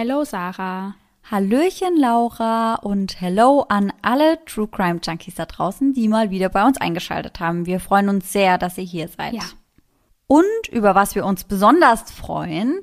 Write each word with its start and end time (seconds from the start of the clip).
Hello 0.00 0.22
Sarah. 0.22 0.94
Hallöchen 1.28 1.96
Laura 1.96 2.76
und 2.76 3.20
hello 3.20 3.66
an 3.68 3.92
alle 4.00 4.38
True 4.44 4.68
Crime 4.68 5.00
Junkies 5.02 5.34
da 5.34 5.44
draußen, 5.44 5.92
die 5.92 6.06
mal 6.06 6.30
wieder 6.30 6.50
bei 6.50 6.64
uns 6.64 6.80
eingeschaltet 6.80 7.40
haben. 7.40 7.66
Wir 7.66 7.80
freuen 7.80 8.08
uns 8.08 8.32
sehr, 8.32 8.58
dass 8.58 8.78
ihr 8.78 8.84
hier 8.84 9.08
seid. 9.08 9.32
Ja. 9.32 9.42
Und 10.28 10.68
über 10.70 10.94
was 10.94 11.16
wir 11.16 11.26
uns 11.26 11.42
besonders 11.42 12.12
freuen, 12.12 12.78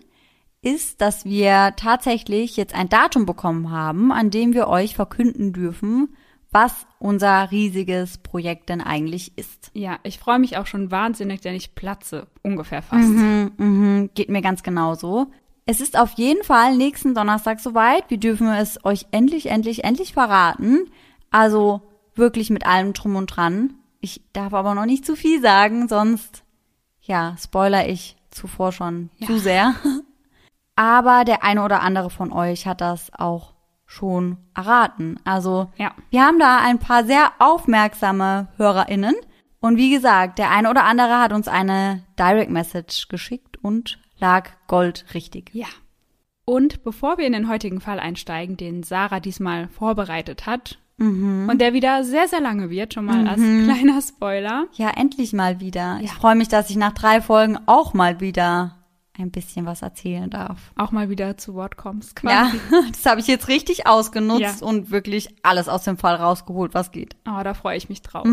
ist, 0.61 0.99
dass 0.99 1.23
wir 1.23 1.75
tatsächlich 1.77 2.57
jetzt 2.57 2.75
ein 2.75 2.89
Datum 2.89 3.25
bekommen 3.25 3.71
haben, 3.71 4.11
an 4.11 4.29
dem 4.29 4.53
wir 4.53 4.67
euch 4.67 4.93
verkünden 4.93 5.53
dürfen, 5.53 6.17
was 6.51 6.85
unser 6.99 7.49
riesiges 7.49 8.17
Projekt 8.17 8.67
denn 8.67 8.81
eigentlich 8.81 9.37
ist. 9.37 9.71
Ja, 9.73 9.99
ich 10.03 10.19
freue 10.19 10.39
mich 10.39 10.57
auch 10.57 10.67
schon 10.67 10.91
wahnsinnig, 10.91 11.39
denn 11.39 11.55
ich 11.55 11.75
platze 11.75 12.27
ungefähr 12.43 12.81
fast. 12.81 13.07
Mhm, 13.07 13.51
mhm, 13.55 14.09
geht 14.15 14.27
mir 14.27 14.41
ganz 14.41 14.63
genauso. 14.63 15.27
Es 15.65 15.81
ist 15.81 15.97
auf 15.97 16.11
jeden 16.13 16.43
Fall 16.43 16.75
nächsten 16.77 17.15
Donnerstag 17.15 17.59
soweit. 17.59 18.09
Wir 18.09 18.19
dürfen 18.19 18.47
es 18.49 18.83
euch 18.85 19.07
endlich, 19.11 19.47
endlich, 19.49 19.83
endlich 19.83 20.13
verraten. 20.13 20.91
Also 21.31 21.81
wirklich 22.13 22.49
mit 22.51 22.65
allem 22.67 22.93
drum 22.93 23.15
und 23.15 23.27
dran. 23.27 23.73
Ich 23.99 24.21
darf 24.33 24.53
aber 24.53 24.75
noch 24.75 24.85
nicht 24.85 25.05
zu 25.05 25.15
viel 25.15 25.41
sagen, 25.41 25.87
sonst, 25.87 26.43
ja, 27.01 27.35
spoiler 27.41 27.89
ich 27.89 28.15
zuvor 28.29 28.71
schon 28.71 29.09
Ja. 29.17 29.27
zu 29.27 29.39
sehr. 29.39 29.73
Aber 30.75 31.23
der 31.23 31.43
eine 31.43 31.63
oder 31.63 31.81
andere 31.81 32.09
von 32.09 32.31
euch 32.33 32.67
hat 32.67 32.81
das 32.81 33.09
auch 33.13 33.53
schon 33.85 34.37
erraten. 34.53 35.19
Also 35.23 35.71
Ja. 35.77 35.93
wir 36.09 36.21
haben 36.23 36.37
da 36.37 36.57
ein 36.59 36.79
paar 36.79 37.05
sehr 37.05 37.31
aufmerksame 37.39 38.49
HörerInnen. 38.57 39.15
Und 39.61 39.77
wie 39.77 39.89
gesagt, 39.89 40.37
der 40.37 40.51
eine 40.51 40.69
oder 40.69 40.83
andere 40.83 41.19
hat 41.19 41.33
uns 41.33 41.47
eine 41.47 42.03
Direct 42.19 42.51
Message 42.51 43.07
geschickt 43.07 43.57
und 43.63 43.97
lag 44.17 44.49
Gold 44.67 45.05
richtig. 45.13 45.51
Ja. 45.53 45.67
Und 46.45 46.83
bevor 46.83 47.17
wir 47.17 47.25
in 47.25 47.33
den 47.33 47.49
heutigen 47.49 47.81
Fall 47.81 47.99
einsteigen, 47.99 48.55
den 48.57 48.83
Sarah 48.83 49.19
diesmal 49.19 49.67
vorbereitet 49.69 50.45
hat 50.45 50.77
und 50.97 51.57
der 51.59 51.73
wieder 51.73 52.05
sehr, 52.05 52.29
sehr 52.29 52.39
lange 52.39 52.69
wird, 52.69 52.93
schon 52.93 53.03
mal 53.03 53.27
als 53.27 53.41
kleiner 53.41 54.01
Spoiler. 54.01 54.67
Ja, 54.75 54.91
endlich 54.91 55.33
mal 55.33 55.59
wieder. 55.59 55.97
Ich 56.01 56.07
Ja. 56.11 56.13
freue 56.15 56.35
mich, 56.35 56.47
dass 56.47 56.69
ich 56.69 56.77
nach 56.77 56.93
drei 56.93 57.19
Folgen 57.21 57.57
auch 57.65 57.93
mal 57.93 58.21
wieder 58.21 58.77
ein 59.17 59.29
bisschen 59.31 59.65
was 59.65 59.81
erzählen 59.81 60.29
darf. 60.29 60.71
Auch 60.77 60.91
mal 60.91 61.09
wieder 61.09 61.35
zu 61.37 61.53
Wort 61.55 61.75
kommst 61.75 62.21
Ja, 62.23 62.49
quasi. 62.49 62.59
das 62.91 63.05
habe 63.05 63.19
ich 63.19 63.27
jetzt 63.27 63.47
richtig 63.49 63.87
ausgenutzt 63.87 64.61
Ja. 64.61 64.67
und 64.67 64.89
wirklich 64.91 65.35
alles 65.43 65.67
aus 65.67 65.83
dem 65.83 65.97
Fall 65.97 66.15
rausgeholt, 66.15 66.73
was 66.73 66.91
geht. 66.91 67.15
Oh, 67.27 67.41
da 67.43 67.53
freue 67.53 67.75
ich 67.77 67.89
mich 67.89 68.01
drauf. 68.01 68.25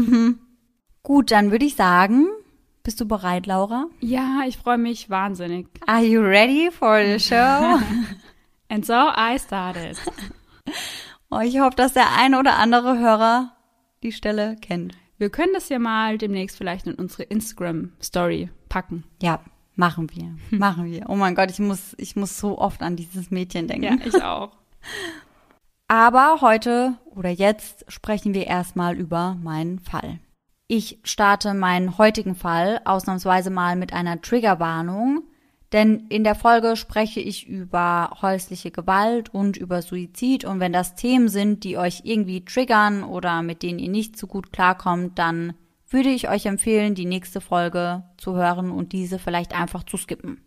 Gut, 1.03 1.31
dann 1.33 1.51
würde 1.51 1.65
ich 1.65 1.75
sagen, 1.75 2.27
bist 2.83 3.01
du 3.01 3.07
bereit, 3.07 3.47
Laura? 3.47 3.87
Ja, 4.01 4.41
ich 4.47 4.57
freue 4.57 4.79
mich 4.79 5.09
wahnsinnig. 5.09 5.69
Are 5.87 6.03
you 6.03 6.21
ready 6.21 6.71
for 6.71 7.01
the 7.05 7.19
show? 7.19 7.35
And 8.69 8.85
so 8.85 8.95
I 8.95 9.39
started. 9.39 9.99
oh, 11.31 11.41
ich 11.41 11.61
hoffe, 11.61 11.77
dass 11.77 11.93
der 11.93 12.13
eine 12.17 12.39
oder 12.39 12.57
andere 12.59 12.99
Hörer 12.99 13.53
die 14.03 14.13
Stelle 14.13 14.57
kennt. 14.61 14.95
Wir 15.19 15.31
können 15.31 15.53
das 15.55 15.69
ja 15.69 15.79
mal 15.79 16.19
demnächst 16.19 16.57
vielleicht 16.57 16.87
in 16.87 16.95
unsere 16.95 17.23
Instagram-Story 17.25 18.51
packen. 18.69 19.05
Ja, 19.21 19.41
machen 19.77 20.11
wir. 20.11 20.35
Machen 20.59 20.87
wir. 20.87 21.09
Oh 21.09 21.15
mein 21.15 21.35
Gott, 21.35 21.51
ich 21.51 21.61
muss, 21.61 21.95
ich 21.99 22.17
muss 22.17 22.39
so 22.39 22.59
oft 22.59 22.83
an 22.83 22.97
dieses 22.97 23.31
Mädchen 23.31 23.69
denken. 23.69 23.85
Ja, 23.85 24.07
ich 24.07 24.23
auch. 24.23 24.51
Aber 25.87 26.41
heute 26.41 26.95
oder 27.15 27.31
jetzt 27.31 27.85
sprechen 27.87 28.35
wir 28.35 28.47
erstmal 28.47 28.97
über 28.97 29.37
meinen 29.41 29.79
Fall. 29.79 30.19
Ich 30.69 30.99
starte 31.05 31.55
meinen 31.55 31.99
heutigen 31.99 32.35
Fall 32.35 32.81
ausnahmsweise 32.85 33.51
mal 33.51 33.77
mit 33.77 33.93
einer 33.93 34.21
Triggerwarnung, 34.21 35.23
denn 35.73 36.07
in 36.09 36.23
der 36.23 36.35
Folge 36.35 36.77
spreche 36.77 37.21
ich 37.21 37.47
über 37.49 38.19
häusliche 38.21 38.71
Gewalt 38.71 39.33
und 39.33 39.57
über 39.57 39.81
Suizid 39.83 40.45
und 40.45 40.61
wenn 40.61 40.73
das 40.73 40.95
Themen 40.95 41.29
sind, 41.29 41.65
die 41.65 41.79
euch 41.79 42.03
irgendwie 42.05 42.45
triggern 42.45 43.05
oder 43.05 43.43
mit 43.43 43.63
denen 43.63 43.79
ihr 43.79 43.89
nicht 43.89 44.19
so 44.19 44.27
gut 44.27 44.53
klarkommt, 44.53 45.19
dann 45.19 45.55
würde 45.89 46.11
ich 46.11 46.29
euch 46.29 46.47
empfehlen, 46.47 46.95
die 46.95 47.07
nächste 47.07 47.41
Folge 47.41 48.05
zu 48.17 48.35
hören 48.35 48.71
und 48.71 48.93
diese 48.93 49.19
vielleicht 49.19 49.55
einfach 49.59 49.85
zu 49.85 49.97
skippen. 49.97 50.43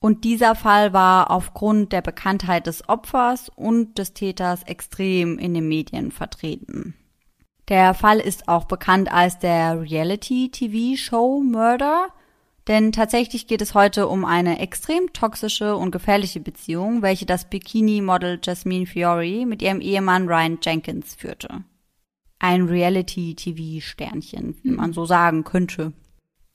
Und 0.00 0.24
dieser 0.24 0.54
Fall 0.54 0.92
war 0.92 1.30
aufgrund 1.30 1.92
der 1.92 2.00
Bekanntheit 2.00 2.66
des 2.66 2.88
Opfers 2.88 3.50
und 3.54 3.98
des 3.98 4.14
Täters 4.14 4.62
extrem 4.62 5.38
in 5.38 5.52
den 5.52 5.68
Medien 5.68 6.10
vertreten. 6.10 6.94
Der 7.70 7.94
Fall 7.94 8.18
ist 8.18 8.48
auch 8.48 8.64
bekannt 8.64 9.12
als 9.12 9.38
der 9.38 9.80
Reality-TV-Show 9.80 11.40
Murder, 11.40 12.08
denn 12.66 12.90
tatsächlich 12.90 13.46
geht 13.46 13.62
es 13.62 13.74
heute 13.74 14.08
um 14.08 14.24
eine 14.24 14.58
extrem 14.58 15.12
toxische 15.12 15.76
und 15.76 15.92
gefährliche 15.92 16.40
Beziehung, 16.40 17.00
welche 17.00 17.26
das 17.26 17.48
Bikini-Model 17.48 18.40
Jasmine 18.42 18.86
Fiori 18.86 19.46
mit 19.46 19.62
ihrem 19.62 19.80
Ehemann 19.80 20.26
Ryan 20.26 20.58
Jenkins 20.60 21.14
führte. 21.14 21.62
Ein 22.40 22.64
Reality-TV-Sternchen, 22.64 24.56
wie 24.64 24.72
man 24.72 24.92
so 24.92 25.04
sagen 25.04 25.44
könnte. 25.44 25.92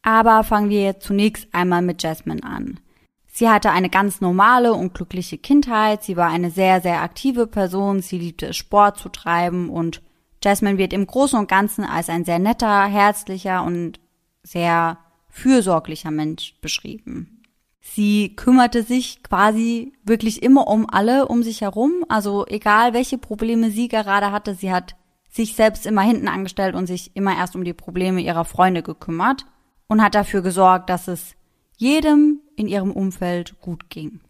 Aber 0.02 0.44
fangen 0.44 0.70
wir 0.70 0.84
jetzt 0.84 1.06
zunächst 1.06 1.47
einmal 1.53 1.82
mit 1.82 2.03
Jasmine 2.03 2.44
an. 2.44 2.82
Sie 3.26 3.47
hatte 3.47 3.72
eine 3.72 3.90
ganz 3.90 4.20
normale 4.20 4.74
und 4.74 4.94
glückliche 4.94 5.38
Kindheit. 5.38 6.03
Sie 6.03 6.18
war 6.18 6.30
eine 6.30 6.52
sehr, 6.52 6.82
sehr 6.82 7.02
aktive 7.02 7.47
Person. 7.47 8.02
Sie 8.02 8.20
liebte 8.20 8.47
es, 8.47 8.58
Sport 8.58 8.97
zu 8.97 9.08
treiben 9.08 9.70
und 9.70 10.02
Jasmine 10.46 10.78
wird 10.78 10.94
im 10.94 11.08
Großen 11.08 11.38
und 11.38 11.50
Ganzen 11.50 11.84
als 11.84 12.10
ein 12.10 12.24
sehr 12.24 12.40
netter, 12.40 12.86
herzlicher 12.86 13.64
und 13.64 14.00
sehr 14.44 15.00
fürsorglicher 15.30 16.12
Mensch 16.12 16.56
beschrieben. 16.62 17.42
Sie 17.82 18.36
kümmerte 18.36 18.84
sich 18.84 19.22
quasi 19.22 19.94
wirklich 20.04 20.42
immer 20.42 20.68
um 20.68 20.90
alle 20.90 21.28
um 21.28 21.44
sich 21.44 21.62
herum. 21.62 22.06
Also 22.10 22.46
egal 22.48 22.94
welche 22.94 23.18
Probleme 23.18 23.70
sie 23.70 23.88
gerade 23.88 24.32
hatte, 24.32 24.56
sie 24.56 24.72
hat 24.72 24.96
sich 25.30 25.56
selbst 25.56 25.86
immer 25.86 26.02
hinten 26.02 26.28
angestellt 26.28 26.76
und 26.76 26.88
sich 26.88 27.16
immer 27.16 27.38
erst 27.38 27.56
um 27.56 27.64
die 27.64 27.74
Probleme 27.74 28.22
ihrer 28.22 28.46
Freunde 28.46 28.82
gekümmert 28.82 29.46
und 29.88 30.02
hat 30.02 30.16
dafür 30.16 30.42
gesorgt, 30.42 30.90
dass 30.90 31.08
es 31.08 31.36
jedem 31.78 32.40
in 32.56 32.68
ihrem 32.68 32.92
Umfeld 32.92 33.60
gut 33.60 33.90
ging. 33.90 34.22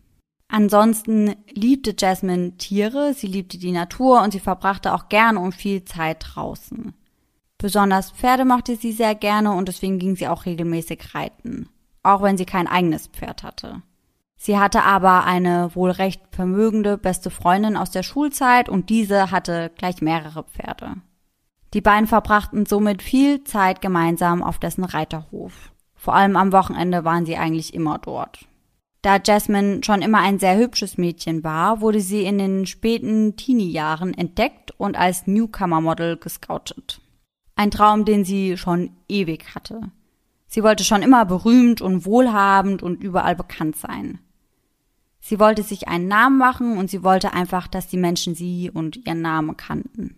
Ansonsten 0.47 1.35
liebte 1.53 1.95
Jasmine 1.97 2.57
Tiere, 2.57 3.13
sie 3.13 3.27
liebte 3.27 3.57
die 3.57 3.71
Natur 3.71 4.21
und 4.21 4.31
sie 4.31 4.39
verbrachte 4.39 4.93
auch 4.93 5.09
gerne 5.09 5.39
und 5.39 5.55
viel 5.55 5.83
Zeit 5.85 6.25
draußen. 6.35 6.93
Besonders 7.57 8.11
Pferde 8.11 8.45
mochte 8.45 8.75
sie 8.75 8.91
sehr 8.91 9.15
gerne 9.15 9.53
und 9.53 9.67
deswegen 9.67 9.97
ging 9.97 10.15
sie 10.15 10.27
auch 10.27 10.45
regelmäßig 10.45 11.15
reiten, 11.15 11.69
auch 12.03 12.21
wenn 12.21 12.37
sie 12.37 12.45
kein 12.45 12.67
eigenes 12.67 13.07
Pferd 13.07 13.43
hatte. 13.43 13.81
Sie 14.37 14.59
hatte 14.59 14.83
aber 14.83 15.23
eine 15.23 15.73
wohl 15.73 15.89
recht 15.89 16.21
vermögende 16.31 16.97
beste 16.97 17.31
Freundin 17.31 17.77
aus 17.77 17.89
der 17.89 18.03
Schulzeit 18.03 18.69
und 18.69 18.89
diese 18.89 19.31
hatte 19.31 19.71
gleich 19.77 20.01
mehrere 20.01 20.43
Pferde. 20.43 20.97
Die 21.73 21.81
beiden 21.81 22.07
verbrachten 22.07 22.65
somit 22.65 23.01
viel 23.01 23.43
Zeit 23.43 23.81
gemeinsam 23.81 24.43
auf 24.43 24.59
dessen 24.59 24.83
Reiterhof. 24.83 25.71
Vor 25.95 26.13
allem 26.13 26.35
am 26.35 26.51
Wochenende 26.51 27.03
waren 27.03 27.25
sie 27.25 27.37
eigentlich 27.37 27.73
immer 27.73 27.97
dort. 27.97 28.45
Da 29.05 29.19
Jasmine 29.23 29.81
schon 29.83 30.01
immer 30.01 30.17
ein 30.17 30.39
sehr 30.39 30.57
hübsches 30.57 30.97
Mädchen 30.97 31.43
war, 31.43 31.79
wurde 31.79 32.01
sie 32.01 32.23
in 32.23 32.39
den 32.39 32.65
späten 32.65 33.35
Teenie-Jahren 33.35 34.15
entdeckt 34.15 34.71
und 34.79 34.97
als 34.97 35.27
Newcomer-Model 35.27 36.17
gescoutet. 36.17 37.01
Ein 37.55 37.69
Traum, 37.69 38.05
den 38.05 38.25
sie 38.25 38.57
schon 38.57 38.89
ewig 39.07 39.53
hatte. 39.53 39.91
Sie 40.47 40.63
wollte 40.63 40.83
schon 40.83 41.03
immer 41.03 41.23
berühmt 41.23 41.81
und 41.81 42.07
wohlhabend 42.07 42.81
und 42.81 43.03
überall 43.03 43.35
bekannt 43.35 43.75
sein. 43.75 44.17
Sie 45.19 45.39
wollte 45.39 45.61
sich 45.61 45.87
einen 45.87 46.07
Namen 46.07 46.39
machen 46.39 46.75
und 46.79 46.89
sie 46.89 47.03
wollte 47.03 47.31
einfach, 47.31 47.67
dass 47.67 47.85
die 47.85 47.97
Menschen 47.97 48.33
sie 48.33 48.71
und 48.73 49.05
ihren 49.05 49.21
Namen 49.21 49.55
kannten. 49.55 50.17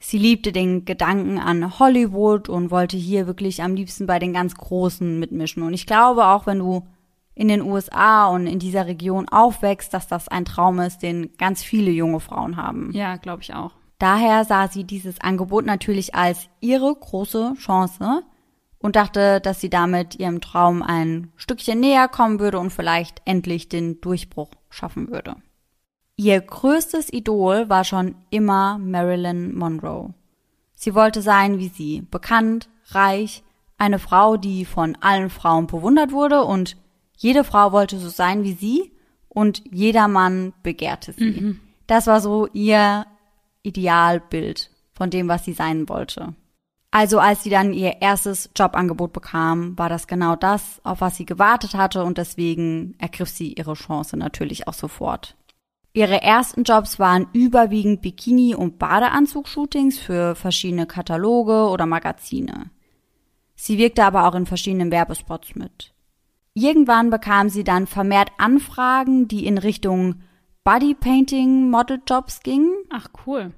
Sie 0.00 0.18
liebte 0.18 0.52
den 0.52 0.84
Gedanken 0.84 1.38
an 1.38 1.78
Hollywood 1.78 2.50
und 2.50 2.70
wollte 2.70 2.98
hier 2.98 3.26
wirklich 3.26 3.62
am 3.62 3.74
liebsten 3.74 4.04
bei 4.06 4.18
den 4.18 4.34
ganz 4.34 4.54
Großen 4.54 5.18
mitmischen. 5.18 5.62
Und 5.62 5.72
ich 5.72 5.86
glaube 5.86 6.26
auch, 6.26 6.46
wenn 6.46 6.58
du 6.58 6.86
in 7.38 7.46
den 7.46 7.62
USA 7.62 8.26
und 8.26 8.48
in 8.48 8.58
dieser 8.58 8.88
Region 8.88 9.28
aufwächst, 9.28 9.94
dass 9.94 10.08
das 10.08 10.26
ein 10.26 10.44
Traum 10.44 10.80
ist, 10.80 11.04
den 11.04 11.36
ganz 11.38 11.62
viele 11.62 11.92
junge 11.92 12.18
Frauen 12.18 12.56
haben. 12.56 12.90
Ja, 12.92 13.14
glaube 13.14 13.42
ich 13.42 13.54
auch. 13.54 13.70
Daher 14.00 14.44
sah 14.44 14.66
sie 14.66 14.82
dieses 14.82 15.20
Angebot 15.20 15.64
natürlich 15.64 16.16
als 16.16 16.48
ihre 16.60 16.92
große 16.92 17.54
Chance 17.56 18.24
und 18.80 18.96
dachte, 18.96 19.40
dass 19.40 19.60
sie 19.60 19.70
damit 19.70 20.16
ihrem 20.16 20.40
Traum 20.40 20.82
ein 20.82 21.30
Stückchen 21.36 21.78
näher 21.78 22.08
kommen 22.08 22.40
würde 22.40 22.58
und 22.58 22.72
vielleicht 22.72 23.22
endlich 23.24 23.68
den 23.68 24.00
Durchbruch 24.00 24.50
schaffen 24.68 25.08
würde. 25.08 25.36
Ihr 26.16 26.40
größtes 26.40 27.12
Idol 27.12 27.68
war 27.68 27.84
schon 27.84 28.16
immer 28.30 28.78
Marilyn 28.78 29.54
Monroe. 29.54 30.12
Sie 30.74 30.96
wollte 30.96 31.22
sein 31.22 31.58
wie 31.58 31.68
sie, 31.68 32.02
bekannt, 32.02 32.68
reich, 32.86 33.44
eine 33.78 34.00
Frau, 34.00 34.36
die 34.36 34.64
von 34.64 34.98
allen 35.00 35.30
Frauen 35.30 35.68
bewundert 35.68 36.10
wurde 36.10 36.42
und 36.42 36.76
jede 37.18 37.42
Frau 37.42 37.72
wollte 37.72 37.98
so 37.98 38.08
sein 38.08 38.44
wie 38.44 38.52
sie 38.52 38.92
und 39.28 39.62
jeder 39.70 40.06
Mann 40.08 40.54
begehrte 40.62 41.12
sie. 41.12 41.26
Das 41.88 42.06
war 42.06 42.20
so 42.20 42.46
ihr 42.52 43.06
Idealbild 43.62 44.70
von 44.92 45.10
dem, 45.10 45.28
was 45.28 45.44
sie 45.44 45.52
sein 45.52 45.88
wollte. 45.88 46.34
Also 46.90 47.18
als 47.18 47.42
sie 47.42 47.50
dann 47.50 47.74
ihr 47.74 48.00
erstes 48.00 48.50
Jobangebot 48.56 49.12
bekam, 49.12 49.76
war 49.76 49.88
das 49.88 50.06
genau 50.06 50.36
das, 50.36 50.80
auf 50.84 51.00
was 51.00 51.16
sie 51.16 51.26
gewartet 51.26 51.74
hatte 51.74 52.04
und 52.04 52.18
deswegen 52.18 52.94
ergriff 52.98 53.28
sie 53.28 53.52
ihre 53.52 53.74
Chance 53.74 54.16
natürlich 54.16 54.68
auch 54.68 54.74
sofort. 54.74 55.36
Ihre 55.92 56.22
ersten 56.22 56.62
Jobs 56.62 56.98
waren 56.98 57.26
überwiegend 57.32 58.00
Bikini- 58.00 58.54
und 58.54 58.78
Badeanzug-Shootings 58.78 59.98
für 59.98 60.36
verschiedene 60.36 60.86
Kataloge 60.86 61.68
oder 61.68 61.86
Magazine. 61.86 62.70
Sie 63.56 63.76
wirkte 63.76 64.04
aber 64.04 64.28
auch 64.28 64.36
in 64.36 64.46
verschiedenen 64.46 64.92
Werbespots 64.92 65.56
mit. 65.56 65.92
Irgendwann 66.60 67.10
bekam 67.10 67.50
sie 67.50 67.62
dann 67.62 67.86
vermehrt 67.86 68.32
Anfragen, 68.36 69.28
die 69.28 69.46
in 69.46 69.58
Richtung 69.58 70.16
Bodypainting 70.64 71.70
Modeljobs 71.70 72.40
gingen. 72.40 72.72
Ach 72.90 73.06
cool. 73.26 73.52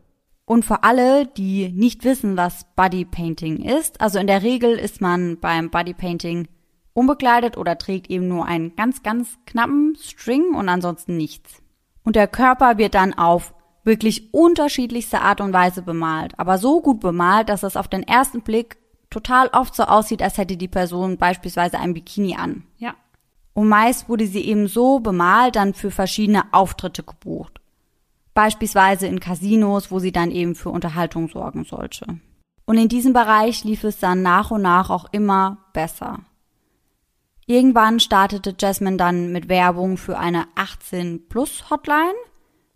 Und 0.44 0.66
für 0.66 0.82
alle, 0.82 1.24
die 1.24 1.70
nicht 1.70 2.04
wissen, 2.04 2.36
was 2.36 2.66
Bodypainting 2.76 3.62
ist, 3.64 4.02
also 4.02 4.18
in 4.18 4.26
der 4.26 4.42
Regel 4.42 4.72
ist 4.72 5.00
man 5.00 5.38
beim 5.40 5.70
Bodypainting 5.70 6.48
unbekleidet 6.92 7.56
oder 7.56 7.78
trägt 7.78 8.10
eben 8.10 8.28
nur 8.28 8.44
einen 8.44 8.76
ganz, 8.76 9.02
ganz 9.02 9.38
knappen 9.46 9.96
String 9.98 10.54
und 10.54 10.68
ansonsten 10.68 11.16
nichts. 11.16 11.62
Und 12.04 12.16
der 12.16 12.28
Körper 12.28 12.76
wird 12.76 12.94
dann 12.94 13.14
auf 13.14 13.54
wirklich 13.82 14.34
unterschiedlichste 14.34 15.22
Art 15.22 15.40
und 15.40 15.54
Weise 15.54 15.80
bemalt. 15.80 16.38
Aber 16.38 16.58
so 16.58 16.82
gut 16.82 17.00
bemalt, 17.00 17.48
dass 17.48 17.62
es 17.62 17.78
auf 17.78 17.88
den 17.88 18.02
ersten 18.02 18.42
Blick 18.42 18.76
total 19.10 19.48
oft 19.48 19.74
so 19.74 19.84
aussieht, 19.84 20.22
als 20.22 20.38
hätte 20.38 20.56
die 20.56 20.68
Person 20.68 21.18
beispielsweise 21.18 21.78
ein 21.78 21.94
Bikini 21.94 22.36
an. 22.36 22.64
Ja. 22.78 22.94
Und 23.52 23.68
meist 23.68 24.08
wurde 24.08 24.26
sie 24.26 24.44
eben 24.44 24.68
so 24.68 25.00
bemalt 25.00 25.56
dann 25.56 25.74
für 25.74 25.90
verschiedene 25.90 26.52
Auftritte 26.52 27.02
gebucht. 27.02 27.60
Beispielsweise 28.32 29.06
in 29.06 29.20
Casinos, 29.20 29.90
wo 29.90 29.98
sie 29.98 30.12
dann 30.12 30.30
eben 30.30 30.54
für 30.54 30.70
Unterhaltung 30.70 31.28
sorgen 31.28 31.64
sollte. 31.64 32.06
Und 32.64 32.78
in 32.78 32.88
diesem 32.88 33.12
Bereich 33.12 33.64
lief 33.64 33.82
es 33.82 33.98
dann 33.98 34.22
nach 34.22 34.52
und 34.52 34.62
nach 34.62 34.90
auch 34.90 35.06
immer 35.10 35.58
besser. 35.72 36.20
Irgendwann 37.46 37.98
startete 37.98 38.54
Jasmine 38.56 38.96
dann 38.96 39.32
mit 39.32 39.48
Werbung 39.48 39.96
für 39.96 40.16
eine 40.18 40.46
18 40.54 41.28
Plus 41.28 41.68
Hotline. 41.68 42.14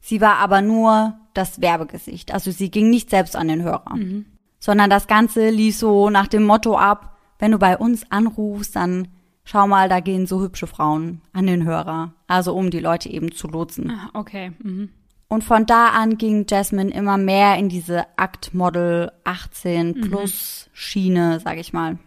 Sie 0.00 0.20
war 0.20 0.38
aber 0.38 0.62
nur 0.62 1.14
das 1.32 1.60
Werbegesicht. 1.60 2.34
Also 2.34 2.50
sie 2.50 2.72
ging 2.72 2.90
nicht 2.90 3.08
selbst 3.08 3.36
an 3.36 3.46
den 3.46 3.62
Hörer. 3.62 3.94
Mhm. 3.94 4.26
Sondern 4.64 4.88
das 4.88 5.06
Ganze 5.08 5.50
lief 5.50 5.76
so 5.76 6.08
nach 6.08 6.26
dem 6.26 6.44
Motto 6.44 6.78
ab, 6.78 7.18
wenn 7.38 7.52
du 7.52 7.58
bei 7.58 7.76
uns 7.76 8.10
anrufst, 8.10 8.74
dann 8.74 9.08
schau 9.44 9.66
mal, 9.66 9.90
da 9.90 10.00
gehen 10.00 10.26
so 10.26 10.40
hübsche 10.40 10.66
Frauen 10.66 11.20
an 11.34 11.46
den 11.46 11.64
Hörer. 11.64 12.14
Also 12.28 12.54
um 12.54 12.70
die 12.70 12.80
Leute 12.80 13.10
eben 13.10 13.30
zu 13.30 13.46
lotsen. 13.46 13.90
Ah, 13.90 14.08
okay. 14.14 14.52
Mhm. 14.62 14.88
Und 15.28 15.44
von 15.44 15.66
da 15.66 15.88
an 15.88 16.16
ging 16.16 16.46
Jasmine 16.48 16.94
immer 16.94 17.18
mehr 17.18 17.58
in 17.58 17.68
diese 17.68 18.06
Aktmodel 18.16 19.12
18 19.24 19.88
mhm. 19.88 20.00
plus 20.00 20.70
Schiene, 20.72 21.40
sag 21.40 21.58
ich 21.58 21.74
mal. 21.74 21.98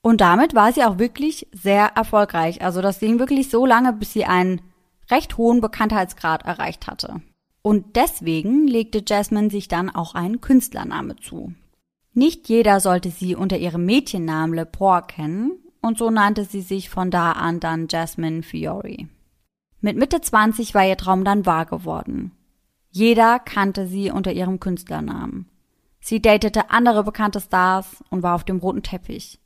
Und 0.00 0.22
damit 0.22 0.54
war 0.54 0.72
sie 0.72 0.84
auch 0.84 0.98
wirklich 0.98 1.46
sehr 1.52 1.88
erfolgreich. 1.94 2.62
Also 2.62 2.80
das 2.80 3.00
ging 3.00 3.18
wirklich 3.18 3.50
so 3.50 3.66
lange, 3.66 3.92
bis 3.92 4.14
sie 4.14 4.24
einen 4.24 4.62
recht 5.10 5.36
hohen 5.36 5.60
Bekanntheitsgrad 5.60 6.46
erreicht 6.46 6.86
hatte. 6.86 7.20
Und 7.60 7.96
deswegen 7.96 8.66
legte 8.66 9.04
Jasmine 9.06 9.50
sich 9.50 9.68
dann 9.68 9.90
auch 9.90 10.14
einen 10.14 10.40
Künstlername 10.40 11.16
zu. 11.16 11.52
Nicht 12.18 12.48
jeder 12.48 12.80
sollte 12.80 13.10
sie 13.10 13.36
unter 13.36 13.58
ihrem 13.58 13.84
Mädchennamen 13.84 14.52
Lepore 14.52 15.04
kennen 15.06 15.52
und 15.80 15.98
so 15.98 16.10
nannte 16.10 16.44
sie 16.44 16.62
sich 16.62 16.90
von 16.90 17.12
da 17.12 17.30
an 17.30 17.60
dann 17.60 17.86
Jasmine 17.88 18.42
Fiore. 18.42 19.06
Mit 19.80 19.96
Mitte 19.96 20.20
20 20.20 20.74
war 20.74 20.84
ihr 20.84 20.96
Traum 20.96 21.22
dann 21.22 21.46
wahr 21.46 21.64
geworden. 21.64 22.32
Jeder 22.90 23.38
kannte 23.38 23.86
sie 23.86 24.10
unter 24.10 24.32
ihrem 24.32 24.58
Künstlernamen. 24.58 25.48
Sie 26.00 26.20
datete 26.20 26.70
andere 26.70 27.04
bekannte 27.04 27.40
Stars 27.40 28.02
und 28.10 28.24
war 28.24 28.34
auf 28.34 28.42
dem 28.42 28.58
roten 28.58 28.82
Teppich. 28.82 29.38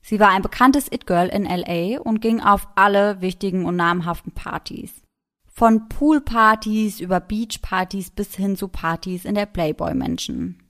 Sie 0.00 0.18
war 0.18 0.30
ein 0.30 0.42
bekanntes 0.42 0.90
It-Girl 0.90 1.28
in 1.28 1.44
LA 1.44 2.00
und 2.00 2.20
ging 2.20 2.40
auf 2.40 2.66
alle 2.74 3.20
wichtigen 3.20 3.66
und 3.66 3.76
namhaften 3.76 4.32
Partys. 4.32 5.00
Von 5.46 5.88
Poolpartys 5.88 6.98
über 6.98 7.20
Beachpartys 7.20 8.10
bis 8.10 8.34
hin 8.34 8.56
zu 8.56 8.66
Partys 8.66 9.24
in 9.24 9.36
der 9.36 9.46
Playboy-Menschen. 9.46 10.60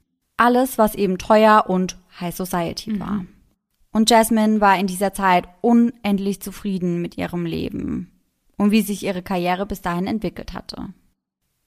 Alles, 0.41 0.79
was 0.79 0.95
eben 0.95 1.19
teuer 1.19 1.65
und 1.69 1.97
High 2.21 2.35
Society 2.35 2.99
war. 2.99 3.13
Mhm. 3.13 3.29
Und 3.93 4.11
Jasmine 4.11 4.61
war 4.61 4.79
in 4.79 4.87
dieser 4.87 5.13
Zeit 5.13 5.49
unendlich 5.61 6.41
zufrieden 6.41 7.03
mit 7.03 7.19
ihrem 7.19 7.45
Leben 7.45 8.11
und 8.57 8.71
wie 8.71 8.83
sich 8.83 9.05
ihre 9.05 9.23
Karriere 9.23 9.67
bis 9.67 9.83
dahin 9.83 10.07
entwickelt 10.07 10.53
hatte 10.55 10.95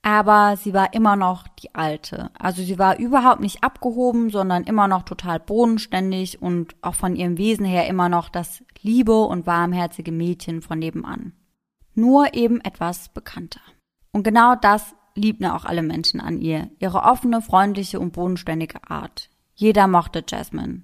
aber 0.03 0.57
sie 0.57 0.73
war 0.73 0.93
immer 0.93 1.15
noch 1.15 1.47
die 1.47 1.73
alte. 1.73 2.29
Also 2.37 2.61
sie 2.61 2.77
war 2.77 2.99
überhaupt 2.99 3.39
nicht 3.39 3.63
abgehoben, 3.63 4.29
sondern 4.29 4.65
immer 4.65 4.89
noch 4.89 5.03
total 5.03 5.39
bodenständig 5.39 6.41
und 6.41 6.75
auch 6.81 6.93
von 6.93 7.15
ihrem 7.15 7.37
Wesen 7.37 7.65
her 7.65 7.87
immer 7.87 8.09
noch 8.09 8.27
das 8.27 8.63
liebe 8.81 9.23
und 9.23 9.47
warmherzige 9.47 10.11
Mädchen 10.11 10.61
von 10.61 10.77
nebenan. 10.77 11.31
Nur 11.95 12.33
eben 12.33 12.59
etwas 12.59 13.09
bekannter. 13.09 13.61
Und 14.11 14.23
genau 14.23 14.55
das 14.55 14.93
liebten 15.15 15.45
auch 15.45 15.65
alle 15.65 15.83
Menschen 15.83 16.19
an 16.19 16.39
ihr, 16.39 16.69
ihre 16.79 17.03
offene, 17.03 17.41
freundliche 17.41 17.99
und 17.99 18.13
bodenständige 18.13 18.79
Art. 18.89 19.29
Jeder 19.55 19.87
mochte 19.87 20.23
Jasmine. 20.27 20.83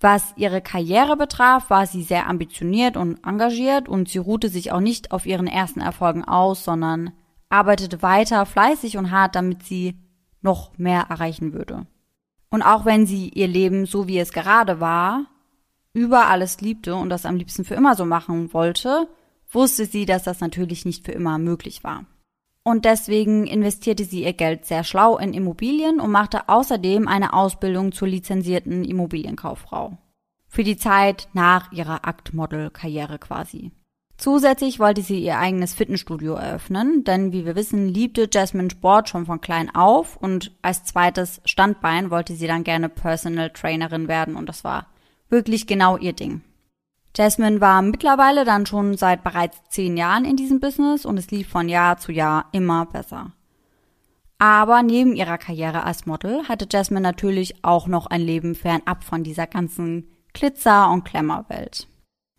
Was 0.00 0.32
ihre 0.36 0.62
Karriere 0.62 1.16
betraf, 1.16 1.68
war 1.68 1.86
sie 1.86 2.02
sehr 2.02 2.26
ambitioniert 2.26 2.96
und 2.96 3.24
engagiert 3.24 3.88
und 3.88 4.08
sie 4.08 4.18
ruhte 4.18 4.48
sich 4.48 4.72
auch 4.72 4.80
nicht 4.80 5.12
auf 5.12 5.26
ihren 5.26 5.46
ersten 5.46 5.80
Erfolgen 5.80 6.24
aus, 6.24 6.64
sondern 6.64 7.12
arbeitete 7.50 8.00
weiter 8.00 8.46
fleißig 8.46 8.96
und 8.96 9.10
hart, 9.10 9.34
damit 9.36 9.64
sie 9.64 9.98
noch 10.40 10.78
mehr 10.78 11.06
erreichen 11.10 11.52
würde. 11.52 11.86
Und 12.48 12.62
auch 12.62 12.86
wenn 12.86 13.06
sie 13.06 13.28
ihr 13.28 13.46
Leben 13.46 13.84
so 13.84 14.08
wie 14.08 14.18
es 14.18 14.32
gerade 14.32 14.80
war, 14.80 15.26
über 15.92 16.28
alles 16.28 16.60
liebte 16.62 16.94
und 16.94 17.10
das 17.10 17.26
am 17.26 17.36
liebsten 17.36 17.64
für 17.64 17.74
immer 17.74 17.94
so 17.94 18.06
machen 18.06 18.54
wollte, 18.54 19.08
wusste 19.50 19.84
sie, 19.84 20.06
dass 20.06 20.22
das 20.22 20.40
natürlich 20.40 20.84
nicht 20.84 21.04
für 21.04 21.12
immer 21.12 21.38
möglich 21.38 21.84
war. 21.84 22.06
Und 22.62 22.84
deswegen 22.84 23.46
investierte 23.46 24.04
sie 24.04 24.24
ihr 24.24 24.34
Geld 24.34 24.66
sehr 24.66 24.84
schlau 24.84 25.16
in 25.16 25.32
Immobilien 25.32 25.98
und 25.98 26.10
machte 26.10 26.48
außerdem 26.48 27.08
eine 27.08 27.32
Ausbildung 27.32 27.92
zur 27.92 28.08
lizenzierten 28.08 28.84
Immobilienkauffrau. 28.84 29.96
Für 30.46 30.64
die 30.64 30.76
Zeit 30.76 31.28
nach 31.32 31.72
ihrer 31.72 32.04
Aktmodel-Karriere 32.04 33.18
quasi. 33.18 33.72
Zusätzlich 34.20 34.78
wollte 34.78 35.00
sie 35.00 35.18
ihr 35.18 35.38
eigenes 35.38 35.72
Fitnessstudio 35.72 36.34
eröffnen, 36.34 37.04
denn 37.04 37.32
wie 37.32 37.46
wir 37.46 37.56
wissen, 37.56 37.88
liebte 37.88 38.28
Jasmine 38.30 38.68
Sport 38.68 39.08
schon 39.08 39.24
von 39.24 39.40
klein 39.40 39.74
auf 39.74 40.16
und 40.16 40.52
als 40.60 40.84
zweites 40.84 41.40
Standbein 41.46 42.10
wollte 42.10 42.34
sie 42.34 42.46
dann 42.46 42.62
gerne 42.62 42.90
Personal 42.90 43.48
Trainerin 43.48 44.08
werden 44.08 44.36
und 44.36 44.46
das 44.46 44.62
war 44.62 44.88
wirklich 45.30 45.66
genau 45.66 45.96
ihr 45.96 46.12
Ding. 46.12 46.42
Jasmine 47.16 47.60
war 47.60 47.82
mittlerweile 47.82 48.44
dann 48.44 48.66
schon 48.66 48.96
seit 48.96 49.24
bereits 49.24 49.60
zehn 49.68 49.96
Jahren 49.96 50.24
in 50.24 50.36
diesem 50.36 50.60
Business 50.60 51.04
und 51.04 51.18
es 51.18 51.30
lief 51.30 51.48
von 51.48 51.68
Jahr 51.68 51.98
zu 51.98 52.12
Jahr 52.12 52.46
immer 52.52 52.86
besser. 52.86 53.32
Aber 54.38 54.82
neben 54.82 55.14
ihrer 55.14 55.36
Karriere 55.36 55.84
als 55.84 56.06
Model 56.06 56.48
hatte 56.48 56.66
Jasmine 56.70 57.02
natürlich 57.02 57.64
auch 57.64 57.86
noch 57.86 58.06
ein 58.06 58.22
Leben 58.22 58.54
fernab 58.54 59.04
von 59.04 59.22
dieser 59.22 59.46
ganzen 59.46 60.08
Glitzer- 60.32 60.90
und 60.90 61.04
Klemmerwelt. 61.04 61.88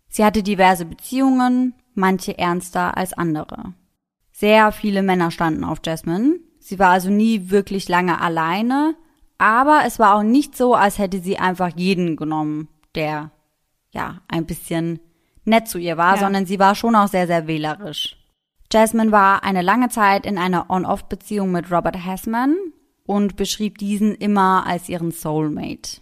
Sie 0.08 0.24
hatte 0.24 0.42
diverse 0.42 0.84
Beziehungen, 0.84 1.74
manche 1.94 2.36
ernster 2.38 2.96
als 2.96 3.12
andere. 3.12 3.74
Sehr 4.32 4.72
viele 4.72 5.02
Männer 5.02 5.30
standen 5.30 5.64
auf 5.64 5.78
Jasmine. 5.84 6.40
Sie 6.58 6.78
war 6.78 6.90
also 6.90 7.10
nie 7.10 7.50
wirklich 7.50 7.88
lange 7.88 8.20
alleine, 8.20 8.94
aber 9.38 9.82
es 9.86 9.98
war 9.98 10.16
auch 10.16 10.22
nicht 10.22 10.56
so, 10.56 10.74
als 10.74 10.98
hätte 10.98 11.20
sie 11.20 11.38
einfach 11.38 11.70
jeden 11.76 12.16
genommen, 12.16 12.68
der 12.94 13.31
ja 13.92 14.20
ein 14.28 14.46
bisschen 14.46 15.00
nett 15.44 15.68
zu 15.68 15.78
ihr 15.78 15.96
war, 15.96 16.14
ja. 16.14 16.20
sondern 16.20 16.46
sie 16.46 16.58
war 16.58 16.74
schon 16.74 16.94
auch 16.96 17.08
sehr, 17.08 17.26
sehr 17.26 17.46
wählerisch. 17.46 18.16
Jasmine 18.72 19.12
war 19.12 19.44
eine 19.44 19.62
lange 19.62 19.90
Zeit 19.90 20.24
in 20.24 20.38
einer 20.38 20.70
On-Off-Beziehung 20.70 21.52
mit 21.52 21.70
Robert 21.70 22.04
Hassman 22.04 22.56
und 23.04 23.36
beschrieb 23.36 23.78
diesen 23.78 24.14
immer 24.14 24.66
als 24.66 24.88
ihren 24.88 25.10
Soulmate, 25.10 26.00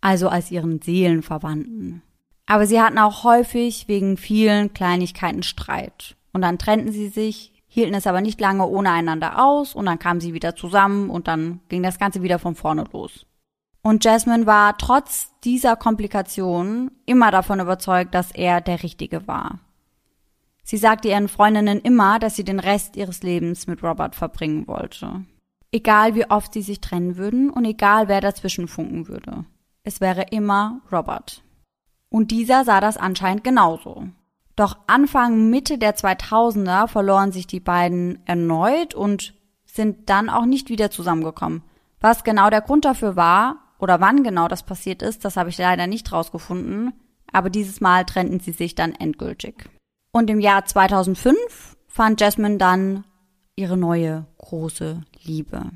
also 0.00 0.28
als 0.28 0.50
ihren 0.50 0.82
Seelenverwandten. 0.82 2.02
Aber 2.46 2.66
sie 2.66 2.80
hatten 2.80 2.98
auch 2.98 3.24
häufig 3.24 3.88
wegen 3.88 4.16
vielen 4.16 4.74
Kleinigkeiten 4.74 5.42
Streit. 5.42 6.16
Und 6.32 6.42
dann 6.42 6.58
trennten 6.58 6.92
sie 6.92 7.08
sich, 7.08 7.52
hielten 7.66 7.94
es 7.94 8.06
aber 8.06 8.20
nicht 8.20 8.40
lange 8.40 8.66
ohne 8.66 8.90
einander 8.90 9.42
aus 9.42 9.74
und 9.74 9.86
dann 9.86 9.98
kamen 9.98 10.20
sie 10.20 10.34
wieder 10.34 10.54
zusammen 10.54 11.08
und 11.08 11.28
dann 11.28 11.60
ging 11.68 11.82
das 11.82 11.98
Ganze 11.98 12.22
wieder 12.22 12.38
von 12.38 12.54
vorne 12.54 12.84
los. 12.92 13.24
Und 13.82 14.04
Jasmine 14.04 14.46
war 14.46 14.78
trotz 14.78 15.32
dieser 15.42 15.76
Komplikationen 15.76 16.92
immer 17.04 17.30
davon 17.32 17.58
überzeugt, 17.58 18.14
dass 18.14 18.30
er 18.30 18.60
der 18.60 18.82
Richtige 18.82 19.26
war. 19.26 19.58
Sie 20.62 20.76
sagte 20.76 21.08
ihren 21.08 21.28
Freundinnen 21.28 21.80
immer, 21.80 22.20
dass 22.20 22.36
sie 22.36 22.44
den 22.44 22.60
Rest 22.60 22.96
ihres 22.96 23.24
Lebens 23.24 23.66
mit 23.66 23.82
Robert 23.82 24.14
verbringen 24.14 24.68
wollte. 24.68 25.24
Egal 25.72 26.14
wie 26.14 26.30
oft 26.30 26.52
sie 26.52 26.62
sich 26.62 26.80
trennen 26.80 27.16
würden 27.16 27.50
und 27.50 27.64
egal 27.64 28.06
wer 28.06 28.20
dazwischen 28.20 28.68
funken 28.68 29.08
würde. 29.08 29.44
Es 29.82 30.00
wäre 30.00 30.26
immer 30.30 30.80
Robert. 30.92 31.42
Und 32.08 32.30
dieser 32.30 32.64
sah 32.64 32.80
das 32.80 32.96
anscheinend 32.96 33.42
genauso. 33.42 34.06
Doch 34.54 34.76
Anfang 34.86 35.50
Mitte 35.50 35.78
der 35.78 35.96
2000er 35.96 36.86
verloren 36.86 37.32
sich 37.32 37.46
die 37.46 37.58
beiden 37.58 38.24
erneut 38.26 38.94
und 38.94 39.34
sind 39.64 40.10
dann 40.10 40.28
auch 40.28 40.44
nicht 40.44 40.68
wieder 40.68 40.90
zusammengekommen. 40.90 41.62
Was 42.00 42.22
genau 42.22 42.50
der 42.50 42.60
Grund 42.60 42.84
dafür 42.84 43.16
war 43.16 43.61
oder 43.82 44.00
wann 44.00 44.22
genau 44.22 44.46
das 44.46 44.62
passiert 44.62 45.02
ist, 45.02 45.24
das 45.24 45.36
habe 45.36 45.50
ich 45.50 45.58
leider 45.58 45.88
nicht 45.88 46.12
rausgefunden, 46.12 46.92
aber 47.32 47.50
dieses 47.50 47.80
Mal 47.80 48.04
trennten 48.04 48.38
sie 48.38 48.52
sich 48.52 48.76
dann 48.76 48.94
endgültig. 48.94 49.68
Und 50.12 50.30
im 50.30 50.38
Jahr 50.38 50.64
2005 50.64 51.76
fand 51.88 52.20
Jasmine 52.20 52.58
dann 52.58 53.04
ihre 53.56 53.76
neue 53.76 54.26
große 54.38 55.02
Liebe. 55.24 55.72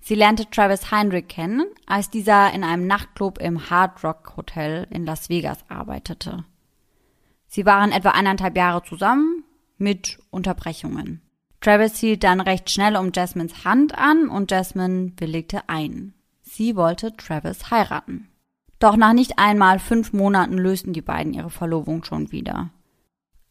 Sie 0.00 0.14
lernte 0.14 0.48
Travis 0.48 0.92
Heinrich 0.92 1.26
kennen, 1.26 1.64
als 1.86 2.08
dieser 2.08 2.52
in 2.54 2.62
einem 2.62 2.86
Nachtclub 2.86 3.38
im 3.38 3.68
Hard 3.68 4.04
Rock 4.04 4.36
Hotel 4.36 4.86
in 4.90 5.04
Las 5.04 5.28
Vegas 5.28 5.58
arbeitete. 5.68 6.44
Sie 7.48 7.66
waren 7.66 7.90
etwa 7.90 8.10
eineinhalb 8.10 8.56
Jahre 8.56 8.84
zusammen, 8.84 9.44
mit 9.76 10.18
Unterbrechungen. 10.30 11.20
Travis 11.60 11.98
hielt 11.98 12.22
dann 12.22 12.40
recht 12.40 12.70
schnell 12.70 12.96
um 12.96 13.10
Jasmines 13.12 13.64
Hand 13.64 13.96
an 13.98 14.28
und 14.28 14.52
Jasmine 14.52 15.12
willigte 15.18 15.68
ein. 15.68 16.14
Sie 16.52 16.74
wollte 16.74 17.16
Travis 17.16 17.70
heiraten. 17.70 18.28
Doch 18.80 18.96
nach 18.96 19.12
nicht 19.12 19.38
einmal 19.38 19.78
fünf 19.78 20.12
Monaten 20.12 20.58
lösten 20.58 20.92
die 20.92 21.00
beiden 21.00 21.32
ihre 21.32 21.48
Verlobung 21.48 22.02
schon 22.02 22.32
wieder. 22.32 22.70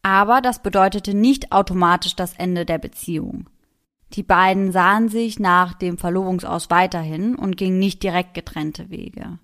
Aber 0.02 0.42
das 0.42 0.60
bedeutete 0.60 1.14
nicht 1.14 1.50
automatisch 1.50 2.14
das 2.14 2.34
Ende 2.34 2.66
der 2.66 2.76
Beziehung. 2.76 3.48
Die 4.12 4.22
beiden 4.22 4.70
sahen 4.70 5.08
sich 5.08 5.38
nach 5.38 5.72
dem 5.72 5.96
Verlobungsaus 5.96 6.68
weiterhin 6.68 7.36
und 7.36 7.56
gingen 7.56 7.78
nicht 7.78 8.02
direkt 8.02 8.34
getrennte 8.34 8.90
Wege. 8.90 9.38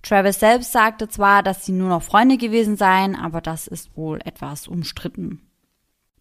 Travis 0.00 0.40
selbst 0.40 0.72
sagte 0.72 1.08
zwar, 1.08 1.42
dass 1.42 1.66
sie 1.66 1.72
nur 1.72 1.90
noch 1.90 2.02
Freunde 2.02 2.38
gewesen 2.38 2.78
seien, 2.78 3.16
aber 3.16 3.42
das 3.42 3.66
ist 3.66 3.98
wohl 3.98 4.18
etwas 4.24 4.66
umstritten. 4.66 5.42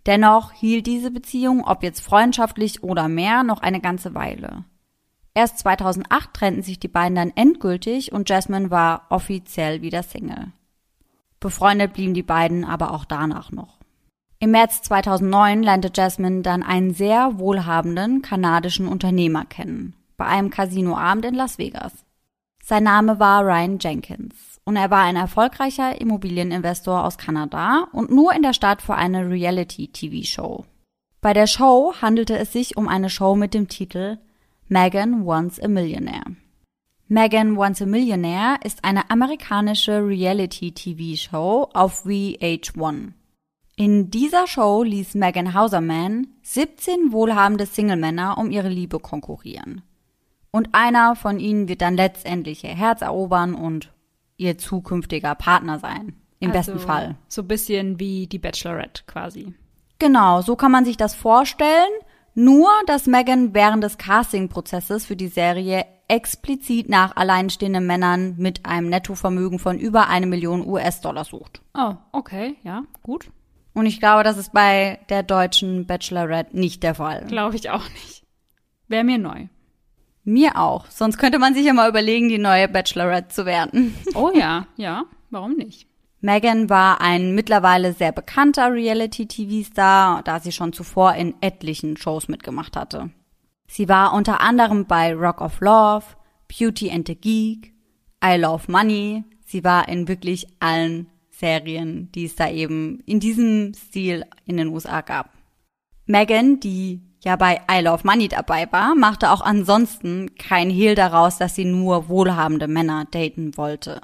Dennoch 0.05 0.51
hielt 0.51 0.85
diese 0.85 1.11
Beziehung, 1.11 1.63
ob 1.63 1.81
jetzt 1.81 2.01
freundschaftlich 2.01 2.83
oder 2.83 3.07
mehr, 3.07 3.43
noch 3.43 3.61
eine 3.61 3.79
ganze 3.79 4.13
Weile. 4.13 4.65
Erst 5.37 5.59
2008 5.59 6.33
trennten 6.33 6.63
sich 6.63 6.79
die 6.79 6.87
beiden 6.87 7.13
dann 7.13 7.31
endgültig 7.35 8.11
und 8.11 8.27
Jasmine 8.27 8.71
war 8.71 9.03
offiziell 9.09 9.83
wieder 9.83 10.01
Single. 10.01 10.47
Befreundet 11.39 11.93
blieben 11.93 12.15
die 12.15 12.23
beiden 12.23 12.65
aber 12.65 12.91
auch 12.91 13.05
danach 13.05 13.51
noch. 13.51 13.77
Im 14.39 14.49
März 14.49 14.81
2009 14.81 15.61
lernte 15.61 15.91
Jasmine 15.93 16.41
dann 16.41 16.63
einen 16.63 16.91
sehr 16.91 17.37
wohlhabenden 17.37 18.23
kanadischen 18.23 18.87
Unternehmer 18.87 19.45
kennen, 19.45 19.93
bei 20.17 20.25
einem 20.25 20.49
Casinoabend 20.49 21.25
in 21.25 21.35
Las 21.35 21.59
Vegas. 21.59 21.93
Sein 22.63 22.85
Name 22.85 23.19
war 23.19 23.45
Ryan 23.45 23.77
Jenkins 23.79 24.59
und 24.65 24.75
er 24.75 24.89
war 24.89 25.03
ein 25.03 25.17
erfolgreicher 25.17 26.01
Immobilieninvestor 26.01 27.05
aus 27.05 27.19
Kanada 27.19 27.85
und 27.91 28.09
nur 28.09 28.33
in 28.33 28.41
der 28.41 28.53
Stadt 28.53 28.81
für 28.81 28.95
eine 28.95 29.29
Reality-TV-Show. 29.29 30.65
Bei 31.21 31.33
der 31.33 31.45
Show 31.45 31.93
handelte 32.01 32.35
es 32.39 32.51
sich 32.51 32.75
um 32.75 32.87
eine 32.87 33.11
Show 33.11 33.35
mit 33.35 33.53
dem 33.53 33.67
Titel 33.67 34.17
Megan 34.69 35.25
Wants 35.25 35.61
a 35.61 35.69
Millionaire. 35.69 36.35
Megan 37.07 37.55
Wants 37.55 37.81
a 37.81 37.85
Millionaire 37.85 38.57
ist 38.65 38.83
eine 38.83 39.09
amerikanische 39.09 40.05
Reality-TV-Show 40.05 41.69
auf 41.73 42.05
VH1. 42.05 43.13
In 43.77 44.11
dieser 44.11 44.45
Show 44.45 44.83
ließ 44.83 45.15
Megan 45.15 45.53
Hauserman 45.53 46.27
17 46.41 47.13
wohlhabende 47.13 47.65
Single-Männer 47.65 48.37
um 48.37 48.51
ihre 48.51 48.67
Liebe 48.67 48.99
konkurrieren. 48.99 49.83
Und 50.51 50.67
einer 50.73 51.15
von 51.15 51.39
ihnen 51.39 51.69
wird 51.69 51.81
dann 51.81 51.95
letztendlich 51.95 52.65
ihr 52.65 52.75
Herz 52.75 53.01
erobern 53.01 53.53
und 53.53 53.93
ihr 54.35 54.57
zukünftiger 54.57 55.35
Partner 55.35 55.79
sein. 55.79 56.17
Im 56.39 56.51
also, 56.51 56.73
besten 56.73 56.85
Fall. 56.85 57.15
So 57.29 57.43
bisschen 57.43 58.01
wie 58.01 58.27
die 58.27 58.39
Bachelorette 58.39 59.03
quasi. 59.07 59.53
Genau, 59.97 60.41
so 60.41 60.57
kann 60.57 60.73
man 60.73 60.83
sich 60.83 60.97
das 60.97 61.15
vorstellen. 61.15 61.89
Nur, 62.39 62.69
dass 62.85 63.07
Megan 63.07 63.55
während 63.55 63.83
des 63.83 63.97
Casting-Prozesses 63.97 65.07
für 65.07 65.15
die 65.15 65.27
Serie 65.27 65.87
explizit 66.07 66.87
nach 66.87 67.15
alleinstehenden 67.15 67.87
Männern 67.87 68.35
mit 68.37 68.63
einem 68.63 68.89
Nettovermögen 68.89 69.57
von 69.57 69.79
über 69.79 70.07
eine 70.07 70.27
Million 70.27 70.63
US-Dollar 70.63 71.25
sucht. 71.25 71.63
Oh, 71.73 71.95
okay, 72.11 72.57
ja, 72.61 72.83
gut. 73.01 73.31
Und 73.73 73.87
ich 73.87 73.99
glaube, 73.99 74.21
das 74.23 74.37
ist 74.37 74.53
bei 74.53 74.99
der 75.09 75.23
deutschen 75.23 75.87
Bachelorette 75.87 76.55
nicht 76.55 76.83
der 76.83 76.93
Fall. 76.93 77.25
Glaube 77.25 77.55
ich 77.55 77.71
auch 77.71 77.89
nicht. 77.89 78.23
Wäre 78.87 79.03
mir 79.03 79.17
neu. 79.17 79.47
Mir 80.23 80.57
auch. 80.57 80.85
Sonst 80.91 81.17
könnte 81.17 81.39
man 81.39 81.55
sich 81.55 81.65
ja 81.65 81.73
mal 81.73 81.89
überlegen, 81.89 82.29
die 82.29 82.37
neue 82.37 82.67
Bachelorette 82.67 83.29
zu 83.29 83.47
werden. 83.47 83.95
Oh 84.13 84.29
ja, 84.31 84.67
ja, 84.75 85.05
warum 85.31 85.53
nicht? 85.55 85.86
Megan 86.19 86.69
war 86.69 86.99
ein 86.99 87.35
mittlerweile 87.35 87.93
sehr 87.93 88.11
bekannter 88.11 88.73
Reality-TV-Star, 88.73 90.23
da 90.23 90.39
sie 90.39 90.51
schon 90.51 90.73
zuvor 90.73 91.13
in 91.13 91.35
etlichen 91.41 91.95
Shows 91.95 92.27
mitgemacht 92.27 92.75
hatte. 92.75 93.11
Sie 93.67 93.87
war 93.87 94.13
unter 94.13 94.41
anderem 94.41 94.85
bei 94.85 95.13
Rock 95.13 95.41
of 95.41 95.59
Love, 95.59 96.05
Beauty 96.47 96.89
and 96.89 97.07
the 97.07 97.15
Geek, 97.15 97.73
I 98.23 98.37
Love 98.37 98.71
Money. 98.71 99.23
Sie 99.45 99.63
war 99.63 99.87
in 99.87 100.07
wirklich 100.07 100.47
allen 100.59 101.07
Serien, 101.29 102.11
die 102.13 102.25
es 102.25 102.35
da 102.35 102.49
eben 102.49 103.01
in 103.05 103.19
diesem 103.19 103.73
Stil 103.75 104.25
in 104.45 104.57
den 104.57 104.69
USA 104.69 105.01
gab. 105.01 105.31
Megan, 106.07 106.59
die 106.59 107.01
ja 107.23 107.35
bei 107.35 107.61
I 107.69 107.81
Love 107.81 108.01
Money 108.05 108.27
dabei 108.27 108.71
war, 108.71 108.95
machte 108.95 109.29
auch 109.29 109.41
ansonsten 109.41 110.33
kein 110.35 110.69
Hehl 110.69 110.95
daraus, 110.95 111.37
dass 111.37 111.53
sie 111.53 111.65
nur 111.65 112.09
wohlhabende 112.09 112.67
Männer 112.67 113.05
daten 113.11 113.55
wollte. 113.55 114.01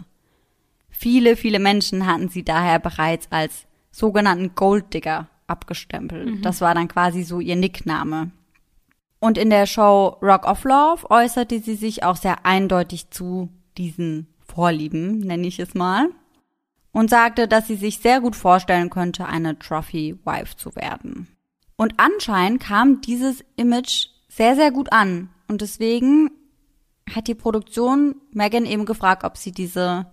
Viele, 1.03 1.36
viele 1.36 1.60
Menschen 1.60 2.07
hatten 2.07 2.29
sie 2.29 2.45
daher 2.45 2.79
bereits 2.79 3.27
als 3.29 3.65
sogenannten 3.91 4.55
Golddigger 4.55 5.27
abgestempelt. 5.48 6.27
Mhm. 6.27 6.41
Das 6.41 6.62
war 6.62 6.74
dann 6.74 6.88
quasi 6.88 7.24
so 7.24 7.41
ihr 7.41 7.57
Nickname. 7.57 8.31
Und 9.19 9.38
in 9.38 9.50
der 9.50 9.65
Show 9.65 10.17
Rock 10.22 10.48
of 10.48 10.63
Love 10.63 11.12
äußerte 11.12 11.60
sie 11.60 11.75
sich 11.75 12.03
auch 12.03 12.15
sehr 12.15 12.45
eindeutig 12.45 13.10
zu 13.10 13.50
diesen 13.77 14.27
Vorlieben, 14.45 15.19
nenne 15.19 15.45
ich 15.45 15.60
es 15.60 15.74
mal, 15.74 16.07
und 16.93 17.10
sagte, 17.10 17.50
dass 17.50 17.67
sie 17.67 17.75
sich 17.75 17.98
sehr 17.98 18.22
gut 18.22 18.38
vorstellen 18.38 18.89
könnte, 18.89 19.25
eine 19.25 19.60
Trophy 19.60 20.17
Wife 20.24 20.55
zu 20.55 20.74
werden. 20.74 21.27
Und 21.75 21.95
anscheinend 21.98 22.62
kam 22.62 23.01
dieses 23.01 23.43
Image 23.57 24.07
sehr, 24.29 24.55
sehr 24.55 24.72
gut 24.72 24.93
an. 24.93 25.31
Und 25.50 25.60
deswegen 25.60 26.31
hat 27.13 27.27
die 27.27 27.36
Produktion 27.36 28.15
Megan 28.31 28.65
eben 28.65 28.86
gefragt, 28.86 29.25
ob 29.25 29.36
sie 29.36 29.51
diese 29.51 30.05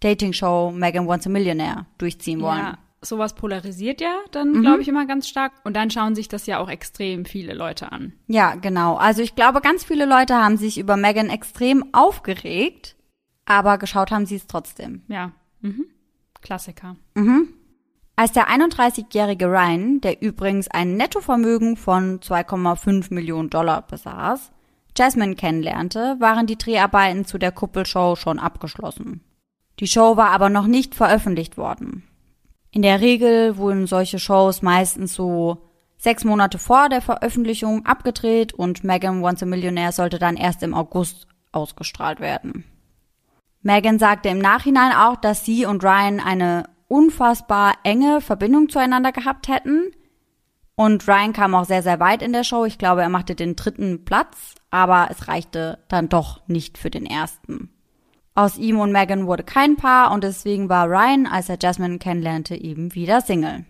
Dating-Show 0.00 0.72
Megan 0.72 1.06
Wants 1.06 1.26
a 1.26 1.30
Millionaire 1.30 1.86
durchziehen 1.98 2.40
wollen. 2.40 2.58
Ja, 2.58 2.78
sowas 3.00 3.34
polarisiert 3.34 4.00
ja 4.00 4.18
dann, 4.30 4.52
mhm. 4.52 4.62
glaube 4.62 4.82
ich, 4.82 4.88
immer 4.88 5.06
ganz 5.06 5.28
stark. 5.28 5.52
Und 5.64 5.74
dann 5.74 5.90
schauen 5.90 6.14
sich 6.14 6.28
das 6.28 6.46
ja 6.46 6.58
auch 6.58 6.68
extrem 6.68 7.24
viele 7.24 7.54
Leute 7.54 7.92
an. 7.92 8.12
Ja, 8.26 8.54
genau. 8.54 8.96
Also 8.96 9.22
ich 9.22 9.34
glaube, 9.34 9.60
ganz 9.60 9.84
viele 9.84 10.06
Leute 10.06 10.34
haben 10.36 10.56
sich 10.56 10.78
über 10.78 10.96
Megan 10.96 11.30
extrem 11.30 11.84
aufgeregt, 11.92 12.96
aber 13.46 13.78
geschaut 13.78 14.10
haben 14.10 14.26
sie 14.26 14.36
es 14.36 14.46
trotzdem. 14.46 15.02
Ja. 15.08 15.32
Mhm. 15.60 15.86
Klassiker. 16.40 16.96
Mhm. 17.14 17.48
Als 18.16 18.32
der 18.32 18.48
31-jährige 18.48 19.46
Ryan, 19.46 20.00
der 20.00 20.20
übrigens 20.22 20.68
ein 20.68 20.96
Nettovermögen 20.96 21.76
von 21.76 22.18
2,5 22.18 23.14
Millionen 23.14 23.48
Dollar 23.48 23.86
besaß, 23.86 24.50
Jasmine 24.96 25.36
kennenlernte, 25.36 26.16
waren 26.18 26.48
die 26.48 26.58
Dreharbeiten 26.58 27.24
zu 27.24 27.38
der 27.38 27.52
Kuppelshow 27.52 28.16
schon 28.16 28.40
abgeschlossen. 28.40 29.20
Die 29.80 29.86
Show 29.86 30.16
war 30.16 30.30
aber 30.30 30.48
noch 30.48 30.66
nicht 30.66 30.94
veröffentlicht 30.94 31.56
worden. 31.56 32.04
In 32.70 32.82
der 32.82 33.00
Regel 33.00 33.56
wurden 33.56 33.86
solche 33.86 34.18
Shows 34.18 34.62
meistens 34.62 35.14
so 35.14 35.58
sechs 35.96 36.24
Monate 36.24 36.58
vor 36.58 36.88
der 36.88 37.00
Veröffentlichung 37.00 37.86
abgedreht 37.86 38.52
und 38.52 38.84
Megan 38.84 39.22
Wants 39.22 39.42
a 39.42 39.46
Millionaire 39.46 39.92
sollte 39.92 40.18
dann 40.18 40.36
erst 40.36 40.62
im 40.62 40.74
August 40.74 41.26
ausgestrahlt 41.52 42.20
werden. 42.20 42.64
Megan 43.62 43.98
sagte 43.98 44.28
im 44.28 44.38
Nachhinein 44.38 44.92
auch, 44.92 45.16
dass 45.16 45.44
sie 45.44 45.66
und 45.66 45.82
Ryan 45.82 46.20
eine 46.20 46.64
unfassbar 46.86 47.74
enge 47.82 48.20
Verbindung 48.20 48.68
zueinander 48.68 49.12
gehabt 49.12 49.48
hätten. 49.48 49.92
Und 50.74 51.06
Ryan 51.08 51.32
kam 51.32 51.54
auch 51.54 51.64
sehr, 51.64 51.82
sehr 51.82 51.98
weit 51.98 52.22
in 52.22 52.32
der 52.32 52.44
Show. 52.44 52.64
Ich 52.64 52.78
glaube, 52.78 53.02
er 53.02 53.08
machte 53.08 53.34
den 53.34 53.56
dritten 53.56 54.04
Platz, 54.04 54.54
aber 54.70 55.08
es 55.10 55.26
reichte 55.26 55.80
dann 55.88 56.08
doch 56.08 56.46
nicht 56.46 56.78
für 56.78 56.90
den 56.90 57.04
ersten. 57.04 57.70
Aus 58.38 58.56
ihm 58.56 58.78
und 58.78 58.92
Megan 58.92 59.26
wurde 59.26 59.42
kein 59.42 59.74
Paar 59.74 60.12
und 60.12 60.22
deswegen 60.22 60.68
war 60.68 60.88
Ryan, 60.88 61.26
als 61.26 61.48
er 61.48 61.58
Jasmine 61.60 61.98
kennenlernte, 61.98 62.54
eben 62.54 62.94
wieder 62.94 63.20
Single. 63.20 63.64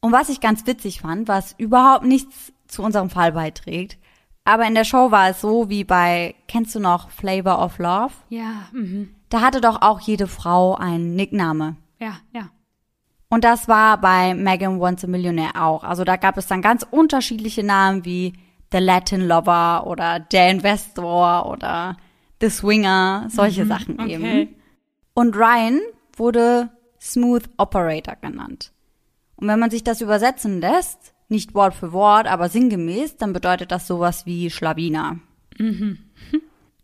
Und 0.00 0.12
was 0.12 0.28
ich 0.28 0.40
ganz 0.40 0.64
witzig 0.68 1.00
fand, 1.00 1.26
was 1.26 1.56
überhaupt 1.58 2.04
nichts 2.04 2.52
zu 2.68 2.84
unserem 2.84 3.10
Fall 3.10 3.32
beiträgt, 3.32 3.98
aber 4.44 4.64
in 4.64 4.76
der 4.76 4.84
Show 4.84 5.10
war 5.10 5.30
es 5.30 5.40
so 5.40 5.68
wie 5.68 5.82
bei, 5.82 6.36
kennst 6.46 6.76
du 6.76 6.78
noch 6.78 7.10
Flavor 7.10 7.60
of 7.60 7.78
Love? 7.78 8.12
Ja. 8.28 8.68
Mhm. 8.70 9.12
Da 9.28 9.40
hatte 9.40 9.60
doch 9.60 9.82
auch 9.82 9.98
jede 9.98 10.28
Frau 10.28 10.76
einen 10.76 11.16
Nickname. 11.16 11.74
Ja, 11.98 12.12
ja. 12.32 12.50
Und 13.28 13.42
das 13.42 13.66
war 13.66 14.00
bei 14.00 14.34
Megan 14.34 14.78
Wants 14.78 15.02
a 15.02 15.08
Millionaire 15.08 15.60
auch. 15.60 15.82
Also 15.82 16.04
da 16.04 16.14
gab 16.14 16.38
es 16.38 16.46
dann 16.46 16.62
ganz 16.62 16.86
unterschiedliche 16.88 17.64
Namen 17.64 18.04
wie 18.04 18.34
The 18.70 18.78
Latin 18.78 19.26
Lover 19.26 19.84
oder 19.88 20.20
Der 20.20 20.48
Investor 20.48 21.50
oder 21.50 21.96
The 22.40 22.50
Swinger, 22.50 23.26
solche 23.30 23.64
mhm, 23.64 23.68
Sachen 23.68 24.00
okay. 24.00 24.14
eben. 24.14 24.54
Und 25.14 25.36
Ryan 25.36 25.80
wurde 26.16 26.70
Smooth 27.00 27.44
Operator 27.56 28.16
genannt. 28.20 28.72
Und 29.36 29.48
wenn 29.48 29.58
man 29.58 29.70
sich 29.70 29.84
das 29.84 30.00
übersetzen 30.00 30.60
lässt, 30.60 31.14
nicht 31.28 31.54
Wort 31.54 31.74
für 31.74 31.92
Wort, 31.92 32.26
aber 32.26 32.48
sinngemäß, 32.48 33.16
dann 33.16 33.32
bedeutet 33.32 33.70
das 33.70 33.86
sowas 33.86 34.26
wie 34.26 34.50
Schlawiner. 34.50 35.18
Mhm. 35.58 35.98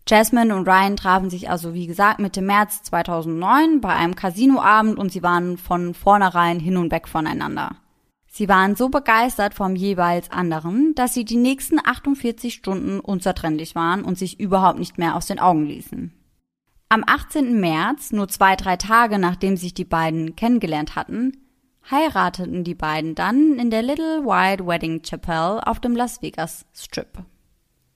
Jasmine 0.07 0.55
und 0.55 0.69
Ryan 0.69 0.97
trafen 0.97 1.31
sich 1.31 1.49
also, 1.49 1.73
wie 1.73 1.87
gesagt, 1.87 2.21
Mitte 2.21 2.43
März 2.43 2.83
2009 2.83 3.81
bei 3.81 3.95
einem 3.95 4.15
Casinoabend 4.15 4.99
und 4.99 5.11
sie 5.11 5.23
waren 5.23 5.57
von 5.57 5.95
vornherein 5.95 6.61
hin 6.61 6.77
und 6.77 6.93
weg 6.93 7.09
voneinander. 7.09 7.77
Sie 8.37 8.49
waren 8.49 8.75
so 8.75 8.89
begeistert 8.89 9.55
vom 9.55 9.77
jeweils 9.77 10.29
anderen, 10.33 10.93
dass 10.97 11.15
sie 11.15 11.25
die 11.25 11.37
nächsten 11.37 11.79
48 11.79 12.53
Stunden 12.53 12.99
unzertrennlich 12.99 13.77
waren 13.77 14.03
und 14.03 14.19
sich 14.19 14.41
überhaupt 14.41 14.81
nicht 14.81 14.99
mehr 14.99 15.15
aus 15.15 15.27
den 15.27 15.39
Augen 15.39 15.67
ließen. 15.67 16.13
Am 16.89 17.05
18. 17.07 17.61
März, 17.61 18.11
nur 18.11 18.27
zwei, 18.27 18.57
drei 18.57 18.77
Tage 18.77 19.21
nachdem 19.21 19.57
sich 19.57 19.73
die 19.73 19.85
beiden 19.85 20.35
kennengelernt 20.35 20.97
hatten, 20.97 21.45
heirateten 21.89 22.65
die 22.65 22.75
beiden 22.75 23.15
dann 23.15 23.57
in 23.61 23.71
der 23.71 23.83
Little 23.83 24.25
White 24.25 24.67
Wedding 24.67 25.03
Chapel 25.03 25.61
auf 25.65 25.79
dem 25.79 25.95
Las 25.95 26.21
Vegas 26.21 26.67
Strip. 26.75 27.23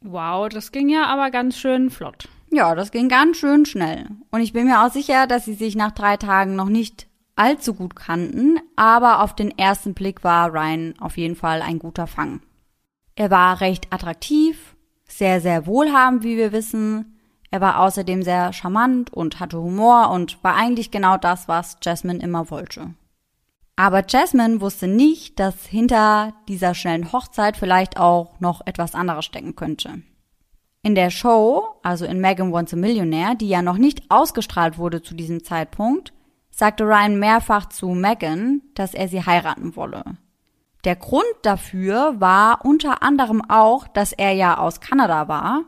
Wow, 0.03 0.49
das 0.49 0.71
ging 0.71 0.89
ja 0.89 1.07
aber 1.07 1.33
ganz 1.33 1.59
schön 1.59 1.91
flott. 1.91 2.29
Ja, 2.53 2.77
das 2.77 2.93
ging 2.93 3.09
ganz 3.09 3.39
schön 3.39 3.67
schnell. 3.67 4.07
Und 4.31 4.43
ich 4.43 4.53
bin 4.53 4.69
mir 4.69 4.87
auch 4.87 4.93
sicher, 4.93 5.27
dass 5.27 5.47
sie 5.47 5.55
sich 5.55 5.75
nach 5.75 5.91
drei 5.91 6.17
Tagen 6.17 6.55
noch 6.55 6.69
nicht 6.69 7.08
allzu 7.39 7.75
gut 7.75 7.97
kannten, 7.97 8.59
aber 8.77 9.23
auf 9.23 9.35
den 9.35 9.57
ersten 9.57 9.95
Blick 9.95 10.25
war 10.25 10.53
Ryan 10.53 10.95
auf 11.01 11.17
jeden 11.17 11.37
Fall 11.37 11.63
ein 11.63 11.79
guter 11.79 12.07
Fang. 12.07 12.41
Er 13.15 13.31
war 13.31 13.61
recht 13.61 13.93
attraktiv, 13.93 14.77
sehr, 15.05 15.41
sehr 15.41 15.67
wohlhabend, 15.67 16.23
wie 16.23 16.37
wir 16.37 16.53
wissen. 16.53 17.19
Er 17.51 17.61
war 17.61 17.81
außerdem 17.81 18.23
sehr 18.23 18.53
charmant 18.53 19.13
und 19.13 19.41
hatte 19.41 19.61
Humor 19.61 20.11
und 20.11 20.43
war 20.45 20.55
eigentlich 20.55 20.91
genau 20.91 21.17
das, 21.17 21.49
was 21.49 21.79
Jasmine 21.83 22.23
immer 22.23 22.51
wollte. 22.51 22.95
Aber 23.77 24.05
Jasmine 24.07 24.61
wusste 24.61 24.89
nicht, 24.89 25.39
dass 25.39 25.65
hinter 25.65 26.35
dieser 26.49 26.75
schnellen 26.75 27.13
Hochzeit 27.13 27.57
vielleicht 27.57 27.97
auch 27.97 28.41
noch 28.41 28.67
etwas 28.67 28.95
anderes 28.95 29.25
stecken 29.25 29.55
könnte. 29.55 30.03
In 30.83 30.95
der 30.95 31.11
Show, 31.11 31.65
also 31.83 32.05
in 32.05 32.21
Megan 32.21 32.53
Wants 32.53 32.75
a 32.75 32.77
Millionaire, 32.77 33.35
die 33.35 33.49
ja 33.49 33.63
noch 33.63 33.79
nicht 33.79 34.11
ausgestrahlt 34.11 34.79
wurde 34.79 35.03
zu 35.03 35.15
diesem 35.15 35.45
Zeitpunkt, 35.45 36.13
sagte 36.59 36.83
Ryan 36.83 37.21
mehrfach 37.21 37.67
zu 37.67 37.91
Megan, 37.91 38.63
dass 38.75 38.93
er 38.93 39.07
sie 39.07 39.25
heiraten 39.25 39.77
wolle. 39.77 40.03
Der 40.83 40.97
Grund 40.97 41.25
dafür 41.43 42.21
war 42.21 42.65
unter 42.65 43.01
anderem 43.01 43.49
auch, 43.49 43.87
dass 43.87 44.13
er 44.13 44.33
ja 44.33 44.59
aus 44.59 44.81
Kanada 44.81 45.29
war, 45.29 45.63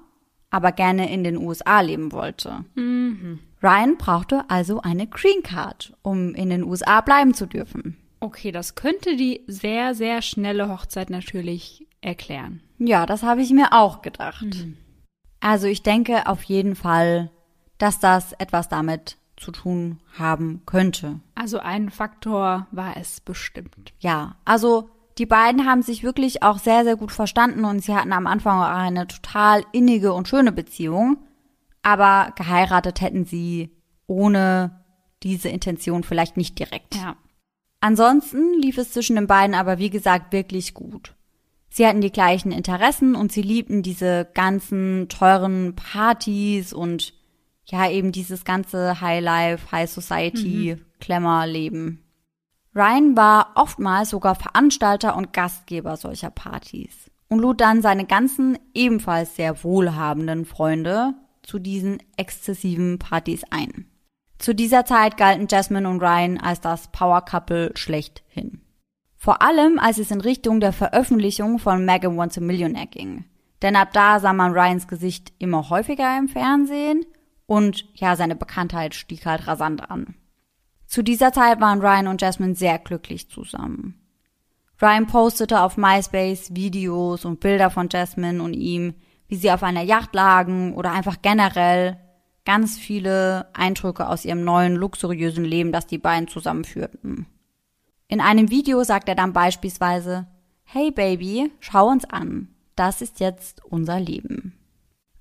aber 0.50 0.72
gerne 0.72 1.12
in 1.12 1.22
den 1.22 1.36
USA 1.36 1.80
leben 1.80 2.10
wollte. 2.10 2.64
Mhm. 2.74 3.38
Ryan 3.62 3.98
brauchte 3.98 4.44
also 4.48 4.80
eine 4.80 5.06
Green 5.06 5.44
Card, 5.44 5.92
um 6.02 6.34
in 6.34 6.50
den 6.50 6.64
USA 6.64 7.00
bleiben 7.02 7.34
zu 7.34 7.46
dürfen. 7.46 7.96
Okay, 8.18 8.50
das 8.50 8.74
könnte 8.74 9.14
die 9.14 9.44
sehr, 9.46 9.94
sehr 9.94 10.22
schnelle 10.22 10.68
Hochzeit 10.68 11.08
natürlich 11.08 11.86
erklären. 12.00 12.62
Ja, 12.78 13.06
das 13.06 13.22
habe 13.22 13.42
ich 13.42 13.52
mir 13.52 13.72
auch 13.72 14.02
gedacht. 14.02 14.42
Mhm. 14.42 14.76
Also 15.38 15.68
ich 15.68 15.84
denke 15.84 16.26
auf 16.26 16.42
jeden 16.42 16.74
Fall, 16.74 17.30
dass 17.78 18.00
das 18.00 18.32
etwas 18.32 18.68
damit 18.68 19.19
zu 19.40 19.50
tun 19.50 19.98
haben 20.18 20.62
könnte. 20.66 21.20
Also 21.34 21.58
ein 21.58 21.90
Faktor 21.90 22.66
war 22.70 22.96
es 22.96 23.20
bestimmt. 23.20 23.92
Ja, 23.98 24.36
also 24.44 24.90
die 25.18 25.26
beiden 25.26 25.66
haben 25.66 25.82
sich 25.82 26.02
wirklich 26.02 26.42
auch 26.42 26.58
sehr, 26.58 26.84
sehr 26.84 26.96
gut 26.96 27.12
verstanden 27.12 27.64
und 27.64 27.82
sie 27.82 27.94
hatten 27.94 28.12
am 28.12 28.26
Anfang 28.26 28.60
auch 28.60 28.68
eine 28.68 29.06
total 29.06 29.64
innige 29.72 30.12
und 30.12 30.28
schöne 30.28 30.52
Beziehung. 30.52 31.18
Aber 31.82 32.32
geheiratet 32.36 33.00
hätten 33.00 33.24
sie 33.24 33.70
ohne 34.06 34.82
diese 35.22 35.48
Intention 35.48 36.04
vielleicht 36.04 36.36
nicht 36.36 36.58
direkt. 36.58 36.94
Ja. 36.96 37.16
Ansonsten 37.80 38.60
lief 38.60 38.76
es 38.76 38.92
zwischen 38.92 39.16
den 39.16 39.26
beiden 39.26 39.54
aber 39.54 39.78
wie 39.78 39.90
gesagt 39.90 40.32
wirklich 40.32 40.74
gut. 40.74 41.14
Sie 41.70 41.86
hatten 41.86 42.00
die 42.00 42.12
gleichen 42.12 42.52
Interessen 42.52 43.14
und 43.14 43.32
sie 43.32 43.42
liebten 43.42 43.82
diese 43.82 44.28
ganzen 44.34 45.08
teuren 45.08 45.76
Partys 45.76 46.72
und 46.72 47.14
ja, 47.70 47.88
eben 47.88 48.12
dieses 48.12 48.44
ganze 48.44 49.00
Highlife, 49.00 49.70
High 49.72 49.90
Society, 49.90 50.76
mhm. 50.76 50.84
Ryan 52.74 53.16
war 53.16 53.52
oftmals 53.56 54.10
sogar 54.10 54.34
Veranstalter 54.34 55.16
und 55.16 55.32
Gastgeber 55.32 55.96
solcher 55.96 56.30
Partys 56.30 57.10
und 57.28 57.40
lud 57.40 57.60
dann 57.60 57.82
seine 57.82 58.04
ganzen 58.04 58.58
ebenfalls 58.74 59.36
sehr 59.36 59.64
wohlhabenden 59.64 60.44
Freunde 60.44 61.14
zu 61.42 61.58
diesen 61.58 61.98
exzessiven 62.16 62.98
Partys 62.98 63.42
ein. 63.50 63.86
Zu 64.38 64.54
dieser 64.54 64.84
Zeit 64.84 65.16
galten 65.16 65.48
Jasmine 65.50 65.88
und 65.88 66.00
Ryan 66.00 66.38
als 66.38 66.60
das 66.60 66.88
Power 66.92 67.22
Couple 67.24 67.72
schlechthin. 67.74 68.60
Vor 69.16 69.42
allem, 69.42 69.78
als 69.78 69.98
es 69.98 70.10
in 70.10 70.20
Richtung 70.20 70.60
der 70.60 70.72
Veröffentlichung 70.72 71.58
von 71.58 71.84
Megan 71.84 72.16
Wants 72.16 72.38
a 72.38 72.40
Millionaire 72.40 72.86
ging. 72.86 73.26
Denn 73.60 73.76
ab 73.76 73.92
da 73.92 74.18
sah 74.18 74.32
man 74.32 74.52
Ryans 74.52 74.88
Gesicht 74.88 75.32
immer 75.38 75.68
häufiger 75.68 76.16
im 76.16 76.28
Fernsehen 76.28 77.04
und 77.50 77.84
ja, 77.94 78.14
seine 78.14 78.36
Bekanntheit 78.36 78.94
stieg 78.94 79.26
halt 79.26 79.48
rasant 79.48 79.90
an. 79.90 80.14
Zu 80.86 81.02
dieser 81.02 81.32
Zeit 81.32 81.60
waren 81.60 81.80
Ryan 81.80 82.06
und 82.06 82.22
Jasmine 82.22 82.54
sehr 82.54 82.78
glücklich 82.78 83.28
zusammen. 83.28 84.00
Ryan 84.80 85.08
postete 85.08 85.60
auf 85.60 85.76
MySpace 85.76 86.54
Videos 86.54 87.24
und 87.24 87.40
Bilder 87.40 87.70
von 87.70 87.88
Jasmine 87.90 88.40
und 88.40 88.54
ihm, 88.54 88.94
wie 89.26 89.34
sie 89.34 89.50
auf 89.50 89.64
einer 89.64 89.82
Yacht 89.82 90.14
lagen 90.14 90.74
oder 90.74 90.92
einfach 90.92 91.22
generell 91.22 91.98
ganz 92.44 92.78
viele 92.78 93.48
Eindrücke 93.52 94.06
aus 94.06 94.24
ihrem 94.24 94.44
neuen 94.44 94.76
luxuriösen 94.76 95.44
Leben, 95.44 95.72
das 95.72 95.88
die 95.88 95.98
beiden 95.98 96.28
zusammenführten. 96.28 97.26
In 98.06 98.20
einem 98.20 98.48
Video 98.50 98.84
sagt 98.84 99.08
er 99.08 99.16
dann 99.16 99.32
beispielsweise, 99.32 100.28
Hey 100.62 100.92
Baby, 100.92 101.50
schau 101.58 101.88
uns 101.88 102.04
an. 102.04 102.46
Das 102.76 103.02
ist 103.02 103.18
jetzt 103.18 103.64
unser 103.64 103.98
Leben. 103.98 104.56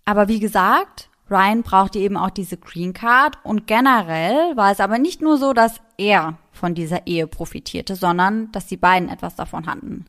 Aber 0.06 0.28
wie 0.28 0.40
gesagt, 0.40 1.09
Ryan 1.30 1.64
brauchte 1.64 2.00
eben 2.00 2.18
auch 2.18 2.30
diese 2.30 2.58
Green 2.58 2.94
Card 2.94 3.38
und 3.44 3.68
generell 3.68 4.56
war 4.56 4.72
es 4.72 4.80
aber 4.80 4.98
nicht 4.98 5.22
nur 5.22 5.38
so, 5.38 5.54
dass 5.54 5.80
er 5.98 6.38
von 6.52 6.76
dieser 6.76 7.08
Ehe 7.08 7.28
profitierte, 7.28 7.96
sondern 7.96 8.52
dass 8.52 8.68
die 8.68 8.78
beiden 8.78 9.10
etwas 9.10 9.36
davon 9.36 9.68
hatten. 9.68 10.06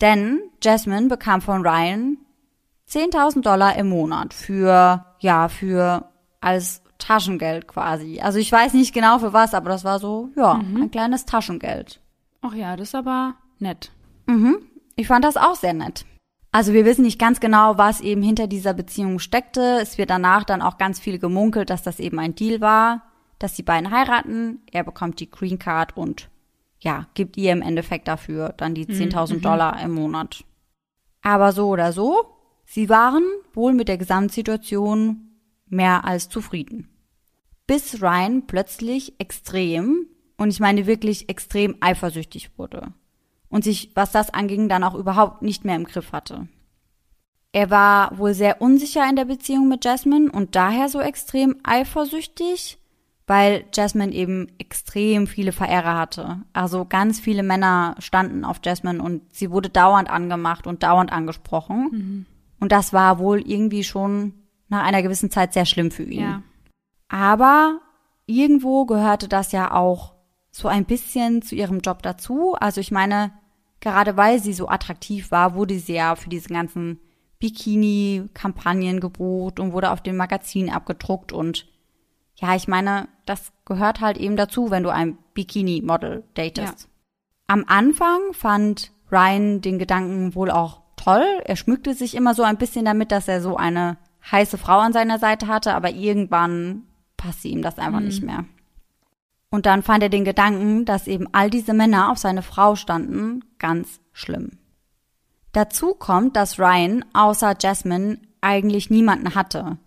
Denn 0.00 0.40
Jasmine 0.62 1.08
bekam 1.08 1.40
von 1.40 1.66
Ryan 1.66 2.18
10.000 2.88 3.42
Dollar 3.42 3.76
im 3.76 3.88
Monat 3.88 4.34
für, 4.34 5.04
ja, 5.18 5.48
für 5.48 6.10
als 6.40 6.82
Taschengeld 6.98 7.66
quasi. 7.68 8.20
Also 8.20 8.38
ich 8.38 8.50
weiß 8.50 8.74
nicht 8.74 8.94
genau 8.94 9.18
für 9.18 9.32
was, 9.32 9.54
aber 9.54 9.70
das 9.70 9.84
war 9.84 9.98
so, 9.98 10.30
ja, 10.36 10.54
mhm. 10.54 10.82
ein 10.82 10.90
kleines 10.90 11.24
Taschengeld. 11.24 12.00
Ach 12.42 12.54
ja, 12.54 12.76
das 12.76 12.88
ist 12.88 12.94
aber 12.94 13.34
nett. 13.58 13.92
Mhm. 14.26 14.58
Ich 14.96 15.06
fand 15.06 15.24
das 15.24 15.36
auch 15.36 15.54
sehr 15.54 15.74
nett. 15.74 16.04
Also 16.52 16.72
wir 16.72 16.84
wissen 16.84 17.02
nicht 17.02 17.20
ganz 17.20 17.38
genau, 17.38 17.78
was 17.78 18.00
eben 18.00 18.22
hinter 18.22 18.48
dieser 18.48 18.74
Beziehung 18.74 19.20
steckte. 19.20 19.78
Es 19.80 19.98
wird 19.98 20.10
danach 20.10 20.44
dann 20.44 20.62
auch 20.62 20.78
ganz 20.78 20.98
viel 20.98 21.18
gemunkelt, 21.18 21.70
dass 21.70 21.82
das 21.82 22.00
eben 22.00 22.18
ein 22.18 22.34
Deal 22.34 22.60
war, 22.60 23.02
dass 23.38 23.54
die 23.54 23.62
beiden 23.62 23.90
heiraten. 23.90 24.60
Er 24.70 24.82
bekommt 24.82 25.20
die 25.20 25.30
Green 25.30 25.58
Card 25.58 25.96
und 25.96 26.28
ja, 26.80 27.06
gibt 27.14 27.36
ihr 27.36 27.52
im 27.52 27.62
Endeffekt 27.62 28.08
dafür 28.08 28.54
dann 28.56 28.74
die 28.74 28.86
10.000 28.86 29.34
mhm. 29.34 29.42
Dollar 29.42 29.80
im 29.82 29.92
Monat. 29.92 30.44
Aber 31.22 31.52
so 31.52 31.68
oder 31.68 31.92
so, 31.92 32.24
sie 32.64 32.88
waren 32.88 33.22
wohl 33.52 33.72
mit 33.72 33.88
der 33.88 33.98
Gesamtsituation 33.98 35.28
mehr 35.66 36.04
als 36.04 36.28
zufrieden. 36.28 36.88
Bis 37.66 38.02
Ryan 38.02 38.46
plötzlich 38.46 39.20
extrem, 39.20 40.06
und 40.36 40.50
ich 40.50 40.58
meine 40.58 40.86
wirklich 40.86 41.28
extrem 41.28 41.76
eifersüchtig 41.80 42.58
wurde 42.58 42.92
und 43.50 43.64
sich, 43.64 43.90
was 43.94 44.12
das 44.12 44.32
anging, 44.32 44.68
dann 44.68 44.84
auch 44.84 44.94
überhaupt 44.94 45.42
nicht 45.42 45.64
mehr 45.64 45.76
im 45.76 45.84
Griff 45.84 46.12
hatte. 46.12 46.48
Er 47.52 47.68
war 47.68 48.16
wohl 48.16 48.32
sehr 48.32 48.62
unsicher 48.62 49.08
in 49.08 49.16
der 49.16 49.24
Beziehung 49.24 49.68
mit 49.68 49.84
Jasmine 49.84 50.30
und 50.30 50.54
daher 50.54 50.88
so 50.88 51.00
extrem 51.00 51.56
eifersüchtig, 51.64 52.78
weil 53.26 53.64
Jasmine 53.74 54.12
eben 54.12 54.48
extrem 54.58 55.26
viele 55.26 55.50
Verehrer 55.52 55.98
hatte. 55.98 56.42
Also 56.52 56.84
ganz 56.84 57.18
viele 57.18 57.42
Männer 57.42 57.96
standen 57.98 58.44
auf 58.44 58.60
Jasmine 58.64 59.02
und 59.02 59.34
sie 59.34 59.50
wurde 59.50 59.68
dauernd 59.68 60.08
angemacht 60.08 60.66
und 60.66 60.84
dauernd 60.84 61.12
angesprochen. 61.12 61.88
Mhm. 61.90 62.26
Und 62.60 62.72
das 62.72 62.92
war 62.92 63.18
wohl 63.18 63.40
irgendwie 63.40 63.84
schon 63.84 64.34
nach 64.68 64.84
einer 64.84 65.02
gewissen 65.02 65.30
Zeit 65.30 65.52
sehr 65.52 65.66
schlimm 65.66 65.90
für 65.90 66.04
ihn. 66.04 66.20
Ja. 66.20 66.42
Aber 67.08 67.80
irgendwo 68.26 68.86
gehörte 68.86 69.26
das 69.26 69.50
ja 69.50 69.72
auch 69.72 70.14
so 70.52 70.68
ein 70.68 70.84
bisschen 70.84 71.42
zu 71.42 71.56
ihrem 71.56 71.80
Job 71.80 72.02
dazu. 72.02 72.54
Also 72.54 72.80
ich 72.80 72.92
meine, 72.92 73.32
gerade 73.80 74.16
weil 74.16 74.40
sie 74.40 74.52
so 74.52 74.68
attraktiv 74.68 75.30
war, 75.30 75.54
wurde 75.54 75.78
sie 75.78 75.94
ja 75.94 76.14
für 76.14 76.28
diese 76.28 76.48
ganzen 76.48 77.00
Bikini-Kampagnen 77.38 79.00
gebucht 79.00 79.58
und 79.60 79.72
wurde 79.72 79.90
auf 79.90 80.02
dem 80.02 80.16
Magazin 80.16 80.70
abgedruckt 80.70 81.32
und 81.32 81.66
ja, 82.36 82.54
ich 82.54 82.68
meine, 82.68 83.08
das 83.26 83.52
gehört 83.66 84.00
halt 84.00 84.16
eben 84.16 84.36
dazu, 84.36 84.70
wenn 84.70 84.82
du 84.82 84.90
ein 84.90 85.18
Bikini-Model 85.34 86.24
datest. 86.34 86.82
Ja. 86.84 86.88
Am 87.48 87.64
Anfang 87.66 88.32
fand 88.32 88.92
Ryan 89.10 89.60
den 89.60 89.78
Gedanken 89.78 90.34
wohl 90.34 90.50
auch 90.50 90.80
toll. 90.96 91.24
Er 91.44 91.56
schmückte 91.56 91.94
sich 91.94 92.14
immer 92.14 92.34
so 92.34 92.42
ein 92.42 92.56
bisschen 92.56 92.84
damit, 92.84 93.12
dass 93.12 93.28
er 93.28 93.42
so 93.42 93.56
eine 93.56 93.98
heiße 94.30 94.56
Frau 94.56 94.78
an 94.78 94.92
seiner 94.92 95.18
Seite 95.18 95.48
hatte, 95.48 95.74
aber 95.74 95.90
irgendwann 95.90 96.84
passte 97.16 97.48
ihm 97.48 97.62
das 97.62 97.78
einfach 97.78 98.00
mhm. 98.00 98.06
nicht 98.06 98.22
mehr. 98.22 98.44
Und 99.50 99.66
dann 99.66 99.82
fand 99.82 100.02
er 100.02 100.08
den 100.08 100.24
Gedanken, 100.24 100.84
dass 100.84 101.08
eben 101.08 101.26
all 101.32 101.50
diese 101.50 101.74
Männer 101.74 102.10
auf 102.10 102.18
seine 102.18 102.42
Frau 102.42 102.76
standen, 102.76 103.44
ganz 103.58 104.00
schlimm. 104.12 104.58
Dazu 105.52 105.94
kommt, 105.94 106.36
dass 106.36 106.58
Ryan 106.60 107.04
außer 107.12 107.56
Jasmine 107.60 108.18
eigentlich 108.40 108.90
niemanden 108.90 109.34
hatte. 109.34 109.78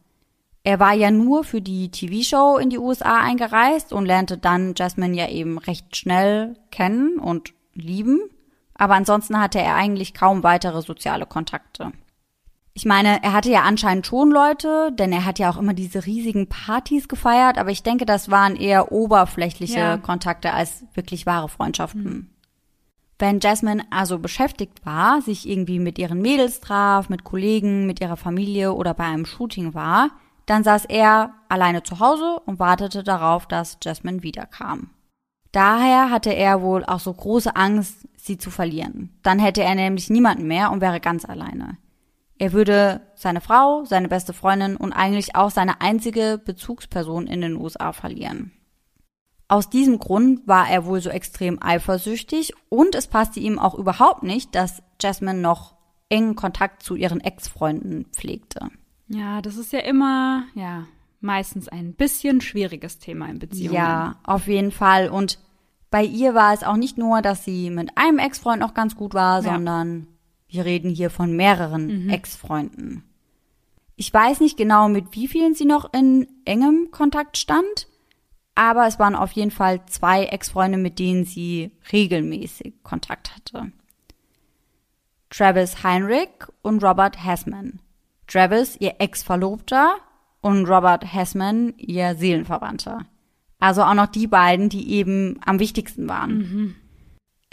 Er 0.65 0.79
war 0.79 0.93
ja 0.93 1.11
nur 1.11 1.43
für 1.43 1.61
die 1.61 1.91
TV-Show 1.91 2.57
in 2.57 2.69
die 2.69 2.77
USA 2.77 3.19
eingereist 3.19 3.91
und 3.93 4.05
lernte 4.05 4.37
dann 4.37 4.75
Jasmine 4.75 5.15
ja 5.15 5.29
eben 5.29 5.57
recht 5.57 5.95
schnell 5.95 6.55
kennen 6.71 7.19
und 7.19 7.53
lieben, 7.73 8.19
aber 8.75 8.95
ansonsten 8.95 9.39
hatte 9.39 9.59
er 9.59 9.75
eigentlich 9.75 10.13
kaum 10.13 10.43
weitere 10.43 10.81
soziale 10.81 11.25
Kontakte. 11.25 11.91
Ich 12.75 12.85
meine, 12.85 13.21
er 13.21 13.33
hatte 13.33 13.51
ja 13.51 13.61
anscheinend 13.61 14.07
schon 14.07 14.31
Leute, 14.31 14.91
denn 14.93 15.11
er 15.11 15.25
hat 15.25 15.37
ja 15.37 15.51
auch 15.51 15.57
immer 15.57 15.75
diese 15.75 16.05
riesigen 16.07 16.49
Partys 16.49 17.07
gefeiert, 17.07 17.59
aber 17.59 17.69
ich 17.69 17.83
denke, 17.83 18.05
das 18.05 18.31
waren 18.31 18.55
eher 18.55 18.91
oberflächliche 18.91 19.79
ja. 19.79 19.97
Kontakte 19.97 20.53
als 20.53 20.83
wirklich 20.95 21.27
wahre 21.27 21.49
Freundschaften. 21.49 22.03
Mhm. 22.03 22.29
Wenn 23.19 23.39
Jasmine 23.39 23.83
also 23.91 24.17
beschäftigt 24.17 24.85
war, 24.85 25.21
sich 25.21 25.47
irgendwie 25.47 25.79
mit 25.79 25.99
ihren 25.99 26.19
Mädels 26.19 26.61
traf, 26.61 27.09
mit 27.09 27.23
Kollegen, 27.23 27.85
mit 27.85 28.01
ihrer 28.01 28.17
Familie 28.17 28.73
oder 28.73 28.95
bei 28.95 29.05
einem 29.05 29.25
Shooting 29.25 29.75
war, 29.75 30.09
dann 30.47 30.63
saß 30.63 30.85
er 30.85 31.33
alleine 31.47 31.83
zu 31.83 31.99
Hause 31.99 32.41
und 32.45 32.59
wartete 32.59 33.03
darauf, 33.03 33.45
dass 33.45 33.77
Jasmine 33.81 34.23
wiederkam. 34.23 34.89
Daher 35.51 36.09
hatte 36.09 36.31
er 36.31 36.63
wohl 36.63 36.83
auch 36.83 36.99
so 36.99 37.13
große 37.13 37.55
Angst, 37.55 38.07
sie 38.17 38.39
zu 38.39 38.49
verlieren. 38.49 39.15
Dann 39.21 39.37
hätte 39.37 39.61
er 39.61 39.75
nämlich 39.75 40.09
niemanden 40.09 40.47
mehr 40.47 40.71
und 40.71 40.81
wäre 40.81 40.99
ganz 40.99 41.23
alleine. 41.23 41.77
Er 42.37 42.53
würde 42.53 43.01
seine 43.15 43.41
Frau, 43.41 43.85
seine 43.85 44.07
beste 44.07 44.33
Freundin 44.33 44.75
und 44.75 44.93
eigentlich 44.93 45.35
auch 45.35 45.51
seine 45.51 45.81
einzige 45.81 46.41
Bezugsperson 46.43 47.27
in 47.27 47.41
den 47.41 47.55
USA 47.55 47.93
verlieren. 47.93 48.51
Aus 49.47 49.69
diesem 49.69 49.99
Grund 49.99 50.47
war 50.47 50.69
er 50.69 50.85
wohl 50.85 50.99
so 50.99 51.09
extrem 51.09 51.61
eifersüchtig 51.61 52.53
und 52.69 52.95
es 52.95 53.07
passte 53.07 53.39
ihm 53.39 53.59
auch 53.59 53.75
überhaupt 53.75 54.23
nicht, 54.23 54.55
dass 54.55 54.81
Jasmine 55.01 55.39
noch 55.39 55.75
engen 56.09 56.35
Kontakt 56.35 56.83
zu 56.83 56.95
ihren 56.95 57.19
Ex-Freunden 57.19 58.05
pflegte. 58.11 58.69
Ja, 59.07 59.41
das 59.41 59.57
ist 59.57 59.73
ja 59.73 59.79
immer, 59.79 60.45
ja, 60.55 60.85
meistens 61.19 61.67
ein 61.67 61.93
bisschen 61.93 62.41
schwieriges 62.41 62.99
Thema 62.99 63.29
in 63.29 63.39
Beziehungen. 63.39 63.75
Ja, 63.75 64.15
auf 64.23 64.47
jeden 64.47 64.71
Fall. 64.71 65.09
Und 65.09 65.39
bei 65.89 66.03
ihr 66.03 66.33
war 66.33 66.53
es 66.53 66.63
auch 66.63 66.77
nicht 66.77 66.97
nur, 66.97 67.21
dass 67.21 67.45
sie 67.45 67.69
mit 67.69 67.97
einem 67.97 68.19
Ex-Freund 68.19 68.59
noch 68.59 68.73
ganz 68.73 68.95
gut 68.95 69.13
war, 69.13 69.43
ja. 69.43 69.53
sondern 69.53 70.07
wir 70.53 70.65
reden 70.65 70.91
hier 70.91 71.09
von 71.09 71.35
mehreren 71.35 72.05
mhm. 72.05 72.09
Ex-Freunden. 72.09 73.03
Ich 73.95 74.13
weiß 74.13 74.39
nicht 74.39 74.55
genau, 74.55 74.87
mit 74.87 75.05
wie 75.11 75.27
vielen 75.27 75.55
sie 75.55 75.65
noch 75.65 75.91
in 75.93 76.27
engem 76.45 76.91
Kontakt 76.91 77.37
stand, 77.37 77.87
aber 78.53 78.85
es 78.85 78.99
waren 78.99 79.15
auf 79.15 79.31
jeden 79.31 79.49
Fall 79.49 79.83
zwei 79.87 80.25
Ex-Freunde, 80.25 80.77
mit 80.77 80.99
denen 80.99 81.25
sie 81.25 81.71
regelmäßig 81.91 82.75
Kontakt 82.83 83.35
hatte. 83.35 83.71
Travis 85.31 85.83
Heinrich 85.83 86.29
und 86.61 86.83
Robert 86.83 87.23
Hessman. 87.23 87.79
Travis, 88.27 88.77
ihr 88.79 88.95
Ex-Verlobter 88.99 89.95
und 90.41 90.67
Robert 90.67 91.11
Hessman, 91.11 91.73
ihr 91.77 92.13
Seelenverwandter. 92.15 93.07
Also 93.59 93.81
auch 93.81 93.95
noch 93.95 94.07
die 94.07 94.27
beiden, 94.27 94.69
die 94.69 94.91
eben 94.91 95.39
am 95.43 95.59
wichtigsten 95.59 96.07
waren. 96.07 96.37
Mhm. 96.37 96.75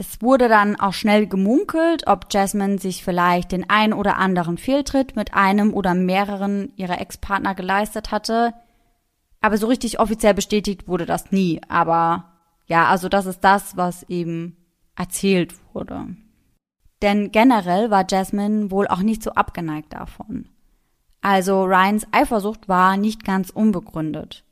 Es 0.01 0.23
wurde 0.23 0.49
dann 0.49 0.81
auch 0.81 0.95
schnell 0.95 1.27
gemunkelt, 1.27 2.07
ob 2.07 2.33
Jasmine 2.33 2.79
sich 2.79 3.05
vielleicht 3.05 3.53
den 3.53 3.69
ein 3.69 3.93
oder 3.93 4.17
anderen 4.17 4.57
Fehltritt 4.57 5.15
mit 5.15 5.35
einem 5.35 5.75
oder 5.75 5.93
mehreren 5.93 6.73
ihrer 6.77 7.03
Ex-Partner 7.03 7.55
geleistet 7.55 8.11
hatte. 8.11 8.55
Aber 9.43 9.59
so 9.59 9.67
richtig 9.67 10.01
offiziell 10.01 10.33
bestätigt 10.33 10.89
wurde 10.89 11.05
das 11.05 11.33
nie. 11.33 11.61
Aber 11.69 12.33
ja, 12.65 12.87
also 12.87 13.11
das 13.11 13.27
ist 13.27 13.41
das, 13.41 13.77
was 13.77 14.05
eben 14.05 14.57
erzählt 14.97 15.53
wurde. 15.75 16.17
Denn 17.03 17.31
generell 17.31 17.91
war 17.91 18.07
Jasmine 18.09 18.71
wohl 18.71 18.89
auch 18.89 19.01
nicht 19.01 19.23
so 19.23 19.33
abgeneigt 19.33 19.93
davon. 19.93 20.49
Also 21.21 21.65
Ryans 21.65 22.07
Eifersucht 22.11 22.71
war 22.71 22.97
nicht 22.97 23.23
ganz 23.23 23.51
unbegründet. 23.51 24.45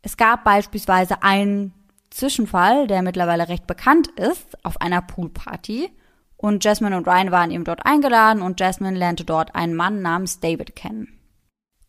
Es 0.00 0.16
gab 0.16 0.44
beispielsweise 0.44 1.24
einen 1.24 1.74
Zwischenfall, 2.10 2.86
der 2.86 3.02
mittlerweile 3.02 3.48
recht 3.48 3.66
bekannt 3.66 4.08
ist, 4.08 4.64
auf 4.64 4.80
einer 4.80 5.02
Poolparty. 5.02 5.90
Und 6.36 6.64
Jasmine 6.64 6.96
und 6.96 7.06
Ryan 7.06 7.32
waren 7.32 7.50
eben 7.50 7.64
dort 7.64 7.84
eingeladen 7.84 8.42
und 8.42 8.60
Jasmine 8.60 8.96
lernte 8.96 9.24
dort 9.24 9.54
einen 9.54 9.74
Mann 9.74 10.02
namens 10.02 10.40
David 10.40 10.76
kennen. 10.76 11.18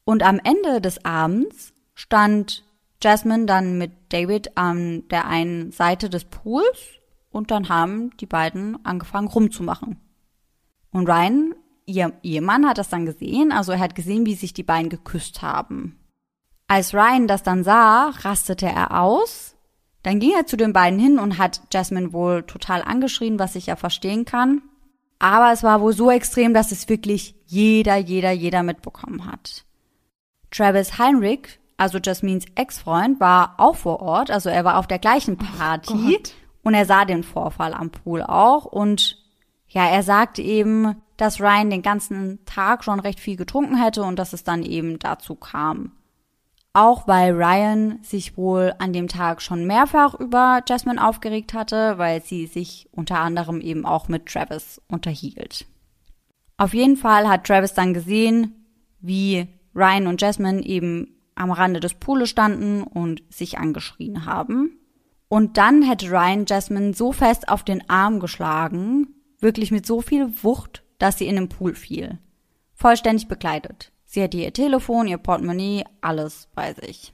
Und 0.05 0.23
am 0.23 0.39
Ende 0.43 0.81
des 0.81 1.05
Abends 1.05 1.71
stand 1.93 2.65
Jasmine 3.01 3.45
dann 3.45 3.77
mit 3.77 3.91
David 4.09 4.57
an 4.57 5.07
der 5.09 5.27
einen 5.27 5.71
Seite 5.71 6.09
des 6.09 6.25
Pools 6.25 6.79
und 7.29 7.51
dann 7.51 7.69
haben 7.69 8.15
die 8.17 8.25
beiden 8.25 8.83
angefangen 8.83 9.27
rumzumachen. 9.27 9.99
Und 10.91 11.07
Ryan, 11.07 11.53
ihr 11.85 12.13
Ehemann, 12.23 12.67
hat 12.67 12.79
das 12.79 12.89
dann 12.89 13.05
gesehen, 13.05 13.51
also 13.51 13.71
er 13.71 13.79
hat 13.79 13.93
gesehen, 13.93 14.25
wie 14.25 14.33
sich 14.33 14.53
die 14.53 14.63
beiden 14.63 14.89
geküsst 14.89 15.43
haben. 15.43 15.99
Als 16.67 16.93
Ryan 16.93 17.27
das 17.27 17.43
dann 17.43 17.63
sah, 17.63 18.09
rastete 18.21 18.65
er 18.65 18.99
aus 18.99 19.55
dann 20.03 20.19
ging 20.19 20.31
er 20.31 20.45
zu 20.45 20.57
den 20.57 20.73
beiden 20.73 20.99
hin 20.99 21.19
und 21.19 21.37
hat 21.37 21.61
Jasmine 21.71 22.13
wohl 22.13 22.43
total 22.43 22.81
angeschrien, 22.81 23.39
was 23.39 23.55
ich 23.55 23.65
ja 23.67 23.75
verstehen 23.75 24.25
kann. 24.25 24.61
Aber 25.19 25.51
es 25.51 25.63
war 25.63 25.81
wohl 25.81 25.93
so 25.93 26.09
extrem, 26.09 26.53
dass 26.53 26.71
es 26.71 26.87
wirklich 26.87 27.35
jeder, 27.45 27.97
jeder, 27.97 28.31
jeder 28.31 28.63
mitbekommen 28.63 29.25
hat. 29.25 29.65
Travis 30.51 30.97
Heinrich, 30.97 31.59
also 31.75 31.99
Jasmines 32.01 32.45
Ex-Freund, 32.55 33.19
war 33.19 33.55
auch 33.57 33.75
vor 33.75 34.01
Ort, 34.01 34.31
also 34.31 34.49
er 34.49 34.63
war 34.63 34.77
auf 34.77 34.87
der 34.87 34.99
gleichen 34.99 35.37
Party 35.37 36.17
oh 36.17 36.29
und 36.63 36.73
er 36.73 36.85
sah 36.85 37.05
den 37.05 37.23
Vorfall 37.23 37.73
am 37.73 37.91
Pool 37.91 38.23
auch 38.23 38.65
und 38.65 39.17
ja, 39.67 39.87
er 39.87 40.01
sagte 40.01 40.41
eben, 40.41 40.95
dass 41.17 41.39
Ryan 41.39 41.69
den 41.69 41.81
ganzen 41.81 42.43
Tag 42.45 42.83
schon 42.83 42.99
recht 42.99 43.19
viel 43.19 43.35
getrunken 43.35 43.75
hätte 43.75 44.03
und 44.03 44.17
dass 44.17 44.33
es 44.33 44.43
dann 44.43 44.63
eben 44.63 44.97
dazu 44.99 45.35
kam. 45.35 45.91
Auch 46.81 47.09
weil 47.09 47.33
Ryan 47.33 47.99
sich 48.03 48.37
wohl 48.37 48.73
an 48.79 48.93
dem 48.93 49.09
Tag 49.09 49.41
schon 49.41 49.67
mehrfach 49.67 50.17
über 50.17 50.61
Jasmine 50.65 51.05
aufgeregt 51.05 51.53
hatte, 51.53 51.97
weil 51.97 52.23
sie 52.23 52.45
sich 52.45 52.87
unter 52.93 53.19
anderem 53.19 53.59
eben 53.59 53.85
auch 53.85 54.07
mit 54.07 54.27
Travis 54.27 54.81
unterhielt. 54.87 55.65
Auf 56.55 56.73
jeden 56.73 56.95
Fall 56.95 57.27
hat 57.27 57.45
Travis 57.45 57.73
dann 57.73 57.93
gesehen, 57.93 58.65
wie 59.01 59.49
Ryan 59.75 60.07
und 60.07 60.21
Jasmine 60.21 60.65
eben 60.65 61.17
am 61.35 61.51
Rande 61.51 61.81
des 61.81 61.95
Pools 61.95 62.29
standen 62.29 62.83
und 62.83 63.23
sich 63.27 63.57
angeschrien 63.57 64.25
haben. 64.25 64.79
Und 65.27 65.57
dann 65.57 65.81
hätte 65.81 66.09
Ryan 66.09 66.45
Jasmine 66.47 66.93
so 66.93 67.11
fest 67.11 67.49
auf 67.49 67.65
den 67.65 67.89
Arm 67.89 68.21
geschlagen, 68.21 69.15
wirklich 69.41 69.71
mit 69.71 69.85
so 69.85 69.99
viel 69.99 70.31
Wucht, 70.43 70.83
dass 70.97 71.17
sie 71.17 71.27
in 71.27 71.35
den 71.35 71.49
Pool 71.49 71.75
fiel. 71.75 72.19
Vollständig 72.73 73.27
bekleidet. 73.27 73.91
Sie 74.11 74.23
hatte 74.23 74.37
ihr 74.37 74.51
Telefon, 74.51 75.07
ihr 75.07 75.19
Portemonnaie, 75.19 75.85
alles 76.01 76.47
bei 76.55 76.73
sich. 76.73 77.13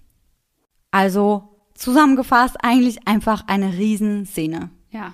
Also 0.92 1.60
zusammengefasst 1.74 2.56
eigentlich 2.64 3.06
einfach 3.06 3.44
eine 3.48 3.74
Riesenszene. 3.74 4.70
Ja. 4.92 5.14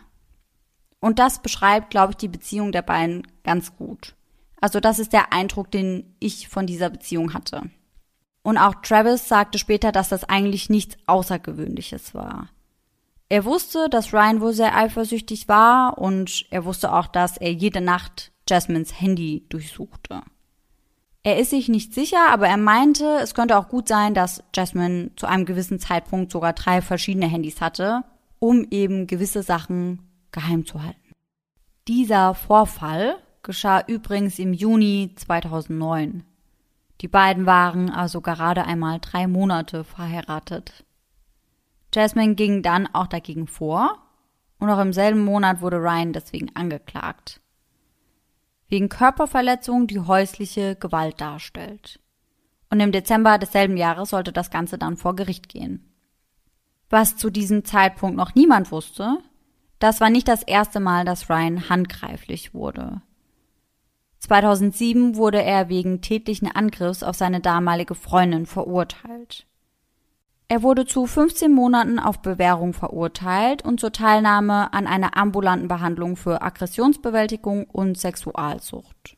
Und 1.00 1.18
das 1.18 1.42
beschreibt, 1.42 1.90
glaube 1.90 2.12
ich, 2.12 2.18
die 2.18 2.28
Beziehung 2.28 2.72
der 2.72 2.84
beiden 2.84 3.26
ganz 3.44 3.76
gut. 3.76 4.14
Also 4.62 4.80
das 4.80 5.00
ist 5.00 5.12
der 5.12 5.34
Eindruck, 5.34 5.72
den 5.72 6.16
ich 6.20 6.50
von 6.50 6.68
dieser 6.68 6.92
Beziehung 6.92 7.34
hatte. 7.34 7.64
Und 8.44 8.60
auch 8.60 8.76
Travis 8.84 9.28
sagte 9.28 9.58
später, 9.58 9.92
dass 9.92 10.10
das 10.10 10.24
eigentlich 10.24 10.70
nichts 10.70 10.98
Außergewöhnliches 11.08 12.14
war. 12.14 12.50
Er 13.28 13.44
wusste, 13.44 13.90
dass 13.90 14.14
Ryan 14.14 14.40
wohl 14.40 14.54
sehr 14.54 14.78
eifersüchtig 14.78 15.48
war 15.48 15.98
und 15.98 16.46
er 16.52 16.64
wusste 16.64 16.94
auch, 16.94 17.08
dass 17.08 17.38
er 17.38 17.52
jede 17.52 17.82
Nacht 17.82 18.32
Jasmines 18.48 19.02
Handy 19.02 19.48
durchsuchte. 19.50 20.22
Er 21.24 21.38
ist 21.38 21.52
sich 21.52 21.70
nicht 21.70 21.94
sicher, 21.94 22.32
aber 22.32 22.48
er 22.48 22.58
meinte, 22.58 23.20
es 23.22 23.36
könnte 23.36 23.58
auch 23.58 23.68
gut 23.68 23.88
sein, 23.88 24.16
dass 24.16 24.44
Jasmine 24.56 25.12
zu 25.16 25.28
einem 25.28 25.46
gewissen 25.46 25.80
Zeitpunkt 25.80 26.32
sogar 26.32 26.54
drei 26.54 26.82
verschiedene 26.82 27.28
Handys 27.28 27.62
hatte, 27.62 28.04
um 28.40 28.66
eben 28.72 29.06
gewisse 29.06 29.44
Sachen 29.44 30.10
geheim 30.32 30.66
zu 30.66 30.82
halten. 30.82 30.98
Dieser 31.88 32.34
Vorfall 32.34 33.18
geschah 33.44 33.84
übrigens 33.86 34.40
im 34.40 34.54
Juni 34.54 35.14
2009. 35.16 36.24
Die 37.02 37.08
beiden 37.08 37.46
waren 37.46 37.92
also 37.92 38.22
gerade 38.22 38.66
einmal 38.66 39.00
drei 39.00 39.28
Monate 39.28 39.84
verheiratet. 39.84 40.86
Jasmine 41.94 42.36
ging 42.36 42.64
dann 42.64 42.88
auch 42.94 43.08
dagegen 43.08 43.48
vor 43.48 44.00
und 44.60 44.70
auch 44.70 44.80
im 44.80 44.94
selben 44.94 45.24
Monat 45.24 45.62
wurde 45.62 45.78
Ryan 45.78 46.14
deswegen 46.14 46.56
angeklagt 46.56 47.42
wegen 48.72 48.90
Körperverletzung, 48.90 49.86
die 49.86 50.00
häusliche 50.00 50.76
Gewalt 50.78 51.20
darstellt. 51.20 52.00
Und 52.70 52.80
im 52.80 52.94
Dezember 52.94 53.38
desselben 53.38 53.76
Jahres 53.76 54.12
sollte 54.12 54.32
das 54.32 54.50
Ganze 54.50 54.78
dann 54.78 54.96
vor 54.96 55.16
Gericht 55.16 55.50
gehen. 55.50 55.94
Was 56.90 57.18
zu 57.18 57.30
diesem 57.30 57.66
Zeitpunkt 57.66 58.16
noch 58.16 58.34
niemand 58.34 58.72
wusste, 58.72 59.18
das 59.80 60.00
war 60.00 60.10
nicht 60.10 60.28
das 60.28 60.42
erste 60.44 60.80
Mal, 60.80 61.04
dass 61.04 61.30
Ryan 61.30 61.70
handgreiflich 61.70 62.54
wurde. 62.54 63.02
2007 64.20 65.16
wurde 65.18 65.44
er 65.44 65.68
wegen 65.68 66.02
tätlichen 66.02 66.50
Angriffs 66.50 67.04
auf 67.04 67.16
seine 67.16 67.42
damalige 67.42 67.96
Freundin 67.96 68.46
verurteilt. 68.46 69.48
Er 70.52 70.64
wurde 70.64 70.86
zu 70.86 71.08
15 71.08 71.50
Monaten 71.50 71.98
auf 71.98 72.22
Bewährung 72.22 72.74
verurteilt 72.74 73.64
und 73.64 73.80
zur 73.80 73.94
Teilnahme 73.94 74.74
an 74.74 74.86
einer 74.86 75.16
ambulanten 75.16 75.70
Behandlung 75.70 76.18
für 76.18 76.42
Aggressionsbewältigung 76.42 77.64
und 77.70 77.98
Sexualsucht. 77.98 79.16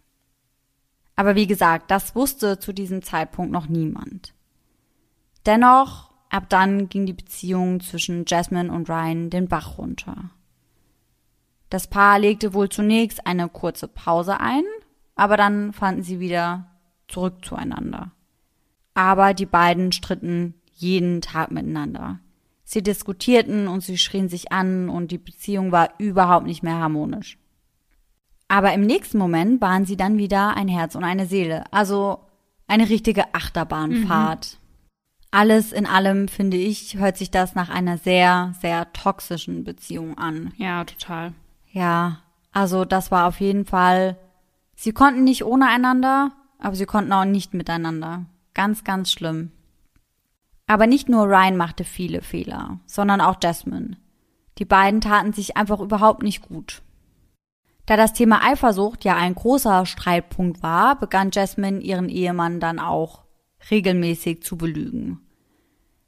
Aber 1.16 1.34
wie 1.34 1.48
gesagt, 1.48 1.90
das 1.90 2.16
wusste 2.16 2.60
zu 2.60 2.72
diesem 2.72 3.02
Zeitpunkt 3.02 3.52
noch 3.52 3.68
niemand. 3.68 4.36
Dennoch, 5.48 6.12
ab 6.30 6.50
dann 6.50 6.88
ging 6.88 7.08
die 7.08 7.14
Beziehung 7.14 7.80
zwischen 7.80 8.26
Jasmine 8.28 8.72
und 8.72 8.88
Ryan 8.88 9.32
den 9.32 9.48
Bach 9.48 9.80
runter. 9.80 10.30
Das 11.72 11.88
Paar 11.88 12.20
legte 12.20 12.54
wohl 12.54 12.70
zunächst 12.70 13.26
eine 13.26 13.50
kurze 13.50 13.88
Pause 13.88 14.40
ein, 14.40 14.66
aber 15.16 15.36
dann 15.36 15.74
fanden 15.74 16.04
sie 16.04 16.20
wieder 16.20 16.68
zurück 17.08 17.44
zueinander. 17.44 18.12
Aber 18.94 19.34
die 19.34 19.48
beiden 19.48 19.92
stritten 19.92 20.54
jeden 20.76 21.22
Tag 21.22 21.52
miteinander. 21.52 22.20
Sie 22.64 22.82
diskutierten 22.82 23.68
und 23.68 23.82
sie 23.82 23.98
schrien 23.98 24.30
sich 24.30 24.52
an 24.52 24.90
und 24.90 25.12
die 25.12 25.18
Beziehung 25.18 25.72
war 25.72 25.90
überhaupt 25.98 26.48
nicht 26.48 26.64
mehr 26.64 26.80
harmonisch. 26.80 27.38
Aber 28.48 28.74
im 28.74 28.82
nächsten 28.82 29.18
Moment 29.18 29.62
waren 29.62 29.86
sie 29.86 29.98
dann 29.98 30.18
wieder 30.18 30.56
ein 30.56 30.68
Herz 30.68 30.96
und 30.96 31.04
eine 31.04 31.26
Seele, 31.26 31.64
also 31.72 32.20
eine 32.68 32.90
richtige 32.90 33.34
Achterbahnfahrt. 33.34 34.58
Mhm. 34.60 34.64
Alles 35.32 35.72
in 35.72 35.88
allem, 35.88 36.28
finde 36.28 36.58
ich, 36.58 36.98
hört 36.98 37.18
sich 37.18 37.32
das 37.32 37.56
nach 37.56 37.70
einer 37.70 37.98
sehr, 37.98 38.54
sehr 38.62 38.94
toxischen 38.94 39.64
Beziehung 39.64 40.18
an. 40.18 40.54
Ja, 40.58 40.84
total. 40.84 41.34
Ja, 41.72 42.20
also 42.52 42.86
das 42.86 43.10
war 43.10 43.28
auf 43.28 43.40
jeden 43.40 43.66
Fall, 43.66 44.18
sie 44.76 44.92
konnten 44.92 45.24
nicht 45.24 45.44
ohne 45.44 45.68
einander, 45.68 46.32
aber 46.60 46.76
sie 46.76 46.86
konnten 46.86 47.12
auch 47.12 47.26
nicht 47.26 47.56
miteinander. 47.56 48.26
Ganz, 48.54 48.84
ganz 48.84 49.12
schlimm. 49.12 49.52
Aber 50.68 50.88
nicht 50.88 51.10
nur 51.10 51.26
Ryan 51.26 51.58
machte 51.58 51.84
viele 51.84 52.22
Fehler, 52.22 52.80
sondern 52.86 53.22
auch 53.22 53.38
Jasmine. 53.42 53.98
Die 54.58 54.66
beiden 54.66 55.02
taten 55.02 55.34
sich 55.34 55.58
einfach 55.58 55.80
überhaupt 55.80 56.24
nicht 56.24 56.42
gut. 56.48 56.82
Da 57.86 57.98
das 57.98 58.14
Thema 58.14 58.46
Eifersucht 58.46 59.04
ja 59.04 59.16
ein 59.16 59.36
großer 59.36 59.86
Streitpunkt 59.86 60.64
war, 60.64 60.98
begann 60.98 61.32
Jasmine 61.34 61.82
ihren 61.82 62.08
Ehemann 62.08 62.60
dann 62.60 62.80
auch 62.80 63.24
regelmäßig 63.70 64.44
zu 64.44 64.58
belügen. 64.58 65.20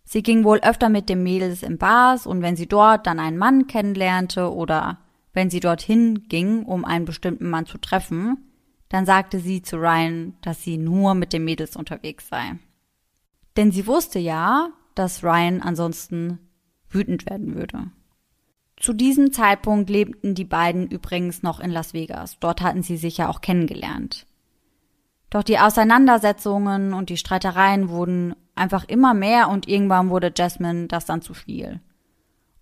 Sie 0.05 0.23
ging 0.23 0.43
wohl 0.43 0.59
öfter 0.59 0.87
mit 0.87 1.09
den 1.09 1.23
Mädels 1.23 1.63
in 1.63 1.77
Bars 1.77 2.27
und 2.27 2.41
wenn 2.41 2.55
sie 2.55 2.67
dort 2.67 3.07
dann 3.07 3.19
einen 3.19 3.37
Mann 3.37 3.67
kennenlernte 3.67 4.53
oder 4.53 4.99
wenn 5.33 5.49
sie 5.49 5.59
dorthin 5.59 6.27
ging, 6.29 6.63
um 6.63 6.85
einen 6.85 7.05
bestimmten 7.05 7.49
Mann 7.49 7.65
zu 7.65 7.77
treffen, 7.77 8.37
dann 8.87 9.05
sagte 9.05 9.39
sie 9.39 9.61
zu 9.63 9.77
Ryan, 9.77 10.37
dass 10.41 10.63
sie 10.63 10.77
nur 10.77 11.15
mit 11.15 11.33
den 11.33 11.43
Mädels 11.43 11.75
unterwegs 11.75 12.29
sei. 12.29 12.57
Denn 13.57 13.71
sie 13.71 13.87
wusste 13.87 14.19
ja, 14.19 14.69
dass 14.95 15.23
Ryan 15.23 15.61
ansonsten 15.61 16.39
wütend 16.89 17.29
werden 17.29 17.55
würde. 17.55 17.91
Zu 18.77 18.93
diesem 18.93 19.31
Zeitpunkt 19.31 19.89
lebten 19.89 20.35
die 20.35 20.43
beiden 20.43 20.87
übrigens 20.87 21.43
noch 21.43 21.59
in 21.59 21.71
Las 21.71 21.93
Vegas. 21.93 22.37
Dort 22.39 22.61
hatten 22.61 22.83
sie 22.83 22.97
sich 22.97 23.17
ja 23.17 23.29
auch 23.29 23.41
kennengelernt. 23.41 24.25
Doch 25.29 25.43
die 25.43 25.59
Auseinandersetzungen 25.59 26.93
und 26.93 27.09
die 27.09 27.17
Streitereien 27.17 27.89
wurden 27.89 28.35
einfach 28.55 28.85
immer 28.85 29.13
mehr 29.13 29.49
und 29.49 29.67
irgendwann 29.67 30.09
wurde 30.09 30.31
Jasmine 30.35 30.87
das 30.87 31.05
dann 31.05 31.21
zu 31.21 31.33
viel. 31.33 31.81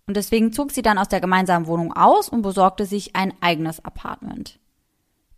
Und 0.07 0.17
deswegen 0.17 0.51
zog 0.51 0.71
sie 0.71 0.81
dann 0.81 0.97
aus 0.97 1.07
der 1.07 1.21
gemeinsamen 1.21 1.67
Wohnung 1.67 1.93
aus 1.93 2.29
und 2.29 2.41
besorgte 2.41 2.85
sich 2.85 3.15
ein 3.15 3.33
eigenes 3.41 3.83
Apartment. 3.83 4.59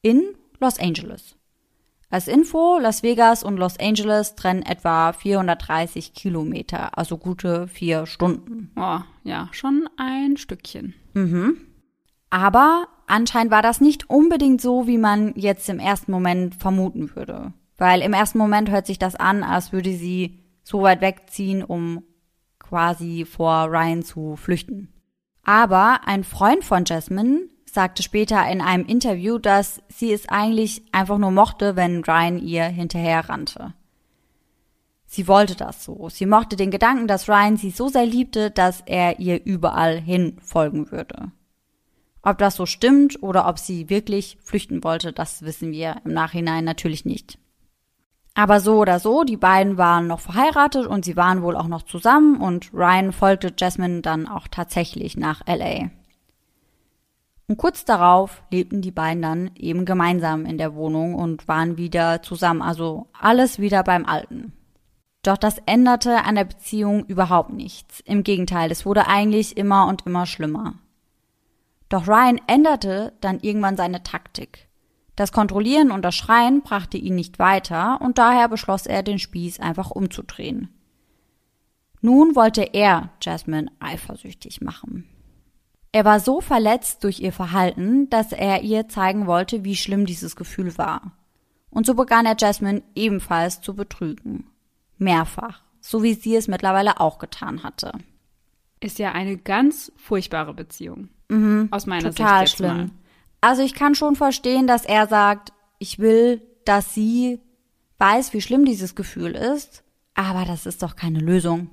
In 0.02 0.36
Los 0.60 0.80
Angeles. 0.80 1.36
Als 2.16 2.30
Info, 2.30 2.80
Las 2.80 3.04
Vegas 3.04 3.44
und 3.44 3.58
Los 3.58 3.78
Angeles 3.78 4.36
trennen 4.36 4.62
etwa 4.62 5.12
430 5.12 6.14
Kilometer, 6.14 6.98
also 6.98 7.18
gute 7.18 7.68
vier 7.68 8.06
Stunden. 8.06 8.72
Oh, 8.78 9.00
ja, 9.26 9.50
schon 9.52 9.90
ein 9.98 10.38
Stückchen. 10.38 10.94
Mhm. 11.14 11.58
Aber 12.30 12.88
anscheinend 13.06 13.52
war 13.52 13.62
das 13.62 13.82
nicht 13.82 14.10
unbedingt 14.10 14.62
so, 14.62 14.88
wie 14.88 14.98
man 14.98 15.34
jetzt 15.36 15.68
im 15.68 15.78
ersten 15.78 16.10
Moment 16.14 16.56
vermuten 16.56 17.14
würde. 17.18 17.52
Weil 17.76 18.02
im 18.02 18.14
ersten 18.14 18.38
Moment 18.38 18.72
hört 18.72 18.86
sich 18.86 18.98
das 18.98 19.18
an, 19.18 19.44
als 19.44 19.74
würde 19.74 19.92
sie 19.92 20.40
so 20.64 20.84
weit 20.84 21.02
wegziehen, 21.02 21.66
um 21.66 22.02
quasi 22.60 23.26
vor 23.26 23.66
Ryan 23.66 24.04
zu 24.04 24.38
flüchten. 24.38 24.88
Aber 25.44 26.08
ein 26.08 26.24
Freund 26.24 26.64
von 26.64 26.86
Jasmine 26.86 27.50
sagte 27.76 28.02
später 28.02 28.48
in 28.50 28.62
einem 28.62 28.86
Interview, 28.86 29.38
dass 29.38 29.82
sie 29.88 30.12
es 30.12 30.28
eigentlich 30.28 30.82
einfach 30.92 31.20
nur 31.20 31.30
mochte, 31.30 31.76
wenn 31.76 32.04
Ryan 32.04 32.40
ihr 32.40 32.64
hinterher 32.64 33.30
rannte. 33.30 33.76
Sie 35.06 35.28
wollte 35.28 35.56
das 35.56 35.86
so. 35.86 36.10
Sie 36.10 36.26
mochte 36.26 36.56
den 36.56 36.72
Gedanken, 36.72 37.08
dass 37.08 37.30
Ryan 37.30 37.58
sie 37.58 37.70
so 37.70 37.88
sehr 37.88 38.08
liebte, 38.08 38.50
dass 38.50 38.82
er 38.88 39.20
ihr 39.20 39.46
überall 39.46 40.02
hin 40.02 40.38
folgen 40.42 40.92
würde. 40.92 41.32
Ob 42.24 42.40
das 42.40 42.56
so 42.56 42.66
stimmt 42.66 43.22
oder 43.22 43.48
ob 43.48 43.60
sie 43.60 43.90
wirklich 43.90 44.40
flüchten 44.42 44.84
wollte, 44.84 45.14
das 45.14 45.44
wissen 45.44 45.72
wir 45.72 45.98
im 46.04 46.14
Nachhinein 46.14 46.64
natürlich 46.64 47.06
nicht. 47.06 47.38
Aber 48.34 48.60
so 48.60 48.80
oder 48.80 49.00
so, 49.00 49.24
die 49.24 49.38
beiden 49.38 49.78
waren 49.78 50.08
noch 50.08 50.20
verheiratet 50.20 50.88
und 50.88 51.06
sie 51.06 51.16
waren 51.16 51.44
wohl 51.44 51.56
auch 51.56 51.68
noch 51.68 51.84
zusammen 51.84 52.42
und 52.42 52.74
Ryan 52.74 53.12
folgte 53.12 53.54
Jasmine 53.56 54.02
dann 54.02 54.28
auch 54.28 54.48
tatsächlich 54.50 55.16
nach 55.16 55.42
LA. 55.46 55.92
Und 57.48 57.58
kurz 57.58 57.86
darauf 57.86 58.44
lebten 58.52 58.82
die 58.82 58.92
beiden 58.92 59.22
dann 59.22 59.52
eben 59.56 59.86
gemeinsam 59.86 60.46
in 60.46 60.58
der 60.58 60.74
Wohnung 60.74 61.14
und 61.14 61.48
waren 61.48 61.78
wieder 61.78 62.22
zusammen, 62.24 62.62
also 62.62 63.08
alles 63.14 63.60
wieder 63.60 63.84
beim 63.84 64.06
Alten. 64.06 64.54
Doch 65.22 65.38
das 65.38 65.60
änderte 65.66 66.24
an 66.24 66.36
der 66.36 66.46
Beziehung 66.46 67.06
überhaupt 67.06 67.52
nichts. 67.52 68.00
Im 68.02 68.24
Gegenteil, 68.24 68.72
es 68.72 68.86
wurde 68.86 69.08
eigentlich 69.08 69.58
immer 69.58 69.88
und 69.88 70.06
immer 70.06 70.26
schlimmer. 70.26 70.76
Doch 71.90 72.08
Ryan 72.08 72.42
änderte 72.48 73.14
dann 73.22 73.40
irgendwann 73.40 73.78
seine 73.78 74.04
Taktik. 74.04 74.68
Das 75.16 75.32
Kontrollieren 75.32 75.92
und 75.92 76.04
das 76.04 76.16
Schreien 76.16 76.62
brachte 76.62 76.98
ihn 76.98 77.16
nicht 77.16 77.40
weiter 77.40 78.02
und 78.02 78.18
daher 78.18 78.50
beschloss 78.50 78.86
er, 78.86 79.02
den 79.02 79.20
Spieß 79.20 79.60
einfach 79.60 79.92
umzudrehen. 79.92 80.70
Nun 82.02 82.36
wollte 82.36 82.62
er 82.74 83.12
Jasmine 83.22 83.72
eifersüchtig 83.80 84.62
machen. 84.62 85.10
Er 85.96 86.04
war 86.04 86.20
so 86.20 86.42
verletzt 86.42 87.06
durch 87.06 87.22
ihr 87.22 87.32
Verhalten, 87.32 88.10
dass 88.10 88.34
er 88.34 88.64
ihr 88.64 88.90
zeigen 88.90 89.28
wollte, 89.28 89.64
wie 89.64 89.78
schlimm 89.78 90.06
dieses 90.06 90.36
Gefühl 90.36 90.78
war. 90.78 91.14
Und 91.70 91.86
so 91.86 91.94
begann 91.94 92.26
er 92.26 92.36
Jasmine 92.38 92.84
ebenfalls 92.96 93.62
zu 93.62 93.78
betrügen. 93.78 94.46
Mehrfach, 94.98 95.64
so 95.80 96.04
wie 96.04 96.14
sie 96.14 96.36
es 96.36 96.50
mittlerweile 96.50 97.00
auch 97.00 97.18
getan 97.18 97.64
hatte. 97.64 97.94
Ist 98.82 99.00
ja 99.00 99.14
eine 99.14 99.38
ganz 99.38 99.90
furchtbare 99.96 100.54
Beziehung. 100.54 101.08
Mhm, 101.30 101.70
aus 101.72 101.86
meiner 101.86 102.10
total 102.10 102.46
Sicht. 102.46 102.58
Total 102.58 102.74
schlimm. 102.74 102.88
Mal. 102.88 102.90
Also 103.40 103.62
ich 103.62 103.74
kann 103.74 103.96
schon 103.96 104.18
verstehen, 104.18 104.68
dass 104.68 104.84
er 104.84 105.08
sagt, 105.08 105.54
ich 105.80 106.00
will, 106.00 106.42
dass 106.66 106.94
sie 106.94 107.40
weiß, 108.00 108.34
wie 108.34 108.42
schlimm 108.42 108.66
dieses 108.66 108.96
Gefühl 108.96 109.32
ist, 109.32 109.85
aber 110.16 110.46
das 110.46 110.66
ist 110.66 110.82
doch 110.82 110.96
keine 110.96 111.20
Lösung. 111.20 111.70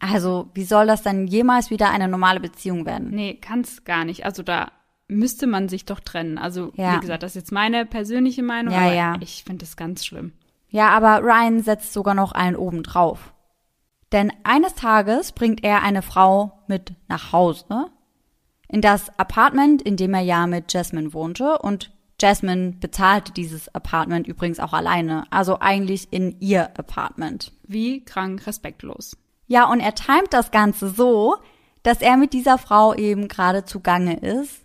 Also, 0.00 0.50
wie 0.54 0.64
soll 0.64 0.86
das 0.86 1.02
dann 1.02 1.26
jemals 1.26 1.70
wieder 1.70 1.90
eine 1.90 2.08
normale 2.08 2.40
Beziehung 2.40 2.84
werden? 2.84 3.10
Nee, 3.10 3.38
kann's 3.40 3.84
gar 3.84 4.04
nicht. 4.04 4.24
Also 4.24 4.42
da 4.42 4.72
müsste 5.08 5.46
man 5.46 5.68
sich 5.68 5.86
doch 5.86 6.00
trennen. 6.00 6.36
Also, 6.36 6.72
ja. 6.74 6.96
wie 6.96 7.00
gesagt, 7.00 7.22
das 7.22 7.32
ist 7.32 7.42
jetzt 7.42 7.52
meine 7.52 7.86
persönliche 7.86 8.42
Meinung, 8.42 8.74
ja, 8.74 8.80
aber 8.80 8.94
ja. 8.94 9.16
ich 9.20 9.44
finde 9.44 9.64
das 9.64 9.76
ganz 9.76 10.04
schlimm. 10.04 10.32
Ja, 10.68 10.90
aber 10.90 11.22
Ryan 11.22 11.62
setzt 11.62 11.92
sogar 11.92 12.14
noch 12.14 12.32
einen 12.32 12.56
oben 12.56 12.82
drauf. 12.82 13.32
Denn 14.12 14.32
eines 14.44 14.74
Tages 14.74 15.32
bringt 15.32 15.64
er 15.64 15.82
eine 15.82 16.02
Frau 16.02 16.64
mit 16.66 16.92
nach 17.08 17.32
Hause 17.32 17.90
in 18.68 18.80
das 18.80 19.16
Apartment, 19.18 19.82
in 19.82 19.96
dem 19.96 20.14
er 20.14 20.20
ja 20.20 20.46
mit 20.46 20.72
Jasmine 20.72 21.12
wohnte 21.12 21.58
und 21.58 21.92
Jasmine 22.20 22.72
bezahlte 22.80 23.32
dieses 23.32 23.74
Apartment 23.74 24.26
übrigens 24.26 24.60
auch 24.60 24.72
alleine, 24.72 25.24
also 25.30 25.58
eigentlich 25.60 26.12
in 26.12 26.40
ihr 26.40 26.70
Apartment. 26.78 27.52
Wie 27.64 28.04
krank 28.04 28.46
respektlos. 28.46 29.16
Ja, 29.46 29.70
und 29.70 29.80
er 29.80 29.94
timet 29.94 30.32
das 30.32 30.50
Ganze 30.50 30.88
so, 30.88 31.36
dass 31.82 32.00
er 32.00 32.16
mit 32.16 32.32
dieser 32.32 32.58
Frau 32.58 32.94
eben 32.94 33.28
gerade 33.28 33.64
zugange 33.64 34.18
ist, 34.18 34.62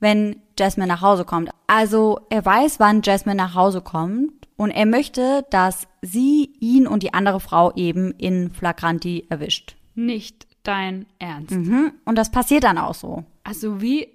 wenn 0.00 0.36
Jasmine 0.58 0.88
nach 0.88 1.02
Hause 1.02 1.24
kommt. 1.24 1.50
Also 1.66 2.20
er 2.30 2.44
weiß, 2.44 2.80
wann 2.80 3.02
Jasmine 3.02 3.36
nach 3.36 3.54
Hause 3.54 3.80
kommt 3.80 4.32
und 4.56 4.70
er 4.70 4.86
möchte, 4.86 5.44
dass 5.50 5.86
sie 6.02 6.52
ihn 6.60 6.86
und 6.86 7.02
die 7.02 7.14
andere 7.14 7.40
Frau 7.40 7.72
eben 7.74 8.12
in 8.12 8.52
Flagranti 8.52 9.26
erwischt. 9.28 9.76
Nicht 9.94 10.46
dein 10.62 11.06
Ernst. 11.18 11.52
Mhm. 11.52 11.92
Und 12.04 12.16
das 12.16 12.30
passiert 12.30 12.64
dann 12.64 12.78
auch 12.78 12.94
so. 12.94 13.24
Also 13.44 13.80
wie 13.80 14.08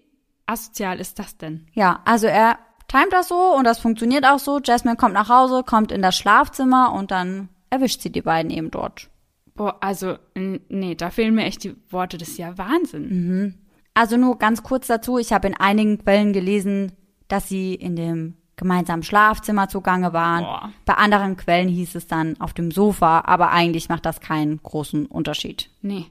asozial 0.45 0.99
ist 0.99 1.19
das 1.19 1.38
denn? 1.38 1.67
Ja, 1.73 2.02
also 2.06 2.28
er 2.28 2.58
timet 2.89 3.13
das 3.13 3.30
so 3.30 3.56
und 3.56 3.63
das 3.63 3.80
funktioniert 3.80 4.25
auch 4.25 4.39
so. 4.39 4.60
Jasmine 4.60 4.97
kommt 4.97 5.13
nach 5.13 5.30
Hause, 5.30 5.63
kommt 5.63 5.93
in 5.93 6.02
das 6.02 6.17
Schlafzimmer 6.17 6.93
und 6.93 7.12
dann 7.12 7.47
erwischt 7.69 8.02
sie 8.02 8.12
die 8.12 8.21
beiden 8.21 8.52
eben 8.52 8.71
dort. 8.71 9.10
Boah, 9.56 9.78
also, 9.80 10.17
nee, 10.36 10.95
da 10.95 11.10
fehlen 11.10 11.36
mir 11.36 11.45
echt 11.45 11.63
die 11.63 11.75
Worte. 11.89 12.17
Das 12.17 12.30
ist 12.30 12.38
ja 12.38 12.58
Wahnsinn. 12.58 13.10
Mhm. 13.10 13.54
Also 13.93 14.17
nur 14.17 14.38
ganz 14.38 14.63
kurz 14.63 14.88
dazu. 14.88 15.17
Ich 15.17 15.34
habe 15.34 15.47
in 15.47 15.56
einigen 15.56 15.97
Quellen 15.97 16.34
gelesen, 16.34 16.93
dass 17.28 17.47
sie 17.49 17.75
in 17.75 17.95
dem 17.95 18.36
gemeinsamen 18.56 19.04
Schlafzimmer 19.04 19.69
zugange 19.69 20.13
waren. 20.13 20.43
Boah. 20.43 20.69
Bei 20.86 20.95
anderen 20.95 21.38
Quellen 21.38 21.69
hieß 21.69 21.95
es 21.95 22.08
dann 22.08 22.39
auf 22.39 22.54
dem 22.54 22.71
Sofa, 22.71 23.21
aber 23.25 23.52
eigentlich 23.52 23.89
macht 23.89 24.06
das 24.06 24.19
keinen 24.19 24.62
großen 24.62 25.06
Unterschied. 25.06 25.69
Nee, 25.82 26.08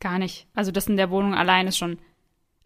gar 0.00 0.18
nicht. 0.18 0.46
Also 0.54 0.70
das 0.70 0.86
in 0.86 0.96
der 0.96 1.10
Wohnung 1.10 1.34
allein 1.34 1.66
ist 1.66 1.78
schon 1.78 1.98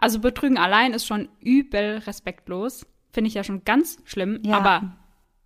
also 0.03 0.18
Betrügen 0.18 0.59
allein 0.59 0.94
ist 0.94 1.07
schon 1.07 1.29
übel 1.38 1.98
respektlos. 1.98 2.85
Finde 3.12 3.29
ich 3.29 3.35
ja 3.35 3.44
schon 3.44 3.64
ganz 3.64 3.98
schlimm. 4.05 4.40
Ja. 4.42 4.59
Aber 4.59 4.92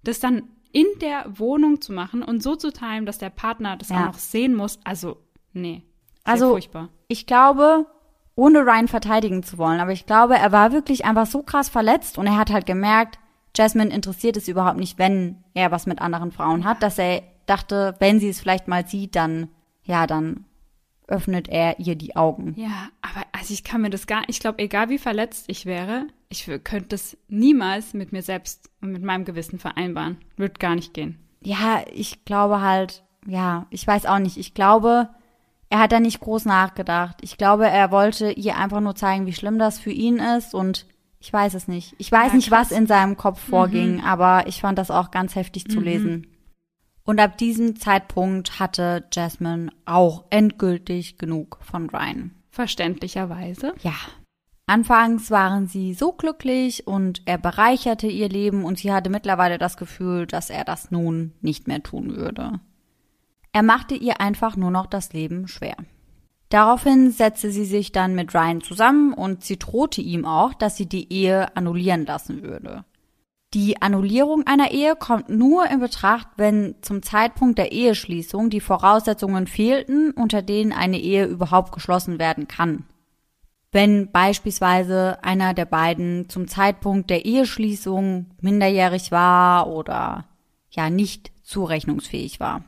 das 0.04 0.20
dann 0.20 0.44
in 0.72 0.86
der 1.00 1.24
Wohnung 1.28 1.80
zu 1.80 1.92
machen 1.92 2.22
und 2.22 2.42
so 2.42 2.54
zu 2.54 2.72
timen, 2.72 3.06
dass 3.06 3.18
der 3.18 3.30
Partner 3.30 3.76
das 3.76 3.88
ja. 3.88 3.96
auch 3.96 4.06
noch 4.06 4.18
sehen 4.18 4.54
muss, 4.54 4.78
also 4.84 5.16
nee. 5.52 5.82
Also 6.24 6.50
furchtbar. 6.50 6.90
ich 7.08 7.26
glaube, 7.26 7.86
ohne 8.34 8.60
Ryan 8.60 8.88
verteidigen 8.88 9.42
zu 9.42 9.58
wollen, 9.58 9.80
aber 9.80 9.92
ich 9.92 10.06
glaube, 10.06 10.36
er 10.36 10.52
war 10.52 10.72
wirklich 10.72 11.04
einfach 11.04 11.26
so 11.26 11.42
krass 11.42 11.68
verletzt 11.68 12.18
und 12.18 12.26
er 12.26 12.36
hat 12.36 12.50
halt 12.50 12.66
gemerkt, 12.66 13.18
Jasmine 13.56 13.94
interessiert 13.94 14.36
es 14.36 14.48
überhaupt 14.48 14.78
nicht, 14.78 14.98
wenn 14.98 15.42
er 15.54 15.70
was 15.70 15.86
mit 15.86 16.00
anderen 16.00 16.30
Frauen 16.30 16.64
hat, 16.64 16.82
dass 16.82 16.98
er 16.98 17.22
dachte, 17.46 17.94
wenn 17.98 18.20
sie 18.20 18.28
es 18.28 18.40
vielleicht 18.40 18.68
mal 18.68 18.86
sieht, 18.86 19.16
dann, 19.16 19.48
ja, 19.84 20.06
dann 20.06 20.44
öffnet 21.08 21.48
er 21.48 21.78
ihr 21.78 21.94
die 21.94 22.16
Augen. 22.16 22.54
Ja, 22.56 22.88
aber 23.00 23.26
also 23.32 23.54
ich 23.54 23.64
kann 23.64 23.82
mir 23.82 23.90
das 23.90 24.06
gar, 24.06 24.22
ich 24.28 24.40
glaube, 24.40 24.58
egal 24.58 24.88
wie 24.88 24.98
verletzt 24.98 25.44
ich 25.48 25.66
wäre, 25.66 26.06
ich 26.28 26.46
könnte 26.64 26.88
das 26.88 27.16
niemals 27.28 27.94
mit 27.94 28.12
mir 28.12 28.22
selbst 28.22 28.70
und 28.80 28.92
mit 28.92 29.02
meinem 29.02 29.24
Gewissen 29.24 29.58
vereinbaren. 29.58 30.18
Wird 30.36 30.58
gar 30.58 30.74
nicht 30.74 30.94
gehen. 30.94 31.18
Ja, 31.40 31.84
ich 31.92 32.24
glaube 32.24 32.60
halt, 32.60 33.04
ja, 33.26 33.66
ich 33.70 33.86
weiß 33.86 34.06
auch 34.06 34.18
nicht. 34.18 34.36
Ich 34.36 34.54
glaube, 34.54 35.08
er 35.68 35.78
hat 35.78 35.92
da 35.92 36.00
nicht 36.00 36.20
groß 36.20 36.44
nachgedacht. 36.44 37.18
Ich 37.22 37.38
glaube, 37.38 37.68
er 37.68 37.90
wollte 37.90 38.30
ihr 38.32 38.56
einfach 38.56 38.80
nur 38.80 38.94
zeigen, 38.94 39.26
wie 39.26 39.32
schlimm 39.32 39.58
das 39.58 39.78
für 39.78 39.90
ihn 39.90 40.18
ist 40.18 40.54
und 40.54 40.86
ich 41.20 41.32
weiß 41.32 41.54
es 41.54 41.66
nicht. 41.66 41.94
Ich 41.98 42.10
weiß 42.10 42.28
ja, 42.28 42.36
nicht, 42.36 42.50
was 42.50 42.70
in 42.70 42.86
seinem 42.86 43.16
Kopf 43.16 43.40
vorging, 43.40 43.96
mhm. 43.96 44.04
aber 44.04 44.46
ich 44.46 44.60
fand 44.60 44.78
das 44.78 44.90
auch 44.90 45.10
ganz 45.10 45.34
heftig 45.34 45.66
zu 45.66 45.78
mhm. 45.78 45.84
lesen. 45.84 46.26
Und 47.06 47.20
ab 47.20 47.38
diesem 47.38 47.76
Zeitpunkt 47.76 48.58
hatte 48.58 49.04
Jasmine 49.12 49.70
auch 49.86 50.24
endgültig 50.30 51.18
genug 51.18 51.58
von 51.62 51.88
Ryan. 51.88 52.32
Verständlicherweise. 52.50 53.74
Ja. 53.82 53.94
Anfangs 54.66 55.30
waren 55.30 55.68
sie 55.68 55.94
so 55.94 56.10
glücklich 56.12 56.88
und 56.88 57.22
er 57.24 57.38
bereicherte 57.38 58.08
ihr 58.08 58.28
Leben 58.28 58.64
und 58.64 58.80
sie 58.80 58.92
hatte 58.92 59.08
mittlerweile 59.08 59.58
das 59.58 59.76
Gefühl, 59.76 60.26
dass 60.26 60.50
er 60.50 60.64
das 60.64 60.90
nun 60.90 61.32
nicht 61.40 61.68
mehr 61.68 61.80
tun 61.84 62.16
würde. 62.16 62.58
Er 63.52 63.62
machte 63.62 63.94
ihr 63.94 64.20
einfach 64.20 64.56
nur 64.56 64.72
noch 64.72 64.86
das 64.86 65.12
Leben 65.12 65.46
schwer. 65.46 65.76
Daraufhin 66.48 67.12
setzte 67.12 67.52
sie 67.52 67.64
sich 67.64 67.92
dann 67.92 68.16
mit 68.16 68.34
Ryan 68.34 68.60
zusammen 68.60 69.12
und 69.12 69.44
sie 69.44 69.58
drohte 69.58 70.00
ihm 70.00 70.24
auch, 70.24 70.54
dass 70.54 70.76
sie 70.76 70.86
die 70.86 71.12
Ehe 71.12 71.56
annullieren 71.56 72.04
lassen 72.04 72.42
würde. 72.42 72.84
Die 73.56 73.80
Annullierung 73.80 74.46
einer 74.46 74.70
Ehe 74.70 74.96
kommt 74.96 75.30
nur 75.30 75.64
in 75.70 75.80
Betracht, 75.80 76.28
wenn 76.36 76.74
zum 76.82 77.02
Zeitpunkt 77.02 77.56
der 77.56 77.72
Eheschließung 77.72 78.50
die 78.50 78.60
Voraussetzungen 78.60 79.46
fehlten, 79.46 80.10
unter 80.10 80.42
denen 80.42 80.74
eine 80.74 80.98
Ehe 81.00 81.24
überhaupt 81.24 81.72
geschlossen 81.72 82.18
werden 82.18 82.48
kann. 82.48 82.84
Wenn 83.72 84.12
beispielsweise 84.12 85.24
einer 85.24 85.54
der 85.54 85.64
beiden 85.64 86.28
zum 86.28 86.48
Zeitpunkt 86.48 87.08
der 87.08 87.24
Eheschließung 87.24 88.26
minderjährig 88.42 89.10
war 89.10 89.68
oder 89.68 90.26
ja 90.68 90.90
nicht 90.90 91.32
zurechnungsfähig 91.42 92.40
war. 92.40 92.62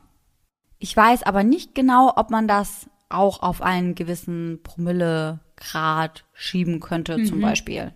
Ich 0.79 0.97
weiß 0.97 1.21
aber 1.21 1.43
nicht 1.43 1.75
genau, 1.75 2.13
ob 2.15 2.31
man 2.31 2.47
das 2.47 2.89
auch 3.09 3.43
auf 3.43 3.61
einen 3.61 3.93
gewissen 3.93 4.61
Promillegrad 4.63 6.25
schieben 6.33 6.79
könnte, 6.79 7.19
mhm. 7.19 7.25
zum 7.27 7.41
Beispiel. 7.41 7.93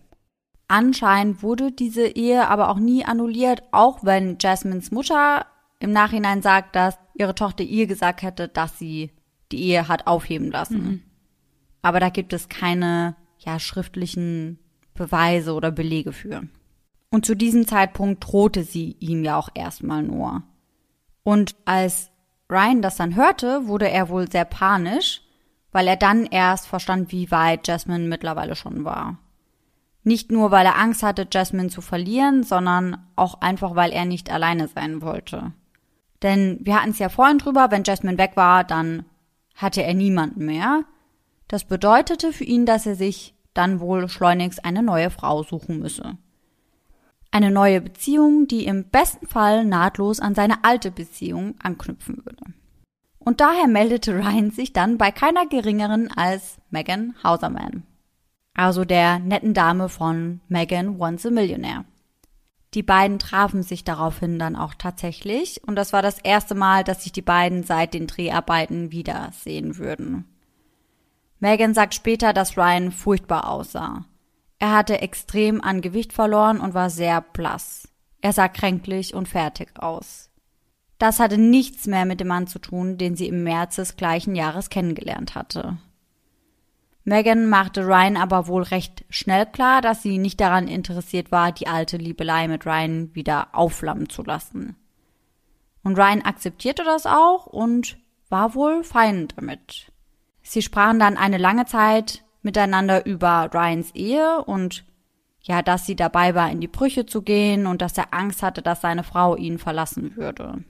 Anscheinend 0.67 1.43
wurde 1.43 1.71
diese 1.71 2.07
Ehe 2.07 2.47
aber 2.47 2.69
auch 2.69 2.79
nie 2.79 3.05
annulliert, 3.05 3.63
auch 3.71 4.03
wenn 4.03 4.37
Jasmines 4.39 4.91
Mutter 4.91 5.45
im 5.79 5.91
Nachhinein 5.91 6.41
sagt, 6.41 6.75
dass 6.75 6.97
ihre 7.15 7.35
Tochter 7.35 7.63
ihr 7.63 7.87
gesagt 7.87 8.21
hätte, 8.21 8.47
dass 8.47 8.79
sie 8.79 9.11
die 9.51 9.61
Ehe 9.61 9.87
hat 9.87 10.07
aufheben 10.07 10.51
lassen. 10.51 10.83
Mhm. 10.83 11.01
Aber 11.81 11.99
da 11.99 12.09
gibt 12.09 12.33
es 12.33 12.49
keine 12.49 13.15
ja, 13.37 13.59
schriftlichen 13.59 14.59
Beweise 14.93 15.53
oder 15.53 15.71
Belege 15.71 16.13
für. 16.13 16.43
Und 17.09 17.25
zu 17.25 17.35
diesem 17.35 17.67
Zeitpunkt 17.67 18.25
drohte 18.25 18.63
sie 18.63 18.95
ihm 18.99 19.23
ja 19.23 19.37
auch 19.37 19.49
erstmal 19.53 20.01
nur. 20.01 20.43
Und 21.23 21.55
als 21.65 22.09
Ryan 22.49 22.81
das 22.81 22.95
dann 22.95 23.15
hörte, 23.15 23.67
wurde 23.67 23.89
er 23.89 24.09
wohl 24.09 24.31
sehr 24.31 24.45
panisch, 24.45 25.21
weil 25.71 25.87
er 25.87 25.97
dann 25.97 26.25
erst 26.25 26.67
verstand, 26.67 27.11
wie 27.11 27.31
weit 27.31 27.67
Jasmine 27.67 28.07
mittlerweile 28.07 28.55
schon 28.55 28.85
war. 28.85 29.19
Nicht 30.03 30.31
nur, 30.31 30.51
weil 30.51 30.65
er 30.65 30.77
Angst 30.77 31.01
hatte, 31.01 31.27
Jasmine 31.31 31.69
zu 31.69 31.81
verlieren, 31.81 32.43
sondern 32.43 32.97
auch 33.15 33.41
einfach, 33.41 33.75
weil 33.75 33.91
er 33.91 34.05
nicht 34.05 34.31
alleine 34.31 34.67
sein 34.67 35.01
wollte. 35.01 35.53
Denn 36.21 36.59
wir 36.61 36.75
hatten 36.75 36.91
es 36.91 36.99
ja 36.99 37.09
vorhin 37.09 37.37
drüber, 37.37 37.71
wenn 37.71 37.83
Jasmine 37.83 38.17
weg 38.17 38.33
war, 38.35 38.63
dann 38.63 39.05
hatte 39.55 39.83
er 39.83 39.93
niemanden 39.93 40.45
mehr. 40.45 40.83
Das 41.47 41.65
bedeutete 41.65 42.33
für 42.33 42.43
ihn, 42.43 42.65
dass 42.65 42.85
er 42.85 42.95
sich 42.95 43.35
dann 43.53 43.79
wohl 43.79 44.09
schleunigst 44.09 44.65
eine 44.65 44.83
neue 44.83 45.09
Frau 45.09 45.43
suchen 45.43 45.79
müsse. 45.79 46.17
Eine 47.31 47.51
neue 47.51 47.81
Beziehung, 47.81 48.47
die 48.47 48.65
im 48.65 48.89
besten 48.89 49.27
Fall 49.27 49.65
nahtlos 49.65 50.19
an 50.19 50.35
seine 50.35 50.63
alte 50.63 50.91
Beziehung 50.91 51.55
anknüpfen 51.61 52.17
würde. 52.25 52.43
Und 53.19 53.39
daher 53.39 53.67
meldete 53.67 54.13
Ryan 54.17 54.51
sich 54.51 54.73
dann 54.73 54.97
bei 54.97 55.11
keiner 55.11 55.47
geringeren 55.47 56.11
als 56.11 56.57
Megan 56.69 57.15
Hauserman 57.23 57.83
also 58.53 58.85
der 58.85 59.19
netten 59.19 59.53
Dame 59.53 59.89
von 59.89 60.41
Megan 60.47 60.99
Once 60.99 61.25
a 61.25 61.31
Millionaire. 61.31 61.85
Die 62.73 62.83
beiden 62.83 63.19
trafen 63.19 63.61
sich 63.61 63.83
daraufhin 63.83 64.39
dann 64.39 64.55
auch 64.55 64.73
tatsächlich 64.73 65.61
und 65.67 65.75
das 65.75 65.93
war 65.93 66.01
das 66.01 66.19
erste 66.19 66.55
Mal, 66.55 66.83
dass 66.83 67.03
sich 67.03 67.11
die 67.11 67.21
beiden 67.21 67.63
seit 67.63 67.93
den 67.93 68.07
Dreharbeiten 68.07 68.91
wiedersehen 68.91 69.77
würden. 69.77 70.25
Megan 71.39 71.73
sagt 71.73 71.93
später, 71.93 72.33
dass 72.33 72.57
Ryan 72.57 72.91
furchtbar 72.91 73.49
aussah. 73.49 74.05
Er 74.59 74.71
hatte 74.71 75.01
extrem 75.01 75.61
an 75.61 75.81
Gewicht 75.81 76.13
verloren 76.13 76.59
und 76.59 76.73
war 76.73 76.89
sehr 76.89 77.21
blass. 77.21 77.89
Er 78.21 78.31
sah 78.31 78.47
kränklich 78.47 79.13
und 79.13 79.27
fertig 79.27 79.73
aus. 79.77 80.29
Das 80.97 81.19
hatte 81.19 81.37
nichts 81.37 81.85
mehr 81.85 82.05
mit 82.05 82.21
dem 82.21 82.29
Mann 82.29 82.47
zu 82.47 82.59
tun, 82.59 82.97
den 82.97 83.17
sie 83.17 83.27
im 83.27 83.43
März 83.43 83.75
des 83.75 83.97
gleichen 83.97 84.35
Jahres 84.35 84.69
kennengelernt 84.69 85.35
hatte. 85.35 85.77
Megan 87.05 87.49
machte 87.49 87.85
Ryan 87.85 88.15
aber 88.15 88.47
wohl 88.47 88.63
recht 88.63 89.03
schnell 89.09 89.45
klar, 89.45 89.81
dass 89.81 90.01
sie 90.01 90.17
nicht 90.17 90.39
daran 90.39 90.67
interessiert 90.67 91.31
war, 91.31 91.51
die 91.51 91.67
alte 91.67 91.97
Liebelei 91.97 92.47
mit 92.47 92.65
Ryan 92.65 93.13
wieder 93.13 93.49
aufflammen 93.51 94.09
zu 94.09 94.23
lassen. 94.23 94.77
Und 95.83 95.97
Ryan 95.97 96.21
akzeptierte 96.21 96.83
das 96.85 97.05
auch 97.05 97.45
und 97.45 97.97
war 98.29 98.55
wohl 98.55 98.83
fein 98.83 99.27
damit. 99.35 99.91
Sie 100.41 100.61
sprachen 100.61 100.99
dann 100.99 101.17
eine 101.17 101.37
lange 101.37 101.65
Zeit 101.65 102.23
miteinander 102.41 103.05
über 103.05 103.49
Ryans 103.53 103.91
Ehe 103.91 104.43
und 104.43 104.85
ja, 105.41 105.61
dass 105.61 105.85
sie 105.85 105.97
dabei 105.97 106.35
war, 106.35 106.49
in 106.51 106.61
die 106.61 106.69
Brüche 106.69 107.05
zu 107.05 107.21
gehen 107.21 107.67
und 107.67 107.81
dass 107.81 107.97
er 107.97 108.13
Angst 108.13 108.41
hatte, 108.43 108.61
dass 108.61 108.79
seine 108.79 109.03
Frau 109.03 109.35
ihn 109.35 109.59
verlassen 109.59 110.15
würde. 110.15 110.63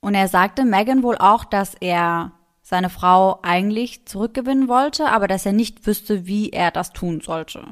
Und 0.00 0.14
er 0.14 0.26
sagte 0.26 0.64
Megan 0.64 1.04
wohl 1.04 1.16
auch, 1.18 1.44
dass 1.44 1.74
er 1.74 2.32
seine 2.68 2.90
Frau 2.90 3.38
eigentlich 3.42 4.06
zurückgewinnen 4.06 4.66
wollte, 4.66 5.06
aber 5.06 5.28
dass 5.28 5.46
er 5.46 5.52
nicht 5.52 5.86
wüsste, 5.86 6.26
wie 6.26 6.50
er 6.50 6.72
das 6.72 6.92
tun 6.92 7.20
sollte. 7.20 7.62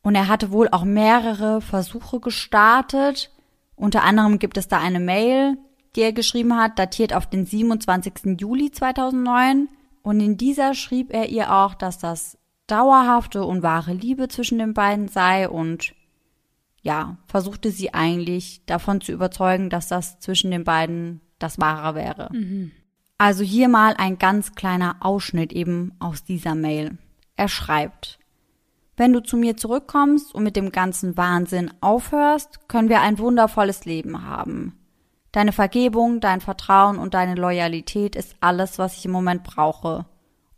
Und 0.00 0.14
er 0.14 0.26
hatte 0.26 0.50
wohl 0.50 0.68
auch 0.70 0.84
mehrere 0.84 1.60
Versuche 1.60 2.18
gestartet. 2.18 3.30
Unter 3.76 4.04
anderem 4.04 4.38
gibt 4.38 4.56
es 4.56 4.66
da 4.66 4.78
eine 4.78 5.00
Mail, 5.00 5.58
die 5.94 6.00
er 6.00 6.14
geschrieben 6.14 6.56
hat, 6.56 6.78
datiert 6.78 7.12
auf 7.12 7.26
den 7.26 7.44
27. 7.44 8.40
Juli 8.40 8.70
2009. 8.70 9.68
Und 10.00 10.18
in 10.18 10.38
dieser 10.38 10.72
schrieb 10.72 11.12
er 11.12 11.28
ihr 11.28 11.52
auch, 11.52 11.74
dass 11.74 11.98
das 11.98 12.38
dauerhafte 12.68 13.44
und 13.44 13.62
wahre 13.62 13.92
Liebe 13.92 14.28
zwischen 14.28 14.58
den 14.58 14.72
beiden 14.72 15.08
sei 15.08 15.46
und 15.46 15.92
ja, 16.80 17.18
versuchte 17.26 17.70
sie 17.70 17.92
eigentlich 17.92 18.64
davon 18.64 19.02
zu 19.02 19.12
überzeugen, 19.12 19.68
dass 19.68 19.88
das 19.88 20.20
zwischen 20.20 20.50
den 20.50 20.64
beiden 20.64 21.20
das 21.38 21.60
Wahre 21.60 21.94
wäre. 21.94 22.30
Mhm. 22.32 22.72
Also 23.18 23.42
hier 23.42 23.68
mal 23.68 23.94
ein 23.98 24.18
ganz 24.18 24.54
kleiner 24.54 24.96
Ausschnitt 25.00 25.52
eben 25.52 25.92
aus 25.98 26.22
dieser 26.22 26.54
Mail. 26.54 26.98
Er 27.34 27.48
schreibt, 27.48 28.20
wenn 28.96 29.12
du 29.12 29.20
zu 29.20 29.36
mir 29.36 29.56
zurückkommst 29.56 30.34
und 30.34 30.44
mit 30.44 30.56
dem 30.56 30.72
ganzen 30.72 31.16
Wahnsinn 31.16 31.72
aufhörst, 31.80 32.68
können 32.68 32.88
wir 32.88 33.00
ein 33.00 33.18
wundervolles 33.18 33.84
Leben 33.84 34.24
haben. 34.24 34.76
Deine 35.32 35.52
Vergebung, 35.52 36.20
dein 36.20 36.40
Vertrauen 36.40 36.98
und 36.98 37.14
deine 37.14 37.34
Loyalität 37.34 38.16
ist 38.16 38.36
alles, 38.40 38.78
was 38.78 38.96
ich 38.96 39.04
im 39.04 39.12
Moment 39.12 39.44
brauche. 39.44 40.06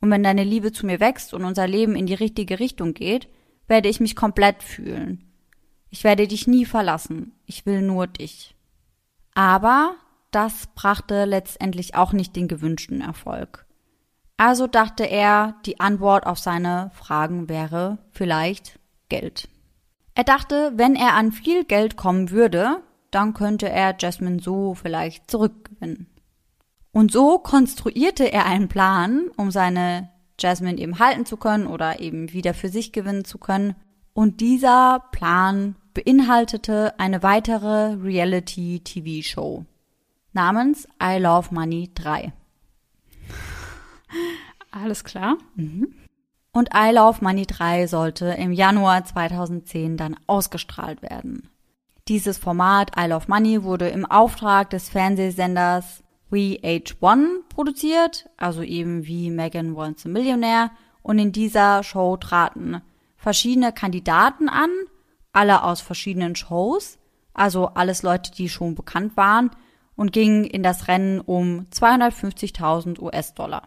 Und 0.01 0.11
wenn 0.11 0.23
deine 0.23 0.45
Liebe 0.45 0.73
zu 0.73 0.87
mir 0.87 1.01
wächst 1.01 1.35
und 1.35 1.45
unser 1.45 1.67
Leben 1.67 1.97
in 1.97 2.07
die 2.07 2.15
richtige 2.15 2.61
Richtung 2.61 2.95
geht, 2.95 3.29
werde 3.69 3.89
ich 3.89 4.01
mich 4.01 4.17
komplett 4.17 4.63
fühlen. 4.63 5.31
Ich 5.91 6.05
werde 6.05 6.27
dich 6.27 6.47
nie 6.47 6.65
verlassen. 6.65 7.33
Ich 7.47 7.67
will 7.67 7.83
nur 7.83 8.07
dich. 8.07 8.55
Aber 9.35 9.97
das 10.31 10.69
brachte 10.75 11.25
letztendlich 11.25 11.95
auch 11.95 12.13
nicht 12.13 12.37
den 12.37 12.49
gewünschten 12.49 13.01
Erfolg. 13.01 13.67
Also 14.37 14.67
dachte 14.67 15.05
er, 15.05 15.57
die 15.67 15.81
Antwort 15.81 16.27
auf 16.27 16.39
seine 16.39 16.91
Fragen 16.95 17.49
wäre 17.49 17.99
vielleicht 18.11 18.79
Geld. 19.09 19.49
Er 20.15 20.25
dachte, 20.25 20.73
wenn 20.77 20.97
er 20.97 21.15
an 21.15 21.33
viel 21.33 21.65
Geld 21.65 21.97
kommen 21.97 22.31
würde, 22.31 22.83
dann 23.11 23.35
könnte 23.35 23.69
er 23.69 23.97
Jasmine 23.99 24.41
so 24.41 24.75
vielleicht 24.75 25.31
zurückgewinnen. 25.31 26.07
Und 26.93 27.13
so 27.13 27.39
konstruierte 27.39 28.33
er 28.33 28.47
einen 28.47 28.69
Plan, 28.69 29.31
um 29.37 29.51
seine 29.51 30.11
Jasmine 30.39 30.79
eben 30.79 30.99
halten 30.99 31.27
zu 31.27 31.37
können 31.37 31.67
oder 31.67 32.01
eben 32.01 32.33
wieder 32.33 32.55
für 32.55 32.69
sich 32.69 32.93
gewinnen 32.93 33.25
zu 33.25 33.39
können. 33.39 33.77
Und 34.15 34.41
dieser 34.41 35.05
Plan 35.13 35.77
beinhaltete 35.93 36.99
eine 36.99 37.23
weitere 37.23 37.95
Reality-TV-Show 37.95 39.67
namens 40.33 40.87
I 41.03 41.19
Love 41.19 41.55
Money 41.55 41.91
3. 41.95 42.33
Alles 44.71 45.05
klar. 45.05 45.37
Mhm. 45.55 45.95
Und 46.53 46.71
I 46.75 46.93
Love 46.93 47.19
Money 47.23 47.47
3 47.47 47.87
sollte 47.87 48.27
im 48.27 48.53
Januar 48.53 49.05
2010 49.05 49.97
dann 49.97 50.17
ausgestrahlt 50.27 51.03
werden. 51.03 51.49
Dieses 52.09 52.39
Format 52.39 52.91
I 52.99 53.07
Love 53.07 53.27
Money 53.29 53.63
wurde 53.63 53.89
im 53.89 54.05
Auftrag 54.05 54.71
des 54.71 54.89
Fernsehsenders 54.89 56.03
VH1 56.33 57.45
produziert, 57.49 58.29
also 58.37 58.63
eben 58.63 59.07
wie 59.07 59.31
Megan 59.31 59.77
Wants 59.77 60.07
a 60.07 60.09
Millionaire, 60.09 60.71
und 61.03 61.19
in 61.19 61.33
dieser 61.33 61.83
Show 61.83 62.17
traten 62.17 62.83
verschiedene 63.17 63.73
Kandidaten 63.73 64.49
an, 64.49 64.71
alle 65.33 65.63
aus 65.63 65.81
verschiedenen 65.81 66.35
Shows, 66.35 66.99
also 67.33 67.69
alles 67.69 68.03
Leute, 68.03 68.33
die 68.33 68.49
schon 68.49 68.75
bekannt 68.75 69.17
waren, 69.17 69.51
und 70.01 70.15
gingen 70.15 70.45
in 70.45 70.63
das 70.63 70.89
Rennen 70.89 71.21
um 71.21 71.67
250.000 71.75 73.03
US-Dollar. 73.03 73.65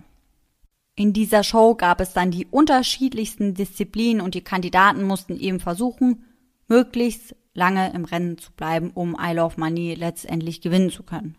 In 0.95 1.13
dieser 1.13 1.43
Show 1.43 1.75
gab 1.75 2.01
es 2.01 2.13
dann 2.13 2.31
die 2.31 2.47
unterschiedlichsten 2.47 3.53
Disziplinen 3.53 4.19
und 4.19 4.33
die 4.33 4.41
Kandidaten 4.41 5.03
mussten 5.03 5.37
eben 5.39 5.59
versuchen, 5.59 6.23
möglichst 6.67 7.35
lange 7.53 7.93
im 7.93 8.05
Rennen 8.05 8.39
zu 8.39 8.51
bleiben, 8.51 8.89
um 8.95 9.15
I 9.21 9.33
Love 9.33 9.59
Money 9.59 9.93
letztendlich 9.93 10.61
gewinnen 10.61 10.89
zu 10.89 11.03
können. 11.03 11.35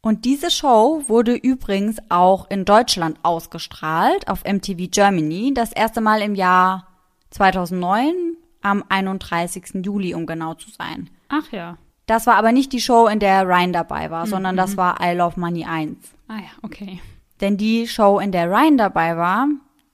Und 0.00 0.24
diese 0.24 0.52
Show 0.52 1.02
wurde 1.08 1.34
übrigens 1.34 1.96
auch 2.08 2.48
in 2.50 2.64
Deutschland 2.64 3.18
ausgestrahlt 3.24 4.28
auf 4.28 4.44
MTV 4.44 4.92
Germany, 4.92 5.54
das 5.54 5.72
erste 5.72 6.00
Mal 6.00 6.22
im 6.22 6.36
Jahr 6.36 6.86
2009 7.30 8.36
am 8.62 8.84
31. 8.88 9.84
Juli, 9.84 10.14
um 10.14 10.24
genau 10.24 10.54
zu 10.54 10.70
sein. 10.70 11.10
Ach 11.28 11.50
ja. 11.50 11.78
Das 12.06 12.26
war 12.26 12.36
aber 12.36 12.52
nicht 12.52 12.72
die 12.72 12.80
Show, 12.80 13.06
in 13.06 13.20
der 13.20 13.46
Ryan 13.46 13.72
dabei 13.72 14.10
war, 14.10 14.26
mhm. 14.26 14.30
sondern 14.30 14.56
das 14.56 14.72
mhm. 14.72 14.76
war 14.78 14.98
I 15.00 15.14
Love 15.14 15.38
Money 15.38 15.64
1. 15.64 15.96
Ah 16.28 16.36
ja, 16.36 16.50
okay. 16.62 17.00
Denn 17.40 17.56
die 17.56 17.86
Show, 17.86 18.18
in 18.18 18.32
der 18.32 18.50
Ryan 18.50 18.76
dabei 18.76 19.16
war, 19.16 19.48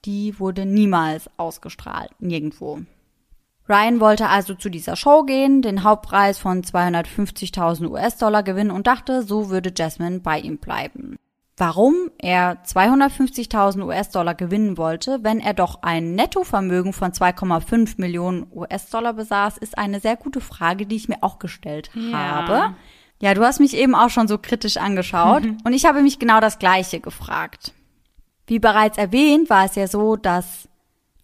die 0.05 0.39
wurde 0.39 0.67
niemals 0.67 1.29
ausgestrahlt, 1.37 2.11
nirgendwo. 2.19 2.81
Ryan 3.69 4.01
wollte 4.01 4.29
also 4.29 4.55
zu 4.55 4.69
dieser 4.69 4.95
Show 4.95 5.25
gehen, 5.25 5.61
den 5.61 5.83
Hauptpreis 5.83 6.39
von 6.39 6.63
250.000 6.63 7.89
US-Dollar 7.89 8.43
gewinnen 8.45 8.71
und 8.71 8.87
dachte, 8.87 9.23
so 9.23 9.51
würde 9.51 9.73
Jasmine 9.77 10.21
bei 10.21 10.39
ihm 10.39 10.59
bleiben. 10.59 11.17
Warum 11.59 12.11
er 12.19 12.63
250.000 12.65 13.83
US-Dollar 13.83 14.35
gewinnen 14.35 14.77
wollte, 14.77 15.21
wenn 15.23 15.41
er 15.41 15.55
doch 15.55 15.83
ein 15.83 16.15
Nettovermögen 16.15 16.93
von 16.93 17.13
2,5 17.13 17.95
Millionen 17.97 18.47
US-Dollar 18.55 19.15
besaß, 19.15 19.57
ist 19.57 19.79
eine 19.79 20.01
sehr 20.01 20.17
gute 20.17 20.43
Frage, 20.43 20.85
die 20.85 20.97
ich 20.97 21.09
mir 21.09 21.23
auch 21.23 21.39
gestellt 21.39 21.91
ja. 21.95 22.13
habe. 22.13 22.75
Ja, 23.21 23.33
du 23.33 23.43
hast 23.43 23.61
mich 23.61 23.75
eben 23.75 23.95
auch 23.95 24.11
schon 24.11 24.29
so 24.29 24.37
kritisch 24.37 24.77
angeschaut 24.77 25.45
und 25.65 25.73
ich 25.73 25.87
habe 25.87 26.03
mich 26.03 26.19
genau 26.19 26.41
das 26.41 26.59
Gleiche 26.59 27.01
gefragt. 27.01 27.73
Wie 28.47 28.59
bereits 28.59 28.99
erwähnt, 28.99 29.49
war 29.49 29.65
es 29.65 29.77
ja 29.77 29.89
so, 29.89 30.17
dass 30.17 30.69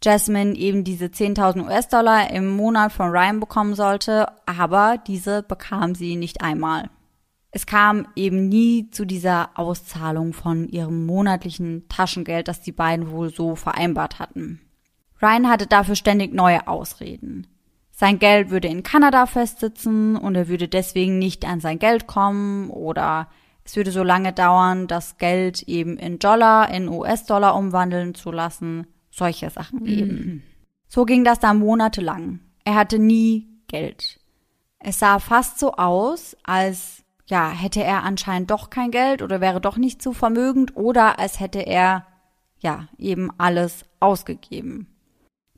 Jasmine 0.03 0.55
eben 0.55 0.83
diese 0.83 1.07
10.000 1.07 1.67
US-Dollar 1.67 2.31
im 2.31 2.49
Monat 2.49 2.93
von 2.93 3.11
Ryan 3.11 3.39
bekommen 3.39 3.75
sollte, 3.75 4.29
aber 4.47 4.97
diese 5.07 5.43
bekam 5.43 5.95
sie 5.95 6.17
nicht 6.17 6.41
einmal. 6.41 6.89
Es 7.53 7.67
kam 7.67 8.09
eben 8.17 8.49
nie 8.49 8.91
zu 8.91 9.05
dieser 9.05 9.51
Auszahlung 9.59 10.33
von 10.33 10.69
ihrem 10.69 11.05
monatlichen 11.05 11.87
Taschengeld, 11.89 12.49
das 12.49 12.63
die 12.63 12.73
beiden 12.73 13.11
wohl 13.11 13.33
so 13.33 13.55
vereinbart 13.55 14.19
hatten. 14.19 14.61
Ryan 15.21 15.49
hatte 15.49 15.67
dafür 15.67 15.95
ständig 15.95 16.33
neue 16.33 16.67
Ausreden. 16.67 17.47
Sein 17.91 18.19
Geld 18.19 18.51
würde 18.51 18.69
in 18.69 18.83
Kanada 18.83 19.27
festsitzen 19.27 20.17
und 20.17 20.35
er 20.35 20.49
würde 20.49 20.67
deswegen 20.67 21.19
nicht 21.19 21.45
an 21.45 21.61
sein 21.61 21.79
Geld 21.79 22.07
kommen 22.07 22.71
oder 22.71 23.29
es 23.65 23.77
würde 23.77 23.93
so 23.93 24.03
lange 24.03 24.33
dauern, 24.33 24.89
das 24.89 25.19
Geld 25.19 25.63
eben 25.69 25.99
in 25.99 26.19
Dollar, 26.19 26.71
in 26.71 26.89
US-Dollar 26.89 27.55
umwandeln 27.55 28.15
zu 28.15 28.33
lassen 28.33 28.87
solche 29.13 29.51
Sachen 29.51 29.81
mhm. 29.81 29.87
eben. 29.87 30.43
So 30.89 31.05
ging 31.05 31.23
das 31.23 31.39
dann 31.39 31.59
monatelang. 31.59 32.41
Er 32.65 32.75
hatte 32.75 32.99
nie 32.99 33.49
Geld. 33.69 34.19
Es 34.79 34.99
sah 34.99 35.19
fast 35.21 35.59
so 35.59 35.75
aus, 35.75 36.37
als 36.43 37.02
ja, 37.33 37.49
hätte 37.49 37.83
er 37.83 38.05
anscheinend 38.05 38.51
doch 38.51 38.69
kein 38.69 38.91
Geld 38.91 39.23
oder 39.23 39.41
wäre 39.41 39.59
doch 39.59 39.79
nicht 39.79 40.03
so 40.03 40.13
vermögend 40.13 40.77
oder 40.77 41.19
als 41.19 41.41
hätte 41.41 41.61
er 41.61 42.07
ja, 42.61 42.89
eben 42.99 43.31
alles 43.39 43.87
ausgegeben. 44.01 44.87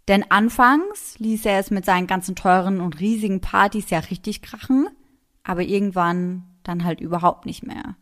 Denn 0.06 0.24
anfangs 0.30 1.18
ließ 1.18 1.44
er 1.46 1.58
es 1.58 1.72
mit 1.72 1.84
seinen 1.84 2.06
ganzen 2.06 2.36
teuren 2.36 2.80
und 2.80 3.00
riesigen 3.00 3.40
Partys 3.40 3.90
ja 3.90 3.98
richtig 3.98 4.40
krachen, 4.40 4.88
aber 5.42 5.62
irgendwann 5.62 6.44
dann 6.62 6.84
halt 6.84 7.00
überhaupt 7.00 7.44
nicht 7.44 7.66
mehr. 7.66 7.96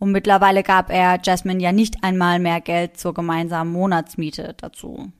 Und 0.00 0.10
mittlerweile 0.10 0.64
gab 0.64 0.90
er 0.90 1.20
Jasmine 1.22 1.62
ja 1.62 1.70
nicht 1.70 2.02
einmal 2.02 2.40
mehr 2.40 2.60
Geld 2.60 2.98
zur 2.98 3.14
gemeinsamen 3.14 3.72
Monatsmiete 3.72 4.54
dazu. 4.58 5.12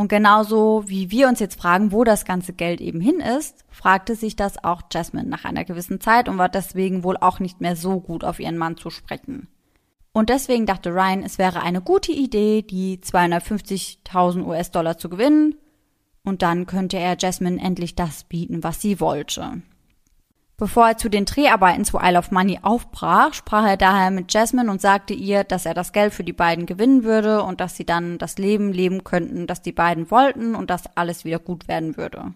Und 0.00 0.08
genauso 0.08 0.84
wie 0.86 1.10
wir 1.10 1.28
uns 1.28 1.40
jetzt 1.40 1.60
fragen, 1.60 1.92
wo 1.92 2.04
das 2.04 2.24
ganze 2.24 2.54
Geld 2.54 2.80
eben 2.80 3.02
hin 3.02 3.20
ist, 3.20 3.66
fragte 3.68 4.14
sich 4.14 4.34
das 4.34 4.64
auch 4.64 4.80
Jasmine 4.90 5.28
nach 5.28 5.44
einer 5.44 5.66
gewissen 5.66 6.00
Zeit 6.00 6.26
und 6.26 6.38
war 6.38 6.48
deswegen 6.48 7.04
wohl 7.04 7.18
auch 7.18 7.38
nicht 7.38 7.60
mehr 7.60 7.76
so 7.76 8.00
gut 8.00 8.24
auf 8.24 8.40
ihren 8.40 8.56
Mann 8.56 8.78
zu 8.78 8.88
sprechen. 8.88 9.48
Und 10.12 10.30
deswegen 10.30 10.64
dachte 10.64 10.94
Ryan, 10.94 11.22
es 11.22 11.36
wäre 11.36 11.60
eine 11.60 11.82
gute 11.82 12.12
Idee, 12.12 12.62
die 12.62 12.96
250.000 12.96 14.46
US-Dollar 14.46 14.96
zu 14.96 15.10
gewinnen. 15.10 15.56
Und 16.24 16.40
dann 16.40 16.64
könnte 16.64 16.96
er 16.96 17.18
Jasmine 17.18 17.60
endlich 17.60 17.94
das 17.94 18.24
bieten, 18.24 18.64
was 18.64 18.80
sie 18.80 19.00
wollte. 19.00 19.60
Bevor 20.60 20.88
er 20.88 20.98
zu 20.98 21.08
den 21.08 21.24
Dreharbeiten 21.24 21.86
zu 21.86 21.98
Isle 21.98 22.18
of 22.18 22.32
Money 22.32 22.58
aufbrach, 22.60 23.32
sprach 23.32 23.66
er 23.66 23.78
daher 23.78 24.10
mit 24.10 24.30
Jasmine 24.30 24.70
und 24.70 24.78
sagte 24.78 25.14
ihr, 25.14 25.42
dass 25.42 25.64
er 25.64 25.72
das 25.72 25.94
Geld 25.94 26.12
für 26.12 26.22
die 26.22 26.34
beiden 26.34 26.66
gewinnen 26.66 27.02
würde 27.02 27.42
und 27.42 27.62
dass 27.62 27.78
sie 27.78 27.86
dann 27.86 28.18
das 28.18 28.36
Leben 28.36 28.70
leben 28.70 29.02
könnten, 29.02 29.46
das 29.46 29.62
die 29.62 29.72
beiden 29.72 30.10
wollten 30.10 30.54
und 30.54 30.68
dass 30.68 30.94
alles 30.98 31.24
wieder 31.24 31.38
gut 31.38 31.66
werden 31.66 31.96
würde. 31.96 32.34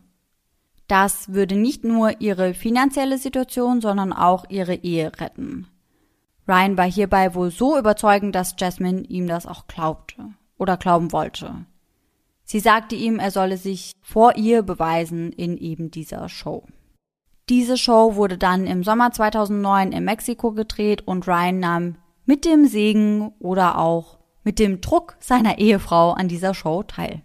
Das 0.89 1.35
würde 1.35 1.55
nicht 1.55 1.85
nur 1.85 2.18
ihre 2.22 2.55
finanzielle 2.55 3.18
Situation, 3.18 3.83
sondern 3.83 4.14
auch 4.14 4.47
ihre 4.49 4.77
Ehe 4.77 5.12
retten. 5.20 5.66
Ryan 6.49 6.79
war 6.79 6.91
hierbei 6.91 7.35
wohl 7.35 7.51
so 7.51 7.77
überzeugend, 7.77 8.35
dass 8.35 8.57
Jasmine 8.59 9.03
ihm 9.03 9.29
das 9.29 9.45
auch 9.45 9.66
glaubte 9.66 10.31
oder 10.57 10.79
glauben 10.79 11.12
wollte. 11.12 11.66
Sie 12.45 12.61
sagte 12.61 12.95
ihm, 12.95 13.18
er 13.18 13.31
solle 13.31 13.59
sich 13.59 13.93
vor 14.01 14.37
ihr 14.37 14.62
beweisen 14.62 15.31
in 15.31 15.59
eben 15.59 15.91
dieser 15.91 16.31
Show. 16.31 16.64
Diese 17.51 17.76
Show 17.76 18.16
wurde 18.16 18.38
dann 18.38 18.66
im 18.66 18.82
Sommer 18.84 19.12
2009 19.12 19.92
in 19.92 20.05
Mexiko 20.05 20.53
gedreht 20.53 21.07
und 21.07 21.28
Ryan 21.28 21.59
nahm 21.59 21.97
mit 22.24 22.47
dem 22.47 22.66
Segen 22.66 23.32
oder 23.38 23.78
auch 23.78 24.18
mit 24.45 24.59
dem 24.59 24.80
Druck 24.80 25.16
seiner 25.20 25.59
Ehefrau 25.59 26.12
an 26.12 26.28
dieser 26.28 26.55
Show 26.55 26.82
teil. 26.82 27.22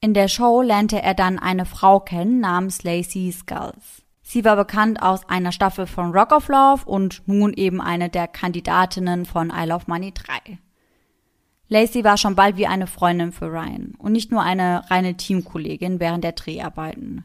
In 0.00 0.12
der 0.12 0.28
Show 0.28 0.60
lernte 0.60 1.00
er 1.00 1.14
dann 1.14 1.38
eine 1.38 1.66
Frau 1.66 2.00
kennen 2.00 2.40
namens 2.40 2.82
Lacey 2.82 3.32
Skulls. 3.32 4.02
Sie 4.22 4.44
war 4.44 4.56
bekannt 4.56 5.00
aus 5.02 5.28
einer 5.28 5.52
Staffel 5.52 5.86
von 5.86 6.12
Rock 6.12 6.32
of 6.32 6.48
Love 6.48 6.82
und 6.86 7.22
nun 7.26 7.52
eben 7.52 7.80
eine 7.80 8.08
der 8.08 8.26
Kandidatinnen 8.26 9.24
von 9.24 9.50
I 9.50 9.66
Love 9.66 9.84
Money 9.86 10.12
3. 10.12 10.58
Lacey 11.68 12.04
war 12.04 12.16
schon 12.16 12.34
bald 12.34 12.56
wie 12.56 12.66
eine 12.66 12.86
Freundin 12.86 13.32
für 13.32 13.46
Ryan 13.46 13.94
und 13.98 14.12
nicht 14.12 14.30
nur 14.30 14.42
eine 14.42 14.90
reine 14.90 15.16
Teamkollegin 15.16 16.00
während 16.00 16.24
der 16.24 16.32
Dreharbeiten. 16.32 17.24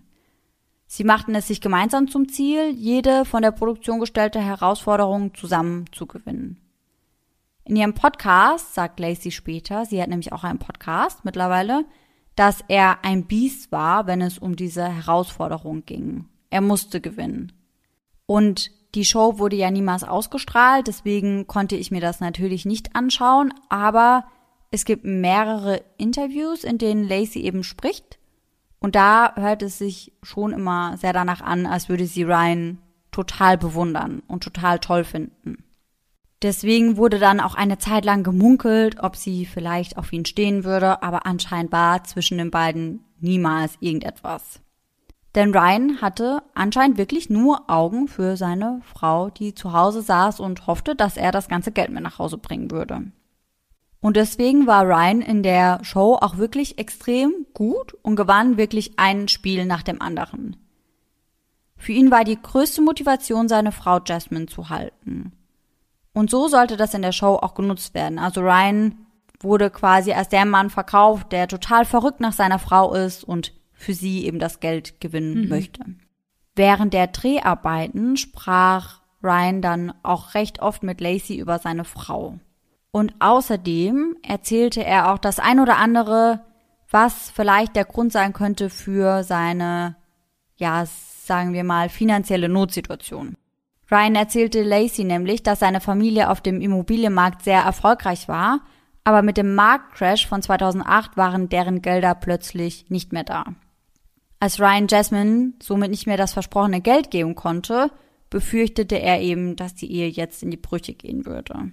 Sie 0.91 1.03
machten 1.03 1.35
es 1.35 1.47
sich 1.47 1.61
gemeinsam 1.61 2.07
zum 2.07 2.29
Ziel, 2.29 2.71
jede 2.71 3.23
von 3.23 3.43
der 3.43 3.51
Produktion 3.51 3.99
gestellte 3.99 4.39
Herausforderung 4.39 5.35
zusammen 5.35 5.85
zu 5.91 6.07
gewinnen. 6.07 6.59
In 7.63 7.75
ihrem 7.75 7.93
Podcast 7.93 8.73
sagt 8.73 8.99
Lacey 8.99 9.29
später, 9.29 9.85
sie 9.85 10.01
hat 10.01 10.09
nämlich 10.09 10.33
auch 10.33 10.43
einen 10.43 10.57
Podcast 10.57 11.23
mittlerweile, 11.25 11.85
dass 12.35 12.63
er 12.69 13.05
ein 13.05 13.27
Biest 13.27 13.71
war, 13.71 14.07
wenn 14.07 14.19
es 14.19 14.39
um 14.39 14.55
diese 14.55 14.83
Herausforderung 14.83 15.85
ging. 15.85 16.25
Er 16.49 16.61
musste 16.61 16.99
gewinnen. 17.01 17.51
Und 18.25 18.71
die 18.95 19.05
Show 19.05 19.37
wurde 19.37 19.57
ja 19.57 19.69
niemals 19.69 20.03
ausgestrahlt, 20.03 20.87
deswegen 20.87 21.45
konnte 21.45 21.75
ich 21.75 21.91
mir 21.91 22.01
das 22.01 22.19
natürlich 22.19 22.65
nicht 22.65 22.95
anschauen, 22.95 23.53
aber 23.69 24.25
es 24.71 24.85
gibt 24.85 25.05
mehrere 25.05 25.83
Interviews, 25.97 26.63
in 26.63 26.79
denen 26.79 27.07
Lacey 27.07 27.43
eben 27.43 27.63
spricht 27.63 28.18
und 28.79 28.95
da 28.95 29.33
hört 29.35 29.61
es 29.61 29.77
sich 29.77 30.13
schon 30.23 30.53
immer 30.53 30.97
sehr 30.97 31.13
danach 31.13 31.41
an, 31.41 31.65
als 31.65 31.89
würde 31.89 32.05
sie 32.05 32.23
Ryan 32.23 32.79
total 33.11 33.57
bewundern 33.57 34.21
und 34.27 34.43
total 34.43 34.79
toll 34.79 35.03
finden. 35.03 35.63
Deswegen 36.41 36.95
wurde 36.95 37.19
dann 37.19 37.41
auch 37.41 37.55
eine 37.55 37.79
Zeit 37.79 38.05
lang 38.05 38.23
gemunkelt, 38.23 39.03
ob 39.03 39.17
sie 39.17 39.45
vielleicht 39.45 39.97
auf 39.97 40.13
ihn 40.13 40.25
stehen 40.25 40.63
würde, 40.63 41.03
aber 41.03 41.25
anscheinend 41.25 41.73
war 41.73 42.03
zwischen 42.05 42.37
den 42.37 42.49
beiden 42.49 43.03
niemals 43.19 43.75
irgendetwas. 43.81 44.61
Denn 45.35 45.53
Ryan 45.53 46.01
hatte 46.01 46.41
anscheinend 46.55 46.97
wirklich 46.97 47.29
nur 47.29 47.69
Augen 47.69 48.07
für 48.07 48.37
seine 48.37 48.81
Frau, 48.83 49.29
die 49.29 49.53
zu 49.53 49.73
Hause 49.73 50.01
saß 50.01 50.39
und 50.39 50.65
hoffte, 50.65 50.95
dass 50.95 51.17
er 51.17 51.31
das 51.31 51.49
ganze 51.49 51.71
Geld 51.71 51.91
mit 51.91 52.01
nach 52.01 52.17
Hause 52.17 52.37
bringen 52.37 52.71
würde. 52.71 53.11
Und 54.01 54.15
deswegen 54.15 54.65
war 54.65 54.85
Ryan 54.85 55.21
in 55.21 55.43
der 55.43 55.83
Show 55.83 56.17
auch 56.19 56.37
wirklich 56.37 56.77
extrem 56.77 57.45
gut 57.53 57.93
und 58.01 58.15
gewann 58.15 58.57
wirklich 58.57 58.93
ein 58.97 59.27
Spiel 59.27 59.65
nach 59.65 59.83
dem 59.83 60.01
anderen. 60.01 60.55
Für 61.75 61.91
ihn 61.91 62.11
war 62.11 62.23
die 62.23 62.41
größte 62.41 62.81
Motivation, 62.81 63.47
seine 63.47 63.71
Frau 63.71 63.99
Jasmine 64.05 64.47
zu 64.47 64.69
halten. 64.69 65.33
Und 66.13 66.29
so 66.29 66.47
sollte 66.47 66.77
das 66.77 66.93
in 66.93 67.01
der 67.01 67.11
Show 67.11 67.35
auch 67.35 67.53
genutzt 67.53 67.93
werden. 67.93 68.19
Also 68.19 68.41
Ryan 68.41 69.05
wurde 69.39 69.69
quasi 69.69 70.11
als 70.11 70.29
der 70.29 70.45
Mann 70.45 70.69
verkauft, 70.69 71.31
der 71.31 71.47
total 71.47 71.85
verrückt 71.85 72.19
nach 72.19 72.33
seiner 72.33 72.59
Frau 72.59 72.93
ist 72.93 73.23
und 73.23 73.53
für 73.73 73.93
sie 73.93 74.25
eben 74.25 74.39
das 74.39 74.59
Geld 74.59 74.99
gewinnen 74.99 75.43
mhm. 75.43 75.49
möchte. 75.49 75.85
Während 76.55 76.93
der 76.93 77.07
Dreharbeiten 77.07 78.17
sprach 78.17 78.99
Ryan 79.23 79.61
dann 79.61 79.93
auch 80.03 80.33
recht 80.33 80.61
oft 80.61 80.83
mit 80.83 80.99
Lacey 80.99 81.37
über 81.37 81.59
seine 81.59 81.85
Frau. 81.85 82.39
Und 82.91 83.13
außerdem 83.19 84.17
erzählte 84.23 84.83
er 84.83 85.13
auch 85.13 85.19
das 85.19 85.39
ein 85.39 85.59
oder 85.59 85.77
andere, 85.77 86.41
was 86.89 87.29
vielleicht 87.29 87.75
der 87.75 87.85
Grund 87.85 88.11
sein 88.11 88.33
könnte 88.33 88.69
für 88.69 89.23
seine, 89.23 89.95
ja, 90.55 90.85
sagen 90.85 91.53
wir 91.53 91.63
mal, 91.63 91.89
finanzielle 91.89 92.49
Notsituation. 92.49 93.35
Ryan 93.91 94.15
erzählte 94.15 94.63
Lacey 94.63 95.03
nämlich, 95.03 95.43
dass 95.43 95.59
seine 95.59 95.81
Familie 95.81 96.29
auf 96.29 96.41
dem 96.41 96.61
Immobilienmarkt 96.61 97.43
sehr 97.43 97.61
erfolgreich 97.61 98.27
war, 98.27 98.61
aber 99.03 99.21
mit 99.21 99.37
dem 99.37 99.55
Marktcrash 99.55 100.27
von 100.27 100.41
2008 100.41 101.17
waren 101.17 101.49
deren 101.49 101.81
Gelder 101.81 102.13
plötzlich 102.15 102.89
nicht 102.89 103.13
mehr 103.13 103.23
da. 103.23 103.45
Als 104.39 104.59
Ryan 104.59 104.87
Jasmine 104.87 105.53
somit 105.61 105.89
nicht 105.89 106.07
mehr 106.07 106.17
das 106.17 106.33
versprochene 106.33 106.81
Geld 106.81 107.11
geben 107.11 107.35
konnte, 107.35 107.91
befürchtete 108.29 108.99
er 108.99 109.21
eben, 109.21 109.55
dass 109.55 109.75
die 109.75 109.91
Ehe 109.91 110.07
jetzt 110.07 110.43
in 110.43 110.51
die 110.51 110.57
Brüche 110.57 110.93
gehen 110.93 111.25
würde. 111.25 111.71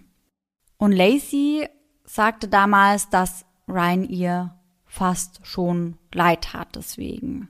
Und 0.78 0.92
Lacey 0.92 1.68
sagte 2.04 2.48
damals, 2.48 3.08
dass 3.08 3.44
Ryan 3.68 4.04
ihr 4.04 4.54
fast 4.84 5.40
schon 5.46 5.98
leid 6.12 6.44
tat 6.44 6.68
deswegen. 6.74 7.48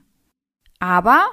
Aber 0.79 1.25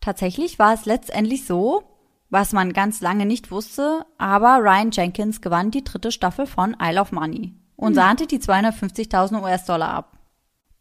tatsächlich 0.00 0.58
war 0.58 0.74
es 0.74 0.86
letztendlich 0.86 1.44
so, 1.44 1.84
was 2.30 2.52
man 2.52 2.72
ganz 2.72 3.00
lange 3.00 3.26
nicht 3.26 3.50
wusste, 3.50 4.06
aber 4.16 4.58
Ryan 4.60 4.90
Jenkins 4.90 5.40
gewann 5.40 5.70
die 5.70 5.84
dritte 5.84 6.10
Staffel 6.10 6.46
von 6.46 6.76
Isle 6.80 7.00
of 7.00 7.12
Money 7.12 7.54
und 7.76 7.88
hm. 7.88 7.94
sahnte 7.94 8.26
die 8.26 8.38
250.000 8.38 9.42
US-Dollar 9.42 9.90
ab. 9.90 10.18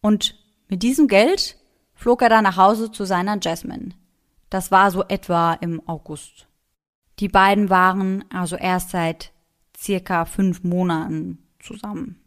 Und 0.02 0.36
mit 0.70 0.82
diesem 0.82 1.08
Geld 1.08 1.58
flog 1.94 2.22
er 2.22 2.30
dann 2.30 2.46
nach 2.46 2.58
Hause 2.58 2.92
zu 2.92 3.06
seiner 3.06 3.38
Jasmine. 3.42 3.90
Das 4.50 4.72
war 4.72 4.92
so 4.92 5.04
etwa 5.04 5.54
im 5.54 5.88
August. 5.88 6.48
Die 7.20 7.28
beiden 7.28 7.70
waren 7.70 8.26
also 8.34 8.56
erst 8.56 8.90
seit 8.92 9.32
circa 9.82 10.26
fünf 10.26 10.64
Monaten 10.64 11.40
zusammen 11.60 12.22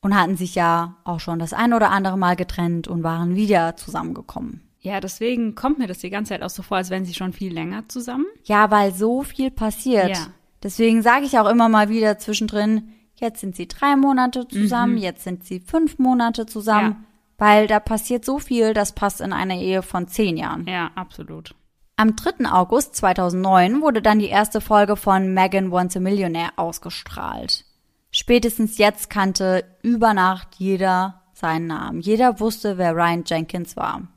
und 0.00 0.14
hatten 0.14 0.36
sich 0.36 0.54
ja 0.54 0.96
auch 1.04 1.18
schon 1.18 1.38
das 1.38 1.52
ein 1.52 1.72
oder 1.72 1.90
andere 1.90 2.18
Mal 2.18 2.36
getrennt 2.36 2.88
und 2.88 3.02
waren 3.02 3.36
wieder 3.36 3.76
zusammengekommen. 3.76 4.60
Ja, 4.80 5.00
deswegen 5.00 5.54
kommt 5.54 5.78
mir 5.78 5.86
das 5.86 6.00
die 6.00 6.10
ganze 6.10 6.30
Zeit 6.30 6.42
auch 6.42 6.50
so 6.50 6.62
vor, 6.62 6.76
als 6.76 6.90
wären 6.90 7.06
sie 7.06 7.14
schon 7.14 7.32
viel 7.32 7.52
länger 7.52 7.88
zusammen. 7.88 8.26
Ja, 8.44 8.70
weil 8.70 8.92
so 8.92 9.22
viel 9.22 9.50
passiert. 9.50 10.10
Ja. 10.10 10.26
Deswegen 10.62 11.00
sage 11.00 11.24
ich 11.24 11.38
auch 11.38 11.48
immer 11.48 11.70
mal 11.70 11.88
wieder 11.88 12.18
zwischendrin, 12.18 12.90
jetzt 13.14 13.40
sind 13.40 13.56
sie 13.56 13.66
drei 13.66 13.96
Monate 13.96 14.46
zusammen, 14.46 14.96
mhm. 14.96 14.98
jetzt 14.98 15.24
sind 15.24 15.44
sie 15.44 15.60
fünf 15.60 15.98
Monate 15.98 16.44
zusammen, 16.44 16.90
ja. 16.90 17.04
weil 17.38 17.66
da 17.66 17.80
passiert 17.80 18.26
so 18.26 18.38
viel, 18.38 18.74
das 18.74 18.92
passt 18.92 19.22
in 19.22 19.32
eine 19.32 19.58
Ehe 19.62 19.82
von 19.82 20.06
zehn 20.06 20.36
Jahren. 20.36 20.66
Ja, 20.66 20.90
absolut. 20.94 21.54
Am 21.96 22.16
3. 22.16 22.50
August 22.50 22.96
2009 22.96 23.80
wurde 23.80 24.02
dann 24.02 24.18
die 24.18 24.26
erste 24.26 24.60
Folge 24.60 24.96
von 24.96 25.32
Megan 25.32 25.70
Wants 25.70 25.96
a 25.96 26.00
Millionaire 26.00 26.50
ausgestrahlt. 26.56 27.64
Spätestens 28.10 28.78
jetzt 28.78 29.10
kannte 29.10 29.64
über 29.80 30.12
Nacht 30.12 30.56
jeder 30.56 31.22
seinen 31.34 31.68
Namen. 31.68 32.00
Jeder 32.00 32.40
wusste, 32.40 32.78
wer 32.78 32.96
Ryan 32.96 33.22
Jenkins 33.24 33.76
war. 33.76 34.08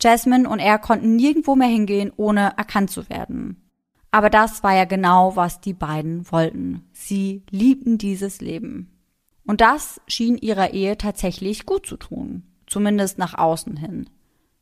Jasmine 0.00 0.48
und 0.48 0.60
er 0.60 0.78
konnten 0.78 1.16
nirgendwo 1.16 1.56
mehr 1.56 1.68
hingehen, 1.68 2.12
ohne 2.16 2.56
erkannt 2.56 2.92
zu 2.92 3.08
werden. 3.10 3.68
Aber 4.12 4.30
das 4.30 4.62
war 4.62 4.76
ja 4.76 4.84
genau, 4.84 5.34
was 5.34 5.60
die 5.60 5.74
beiden 5.74 6.30
wollten. 6.30 6.88
Sie 6.92 7.42
liebten 7.50 7.98
dieses 7.98 8.40
Leben. 8.40 9.00
Und 9.44 9.60
das 9.60 10.00
schien 10.06 10.38
ihrer 10.38 10.72
Ehe 10.74 10.96
tatsächlich 10.96 11.66
gut 11.66 11.86
zu 11.86 11.96
tun. 11.96 12.44
Zumindest 12.68 13.18
nach 13.18 13.34
außen 13.34 13.76
hin. 13.76 14.08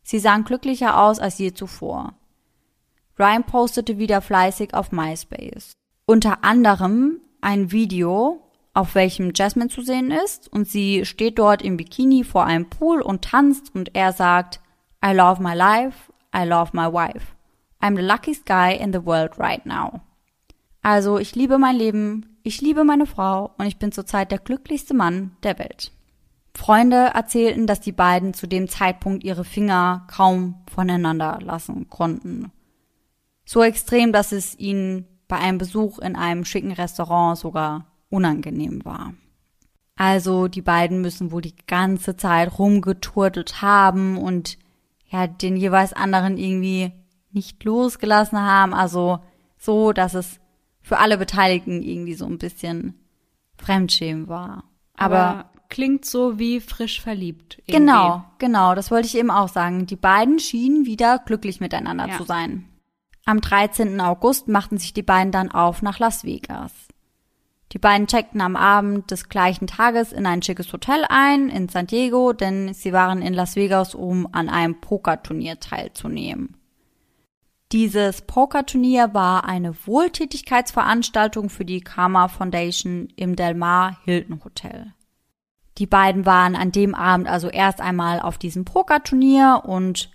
Sie 0.03 0.19
sahen 0.19 0.45
glücklicher 0.45 0.99
aus 1.03 1.19
als 1.19 1.37
je 1.37 1.53
zuvor. 1.53 2.18
Ryan 3.19 3.45
postete 3.45 3.99
wieder 3.99 4.21
fleißig 4.21 4.75
auf 4.75 4.93
MySpace. 4.93 5.73
Unter 6.07 6.45
anderem 6.45 7.21
ein 7.41 7.73
Video, 7.73 8.41
auf 8.75 8.95
welchem 8.95 9.33
Jasmine 9.35 9.69
zu 9.69 9.83
sehen 9.83 10.11
ist 10.11 10.53
und 10.53 10.69
sie 10.69 11.05
steht 11.05 11.39
dort 11.39 11.63
im 11.63 11.77
Bikini 11.77 12.23
vor 12.23 12.45
einem 12.45 12.71
Pool 12.71 13.01
und 13.01 13.23
tanzt 13.23 13.75
und 13.75 13.95
er 13.95 14.13
sagt, 14.13 14.61
I 15.05 15.13
love 15.13 15.43
my 15.43 15.55
life, 15.55 16.13
I 16.35 16.45
love 16.45 16.71
my 16.73 16.87
wife. 16.93 17.35
I'm 17.81 17.97
the 17.97 18.03
luckiest 18.03 18.47
guy 18.47 18.75
in 18.75 18.93
the 18.93 19.05
world 19.05 19.39
right 19.39 19.65
now. 19.67 20.01
Also, 20.83 21.19
ich 21.19 21.35
liebe 21.35 21.59
mein 21.59 21.77
Leben, 21.77 22.39
ich 22.43 22.61
liebe 22.61 22.85
meine 22.85 23.07
Frau 23.07 23.51
und 23.59 23.67
ich 23.67 23.79
bin 23.79 23.93
zurzeit 23.93 24.31
der 24.31 24.39
glücklichste 24.39 24.95
Mann 24.95 25.37
der 25.43 25.59
Welt. 25.59 25.93
Freunde 26.55 26.97
erzählten, 27.15 27.67
dass 27.67 27.81
die 27.81 27.93
beiden 27.93 28.35
zu 28.35 28.47
dem 28.47 28.69
Zeitpunkt 28.69 29.23
ihre 29.23 29.45
Finger 29.45 30.07
kaum 30.09 30.57
voneinander 30.73 31.39
lassen 31.43 31.89
konnten. 31.89 32.51
So 33.49 33.63
extrem, 33.63 34.13
dass 34.13 34.33
es 34.33 34.59
ihnen 34.59 35.07
bei 35.27 35.39
einem 35.39 35.57
Besuch 35.57 36.01
in 36.01 36.17
einem 36.17 36.45
schicken 36.45 36.71
Restaurant 36.71 37.39
sogar 37.39 37.87
unangenehm 38.11 38.85
war. 38.85 39.15
Also 39.97 40.49
die 40.49 40.61
beiden 40.61 41.01
müssen 41.01 41.33
wohl 41.33 41.41
die 41.41 41.57
ganze 41.67 42.15
Zeit 42.19 42.59
rumgeturtelt 42.59 43.63
haben 43.63 44.19
und 44.19 44.59
ja, 45.07 45.27
den 45.27 45.57
jeweils 45.57 45.95
anderen 45.95 46.37
irgendwie 46.37 46.93
nicht 47.31 47.65
losgelassen 47.65 48.39
haben. 48.39 48.75
Also 48.75 49.21
so, 49.57 49.95
dass 49.95 50.13
es 50.13 50.41
für 50.83 50.99
alle 50.99 51.17
Beteiligten 51.17 51.83
irgendwie 51.83 52.15
so 52.15 52.27
ein 52.27 52.37
bisschen 52.37 53.01
Fremdschämen 53.57 54.29
war. 54.29 54.65
Aber, 54.93 55.19
Aber 55.19 55.51
klingt 55.71 56.05
so 56.05 56.39
wie 56.39 56.61
frisch 56.61 57.01
verliebt. 57.01 57.63
Irgendwie. 57.65 57.73
Genau, 57.73 58.25
genau, 58.37 58.75
das 58.75 58.91
wollte 58.91 59.07
ich 59.07 59.17
eben 59.17 59.31
auch 59.31 59.49
sagen. 59.49 59.87
Die 59.87 59.97
beiden 59.97 60.39
schienen 60.39 60.85
wieder 60.85 61.19
glücklich 61.19 61.61
miteinander 61.61 62.09
ja. 62.09 62.17
zu 62.19 62.25
sein. 62.25 62.67
Am 63.29 63.43
13. 63.43 64.01
August 64.01 64.49
machten 64.49 64.79
sich 64.79 64.95
die 64.95 65.03
beiden 65.03 65.33
dann 65.33 65.51
auf 65.51 65.83
nach 65.83 65.99
Las 65.99 66.25
Vegas. 66.25 66.73
Die 67.73 67.79
beiden 67.79 68.07
checkten 68.07 68.41
am 68.41 68.57
Abend 68.57 69.11
des 69.11 69.29
gleichen 69.29 69.67
Tages 69.67 70.15
in 70.15 70.25
ein 70.25 70.41
schickes 70.41 70.73
Hotel 70.73 71.05
ein 71.11 71.51
in 71.51 71.69
San 71.69 71.87
Diego, 71.87 72.33
denn 72.33 72.73
sie 72.73 72.95
waren 72.95 73.21
in 73.21 73.35
Las 73.35 73.55
Vegas, 73.55 73.95
um 73.95 74.27
an 74.33 74.49
einem 74.49 74.81
Pokerturnier 74.81 75.61
teilzunehmen. 75.61 76.57
Dieses 77.71 78.23
Pokerturnier 78.23 79.13
war 79.13 79.45
eine 79.45 79.75
Wohltätigkeitsveranstaltung 79.87 81.51
für 81.51 81.67
die 81.67 81.83
Karma 81.83 82.29
Foundation 82.29 83.09
im 83.17 83.37
Del 83.37 83.53
Mar 83.53 83.99
Hilton 84.07 84.43
Hotel. 84.43 84.95
Die 85.77 85.87
beiden 85.87 86.25
waren 86.25 86.57
an 86.57 86.73
dem 86.73 86.95
Abend 86.95 87.29
also 87.29 87.51
erst 87.51 87.83
einmal 87.83 88.21
auf 88.21 88.39
diesem 88.39 88.65
Pokerturnier 88.65 89.65
und 89.67 90.09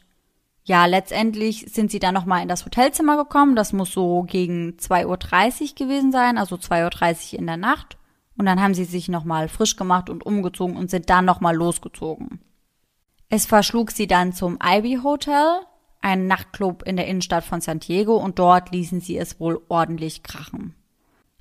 ja, 0.65 0.85
letztendlich 0.85 1.65
sind 1.73 1.91
sie 1.91 1.99
dann 1.99 2.13
nochmal 2.13 2.41
in 2.41 2.47
das 2.47 2.65
Hotelzimmer 2.65 3.17
gekommen. 3.17 3.55
Das 3.55 3.73
muss 3.73 3.91
so 3.91 4.23
gegen 4.23 4.77
2.30 4.79 5.61
Uhr 5.61 5.75
gewesen 5.75 6.11
sein, 6.11 6.37
also 6.37 6.55
2.30 6.55 7.33
Uhr 7.33 7.39
in 7.39 7.47
der 7.47 7.57
Nacht. 7.57 7.97
Und 8.37 8.45
dann 8.45 8.61
haben 8.61 8.73
sie 8.73 8.85
sich 8.85 9.09
nochmal 9.09 9.49
frisch 9.49 9.75
gemacht 9.75 10.09
und 10.09 10.25
umgezogen 10.25 10.77
und 10.77 10.89
sind 10.89 11.09
dann 11.09 11.25
nochmal 11.25 11.55
losgezogen. 11.55 12.39
Es 13.29 13.45
verschlug 13.45 13.91
sie 13.91 14.07
dann 14.07 14.31
zum 14.31 14.57
Ivy 14.63 14.99
Hotel, 15.03 15.59
ein 16.01 16.27
Nachtclub 16.27 16.83
in 16.83 16.95
der 16.95 17.07
Innenstadt 17.07 17.43
von 17.43 17.61
San 17.61 17.79
Diego, 17.79 18.15
und 18.15 18.39
dort 18.39 18.71
ließen 18.71 19.01
sie 19.01 19.17
es 19.17 19.39
wohl 19.39 19.61
ordentlich 19.67 20.23
krachen. 20.23 20.75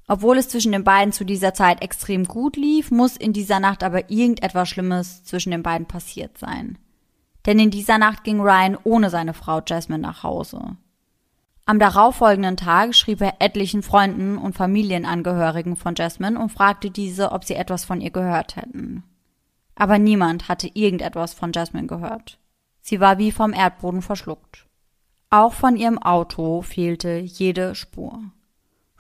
Obwohl 0.09 0.37
es 0.37 0.49
zwischen 0.49 0.73
den 0.73 0.85
beiden 0.85 1.12
zu 1.12 1.25
dieser 1.25 1.55
Zeit 1.55 1.81
extrem 1.81 2.25
gut 2.25 2.57
lief, 2.57 2.91
muss 2.91 3.16
in 3.16 3.33
dieser 3.33 3.61
Nacht 3.61 3.85
aber 3.85 4.11
irgendetwas 4.11 4.68
Schlimmes 4.68 5.23
zwischen 5.25 5.53
den 5.53 5.62
beiden 5.62 5.87
passiert 5.87 6.39
sein 6.39 6.79
denn 7.47 7.59
in 7.59 7.70
dieser 7.70 7.99
Nacht 7.99 8.24
ging 8.24 8.40
Ryan 8.40 8.78
ohne 8.84 9.11
seine 9.11 9.34
Frau 9.34 9.61
Jasmine 9.66 10.03
nach 10.03 10.22
Hause. 10.22 10.76
Am 11.64 11.78
darauffolgenden 11.78 12.57
Tag 12.57 12.95
schrieb 12.95 13.20
er 13.20 13.36
etlichen 13.38 13.82
Freunden 13.82 14.36
und 14.36 14.57
Familienangehörigen 14.57 15.76
von 15.76 15.95
Jasmine 15.95 16.38
und 16.38 16.51
fragte 16.51 16.90
diese, 16.90 17.30
ob 17.30 17.45
sie 17.45 17.55
etwas 17.55 17.84
von 17.84 18.01
ihr 18.01 18.11
gehört 18.11 18.57
hätten. 18.57 19.05
Aber 19.74 19.99
niemand 19.99 20.49
hatte 20.49 20.70
irgendetwas 20.72 21.34
von 21.34 21.53
Jasmine 21.53 21.86
gehört. 21.86 22.38
Sie 22.80 23.01
war 23.01 23.18
wie 23.18 23.30
vom 23.30 23.53
Erdboden 23.53 24.03
verschluckt. 24.03 24.66
Auch 25.30 25.53
von 25.53 25.76
ihrem 25.76 25.99
Auto 25.99 26.62
fehlte 26.62 27.18
jede 27.18 27.74
Spur. 27.74 28.20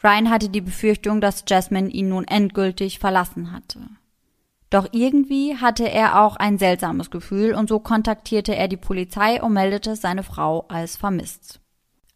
Ryan 0.02 0.30
hatte 0.30 0.48
die 0.48 0.60
Befürchtung, 0.60 1.20
dass 1.20 1.44
Jasmine 1.46 1.88
ihn 1.88 2.08
nun 2.08 2.26
endgültig 2.26 2.98
verlassen 3.00 3.52
hatte. 3.52 3.80
Doch 4.72 4.88
irgendwie 4.92 5.58
hatte 5.58 5.86
er 5.86 6.22
auch 6.22 6.36
ein 6.36 6.56
seltsames 6.56 7.10
Gefühl 7.10 7.52
und 7.52 7.68
so 7.68 7.78
kontaktierte 7.78 8.56
er 8.56 8.68
die 8.68 8.78
Polizei 8.78 9.42
und 9.42 9.52
meldete 9.52 9.96
seine 9.96 10.22
Frau 10.22 10.64
als 10.68 10.96
vermisst. 10.96 11.60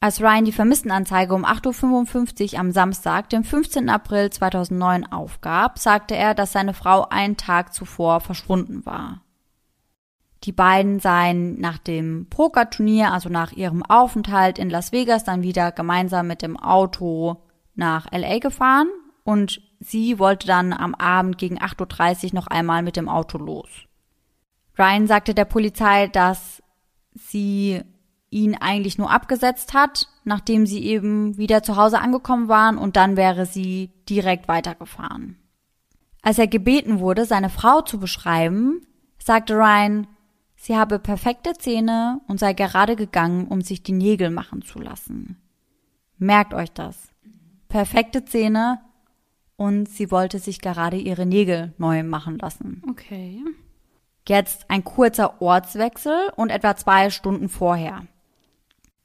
Als 0.00 0.22
Ryan 0.22 0.46
die 0.46 0.52
Vermisstenanzeige 0.52 1.34
um 1.34 1.44
8.55 1.44 2.54
Uhr 2.54 2.60
am 2.60 2.72
Samstag, 2.72 3.28
dem 3.28 3.44
15. 3.44 3.90
April 3.90 4.30
2009 4.30 5.04
aufgab, 5.12 5.78
sagte 5.78 6.16
er, 6.16 6.32
dass 6.32 6.52
seine 6.52 6.72
Frau 6.72 7.06
einen 7.10 7.36
Tag 7.36 7.74
zuvor 7.74 8.20
verschwunden 8.20 8.86
war. 8.86 9.20
Die 10.44 10.52
beiden 10.52 10.98
seien 10.98 11.60
nach 11.60 11.76
dem 11.76 12.26
Pokerturnier, 12.30 13.12
also 13.12 13.28
nach 13.28 13.52
ihrem 13.52 13.82
Aufenthalt 13.82 14.58
in 14.58 14.70
Las 14.70 14.92
Vegas, 14.92 15.24
dann 15.24 15.42
wieder 15.42 15.72
gemeinsam 15.72 16.26
mit 16.26 16.40
dem 16.40 16.56
Auto 16.56 17.36
nach 17.74 18.10
LA 18.12 18.38
gefahren 18.38 18.88
und 19.24 19.60
sie 19.80 20.18
wollte 20.18 20.46
dann 20.46 20.72
am 20.72 20.94
Abend 20.94 21.38
gegen 21.38 21.58
8.30 21.58 22.26
Uhr 22.26 22.34
noch 22.34 22.46
einmal 22.46 22.82
mit 22.82 22.96
dem 22.96 23.08
Auto 23.08 23.38
los. 23.38 23.68
Ryan 24.78 25.06
sagte 25.06 25.34
der 25.34 25.44
Polizei, 25.44 26.06
dass 26.08 26.62
sie 27.14 27.82
ihn 28.30 28.56
eigentlich 28.56 28.98
nur 28.98 29.10
abgesetzt 29.10 29.72
hat, 29.72 30.08
nachdem 30.24 30.66
sie 30.66 30.84
eben 30.84 31.38
wieder 31.38 31.62
zu 31.62 31.76
Hause 31.76 32.00
angekommen 32.00 32.48
waren 32.48 32.76
und 32.76 32.96
dann 32.96 33.16
wäre 33.16 33.46
sie 33.46 33.90
direkt 34.08 34.48
weitergefahren. 34.48 35.38
Als 36.22 36.38
er 36.38 36.48
gebeten 36.48 36.98
wurde, 36.98 37.24
seine 37.24 37.50
Frau 37.50 37.82
zu 37.82 38.00
beschreiben, 38.00 38.86
sagte 39.18 39.54
Ryan, 39.54 40.08
sie 40.56 40.76
habe 40.76 40.98
perfekte 40.98 41.54
Zähne 41.54 42.20
und 42.26 42.40
sei 42.40 42.52
gerade 42.52 42.96
gegangen, 42.96 43.46
um 43.46 43.62
sich 43.62 43.82
die 43.82 43.92
Nägel 43.92 44.30
machen 44.30 44.62
zu 44.62 44.80
lassen. 44.80 45.40
Merkt 46.18 46.52
euch 46.52 46.72
das. 46.72 47.12
Perfekte 47.68 48.24
Zähne 48.24 48.80
und 49.56 49.88
sie 49.88 50.10
wollte 50.10 50.38
sich 50.38 50.60
gerade 50.60 50.96
ihre 50.96 51.26
Nägel 51.26 51.72
neu 51.78 52.02
machen 52.02 52.38
lassen. 52.38 52.82
Okay. 52.88 53.42
Jetzt 54.28 54.68
ein 54.68 54.84
kurzer 54.84 55.40
Ortswechsel 55.40 56.30
und 56.36 56.50
etwa 56.50 56.76
zwei 56.76 57.10
Stunden 57.10 57.48
vorher. 57.48 58.06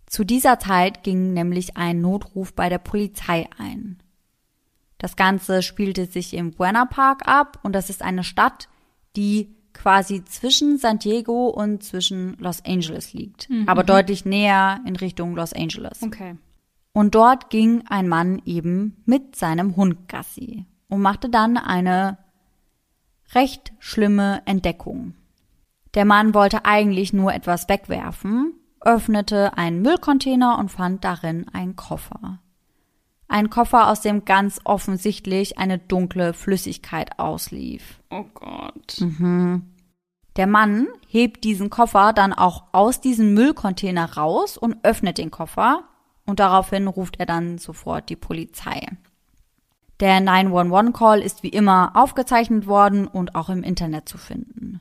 Zu 0.07 0.23
dieser 0.23 0.59
Zeit 0.59 1.03
ging 1.03 1.33
nämlich 1.33 1.77
ein 1.77 2.01
Notruf 2.01 2.53
bei 2.53 2.67
der 2.69 2.79
Polizei 2.79 3.47
ein. 3.57 3.99
Das 4.97 5.15
Ganze 5.15 5.63
spielte 5.63 6.05
sich 6.05 6.33
im 6.33 6.51
Buena 6.51 6.85
Park 6.85 7.27
ab 7.27 7.59
und 7.63 7.73
das 7.73 7.89
ist 7.89 8.01
eine 8.01 8.23
Stadt, 8.23 8.67
die 9.15 9.55
quasi 9.73 10.23
zwischen 10.25 10.77
San 10.77 10.99
Diego 10.99 11.47
und 11.47 11.83
zwischen 11.83 12.35
Los 12.39 12.63
Angeles 12.65 13.13
liegt, 13.13 13.49
mhm. 13.49 13.67
aber 13.67 13.83
deutlich 13.83 14.25
näher 14.25 14.81
in 14.85 14.95
Richtung 14.95 15.35
Los 15.35 15.53
Angeles. 15.53 16.03
Okay. 16.03 16.35
Und 16.93 17.15
dort 17.15 17.49
ging 17.49 17.83
ein 17.87 18.07
Mann 18.07 18.41
eben 18.45 19.01
mit 19.05 19.35
seinem 19.35 19.75
Hund 19.75 20.07
Gassi 20.07 20.65
und 20.89 21.01
machte 21.01 21.29
dann 21.29 21.57
eine 21.57 22.17
recht 23.33 23.71
schlimme 23.79 24.41
Entdeckung. 24.45 25.13
Der 25.93 26.05
Mann 26.05 26.33
wollte 26.33 26.65
eigentlich 26.65 27.13
nur 27.13 27.33
etwas 27.33 27.69
wegwerfen, 27.69 28.53
öffnete 28.81 29.57
einen 29.57 29.81
Müllcontainer 29.81 30.57
und 30.57 30.69
fand 30.69 31.03
darin 31.03 31.47
einen 31.53 31.75
Koffer. 31.75 32.39
Ein 33.27 33.49
Koffer, 33.49 33.89
aus 33.89 34.01
dem 34.01 34.25
ganz 34.25 34.59
offensichtlich 34.65 35.57
eine 35.57 35.77
dunkle 35.77 36.33
Flüssigkeit 36.33 37.17
auslief. 37.17 38.01
Oh 38.09 38.25
Gott. 38.33 38.97
Mhm. 38.99 39.71
Der 40.35 40.47
Mann 40.47 40.87
hebt 41.07 41.45
diesen 41.45 41.69
Koffer 41.69 42.11
dann 42.11 42.33
auch 42.33 42.65
aus 42.73 42.99
diesem 42.99 43.33
Müllcontainer 43.33 44.17
raus 44.17 44.57
und 44.57 44.83
öffnet 44.83 45.17
den 45.17 45.31
Koffer 45.31 45.85
und 46.31 46.39
daraufhin 46.39 46.87
ruft 46.87 47.19
er 47.19 47.25
dann 47.25 47.57
sofort 47.57 48.07
die 48.07 48.15
Polizei. 48.15 48.87
Der 49.99 50.21
911-Call 50.21 51.21
ist 51.21 51.43
wie 51.43 51.49
immer 51.49 51.91
aufgezeichnet 51.93 52.67
worden 52.67 53.05
und 53.05 53.35
auch 53.35 53.49
im 53.49 53.63
Internet 53.63 54.07
zu 54.07 54.17
finden. 54.17 54.79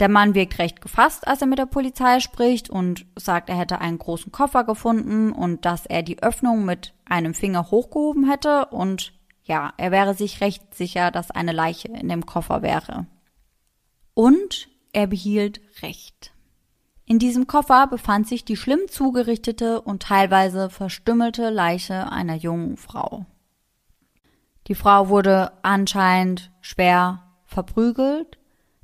Der 0.00 0.08
Mann 0.08 0.34
wirkt 0.34 0.58
recht 0.58 0.80
gefasst, 0.80 1.28
als 1.28 1.40
er 1.40 1.46
mit 1.46 1.60
der 1.60 1.66
Polizei 1.66 2.18
spricht 2.18 2.68
und 2.68 3.06
sagt, 3.14 3.48
er 3.48 3.56
hätte 3.56 3.80
einen 3.80 4.00
großen 4.00 4.32
Koffer 4.32 4.64
gefunden 4.64 5.30
und 5.30 5.64
dass 5.64 5.86
er 5.86 6.02
die 6.02 6.20
Öffnung 6.20 6.64
mit 6.64 6.94
einem 7.08 7.32
Finger 7.32 7.70
hochgehoben 7.70 8.28
hätte 8.28 8.66
und 8.72 9.12
ja, 9.44 9.72
er 9.76 9.92
wäre 9.92 10.14
sich 10.14 10.40
recht 10.40 10.74
sicher, 10.74 11.12
dass 11.12 11.30
eine 11.30 11.52
Leiche 11.52 11.88
in 11.88 12.08
dem 12.08 12.26
Koffer 12.26 12.62
wäre. 12.62 13.06
Und 14.14 14.68
er 14.92 15.06
behielt 15.06 15.60
Recht. 15.80 16.32
In 17.10 17.18
diesem 17.18 17.48
Koffer 17.48 17.88
befand 17.88 18.28
sich 18.28 18.44
die 18.44 18.54
schlimm 18.54 18.82
zugerichtete 18.88 19.80
und 19.80 20.00
teilweise 20.00 20.70
verstümmelte 20.70 21.50
Leiche 21.50 22.12
einer 22.12 22.36
jungen 22.36 22.76
Frau. 22.76 23.26
Die 24.68 24.76
Frau 24.76 25.08
wurde 25.08 25.50
anscheinend 25.62 26.52
schwer 26.60 27.24
verprügelt 27.46 28.38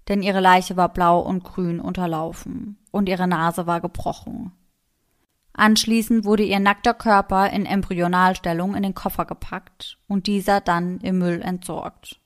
denn 0.09 0.22
ihre 0.22 0.41
Leiche 0.41 0.77
war 0.77 0.89
blau 0.89 1.20
und 1.20 1.45
grün 1.45 1.81
unterlaufen 1.81 2.79
und 2.91 3.09
ihre 3.09 3.29
Nase 3.29 3.66
war 3.68 3.81
gebrochen. 3.81 4.53
Anschließend 5.53 6.24
wurde 6.24 6.43
ihr 6.43 6.61
nackter 6.61 6.95
Körper 6.95 7.51
in 7.51 7.64
Embryonalstellung 7.64 8.74
in 8.74 8.83
den 8.83 8.95
Koffer 8.95 9.24
gepackt 9.24 9.99
und 10.09 10.27
dieser 10.27 10.61
dann 10.61 10.99
im 10.99 11.18
Müll 11.18 11.41
entsorgt. 11.43 12.20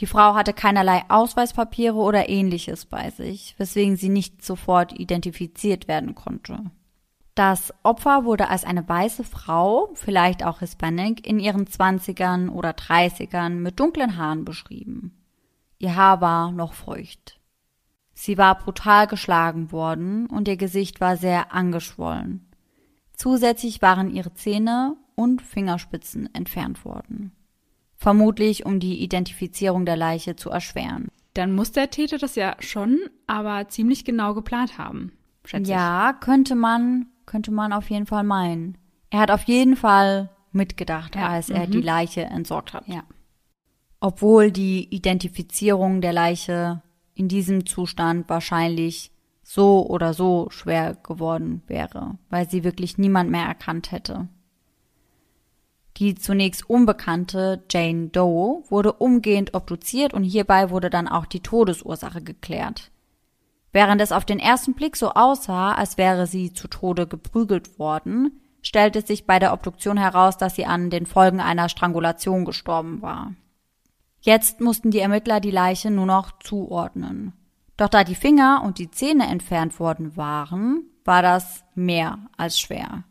Die 0.00 0.06
Frau 0.06 0.34
hatte 0.34 0.54
keinerlei 0.54 1.02
Ausweispapiere 1.08 1.96
oder 1.96 2.30
ähnliches 2.30 2.86
bei 2.86 3.10
sich, 3.10 3.54
weswegen 3.58 3.96
sie 3.96 4.08
nicht 4.08 4.42
sofort 4.42 4.98
identifiziert 4.98 5.88
werden 5.88 6.14
konnte. 6.14 6.70
Das 7.34 7.72
Opfer 7.82 8.24
wurde 8.24 8.48
als 8.48 8.64
eine 8.64 8.88
weiße 8.88 9.24
Frau, 9.24 9.90
vielleicht 9.94 10.44
auch 10.44 10.60
Hispanic, 10.60 11.26
in 11.26 11.38
ihren 11.38 11.66
Zwanzigern 11.66 12.48
oder 12.48 12.72
Dreißigern 12.72 13.62
mit 13.62 13.78
dunklen 13.78 14.16
Haaren 14.16 14.44
beschrieben. 14.44 15.22
Ihr 15.78 15.94
Haar 15.96 16.20
war 16.20 16.50
noch 16.50 16.72
feucht. 16.72 17.38
Sie 18.14 18.36
war 18.36 18.58
brutal 18.58 19.06
geschlagen 19.06 19.70
worden 19.70 20.26
und 20.26 20.48
ihr 20.48 20.56
Gesicht 20.56 21.00
war 21.00 21.16
sehr 21.16 21.52
angeschwollen. 21.52 22.50
Zusätzlich 23.14 23.80
waren 23.82 24.10
ihre 24.10 24.32
Zähne 24.32 24.96
und 25.14 25.42
Fingerspitzen 25.42 26.34
entfernt 26.34 26.84
worden. 26.84 27.32
Vermutlich, 28.00 28.66
um 28.66 28.80
die 28.80 29.02
Identifizierung 29.02 29.84
der 29.84 29.96
Leiche 29.96 30.34
zu 30.34 30.50
erschweren. 30.50 31.08
Dann 31.34 31.54
muss 31.54 31.70
der 31.70 31.90
Täter 31.90 32.18
das 32.18 32.34
ja 32.34 32.56
schon, 32.58 32.98
aber 33.26 33.68
ziemlich 33.68 34.04
genau 34.04 34.34
geplant 34.34 34.78
haben, 34.78 35.12
schätze 35.44 35.70
ja, 35.70 36.10
ich. 36.10 36.20
könnte 36.20 36.54
man, 36.56 37.06
könnte 37.26 37.52
man 37.52 37.72
auf 37.72 37.88
jeden 37.90 38.06
Fall 38.06 38.24
meinen. 38.24 38.76
Er 39.10 39.20
hat 39.20 39.30
auf 39.30 39.44
jeden 39.44 39.76
Fall 39.76 40.30
mitgedacht, 40.50 41.14
ja. 41.14 41.28
als 41.28 41.50
er 41.50 41.66
mhm. 41.68 41.70
die 41.70 41.80
Leiche 41.82 42.22
entsorgt 42.22 42.72
hat. 42.72 42.88
Ja 42.88 43.04
obwohl 44.00 44.50
die 44.50 44.88
Identifizierung 44.92 46.00
der 46.00 46.14
Leiche 46.14 46.82
in 47.14 47.28
diesem 47.28 47.66
Zustand 47.66 48.28
wahrscheinlich 48.28 49.12
so 49.42 49.86
oder 49.86 50.14
so 50.14 50.48
schwer 50.50 50.94
geworden 50.94 51.62
wäre, 51.66 52.18
weil 52.30 52.48
sie 52.48 52.64
wirklich 52.64 52.98
niemand 52.98 53.30
mehr 53.30 53.44
erkannt 53.44 53.92
hätte. 53.92 54.28
Die 56.00 56.14
zunächst 56.14 56.68
unbekannte 56.68 57.62
Jane 57.70 58.08
Doe 58.08 58.64
wurde 58.70 58.94
umgehend 58.94 59.52
obduziert 59.52 60.14
und 60.14 60.24
hierbei 60.24 60.70
wurde 60.70 60.88
dann 60.88 61.06
auch 61.06 61.26
die 61.26 61.40
Todesursache 61.40 62.22
geklärt. 62.22 62.90
Während 63.70 64.00
es 64.00 64.10
auf 64.10 64.24
den 64.24 64.38
ersten 64.38 64.72
Blick 64.72 64.96
so 64.96 65.10
aussah, 65.10 65.74
als 65.74 65.98
wäre 65.98 66.26
sie 66.26 66.54
zu 66.54 66.68
Tode 66.68 67.06
geprügelt 67.06 67.78
worden, 67.78 68.40
stellte 68.62 69.02
sich 69.02 69.26
bei 69.26 69.38
der 69.38 69.52
Obduktion 69.52 69.98
heraus, 69.98 70.38
dass 70.38 70.56
sie 70.56 70.64
an 70.64 70.88
den 70.88 71.04
Folgen 71.04 71.38
einer 71.38 71.68
Strangulation 71.68 72.46
gestorben 72.46 73.02
war. 73.02 73.34
Jetzt 74.22 74.62
mussten 74.62 74.90
die 74.90 75.00
Ermittler 75.00 75.40
die 75.40 75.50
Leiche 75.50 75.90
nur 75.90 76.06
noch 76.06 76.32
zuordnen. 76.40 77.34
Doch 77.76 77.88
da 77.88 78.04
die 78.04 78.14
Finger 78.14 78.62
und 78.64 78.78
die 78.78 78.90
Zähne 78.90 79.26
entfernt 79.26 79.78
worden 79.78 80.16
waren, 80.16 80.84
war 81.04 81.20
das 81.20 81.62
mehr 81.74 82.18
als 82.38 82.58
schwer. 82.58 83.04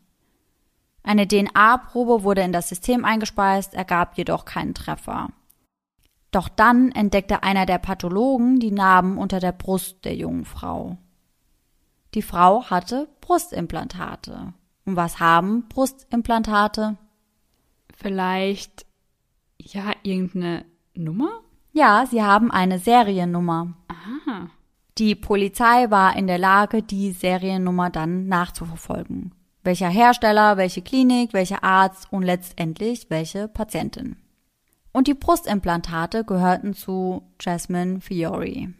Eine 1.02 1.26
DNA-Probe 1.26 2.22
wurde 2.24 2.42
in 2.42 2.52
das 2.52 2.68
System 2.68 3.04
eingespeist, 3.04 3.74
ergab 3.74 4.16
jedoch 4.18 4.44
keinen 4.44 4.74
Treffer. 4.74 5.28
Doch 6.30 6.48
dann 6.48 6.92
entdeckte 6.92 7.42
einer 7.42 7.66
der 7.66 7.78
Pathologen 7.78 8.60
die 8.60 8.70
Narben 8.70 9.18
unter 9.18 9.40
der 9.40 9.52
Brust 9.52 10.04
der 10.04 10.14
jungen 10.14 10.44
Frau. 10.44 10.98
Die 12.14 12.22
Frau 12.22 12.64
hatte 12.64 13.08
Brustimplantate. 13.20 14.52
Und 14.84 14.96
was 14.96 15.20
haben 15.20 15.68
Brustimplantate? 15.68 16.96
Vielleicht, 17.96 18.86
ja, 19.58 19.92
irgendeine 20.02 20.64
Nummer? 20.94 21.30
Ja, 21.72 22.06
sie 22.06 22.22
haben 22.22 22.50
eine 22.50 22.78
Seriennummer. 22.78 23.74
Aha. 23.88 24.50
Die 24.98 25.14
Polizei 25.14 25.90
war 25.90 26.16
in 26.16 26.26
der 26.26 26.38
Lage, 26.38 26.82
die 26.82 27.12
Seriennummer 27.12 27.90
dann 27.90 28.26
nachzuverfolgen. 28.26 29.34
Welcher 29.62 29.88
Hersteller, 29.88 30.56
welche 30.56 30.82
Klinik, 30.82 31.32
welcher 31.32 31.62
Arzt 31.62 32.08
und 32.10 32.22
letztendlich 32.22 33.06
welche 33.10 33.48
Patientin. 33.48 34.16
Und 34.92 35.06
die 35.06 35.14
Brustimplantate 35.14 36.24
gehörten 36.24 36.74
zu 36.74 37.22
Jasmine 37.40 38.00
Fiori. 38.00 38.74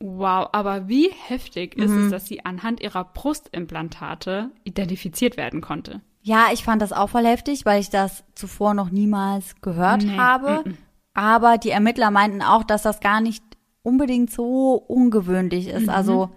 Wow, 0.00 0.48
aber 0.52 0.88
wie 0.88 1.10
heftig 1.28 1.76
mhm. 1.76 1.82
ist 1.82 1.90
es, 1.90 2.04
mhm. 2.04 2.10
dass 2.10 2.26
sie 2.26 2.44
anhand 2.44 2.80
ihrer 2.80 3.04
Brustimplantate 3.04 4.50
identifiziert 4.64 5.36
werden 5.36 5.60
konnte? 5.60 6.02
Ja, 6.20 6.48
ich 6.52 6.64
fand 6.64 6.82
das 6.82 6.92
auch 6.92 7.08
voll 7.08 7.24
heftig, 7.24 7.64
weil 7.64 7.80
ich 7.80 7.88
das 7.88 8.24
zuvor 8.34 8.74
noch 8.74 8.90
niemals 8.90 9.54
gehört 9.62 10.02
nee. 10.02 10.16
habe. 10.16 10.64
-mm. 10.64 10.74
Aber 11.14 11.56
die 11.56 11.70
Ermittler 11.70 12.10
meinten 12.10 12.42
auch, 12.42 12.62
dass 12.62 12.82
das 12.82 13.00
gar 13.00 13.20
nicht 13.20 13.42
unbedingt 13.82 14.30
so 14.30 14.74
ungewöhnlich 14.74 15.68
ist. 15.68 15.84
Mhm. 15.84 15.90
Also 15.90 16.30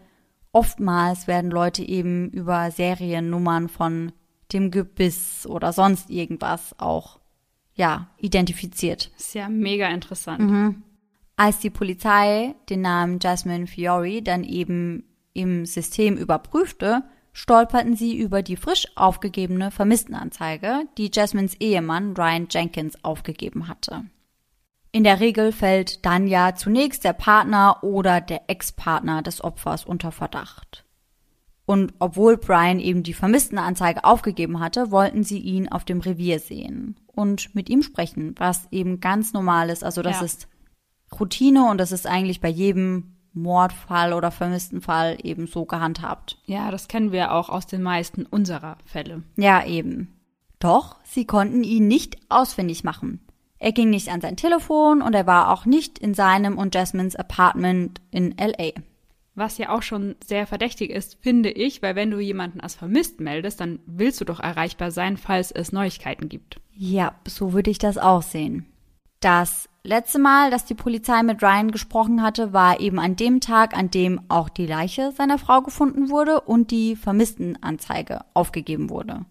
oftmals 0.52 1.28
werden 1.28 1.52
Leute 1.52 1.84
eben 1.84 2.30
über 2.30 2.72
Seriennummern 2.72 3.70
von 3.70 4.12
dem 4.52 4.72
Gebiss 4.72 5.46
oder 5.48 5.74
sonst 5.74 6.10
irgendwas 6.10 6.76
auch 6.80 7.20
ja 7.76 8.10
identifiziert. 8.18 9.12
Ist 9.18 9.36
ja 9.36 9.48
mega 9.50 9.88
interessant. 9.90 10.40
Mhm. 10.40 10.84
Als 11.36 11.60
die 11.60 11.70
Polizei 11.70 12.56
den 12.70 12.82
Namen 12.82 13.20
Jasmine 13.22 13.68
Fiori 13.68 14.22
dann 14.22 14.44
eben 14.44 15.06
im 15.34 15.66
System 15.66 16.18
überprüfte, 16.18 17.04
stolperten 17.32 17.96
sie 17.96 18.18
über 18.18 18.42
die 18.42 18.58
frisch 18.58 18.88
aufgegebene 18.96 19.72
Vermisstenanzeige, 19.72 20.86
die 20.98 21.10
Jasmines 21.14 21.56
Ehemann 21.62 22.14
Ryan 22.18 22.48
Jenkins 22.50 23.02
aufgegeben 23.04 23.70
hatte. 23.70 24.04
In 24.92 25.04
der 25.04 25.20
Regel 25.20 25.52
fällt 25.52 26.06
dann 26.06 26.28
ja 26.28 26.56
zunächst 26.56 27.04
der 27.04 27.14
Partner 27.14 27.84
oder 27.84 28.22
der 28.22 28.50
Ex-Partner 28.50 29.22
des 29.22 29.44
Opfers 29.44 29.86
unter 29.86 30.12
Verdacht. 30.12 30.86
Und 31.66 31.94
obwohl 32.00 32.38
Brian 32.38 32.80
eben 32.80 33.04
die 33.04 33.14
Vermisstenanzeige 33.14 34.04
aufgegeben 34.04 34.60
hatte, 34.60 34.90
wollten 34.90 35.24
sie 35.24 35.38
ihn 35.38 35.72
auf 35.72 35.86
dem 35.86 36.00
Revier 36.00 36.40
sehen 36.40 37.00
und 37.06 37.54
mit 37.54 37.70
ihm 37.70 37.84
sprechen, 37.84 38.34
was 38.40 38.68
eben 38.72 39.00
ganz 39.00 39.34
normal 39.34 39.70
ist. 39.70 39.84
Also 39.84 40.02
das 40.02 40.18
ja. 40.18 40.26
ist 40.26 40.48
Routine 41.20 41.70
und 41.70 41.78
das 41.78 41.92
ist 41.92 42.08
eigentlich 42.08 42.42
bei 42.42 42.50
jedem 42.50 43.18
Mordfall 43.34 44.14
oder 44.14 44.32
vermissten 44.32 44.82
Fall 44.82 45.20
eben 45.22 45.46
so 45.46 45.66
gehandhabt. 45.66 46.40
Ja, 46.46 46.72
das 46.72 46.88
kennen 46.88 47.12
wir 47.12 47.34
auch 47.34 47.50
aus 47.50 47.68
den 47.68 47.84
meisten 47.84 48.26
unserer 48.26 48.80
Fälle. 48.86 49.22
Ja, 49.38 49.64
eben. 49.64 50.20
Doch 50.58 50.96
sie 51.04 51.26
konnten 51.26 51.64
ihn 51.64 51.88
nicht 51.88 52.18
ausfindig 52.30 52.84
machen. 52.84 53.20
Er 53.60 53.74
ging 53.74 53.90
nicht 53.90 54.10
an 54.10 54.22
sein 54.22 54.38
Telefon 54.38 55.02
und 55.02 55.14
er 55.14 55.28
war 55.28 55.52
auch 55.52 55.66
nicht 55.66 56.00
in 56.00 56.14
seinem 56.14 56.58
und 56.58 56.74
Jasmines 56.74 57.16
Apartment 57.16 58.02
in 58.10 58.34
LA. 58.38 58.72
Was 59.36 59.58
ja 59.58 59.70
auch 59.70 59.84
schon 59.84 60.16
sehr 60.26 60.48
verdächtig 60.48 60.90
ist, 60.90 61.18
finde 61.22 61.50
ich, 61.50 61.82
weil 61.82 61.96
wenn 61.96 62.12
du 62.12 62.20
jemanden 62.20 62.62
als 62.62 62.76
vermisst 62.76 63.20
meldest, 63.20 63.60
dann 63.60 63.80
willst 63.86 64.20
du 64.20 64.26
doch 64.26 64.40
erreichbar 64.40 64.92
sein, 64.92 65.18
falls 65.18 65.52
es 65.52 65.72
Neuigkeiten 65.72 66.30
gibt. 66.30 66.60
Ja, 66.74 67.16
so 67.28 67.54
würde 67.54 67.70
ich 67.70 67.78
das 67.78 67.98
auch 67.98 68.22
sehen. 68.22 68.66
Das 69.20 69.68
letzte 69.84 70.20
Mal, 70.20 70.50
dass 70.50 70.66
die 70.66 70.76
Polizei 70.76 71.24
mit 71.24 71.44
Ryan 71.44 71.72
gesprochen 71.72 72.22
hatte, 72.22 72.54
war 72.54 72.80
eben 72.80 73.00
an 73.00 73.18
dem 73.18 73.42
Tag, 73.42 73.78
an 73.78 73.92
dem 73.92 74.22
auch 74.30 74.48
die 74.48 74.66
Leiche 74.66 75.12
seiner 75.12 75.38
Frau 75.38 75.62
gefunden 75.62 76.10
wurde 76.10 76.42
und 76.42 76.72
die 76.72 76.96
Vermisstenanzeige 76.96 78.22
aufgegeben 78.34 78.90
wurde. 78.90 79.26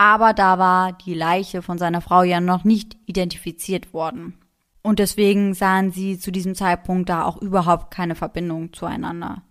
Aber 0.00 0.32
da 0.32 0.58
war 0.58 0.92
die 0.94 1.12
Leiche 1.12 1.60
von 1.60 1.76
seiner 1.76 2.00
Frau 2.00 2.22
ja 2.22 2.40
noch 2.40 2.64
nicht 2.64 2.96
identifiziert 3.04 3.92
worden. 3.92 4.38
Und 4.82 4.98
deswegen 4.98 5.52
sahen 5.52 5.90
sie 5.90 6.18
zu 6.18 6.30
diesem 6.30 6.54
Zeitpunkt 6.54 7.10
da 7.10 7.24
auch 7.24 7.36
überhaupt 7.36 7.90
keine 7.90 8.14
Verbindung 8.14 8.72
zueinander. 8.72 9.42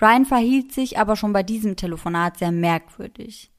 Ryan 0.00 0.26
verhielt 0.26 0.72
sich 0.72 0.98
aber 0.98 1.16
schon 1.16 1.32
bei 1.32 1.42
diesem 1.42 1.74
Telefonat 1.74 2.38
sehr 2.38 2.52
merkwürdig. 2.52 3.50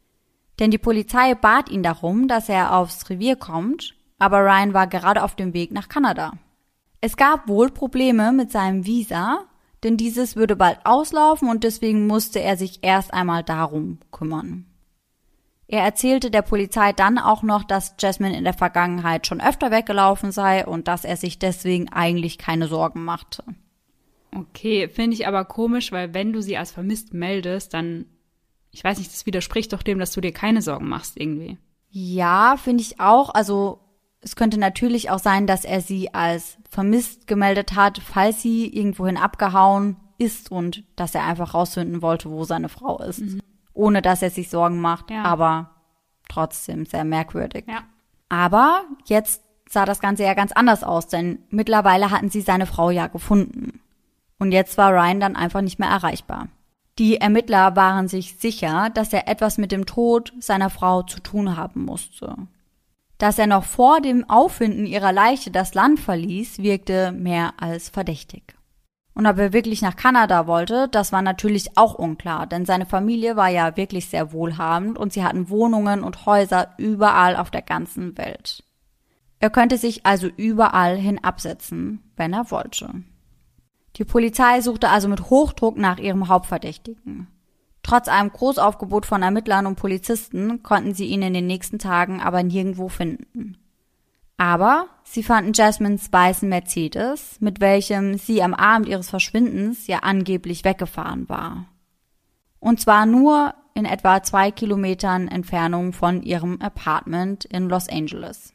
Denn 0.60 0.72
die 0.72 0.78
Polizei 0.78 1.36
bat 1.36 1.70
ihn 1.70 1.84
darum, 1.84 2.30
dass 2.30 2.48
er 2.48 2.78
aufs 2.78 3.10
Revier 3.10 3.36
kommt 3.36 3.94
aber 4.24 4.46
Ryan 4.46 4.74
war 4.74 4.88
gerade 4.88 5.22
auf 5.22 5.36
dem 5.36 5.54
Weg 5.54 5.74
nach 5.74 5.90
Kanada. 5.90 6.32
Es 7.02 7.18
gab 7.18 7.50
wohl 7.50 7.70
Probleme 7.70 8.32
mit 8.32 8.54
seinem 8.54 8.86
Visa, 8.86 9.44
denn 9.84 9.98
dieses 9.98 10.38
würde 10.38 10.56
bald 10.56 10.80
auslaufen 10.86 11.50
und 11.50 11.66
deswegen 11.66 12.08
musste 12.08 12.40
er 12.40 12.56
sich 12.56 12.80
erst 12.84 13.14
einmal 13.14 13.44
darum 13.44 14.00
kümmern. 14.12 14.66
Er 15.68 15.84
erzählte 15.84 16.30
der 16.30 16.42
Polizei 16.42 16.92
dann 16.94 17.18
auch 17.18 17.42
noch, 17.42 17.64
dass 17.64 17.96
Jasmine 18.00 18.38
in 18.38 18.44
der 18.44 18.54
Vergangenheit 18.54 19.28
schon 19.28 19.42
öfter 19.42 19.72
weggelaufen 19.72 20.32
sei 20.32 20.66
und 20.66 20.88
dass 20.88 21.06
er 21.06 21.18
sich 21.18 21.40
deswegen 21.40 21.90
eigentlich 21.90 22.38
keine 22.38 22.68
Sorgen 22.68 23.04
machte. 23.04 23.44
Okay, 24.36 24.90
finde 24.90 25.16
ich 25.16 25.28
aber 25.28 25.46
komisch, 25.46 25.92
weil 25.92 26.14
wenn 26.14 26.34
du 26.34 26.42
sie 26.42 26.58
als 26.58 26.72
vermisst 26.72 27.14
meldest, 27.14 27.74
dann, 27.74 28.06
ich 28.72 28.84
weiß 28.84 28.98
nicht, 28.98 29.12
das 29.12 29.26
widerspricht 29.26 29.74
doch 29.74 29.84
dem, 29.84 30.00
dass 30.00 30.12
du 30.12 30.22
dir 30.22 30.34
keine 30.34 30.62
Sorgen 30.62 30.90
machst 30.90 31.20
irgendwie. 31.20 31.58
Ja, 31.90 32.58
finde 32.58 32.82
ich 32.82 33.00
auch. 33.00 33.30
Also 33.30 33.80
es 34.22 34.36
könnte 34.36 34.58
natürlich 34.58 35.12
auch 35.12 35.20
sein, 35.20 35.48
dass 35.48 35.66
er 35.66 35.82
sie 35.82 36.14
als 36.14 36.58
vermisst 36.70 37.28
gemeldet 37.28 37.76
hat, 37.76 38.00
falls 38.00 38.42
sie 38.42 38.68
irgendwohin 38.68 39.18
abgehauen 39.18 39.98
ist 40.18 40.52
und 40.52 40.84
dass 40.96 41.14
er 41.14 41.26
einfach 41.26 41.54
rausfinden 41.54 42.02
wollte, 42.02 42.32
wo 42.32 42.44
seine 42.44 42.70
Frau 42.70 43.00
ist. 43.00 43.20
Mhm. 43.20 43.42
Ohne 43.74 44.02
dass 44.02 44.22
er 44.22 44.30
sich 44.30 44.50
Sorgen 44.50 44.80
macht, 44.80 45.10
ja. 45.12 45.24
aber 45.24 45.72
trotzdem 46.30 46.86
sehr 46.86 47.04
merkwürdig. 47.04 47.66
Ja. 47.68 47.84
Aber 48.30 48.84
jetzt 49.06 49.44
sah 49.70 49.86
das 49.86 50.00
Ganze 50.00 50.24
ja 50.24 50.34
ganz 50.34 50.52
anders 50.52 50.84
aus, 50.84 51.08
denn 51.08 51.40
mittlerweile 51.50 52.12
hatten 52.12 52.30
sie 52.30 52.42
seine 52.42 52.66
Frau 52.66 52.90
ja 52.90 53.08
gefunden. 53.08 53.80
Und 54.40 54.52
jetzt 54.52 54.78
war 54.78 54.92
Ryan 54.92 55.20
dann 55.20 55.36
einfach 55.36 55.62
nicht 55.62 55.80
mehr 55.80 55.90
erreichbar. 55.90 56.48
Die 57.00 57.18
Ermittler 57.18 57.76
waren 57.76 58.08
sich 58.08 58.38
sicher, 58.38 58.90
dass 58.94 59.14
er 59.14 59.28
etwas 59.28 59.58
mit 59.58 59.72
dem 59.72 59.86
Tod 59.86 60.32
seiner 60.40 60.70
Frau 60.70 61.02
zu 61.02 61.20
tun 61.20 61.58
haben 61.58 61.86
musste. 61.86 62.36
Dass 63.18 63.40
er 63.40 63.48
noch 63.48 63.64
vor 63.64 64.00
dem 64.00 64.30
Auffinden 64.30 64.86
ihrer 64.86 65.12
Leiche 65.12 65.50
das 65.50 65.74
Land 65.74 66.00
verließ, 66.00 66.60
wirkte 66.60 67.12
mehr 67.12 67.54
als 67.58 67.90
verdächtig. 67.90 68.56
Und 69.16 69.28
ob 69.28 69.38
er 69.38 69.54
wirklich 69.54 69.82
nach 69.82 69.96
Kanada 69.96 70.48
wollte, 70.48 70.88
das 70.90 71.12
war 71.12 71.22
natürlich 71.22 71.78
auch 71.78 71.94
unklar, 71.94 72.48
denn 72.48 72.66
seine 72.66 72.88
Familie 72.88 73.36
war 73.36 73.50
ja 73.50 73.78
wirklich 73.78 74.10
sehr 74.10 74.34
wohlhabend 74.34 74.98
und 74.98 75.14
sie 75.14 75.24
hatten 75.24 75.50
Wohnungen 75.50 76.04
und 76.04 76.26
Häuser 76.26 76.74
überall 76.78 77.36
auf 77.36 77.52
der 77.52 77.62
ganzen 77.62 78.18
Welt. 78.18 78.64
Er 79.40 79.50
könnte 79.50 79.78
sich 79.78 80.06
also 80.06 80.28
überall 80.28 80.98
hin 80.98 81.24
absetzen, 81.24 82.02
wenn 82.16 82.34
er 82.34 82.50
wollte. 82.50 83.04
Die 83.98 84.06
Polizei 84.06 84.62
suchte 84.62 84.90
also 84.90 85.08
mit 85.08 85.30
Hochdruck 85.30 85.78
nach 85.78 86.00
ihrem 86.00 86.28
Hauptverdächtigen. 86.28 87.28
Trotz 87.84 88.08
einem 88.08 88.32
Großaufgebot 88.32 89.06
von 89.06 89.22
Ermittlern 89.22 89.68
und 89.68 89.76
Polizisten 89.76 90.64
konnten 90.64 90.96
sie 90.96 91.06
ihn 91.06 91.22
in 91.22 91.34
den 91.34 91.46
nächsten 91.46 91.78
Tagen 91.78 92.22
aber 92.22 92.42
nirgendwo 92.42 92.88
finden. 92.88 93.58
Aber 94.38 94.88
sie 95.04 95.24
fanden 95.24 95.54
Jasmines 95.54 96.12
weißen 96.12 96.50
Mercedes, 96.50 97.38
mit 97.40 97.62
welchem 97.62 98.18
sie 98.18 98.42
am 98.42 98.54
Abend 98.54 98.88
ihres 98.88 99.10
Verschwindens 99.10 99.88
ja 99.88 100.00
angeblich 100.00 100.64
weggefahren 100.64 101.30
war. 101.30 101.66
Und 102.60 102.80
zwar 102.80 103.06
nur 103.06 103.54
in 103.74 103.86
etwa 103.86 104.24
zwei 104.24 104.52
Kilometern 104.52 105.28
Entfernung 105.28 105.94
von 105.94 106.22
ihrem 106.24 106.62
Apartment 106.62 107.46
in 107.46 107.70
Los 107.70 107.90
Angeles. 107.90 108.54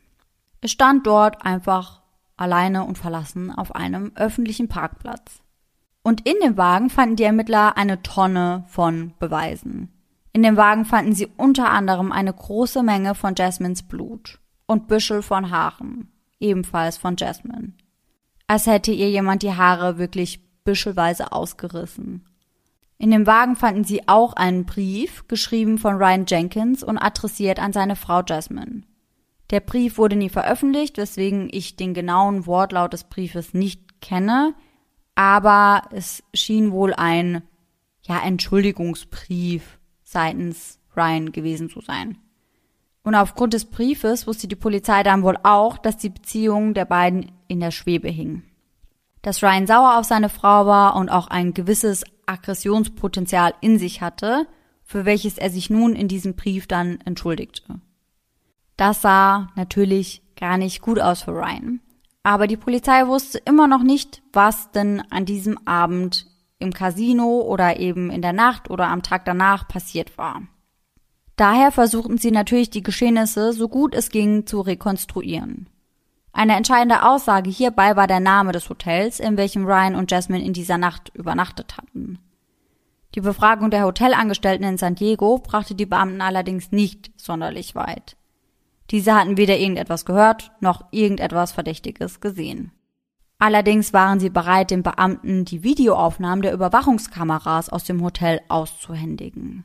Es 0.61 0.71
stand 0.73 1.07
dort 1.07 1.45
einfach 1.45 2.03
alleine 2.37 2.85
und 2.85 2.99
verlassen 2.99 3.53
auf 3.53 3.75
einem 3.75 4.13
öffentlichen 4.15 4.69
Parkplatz. 4.69 5.43
Und 6.03 6.27
in 6.29 6.37
dem 6.43 6.57
Wagen 6.57 6.91
fanden 6.91 7.17
die 7.17 7.25
Ermittler 7.25 7.77
eine 7.77 8.03
Tonne 8.03 8.65
von 8.69 9.13
Beweisen. 9.19 9.93
In 10.33 10.43
dem 10.43 10.57
Wagen 10.57 10.85
fanden 10.85 11.13
sie 11.15 11.27
unter 11.37 11.71
anderem 11.71 12.13
eine 12.13 12.33
große 12.33 12.83
Menge 12.83 13.15
von 13.15 13.35
Jasmines 13.37 13.83
Blut 13.83 14.39
und 14.69 14.87
Büschel 14.87 15.23
von 15.23 15.51
Haaren, 15.51 16.13
ebenfalls 16.39 16.97
von 16.97 17.17
Jasmine. 17.17 17.73
Als 18.47 18.67
hätte 18.67 18.93
ihr 18.93 19.11
jemand 19.11 19.43
die 19.43 19.55
Haare 19.55 19.99
wirklich 19.99 20.41
büschelweise 20.63 21.33
ausgerissen. 21.33 22.25
In 22.97 23.11
dem 23.11 23.27
Wagen 23.27 23.57
fanden 23.57 23.83
sie 23.83 24.07
auch 24.07 24.35
einen 24.35 24.65
Brief, 24.65 25.27
geschrieben 25.27 25.79
von 25.79 25.97
Ryan 25.97 26.27
Jenkins 26.29 26.85
und 26.85 26.99
adressiert 26.99 27.59
an 27.59 27.73
seine 27.73 27.97
Frau 27.97 28.23
Jasmine. 28.23 28.83
Der 29.51 29.61
Brief 29.61 29.99
wurde 29.99 30.15
nie 30.15 30.29
veröffentlicht, 30.29 30.97
weswegen 30.97 31.49
ich 31.51 31.75
den 31.75 31.95
genauen 31.95 32.47
Wortlaut 32.47 32.93
des 32.93 33.03
Briefes 33.03 33.55
nicht 33.55 34.01
kenne 34.01 34.55
aber 35.19 35.83
es 35.91 36.23
schien 36.33 36.71
wohl 36.71 36.95
ein 36.95 37.43
ja, 38.03 38.21
Entschuldigungsbrief 38.23 39.81
seitens 40.05 40.79
Ryan 40.97 41.33
gewesen 41.33 41.69
zu 41.69 41.81
sein. 41.81 42.19
Und 43.03 43.15
aufgrund 43.15 43.55
des 43.55 43.65
Briefes 43.65 44.27
wusste 44.27 44.49
die 44.49 44.57
Polizei 44.57 45.03
dann 45.03 45.23
wohl 45.23 45.39
auch, 45.43 45.79
dass 45.79 45.97
die 45.97 46.11
Beziehung 46.11 46.75
der 46.75 46.85
beiden 46.85 47.33
in 47.47 47.61
der 47.61 47.71
Schwebe 47.71 48.09
hing. 48.09 48.43
Dass 49.23 49.43
Ryan 49.43 49.67
sauer 49.67 49.99
auf 49.99 50.05
seine 50.05 50.29
Frau 50.29 50.67
war 50.67 50.97
und 50.97 51.09
auch 51.09 51.29
ein 51.29 51.55
gewisses 51.55 52.05
Aggressionspotenzial 52.27 53.55
in 53.61 53.79
sich 53.79 54.03
hatte, 54.03 54.47
für 54.85 55.05
welches 55.05 55.39
er 55.39 55.51
sich 55.51 55.71
nun 55.71 55.95
in 55.95 56.09
diesem 56.09 56.35
Brief 56.35 56.67
dann 56.67 57.01
entschuldigte. 57.05 57.81
Das 58.77 59.03
sah 59.03 59.49
natürlich 59.57 60.23
gar 60.37 60.57
nicht 60.57 60.81
gut 60.83 61.01
aus 61.01 61.23
für 61.23 61.33
Ryan. 61.33 61.81
Aber 62.23 62.47
die 62.47 62.57
Polizei 62.57 63.07
wusste 63.07 63.39
immer 63.39 63.67
noch 63.67 63.83
nicht, 63.83 64.23
was 64.33 64.71
denn 64.71 65.03
an 65.11 65.25
diesem 65.25 65.67
Abend 65.67 66.27
im 66.59 66.73
Casino 66.73 67.41
oder 67.41 67.79
eben 67.81 68.11
in 68.11 68.23
der 68.23 68.33
Nacht 68.33 68.71
oder 68.71 68.89
am 68.89 69.03
Tag 69.03 69.25
danach 69.25 69.69
passiert 69.69 70.19
war. 70.19 70.43
Daher 71.39 71.71
versuchten 71.71 72.19
sie 72.19 72.33
natürlich 72.33 72.69
die 72.69 72.83
Geschehnisse 72.83 73.53
so 73.53 73.69
gut 73.69 73.95
es 73.95 74.11
ging 74.11 74.45
zu 74.45 74.61
rekonstruieren. 74.61 75.69
Eine 76.33 76.57
entscheidende 76.57 77.05
Aussage 77.05 77.49
hierbei 77.49 77.95
war 77.95 78.09
der 78.09 78.19
Name 78.19 78.51
des 78.51 78.69
Hotels, 78.69 79.21
in 79.21 79.37
welchem 79.37 79.65
Ryan 79.65 79.95
und 79.95 80.11
Jasmine 80.11 80.45
in 80.45 80.53
dieser 80.53 80.79
Nacht 80.79 81.13
übernachtet 81.15 81.77
hatten. 81.77 82.19
Die 83.15 83.21
Befragung 83.21 83.71
der 83.71 83.85
Hotelangestellten 83.85 84.67
in 84.67 84.79
San 84.79 84.97
Diego 84.97 85.39
brachte 85.39 85.77
die 85.77 85.87
Beamten 85.87 86.23
allerdings 86.23 86.73
nicht 86.73 87.13
sonderlich 87.17 87.77
weit. 87.77 88.17
Diese 88.91 89.15
hatten 89.15 89.37
weder 89.37 89.59
irgendetwas 89.59 90.05
gehört 90.05 90.51
noch 90.59 90.87
irgendetwas 90.91 91.53
Verdächtiges 91.53 92.21
gesehen. 92.21 92.73
Allerdings 93.39 93.93
waren 93.93 94.19
sie 94.19 94.31
bereit, 94.31 94.73
den 94.73 94.83
Beamten 94.83 95.45
die 95.45 95.63
Videoaufnahmen 95.63 96.43
der 96.43 96.53
Überwachungskameras 96.53 97.69
aus 97.69 97.85
dem 97.85 98.03
Hotel 98.03 98.41
auszuhändigen. 98.49 99.63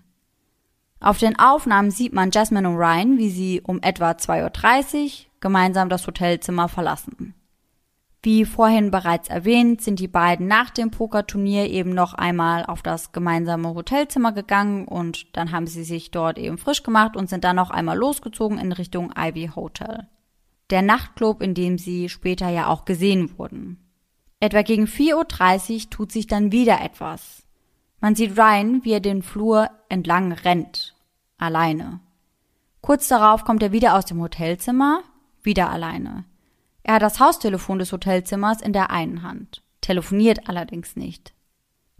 Auf 1.03 1.17
den 1.17 1.37
Aufnahmen 1.37 1.91
sieht 1.91 2.13
man 2.13 2.31
Jasmine 2.31 2.69
und 2.69 2.77
Ryan, 2.77 3.17
wie 3.17 3.29
sie 3.29 3.59
um 3.61 3.81
etwa 3.81 4.11
2.30 4.11 5.03
Uhr 5.03 5.09
gemeinsam 5.41 5.89
das 5.89 6.07
Hotelzimmer 6.07 6.69
verlassen. 6.69 7.35
Wie 8.21 8.45
vorhin 8.45 8.89
bereits 8.89 9.27
erwähnt, 9.27 9.81
sind 9.81 9.99
die 9.99 10.07
beiden 10.07 10.47
nach 10.47 10.69
dem 10.69 10.91
Pokerturnier 10.91 11.69
eben 11.69 11.93
noch 11.93 12.13
einmal 12.13 12.65
auf 12.65 12.81
das 12.81 13.11
gemeinsame 13.11 13.75
Hotelzimmer 13.75 14.31
gegangen 14.31 14.87
und 14.87 15.35
dann 15.35 15.51
haben 15.51 15.67
sie 15.67 15.83
sich 15.83 16.09
dort 16.11 16.39
eben 16.39 16.57
frisch 16.57 16.83
gemacht 16.83 17.17
und 17.17 17.29
sind 17.29 17.43
dann 17.43 17.57
noch 17.57 17.69
einmal 17.69 17.97
losgezogen 17.97 18.57
in 18.57 18.71
Richtung 18.71 19.11
Ivy 19.13 19.51
Hotel. 19.53 20.07
Der 20.69 20.81
Nachtclub, 20.81 21.41
in 21.41 21.53
dem 21.53 21.77
sie 21.77 22.07
später 22.07 22.47
ja 22.47 22.67
auch 22.67 22.85
gesehen 22.85 23.37
wurden. 23.37 23.77
Etwa 24.39 24.61
gegen 24.61 24.85
4.30 24.85 25.73
Uhr 25.73 25.89
tut 25.89 26.13
sich 26.13 26.27
dann 26.27 26.53
wieder 26.53 26.79
etwas. 26.79 27.43
Man 27.99 28.15
sieht 28.15 28.37
Ryan, 28.37 28.85
wie 28.85 28.93
er 28.93 28.99
den 29.01 29.21
Flur 29.21 29.69
entlang 29.89 30.31
rennt. 30.31 30.92
Alleine. 31.37 31.99
Kurz 32.81 33.07
darauf 33.07 33.45
kommt 33.45 33.63
er 33.63 33.71
wieder 33.71 33.95
aus 33.95 34.05
dem 34.05 34.21
Hotelzimmer, 34.21 35.03
wieder 35.41 35.69
alleine. 35.69 36.25
Er 36.83 36.95
hat 36.95 37.01
das 37.01 37.19
Haustelefon 37.19 37.79
des 37.79 37.91
Hotelzimmers 37.91 38.61
in 38.61 38.73
der 38.73 38.91
einen 38.91 39.23
Hand, 39.23 39.63
telefoniert 39.81 40.49
allerdings 40.49 40.95
nicht. 40.95 41.33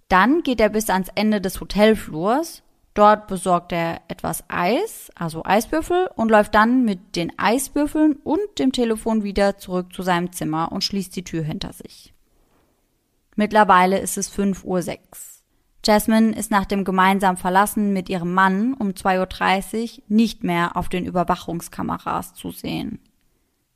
Dann 0.10 0.44
geht 0.44 0.60
er 0.60 0.70
bis 0.70 0.90
ans 0.90 1.10
Ende 1.16 1.40
des 1.40 1.60
Hotelflurs, 1.60 2.64
dort 2.94 3.28
besorgt 3.28 3.72
er 3.72 4.02
etwas 4.10 4.44
Eis, 4.50 5.10
also 5.16 5.44
Eiswürfel, 5.46 6.10
und 6.16 6.30
läuft 6.30 6.54
dann 6.54 6.84
mit 6.84 7.16
den 7.16 7.32
Eiswürfeln 7.40 8.18
und 8.24 8.60
dem 8.60 8.74
Telefon 8.74 9.24
wieder 9.24 9.58
zurück 9.58 9.94
zu 9.94 10.04
seinem 10.04 10.34
Zimmer 10.34 10.72
und 10.72 10.84
schließt 10.84 11.16
die 11.16 11.24
Tür 11.24 11.44
hinter 11.44 11.74
sich. 11.74 12.14
Mittlerweile 13.36 14.00
ist 14.00 14.18
es 14.18 14.32
5.06 14.32 14.66
Uhr. 14.66 15.33
Jasmine 15.86 16.36
ist 16.36 16.50
nach 16.50 16.66
dem 16.66 16.86
gemeinsamen 16.86 17.38
Verlassen 17.38 17.92
mit 17.92 18.10
ihrem 18.10 18.34
Mann 18.34 18.74
um 18.74 18.90
2.30 18.90 19.98
Uhr 19.98 20.04
nicht 20.08 20.44
mehr 20.44 20.78
auf 20.78 20.88
den 20.88 21.06
Überwachungskameras 21.06 22.34
zu 22.34 22.52
sehen. 22.52 23.00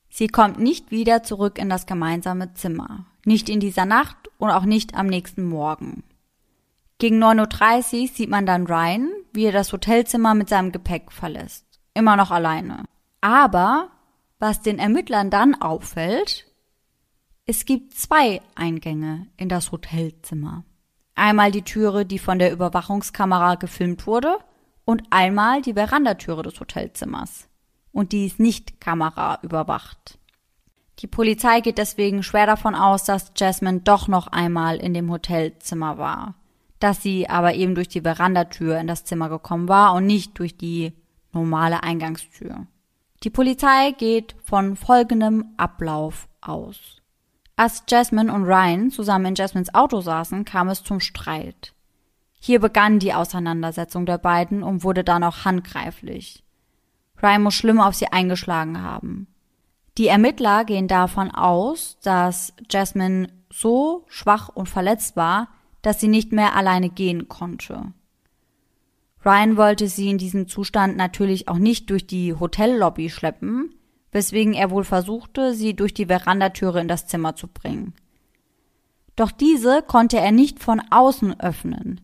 Sie 0.10 0.28
kommt 0.28 0.60
nicht 0.60 0.90
wieder 0.90 1.24
zurück 1.24 1.60
in 1.60 1.70
das 1.70 1.86
gemeinsame 1.86 2.54
Zimmer. 2.54 3.06
Nicht 3.26 3.50
in 3.50 3.60
dieser 3.60 3.86
Nacht 3.86 4.16
und 4.38 4.52
auch 4.52 4.64
nicht 4.64 4.96
am 4.96 5.08
nächsten 5.08 5.44
Morgen. 5.44 6.04
Gegen 6.98 7.22
9.30 7.22 8.02
Uhr 8.02 8.08
sieht 8.08 8.30
man 8.30 8.46
dann 8.46 8.66
Ryan, 8.66 9.10
wie 9.34 9.46
er 9.46 9.52
das 9.52 9.72
Hotelzimmer 9.74 10.34
mit 10.34 10.50
seinem 10.50 10.72
Gepäck 10.72 11.12
verlässt. 11.12 11.66
Immer 11.94 12.16
noch 12.16 12.32
alleine. 12.32 12.86
Aber 13.22 13.90
was 14.40 14.62
den 14.62 14.80
Ermittlern 14.80 15.30
dann 15.30 15.56
auffällt, 15.56 16.48
es 17.46 17.66
gibt 17.66 17.94
zwei 17.94 18.42
Eingänge 18.56 19.28
in 19.36 19.50
das 19.50 19.72
Hotelzimmer. 19.72 20.64
Einmal 21.18 21.52
die 21.52 21.64
Türe, 21.64 22.06
die 22.06 22.20
von 22.20 22.40
der 22.40 22.54
Überwachungskamera 22.54 23.56
gefilmt 23.56 24.08
wurde, 24.08 24.38
und 24.86 25.04
einmal 25.10 25.62
die 25.62 25.74
Verandatüre 25.74 26.44
des 26.44 26.58
Hotelzimmers 26.62 27.50
und 27.92 28.14
die 28.14 28.28
ist 28.28 28.40
nicht 28.40 28.80
kameraüberwacht. 28.80 30.20
Die 31.00 31.08
Polizei 31.08 31.60
geht 31.60 31.78
deswegen 31.78 32.24
schwer 32.24 32.46
davon 32.46 32.74
aus, 32.74 33.04
dass 33.04 33.32
Jasmine 33.36 33.82
doch 33.82 34.08
noch 34.08 34.28
einmal 34.28 34.78
in 34.78 34.94
dem 34.94 35.12
Hotelzimmer 35.12 35.98
war, 35.98 36.36
dass 36.80 37.02
sie 37.02 37.28
aber 37.28 37.56
eben 37.56 37.76
durch 37.76 37.90
die 37.90 38.02
Verandatür 38.02 38.80
in 38.80 38.88
das 38.88 39.04
Zimmer 39.04 39.30
gekommen 39.30 39.68
war 39.68 39.94
und 39.94 40.06
nicht 40.06 40.40
durch 40.40 40.56
die 40.56 40.94
normale 41.34 41.84
Eingangstür. 41.84 42.68
Die 43.24 43.30
Polizei 43.30 43.92
geht 43.98 44.36
von 44.46 44.76
folgendem 44.76 45.54
Ablauf 45.58 46.30
aus. 46.40 46.97
Als 47.60 47.84
Jasmine 47.90 48.32
und 48.32 48.44
Ryan 48.44 48.92
zusammen 48.92 49.26
in 49.26 49.36
Jasmines 49.36 49.74
Auto 49.74 50.00
saßen, 50.00 50.46
kam 50.46 50.70
es 50.70 50.84
zum 50.84 51.00
Streit. 51.00 51.74
Hier 52.40 52.60
begann 52.60 53.00
die 53.00 53.16
Auseinandersetzung 53.16 54.06
der 54.06 54.20
beiden 54.20 54.62
und 54.62 54.84
wurde 54.84 55.04
dann 55.04 55.24
auch 55.24 55.44
handgreiflich. 55.44 56.44
Ryan 57.22 57.42
muss 57.42 57.56
schlimm 57.56 57.82
auf 57.82 57.96
sie 57.96 58.08
eingeschlagen 58.08 58.84
haben. 58.84 59.26
Die 59.98 60.08
Ermittler 60.08 60.66
gehen 60.66 60.88
davon 60.88 61.32
aus, 61.32 61.98
dass 62.04 62.54
Jasmine 62.70 63.30
so 63.52 64.06
schwach 64.08 64.50
und 64.50 64.70
verletzt 64.70 65.16
war, 65.16 65.48
dass 65.82 66.00
sie 66.00 66.10
nicht 66.10 66.32
mehr 66.32 66.56
alleine 66.56 66.90
gehen 66.90 67.28
konnte. 67.28 67.92
Ryan 69.26 69.58
wollte 69.58 69.88
sie 69.88 70.12
in 70.12 70.20
diesem 70.20 70.48
Zustand 70.48 70.96
natürlich 70.96 71.48
auch 71.48 71.58
nicht 71.58 71.90
durch 71.90 72.06
die 72.06 72.36
Hotellobby 72.36 73.10
schleppen, 73.10 73.74
weswegen 74.18 74.56
er 74.56 74.72
wohl 74.72 74.84
versuchte, 74.84 75.54
sie 75.54 75.76
durch 75.76 75.94
die 75.94 76.08
Verandatüre 76.08 76.82
in 76.82 76.88
das 76.88 77.06
Zimmer 77.06 77.36
zu 77.36 77.48
bringen. 77.48 77.94
Doch 79.16 79.30
diese 79.30 79.84
konnte 79.84 80.18
er 80.18 80.32
nicht 80.32 80.60
von 80.60 80.82
außen 80.90 81.40
öffnen. 81.40 82.02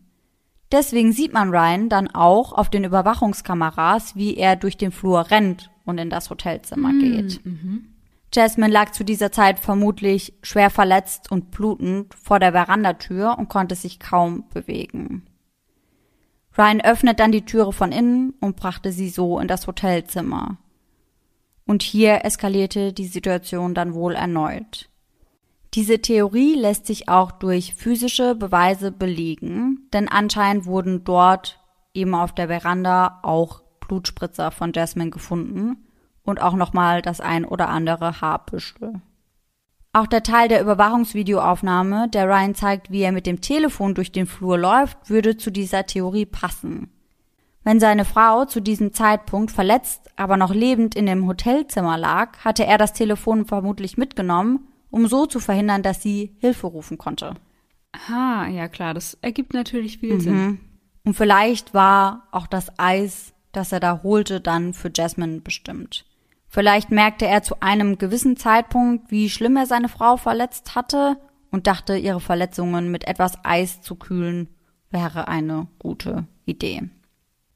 Deswegen 0.70 1.12
sieht 1.12 1.32
man 1.32 1.50
Ryan 1.50 1.88
dann 1.88 2.08
auch 2.08 2.52
auf 2.52 2.70
den 2.70 2.84
Überwachungskameras, 2.84 4.14
wie 4.14 4.36
er 4.36 4.54
durch 4.54 4.76
den 4.76 4.92
Flur 4.92 5.28
rennt 5.32 5.70
und 5.84 5.98
in 5.98 6.08
das 6.08 6.30
Hotelzimmer 6.30 6.92
mm, 6.92 7.00
geht. 7.00 7.44
Mhm. 7.44 7.88
Jasmine 8.32 8.72
lag 8.72 8.92
zu 8.92 9.04
dieser 9.04 9.32
Zeit 9.32 9.58
vermutlich 9.58 10.34
schwer 10.42 10.70
verletzt 10.70 11.32
und 11.32 11.50
blutend 11.50 12.14
vor 12.14 12.38
der 12.38 12.52
Verandatür 12.52 13.36
und 13.38 13.48
konnte 13.48 13.74
sich 13.74 13.98
kaum 13.98 14.44
bewegen. 14.54 15.26
Ryan 16.56 16.80
öffnet 16.80 17.18
dann 17.18 17.32
die 17.32 17.44
Türe 17.44 17.72
von 17.72 17.90
innen 17.90 18.34
und 18.40 18.54
brachte 18.54 18.92
sie 18.92 19.08
so 19.08 19.40
in 19.40 19.48
das 19.48 19.66
Hotelzimmer. 19.66 20.58
Und 21.66 21.82
hier 21.82 22.24
eskalierte 22.24 22.92
die 22.92 23.06
Situation 23.06 23.74
dann 23.74 23.94
wohl 23.94 24.14
erneut. 24.14 24.88
Diese 25.74 26.00
Theorie 26.00 26.54
lässt 26.54 26.86
sich 26.86 27.08
auch 27.08 27.32
durch 27.32 27.74
physische 27.74 28.34
Beweise 28.34 28.92
belegen, 28.92 29.88
denn 29.92 30.08
anscheinend 30.08 30.66
wurden 30.66 31.02
dort 31.04 31.58
eben 31.94 32.14
auf 32.14 32.32
der 32.32 32.46
Veranda 32.48 33.18
auch 33.22 33.62
Blutspritzer 33.80 34.50
von 34.50 34.72
Jasmine 34.72 35.10
gefunden 35.10 35.88
und 36.22 36.40
auch 36.40 36.54
nochmal 36.54 37.02
das 37.02 37.20
ein 37.20 37.44
oder 37.44 37.68
andere 37.68 38.20
Haarbüschel. 38.20 39.00
Auch 39.92 40.06
der 40.06 40.22
Teil 40.22 40.48
der 40.48 40.60
Überwachungsvideoaufnahme, 40.60 42.08
der 42.08 42.26
Ryan 42.28 42.54
zeigt, 42.54 42.90
wie 42.90 43.02
er 43.02 43.12
mit 43.12 43.26
dem 43.26 43.40
Telefon 43.40 43.94
durch 43.94 44.10
den 44.10 44.26
Flur 44.26 44.58
läuft, 44.58 45.08
würde 45.08 45.36
zu 45.36 45.50
dieser 45.50 45.86
Theorie 45.86 46.26
passen. 46.26 46.90
Wenn 47.64 47.80
seine 47.80 48.04
Frau 48.04 48.44
zu 48.44 48.60
diesem 48.60 48.92
Zeitpunkt 48.92 49.50
verletzt, 49.50 50.10
aber 50.16 50.36
noch 50.36 50.54
lebend 50.54 50.94
in 50.94 51.06
dem 51.06 51.26
Hotelzimmer 51.26 51.98
lag, 51.98 52.38
hatte 52.44 52.64
er 52.64 52.78
das 52.78 52.92
Telefon 52.92 53.46
vermutlich 53.46 53.96
mitgenommen 53.96 54.68
um 54.94 55.08
so 55.08 55.26
zu 55.26 55.40
verhindern, 55.40 55.82
dass 55.82 56.02
sie 56.02 56.36
Hilfe 56.38 56.68
rufen 56.68 56.98
konnte. 56.98 57.34
Ah, 58.08 58.46
ja 58.46 58.68
klar, 58.68 58.94
das 58.94 59.18
ergibt 59.22 59.52
natürlich 59.52 59.98
viel 59.98 60.14
mhm. 60.14 60.20
Sinn. 60.20 60.60
Und 61.04 61.14
vielleicht 61.14 61.74
war 61.74 62.28
auch 62.30 62.46
das 62.46 62.78
Eis, 62.78 63.34
das 63.50 63.72
er 63.72 63.80
da 63.80 64.04
holte, 64.04 64.40
dann 64.40 64.72
für 64.72 64.92
Jasmine 64.94 65.40
bestimmt. 65.40 66.04
Vielleicht 66.46 66.92
merkte 66.92 67.26
er 67.26 67.42
zu 67.42 67.60
einem 67.60 67.98
gewissen 67.98 68.36
Zeitpunkt, 68.36 69.10
wie 69.10 69.28
schlimm 69.28 69.56
er 69.56 69.66
seine 69.66 69.88
Frau 69.88 70.16
verletzt 70.16 70.76
hatte 70.76 71.16
und 71.50 71.66
dachte, 71.66 71.96
ihre 71.96 72.20
Verletzungen 72.20 72.92
mit 72.92 73.08
etwas 73.08 73.44
Eis 73.44 73.82
zu 73.82 73.96
kühlen, 73.96 74.48
wäre 74.90 75.26
eine 75.26 75.66
gute 75.80 76.28
Idee. 76.46 76.82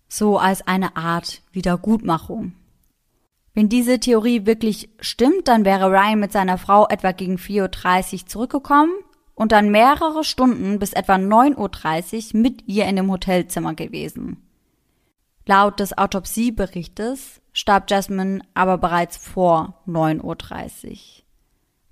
So 0.09 0.39
als 0.39 0.67
eine 0.67 0.97
Art 0.97 1.43
Wiedergutmachung. 1.53 2.53
Wenn 3.55 3.69
diese 3.69 3.99
Theorie 4.01 4.47
wirklich 4.47 4.89
stimmt, 5.01 5.49
dann 5.49 5.65
wäre 5.65 5.91
Ryan 5.91 6.21
mit 6.21 6.33
seiner 6.33 6.59
Frau 6.59 6.87
etwa 6.89 7.13
gegen 7.13 7.37
4.30 7.37 8.13
Uhr 8.23 8.27
zurückgekommen 8.27 8.93
und 9.35 9.53
dann 9.53 9.71
mehrere 9.71 10.25
Stunden 10.25 10.79
bis 10.79 10.93
etwa 10.93 11.15
9.30 11.15 12.35
Uhr 12.35 12.41
mit 12.41 12.67
ihr 12.67 12.87
in 12.87 12.97
dem 12.97 13.11
Hotelzimmer 13.11 13.75
gewesen. 13.75 14.43
Laut 15.47 15.81
des 15.81 15.97
Autopsieberichtes 15.97 17.41
starb 17.53 17.91
Jasmine 17.91 18.41
aber 18.55 18.79
bereits 18.79 19.17
vor 19.17 19.83
9.30 19.87 20.91
Uhr. 20.91 20.99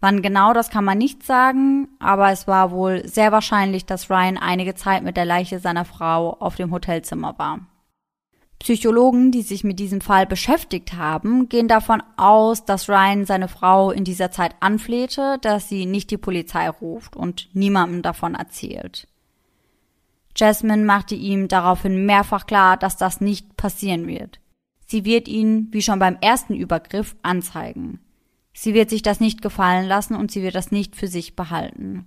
Wann 0.00 0.22
genau, 0.22 0.52
das 0.52 0.70
kann 0.70 0.84
man 0.84 0.98
nicht 0.98 1.24
sagen, 1.24 1.88
aber 1.98 2.30
es 2.30 2.46
war 2.46 2.70
wohl 2.70 3.08
sehr 3.08 3.32
wahrscheinlich, 3.32 3.86
dass 3.86 4.10
Ryan 4.10 4.38
einige 4.38 4.74
Zeit 4.74 5.02
mit 5.02 5.16
der 5.16 5.24
Leiche 5.24 5.58
seiner 5.58 5.84
Frau 5.84 6.34
auf 6.34 6.54
dem 6.54 6.70
Hotelzimmer 6.70 7.38
war. 7.38 7.60
Psychologen, 8.58 9.30
die 9.30 9.42
sich 9.42 9.64
mit 9.64 9.78
diesem 9.78 10.00
Fall 10.00 10.26
beschäftigt 10.26 10.94
haben, 10.94 11.48
gehen 11.48 11.68
davon 11.68 12.02
aus, 12.16 12.64
dass 12.64 12.88
Ryan 12.88 13.26
seine 13.26 13.48
Frau 13.48 13.90
in 13.90 14.04
dieser 14.04 14.30
Zeit 14.30 14.54
anflehte, 14.60 15.38
dass 15.42 15.68
sie 15.68 15.86
nicht 15.86 16.10
die 16.10 16.16
Polizei 16.16 16.68
ruft 16.68 17.16
und 17.16 17.48
niemandem 17.52 18.02
davon 18.02 18.34
erzählt. 18.34 19.08
Jasmine 20.36 20.84
machte 20.84 21.14
ihm 21.14 21.48
daraufhin 21.48 22.06
mehrfach 22.06 22.46
klar, 22.46 22.76
dass 22.76 22.96
das 22.96 23.20
nicht 23.20 23.56
passieren 23.56 24.06
wird. 24.06 24.40
Sie 24.86 25.04
wird 25.04 25.28
ihn, 25.28 25.68
wie 25.72 25.82
schon 25.82 25.98
beim 25.98 26.16
ersten 26.20 26.54
Übergriff, 26.54 27.16
anzeigen. 27.22 28.00
Sie 28.52 28.72
wird 28.72 28.88
sich 28.88 29.02
das 29.02 29.20
nicht 29.20 29.42
gefallen 29.42 29.86
lassen 29.86 30.14
und 30.14 30.30
sie 30.30 30.42
wird 30.42 30.54
das 30.54 30.70
nicht 30.70 30.96
für 30.96 31.08
sich 31.08 31.36
behalten. 31.36 32.06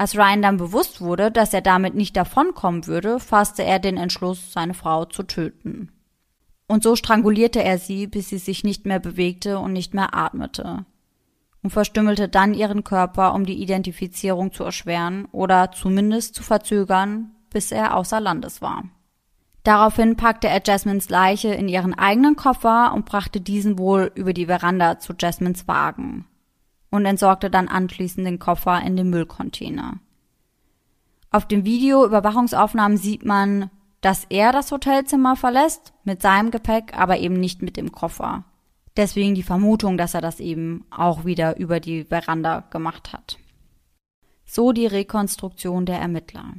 Als 0.00 0.16
Ryan 0.16 0.40
dann 0.40 0.56
bewusst 0.56 1.02
wurde, 1.02 1.30
dass 1.30 1.52
er 1.52 1.60
damit 1.60 1.94
nicht 1.94 2.16
davonkommen 2.16 2.86
würde, 2.86 3.20
fasste 3.20 3.64
er 3.64 3.78
den 3.78 3.98
Entschluss, 3.98 4.50
seine 4.50 4.72
Frau 4.72 5.04
zu 5.04 5.24
töten. 5.24 5.92
Und 6.66 6.82
so 6.82 6.96
strangulierte 6.96 7.62
er 7.62 7.76
sie, 7.76 8.06
bis 8.06 8.30
sie 8.30 8.38
sich 8.38 8.64
nicht 8.64 8.86
mehr 8.86 8.98
bewegte 8.98 9.58
und 9.58 9.74
nicht 9.74 9.92
mehr 9.92 10.16
atmete. 10.16 10.86
Und 11.62 11.68
verstümmelte 11.68 12.30
dann 12.30 12.54
ihren 12.54 12.82
Körper, 12.82 13.34
um 13.34 13.44
die 13.44 13.62
Identifizierung 13.62 14.54
zu 14.54 14.64
erschweren 14.64 15.26
oder 15.32 15.70
zumindest 15.70 16.34
zu 16.34 16.42
verzögern, 16.42 17.32
bis 17.50 17.70
er 17.70 17.94
außer 17.94 18.20
Landes 18.20 18.62
war. 18.62 18.84
Daraufhin 19.64 20.16
packte 20.16 20.48
er 20.48 20.62
Jasmines 20.64 21.10
Leiche 21.10 21.48
in 21.48 21.68
ihren 21.68 21.92
eigenen 21.92 22.36
Koffer 22.36 22.94
und 22.94 23.04
brachte 23.04 23.42
diesen 23.42 23.78
wohl 23.78 24.10
über 24.14 24.32
die 24.32 24.46
Veranda 24.46 24.98
zu 24.98 25.12
Jasmines 25.20 25.68
Wagen. 25.68 26.24
Und 26.90 27.06
entsorgte 27.06 27.50
dann 27.50 27.68
anschließend 27.68 28.26
den 28.26 28.38
Koffer 28.38 28.82
in 28.82 28.96
den 28.96 29.10
Müllcontainer. 29.10 29.98
Auf 31.30 31.46
dem 31.46 31.64
Video 31.64 32.04
Überwachungsaufnahmen 32.04 32.96
sieht 32.98 33.24
man, 33.24 33.70
dass 34.00 34.24
er 34.28 34.52
das 34.52 34.72
Hotelzimmer 34.72 35.36
verlässt 35.36 35.92
mit 36.04 36.22
seinem 36.22 36.50
Gepäck, 36.50 36.96
aber 36.96 37.18
eben 37.18 37.38
nicht 37.38 37.62
mit 37.62 37.76
dem 37.76 37.92
Koffer. 37.92 38.44
Deswegen 38.96 39.34
die 39.34 39.44
Vermutung, 39.44 39.96
dass 39.96 40.14
er 40.14 40.20
das 40.20 40.40
eben 40.40 40.84
auch 40.90 41.24
wieder 41.24 41.56
über 41.58 41.78
die 41.78 42.04
Veranda 42.04 42.60
gemacht 42.70 43.12
hat. 43.12 43.38
So 44.44 44.72
die 44.72 44.86
Rekonstruktion 44.86 45.86
der 45.86 46.00
Ermittler. 46.00 46.54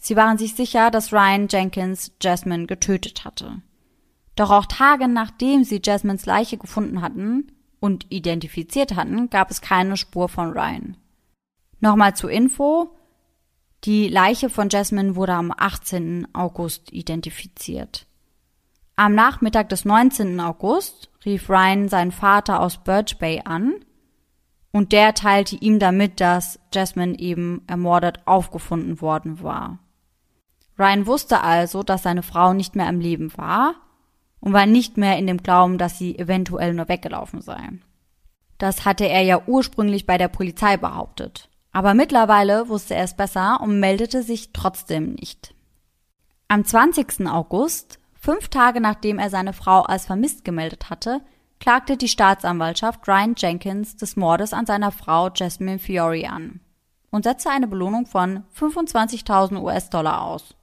Sie 0.00 0.14
waren 0.14 0.38
sich 0.38 0.54
sicher, 0.54 0.90
dass 0.90 1.12
Ryan 1.12 1.48
Jenkins 1.50 2.12
Jasmine 2.22 2.66
getötet 2.66 3.24
hatte. 3.24 3.62
Doch 4.36 4.50
auch 4.50 4.66
Tage 4.66 5.08
nachdem 5.08 5.64
sie 5.64 5.80
Jasmines 5.82 6.26
Leiche 6.26 6.58
gefunden 6.58 7.00
hatten 7.00 7.53
und 7.84 8.06
identifiziert 8.08 8.96
hatten, 8.96 9.28
gab 9.28 9.50
es 9.50 9.60
keine 9.60 9.98
Spur 9.98 10.30
von 10.30 10.52
Ryan. 10.52 10.96
Nochmal 11.80 12.16
zur 12.16 12.30
Info. 12.30 12.96
Die 13.84 14.08
Leiche 14.08 14.48
von 14.48 14.70
Jasmine 14.70 15.16
wurde 15.16 15.34
am 15.34 15.52
18. 15.54 16.28
August 16.32 16.90
identifiziert. 16.94 18.06
Am 18.96 19.14
Nachmittag 19.14 19.68
des 19.68 19.84
19. 19.84 20.40
August 20.40 21.10
rief 21.26 21.50
Ryan 21.50 21.90
seinen 21.90 22.10
Vater 22.10 22.60
aus 22.60 22.82
Birch 22.82 23.18
Bay 23.18 23.42
an 23.44 23.74
und 24.72 24.92
der 24.92 25.12
teilte 25.12 25.56
ihm 25.56 25.78
damit, 25.78 26.22
dass 26.22 26.58
Jasmine 26.72 27.18
eben 27.18 27.64
ermordet 27.66 28.20
aufgefunden 28.24 29.02
worden 29.02 29.42
war. 29.42 29.78
Ryan 30.78 31.06
wusste 31.06 31.42
also, 31.42 31.82
dass 31.82 32.02
seine 32.02 32.22
Frau 32.22 32.54
nicht 32.54 32.76
mehr 32.76 32.88
am 32.88 32.98
Leben 32.98 33.36
war 33.36 33.74
und 34.44 34.52
war 34.52 34.66
nicht 34.66 34.98
mehr 34.98 35.16
in 35.16 35.26
dem 35.26 35.38
Glauben, 35.38 35.78
dass 35.78 35.96
sie 35.96 36.18
eventuell 36.18 36.74
nur 36.74 36.86
weggelaufen 36.90 37.40
sei. 37.40 37.70
Das 38.58 38.84
hatte 38.84 39.08
er 39.08 39.22
ja 39.22 39.40
ursprünglich 39.46 40.04
bei 40.04 40.18
der 40.18 40.28
Polizei 40.28 40.76
behauptet. 40.76 41.48
Aber 41.72 41.94
mittlerweile 41.94 42.68
wusste 42.68 42.94
er 42.94 43.04
es 43.04 43.16
besser 43.16 43.58
und 43.62 43.80
meldete 43.80 44.22
sich 44.22 44.52
trotzdem 44.52 45.14
nicht. 45.14 45.54
Am 46.46 46.62
20. 46.62 47.26
August, 47.26 47.98
fünf 48.12 48.48
Tage 48.48 48.82
nachdem 48.82 49.18
er 49.18 49.30
seine 49.30 49.54
Frau 49.54 49.80
als 49.80 50.04
vermisst 50.04 50.44
gemeldet 50.44 50.90
hatte, 50.90 51.22
klagte 51.58 51.96
die 51.96 52.08
Staatsanwaltschaft 52.08 53.08
Ryan 53.08 53.34
Jenkins 53.38 53.96
des 53.96 54.14
Mordes 54.14 54.52
an 54.52 54.66
seiner 54.66 54.92
Frau 54.92 55.30
Jasmine 55.34 55.78
Fiore 55.78 56.28
an 56.28 56.60
und 57.10 57.24
setzte 57.24 57.48
eine 57.48 57.66
Belohnung 57.66 58.04
von 58.04 58.44
25.000 58.54 59.58
US-Dollar 59.62 60.20
aus. 60.20 60.54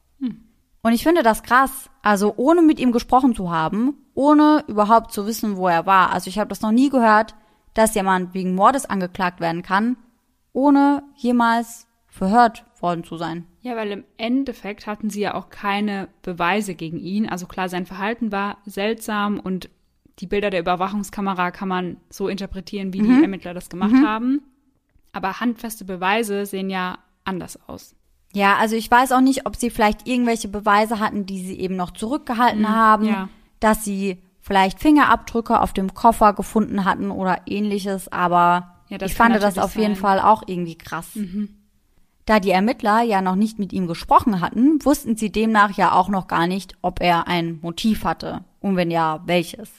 Und 0.84 0.94
ich 0.94 1.04
finde 1.04 1.24
das 1.24 1.44
krass. 1.44 1.90
Also 2.02 2.34
ohne 2.38 2.62
mit 2.62 2.80
ihm 2.80 2.92
gesprochen 2.92 3.36
zu 3.36 3.52
haben, 3.52 3.96
ohne 4.14 4.64
überhaupt 4.68 5.12
zu 5.12 5.28
wissen, 5.28 5.58
wo 5.58 5.68
er 5.68 5.86
war. 5.86 6.12
Also 6.12 6.30
ich 6.30 6.40
habe 6.40 6.50
das 6.50 6.62
noch 6.62 6.72
nie 6.72 6.90
gehört, 6.90 7.36
dass 7.74 7.96
jemand 7.96 8.34
wegen 8.34 8.56
Mordes 8.56 8.86
angeklagt 8.86 9.40
werden 9.40 9.62
kann, 9.62 9.98
ohne 10.54 11.04
jemals 11.16 11.88
verhört 12.08 12.66
worden 12.80 13.04
zu 13.04 13.18
sein. 13.18 13.46
Ja, 13.62 13.76
weil 13.76 13.92
im 13.92 14.04
Endeffekt 14.18 14.88
hatten 14.88 15.10
sie 15.10 15.22
ja 15.22 15.36
auch 15.36 15.50
keine 15.50 16.10
Beweise 16.24 16.74
gegen 16.74 17.00
ihn. 17.00 17.30
Also 17.30 17.46
klar, 17.46 17.70
sein 17.70 17.86
Verhalten 17.86 18.32
war 18.32 18.58
seltsam 18.66 19.40
und 19.40 19.70
die 20.20 20.28
Bilder 20.28 20.50
der 20.50 20.60
Überwachungskamera 20.60 21.52
kann 21.52 21.70
man 21.70 21.98
so 22.10 22.28
interpretieren, 22.28 22.94
wie 22.94 23.02
mhm. 23.02 23.18
die 23.18 23.22
Ermittler 23.24 23.54
das 23.54 23.70
gemacht 23.70 23.94
mhm. 23.94 24.06
haben. 24.08 24.42
Aber 25.14 25.40
handfeste 25.40 25.86
Beweise 25.86 26.46
sehen 26.46 26.70
ja 26.70 26.98
anders 27.24 27.60
aus. 27.68 27.96
Ja, 28.34 28.58
also 28.58 28.76
ich 28.76 28.90
weiß 28.90 29.12
auch 29.12 29.22
nicht, 29.22 29.46
ob 29.46 29.56
sie 29.56 29.70
vielleicht 29.70 30.08
irgendwelche 30.08 30.48
Beweise 30.48 31.00
hatten, 31.00 31.26
die 31.26 31.46
sie 31.46 31.60
eben 31.60 31.76
noch 31.76 31.92
zurückgehalten 31.92 32.62
mhm, 32.62 32.70
haben, 32.70 33.06
ja. 33.06 33.30
dass 33.60 33.84
sie 33.84 34.22
vielleicht 34.40 34.80
Fingerabdrücke 34.80 35.60
auf 35.60 35.74
dem 35.74 35.94
Koffer 35.94 36.34
gefunden 36.34 36.86
hatten 36.86 37.12
oder 37.12 37.42
ähnliches, 37.46 38.12
aber 38.12 38.76
ja, 38.90 39.02
ich 39.02 39.16
fand 39.16 39.36
das 39.42 39.58
auf 39.58 39.74
sein. 39.74 39.84
jeden 39.84 39.96
Fall 39.96 40.20
auch 40.20 40.44
irgendwie 40.46 40.78
krass. 40.78 41.16
Mhm. 41.16 41.50
Da 42.26 42.40
die 42.40 42.52
Ermittler 42.52 43.02
ja 43.02 43.22
noch 43.22 43.36
nicht 43.36 43.60
mit 43.60 43.74
ihm 43.74 43.88
gesprochen 43.88 44.42
hatten, 44.42 44.84
wussten 44.84 45.18
sie 45.18 45.32
demnach 45.32 45.72
ja 45.72 45.94
auch 45.94 46.08
noch 46.08 46.28
gar 46.28 46.48
nicht, 46.48 46.76
ob 46.82 47.02
er 47.02 47.28
ein 47.28 47.60
Motiv 47.62 48.04
hatte 48.04 48.44
und 48.60 48.76
wenn 48.76 48.92
ja, 48.92 49.22
welches. 49.26 49.70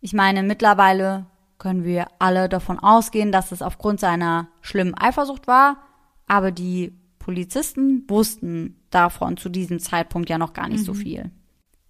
Ich 0.00 0.12
meine, 0.12 0.42
mittlerweile 0.42 1.26
können 1.58 1.84
wir 1.84 2.06
alle 2.18 2.48
davon 2.48 2.78
ausgehen, 2.78 3.32
dass 3.32 3.52
es 3.52 3.62
aufgrund 3.62 4.00
seiner 4.00 4.48
schlimmen 4.60 4.94
Eifersucht 4.96 5.46
war, 5.46 5.78
aber 6.26 6.52
die 6.52 6.92
Polizisten 7.28 8.04
wussten 8.08 8.80
davon 8.88 9.36
zu 9.36 9.50
diesem 9.50 9.80
Zeitpunkt 9.80 10.30
ja 10.30 10.38
noch 10.38 10.54
gar 10.54 10.66
nicht 10.66 10.80
mhm. 10.80 10.84
so 10.86 10.94
viel. 10.94 11.30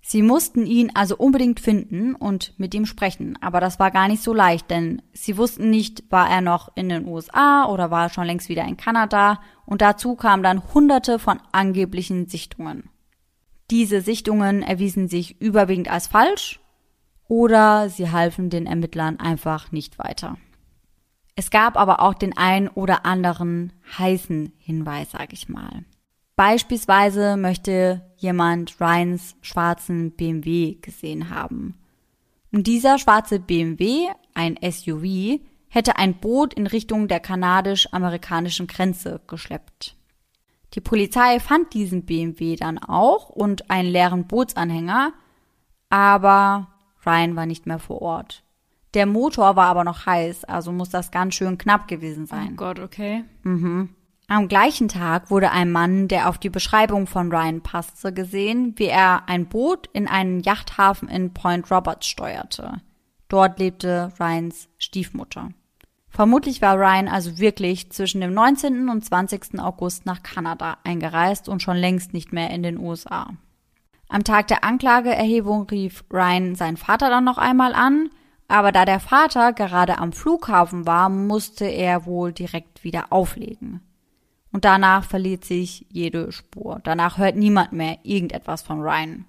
Sie 0.00 0.20
mussten 0.20 0.66
ihn 0.66 0.90
also 0.94 1.16
unbedingt 1.16 1.60
finden 1.60 2.16
und 2.16 2.58
mit 2.58 2.74
ihm 2.74 2.86
sprechen, 2.86 3.38
aber 3.40 3.60
das 3.60 3.78
war 3.78 3.92
gar 3.92 4.08
nicht 4.08 4.20
so 4.20 4.34
leicht, 4.34 4.68
denn 4.68 5.00
sie 5.12 5.36
wussten 5.36 5.70
nicht, 5.70 6.10
war 6.10 6.28
er 6.28 6.40
noch 6.40 6.72
in 6.74 6.88
den 6.88 7.06
USA 7.06 7.66
oder 7.66 7.92
war 7.92 8.06
er 8.06 8.10
schon 8.10 8.26
längst 8.26 8.48
wieder 8.48 8.64
in 8.64 8.76
Kanada 8.76 9.40
und 9.64 9.80
dazu 9.80 10.16
kamen 10.16 10.42
dann 10.42 10.74
hunderte 10.74 11.20
von 11.20 11.38
angeblichen 11.52 12.26
Sichtungen. 12.26 12.90
Diese 13.70 14.00
Sichtungen 14.00 14.64
erwiesen 14.64 15.06
sich 15.06 15.40
überwiegend 15.40 15.88
als 15.88 16.08
falsch 16.08 16.58
oder 17.28 17.88
sie 17.90 18.10
halfen 18.10 18.50
den 18.50 18.66
Ermittlern 18.66 19.20
einfach 19.20 19.70
nicht 19.70 20.00
weiter. 20.00 20.36
Es 21.38 21.52
gab 21.52 21.76
aber 21.76 22.02
auch 22.02 22.14
den 22.14 22.36
ein 22.36 22.66
oder 22.66 23.06
anderen 23.06 23.72
heißen 23.96 24.52
Hinweis, 24.58 25.12
sag 25.12 25.32
ich 25.32 25.48
mal. 25.48 25.84
Beispielsweise 26.34 27.36
möchte 27.36 28.02
jemand 28.16 28.80
Ryans 28.80 29.36
schwarzen 29.40 30.10
BMW 30.16 30.78
gesehen 30.82 31.30
haben. 31.30 31.78
Und 32.50 32.66
dieser 32.66 32.98
schwarze 32.98 33.38
BMW, 33.38 34.08
ein 34.34 34.58
SUV, 34.60 35.38
hätte 35.68 35.96
ein 35.96 36.14
Boot 36.14 36.54
in 36.54 36.66
Richtung 36.66 37.06
der 37.06 37.20
kanadisch-amerikanischen 37.20 38.66
Grenze 38.66 39.20
geschleppt. 39.28 39.94
Die 40.74 40.80
Polizei 40.80 41.38
fand 41.38 41.72
diesen 41.72 42.04
BMW 42.04 42.56
dann 42.56 42.78
auch 42.78 43.28
und 43.28 43.70
einen 43.70 43.90
leeren 43.90 44.26
Bootsanhänger, 44.26 45.12
aber 45.88 46.66
Ryan 47.06 47.36
war 47.36 47.46
nicht 47.46 47.64
mehr 47.64 47.78
vor 47.78 48.02
Ort. 48.02 48.42
Der 48.94 49.06
Motor 49.06 49.56
war 49.56 49.66
aber 49.66 49.84
noch 49.84 50.06
heiß, 50.06 50.44
also 50.44 50.72
muss 50.72 50.88
das 50.88 51.10
ganz 51.10 51.34
schön 51.34 51.58
knapp 51.58 51.88
gewesen 51.88 52.26
sein. 52.26 52.50
Oh 52.52 52.56
Gott, 52.56 52.80
okay. 52.80 53.24
Mhm. 53.42 53.90
Am 54.28 54.48
gleichen 54.48 54.88
Tag 54.88 55.30
wurde 55.30 55.50
ein 55.52 55.72
Mann, 55.72 56.06
der 56.06 56.28
auf 56.28 56.36
die 56.36 56.50
Beschreibung 56.50 57.06
von 57.06 57.32
Ryan 57.32 57.62
passte, 57.62 58.12
gesehen, 58.12 58.74
wie 58.76 58.86
er 58.86 59.26
ein 59.26 59.46
Boot 59.46 59.88
in 59.94 60.06
einen 60.06 60.40
Yachthafen 60.40 61.08
in 61.08 61.32
Point 61.32 61.70
Roberts 61.70 62.06
steuerte. 62.06 62.82
Dort 63.28 63.58
lebte 63.58 64.12
Ryans 64.20 64.68
Stiefmutter. 64.76 65.50
Vermutlich 66.10 66.60
war 66.62 66.76
Ryan 66.76 67.08
also 67.08 67.38
wirklich 67.38 67.90
zwischen 67.90 68.20
dem 68.20 68.34
19. 68.34 68.88
und 68.88 69.04
20. 69.04 69.60
August 69.60 70.04
nach 70.04 70.22
Kanada 70.22 70.78
eingereist 70.84 71.48
und 71.48 71.62
schon 71.62 71.76
längst 71.76 72.12
nicht 72.12 72.32
mehr 72.32 72.50
in 72.50 72.62
den 72.62 72.78
USA. 72.78 73.30
Am 74.08 74.24
Tag 74.24 74.48
der 74.48 74.64
Anklageerhebung 74.64 75.68
rief 75.70 76.04
Ryan 76.12 76.54
seinen 76.54 76.78
Vater 76.78 77.10
dann 77.10 77.24
noch 77.24 77.38
einmal 77.38 77.74
an, 77.74 78.10
aber 78.48 78.72
da 78.72 78.86
der 78.86 78.98
Vater 78.98 79.52
gerade 79.52 79.98
am 79.98 80.12
Flughafen 80.12 80.86
war, 80.86 81.10
musste 81.10 81.66
er 81.66 82.06
wohl 82.06 82.32
direkt 82.32 82.82
wieder 82.82 83.12
auflegen. 83.12 83.82
Und 84.50 84.64
danach 84.64 85.04
verliert 85.04 85.44
sich 85.44 85.86
jede 85.90 86.32
Spur. 86.32 86.80
Danach 86.82 87.18
hört 87.18 87.36
niemand 87.36 87.72
mehr 87.72 87.98
irgendetwas 88.02 88.62
von 88.62 88.80
Ryan. 88.80 89.26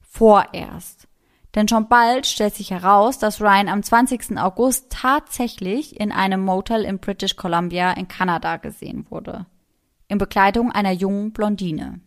Vorerst. 0.00 1.08
Denn 1.54 1.68
schon 1.68 1.88
bald 1.88 2.26
stellt 2.26 2.54
sich 2.54 2.70
heraus, 2.70 3.18
dass 3.18 3.40
Ryan 3.40 3.68
am 3.68 3.82
20. 3.82 4.36
August 4.38 4.90
tatsächlich 4.90 5.98
in 5.98 6.12
einem 6.12 6.44
Motel 6.44 6.84
in 6.84 6.98
British 6.98 7.36
Columbia 7.36 7.92
in 7.92 8.08
Kanada 8.08 8.58
gesehen 8.58 9.06
wurde. 9.08 9.46
In 10.08 10.18
Begleitung 10.18 10.70
einer 10.70 10.92
jungen 10.92 11.32
Blondine. 11.32 12.00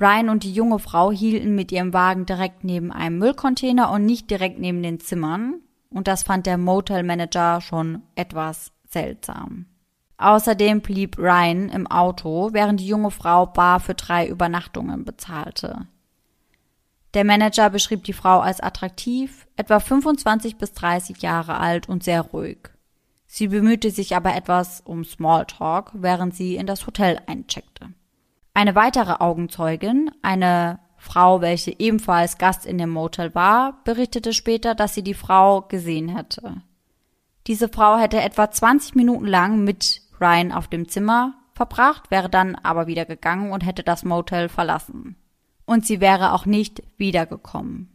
Ryan 0.00 0.28
und 0.28 0.44
die 0.44 0.52
junge 0.52 0.78
Frau 0.78 1.10
hielten 1.10 1.54
mit 1.54 1.72
ihrem 1.72 1.92
Wagen 1.92 2.26
direkt 2.26 2.62
neben 2.62 2.92
einem 2.92 3.18
Müllcontainer 3.18 3.90
und 3.90 4.04
nicht 4.04 4.30
direkt 4.30 4.58
neben 4.58 4.82
den 4.82 5.00
Zimmern, 5.00 5.60
und 5.94 6.08
das 6.08 6.24
fand 6.24 6.44
der 6.46 6.58
Motel-Manager 6.58 7.60
schon 7.60 8.02
etwas 8.16 8.72
seltsam. 8.88 9.66
Außerdem 10.18 10.80
blieb 10.80 11.18
Ryan 11.18 11.68
im 11.70 11.86
Auto, 11.86 12.50
während 12.52 12.80
die 12.80 12.86
junge 12.86 13.10
Frau 13.10 13.46
bar 13.46 13.80
für 13.80 13.94
drei 13.94 14.28
Übernachtungen 14.28 15.04
bezahlte. 15.04 15.86
Der 17.14 17.24
Manager 17.24 17.70
beschrieb 17.70 18.04
die 18.04 18.12
Frau 18.12 18.40
als 18.40 18.60
attraktiv, 18.60 19.46
etwa 19.56 19.78
25 19.78 20.56
bis 20.56 20.72
30 20.72 21.22
Jahre 21.22 21.58
alt 21.58 21.88
und 21.88 22.02
sehr 22.02 22.22
ruhig. 22.22 22.70
Sie 23.26 23.48
bemühte 23.48 23.90
sich 23.90 24.16
aber 24.16 24.34
etwas 24.34 24.80
um 24.80 25.04
Smalltalk, 25.04 25.92
während 25.94 26.34
sie 26.34 26.56
in 26.56 26.66
das 26.66 26.86
Hotel 26.86 27.20
eincheckte. 27.26 27.90
Eine 28.52 28.74
weitere 28.74 29.14
Augenzeugin, 29.20 30.10
eine 30.22 30.78
Frau, 31.04 31.42
welche 31.42 31.78
ebenfalls 31.78 32.38
Gast 32.38 32.64
in 32.64 32.78
dem 32.78 32.88
Motel 32.88 33.34
war, 33.34 33.84
berichtete 33.84 34.32
später, 34.32 34.74
dass 34.74 34.94
sie 34.94 35.02
die 35.02 35.14
Frau 35.14 35.60
gesehen 35.62 36.08
hätte. 36.08 36.62
Diese 37.46 37.68
Frau 37.68 37.98
hätte 37.98 38.22
etwa 38.22 38.50
20 38.50 38.94
Minuten 38.94 39.26
lang 39.26 39.64
mit 39.64 40.00
Ryan 40.18 40.50
auf 40.50 40.66
dem 40.66 40.88
Zimmer 40.88 41.34
verbracht, 41.54 42.10
wäre 42.10 42.30
dann 42.30 42.54
aber 42.56 42.86
wieder 42.86 43.04
gegangen 43.04 43.52
und 43.52 43.66
hätte 43.66 43.82
das 43.82 44.02
Motel 44.02 44.48
verlassen. 44.48 45.16
Und 45.66 45.84
sie 45.86 46.00
wäre 46.00 46.32
auch 46.32 46.46
nicht 46.46 46.82
wiedergekommen. 46.96 47.90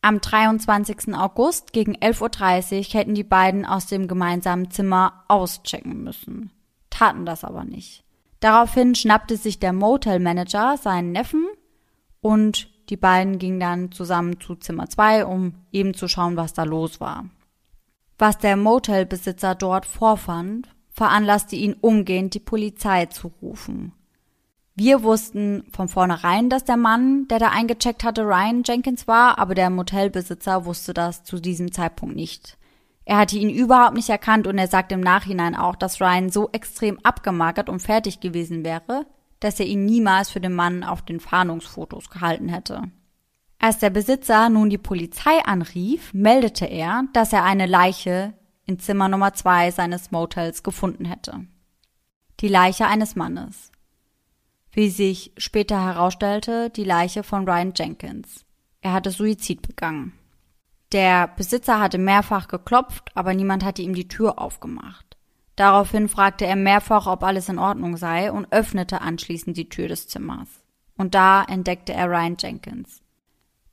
Am 0.00 0.20
23. 0.20 1.14
August 1.16 1.72
gegen 1.72 1.96
11.30 1.96 2.78
Uhr 2.78 3.00
hätten 3.00 3.14
die 3.14 3.24
beiden 3.24 3.66
aus 3.66 3.86
dem 3.86 4.06
gemeinsamen 4.06 4.70
Zimmer 4.70 5.24
auschecken 5.26 6.04
müssen, 6.04 6.52
taten 6.90 7.26
das 7.26 7.42
aber 7.42 7.64
nicht. 7.64 8.04
Daraufhin 8.38 8.94
schnappte 8.94 9.36
sich 9.36 9.58
der 9.58 9.72
Motel-Manager 9.72 10.76
seinen 10.76 11.10
Neffen 11.10 11.44
und 12.20 12.68
die 12.88 12.96
beiden 12.96 13.38
gingen 13.38 13.60
dann 13.60 13.92
zusammen 13.92 14.40
zu 14.40 14.54
Zimmer 14.54 14.88
2, 14.88 15.26
um 15.26 15.54
eben 15.72 15.94
zu 15.94 16.08
schauen, 16.08 16.36
was 16.36 16.52
da 16.52 16.62
los 16.62 17.00
war. 17.00 17.26
Was 18.18 18.38
der 18.38 18.56
Motelbesitzer 18.56 19.54
dort 19.54 19.86
vorfand, 19.86 20.68
veranlasste 20.90 21.56
ihn 21.56 21.74
umgehend, 21.74 22.34
die 22.34 22.40
Polizei 22.40 23.06
zu 23.06 23.32
rufen. 23.42 23.92
Wir 24.74 25.02
wussten 25.02 25.64
von 25.72 25.88
vornherein, 25.88 26.50
dass 26.50 26.64
der 26.64 26.76
Mann, 26.76 27.28
der 27.28 27.38
da 27.38 27.48
eingecheckt 27.48 28.04
hatte, 28.04 28.22
Ryan 28.22 28.62
Jenkins 28.64 29.08
war, 29.08 29.38
aber 29.38 29.54
der 29.54 29.70
Motelbesitzer 29.70 30.64
wusste 30.66 30.94
das 30.94 31.24
zu 31.24 31.40
diesem 31.40 31.72
Zeitpunkt 31.72 32.14
nicht. 32.14 32.58
Er 33.06 33.18
hatte 33.18 33.38
ihn 33.38 33.50
überhaupt 33.50 33.94
nicht 33.94 34.10
erkannt 34.10 34.46
und 34.46 34.58
er 34.58 34.68
sagt 34.68 34.92
im 34.92 35.00
Nachhinein 35.00 35.54
auch, 35.54 35.76
dass 35.76 36.00
Ryan 36.00 36.28
so 36.28 36.50
extrem 36.52 36.98
abgemagert 37.04 37.68
und 37.68 37.80
fertig 37.80 38.20
gewesen 38.20 38.64
wäre, 38.64 39.06
dass 39.46 39.60
er 39.60 39.66
ihn 39.66 39.84
niemals 39.84 40.28
für 40.30 40.40
den 40.40 40.54
Mann 40.54 40.84
auf 40.84 41.02
den 41.02 41.20
Fahndungsfotos 41.20 42.10
gehalten 42.10 42.48
hätte. 42.48 42.90
Als 43.58 43.78
der 43.78 43.90
Besitzer 43.90 44.50
nun 44.50 44.68
die 44.68 44.78
Polizei 44.78 45.42
anrief, 45.44 46.12
meldete 46.12 46.66
er, 46.66 47.04
dass 47.14 47.32
er 47.32 47.44
eine 47.44 47.66
Leiche 47.66 48.34
in 48.66 48.78
Zimmer 48.78 49.08
Nummer 49.08 49.32
zwei 49.32 49.70
seines 49.70 50.10
Motels 50.10 50.62
gefunden 50.62 51.06
hätte. 51.06 51.46
Die 52.40 52.48
Leiche 52.48 52.86
eines 52.86 53.16
Mannes 53.16 53.70
wie 54.76 54.90
sich 54.90 55.32
später 55.38 55.82
herausstellte, 55.82 56.68
die 56.68 56.84
Leiche 56.84 57.22
von 57.22 57.48
Ryan 57.48 57.72
Jenkins. 57.74 58.44
Er 58.82 58.92
hatte 58.92 59.10
Suizid 59.10 59.66
begangen. 59.66 60.12
Der 60.92 61.28
Besitzer 61.28 61.80
hatte 61.80 61.96
mehrfach 61.96 62.46
geklopft, 62.46 63.10
aber 63.14 63.32
niemand 63.32 63.64
hatte 63.64 63.80
ihm 63.80 63.94
die 63.94 64.06
Tür 64.06 64.38
aufgemacht. 64.38 65.05
Daraufhin 65.56 66.08
fragte 66.08 66.46
er 66.46 66.56
mehrfach, 66.56 67.06
ob 67.06 67.22
alles 67.22 67.48
in 67.48 67.58
Ordnung 67.58 67.96
sei 67.96 68.30
und 68.30 68.52
öffnete 68.52 69.00
anschließend 69.00 69.56
die 69.56 69.70
Tür 69.70 69.88
des 69.88 70.06
Zimmers. 70.06 70.48
Und 70.96 71.14
da 71.14 71.42
entdeckte 71.42 71.94
er 71.94 72.08
Ryan 72.08 72.36
Jenkins. 72.38 73.00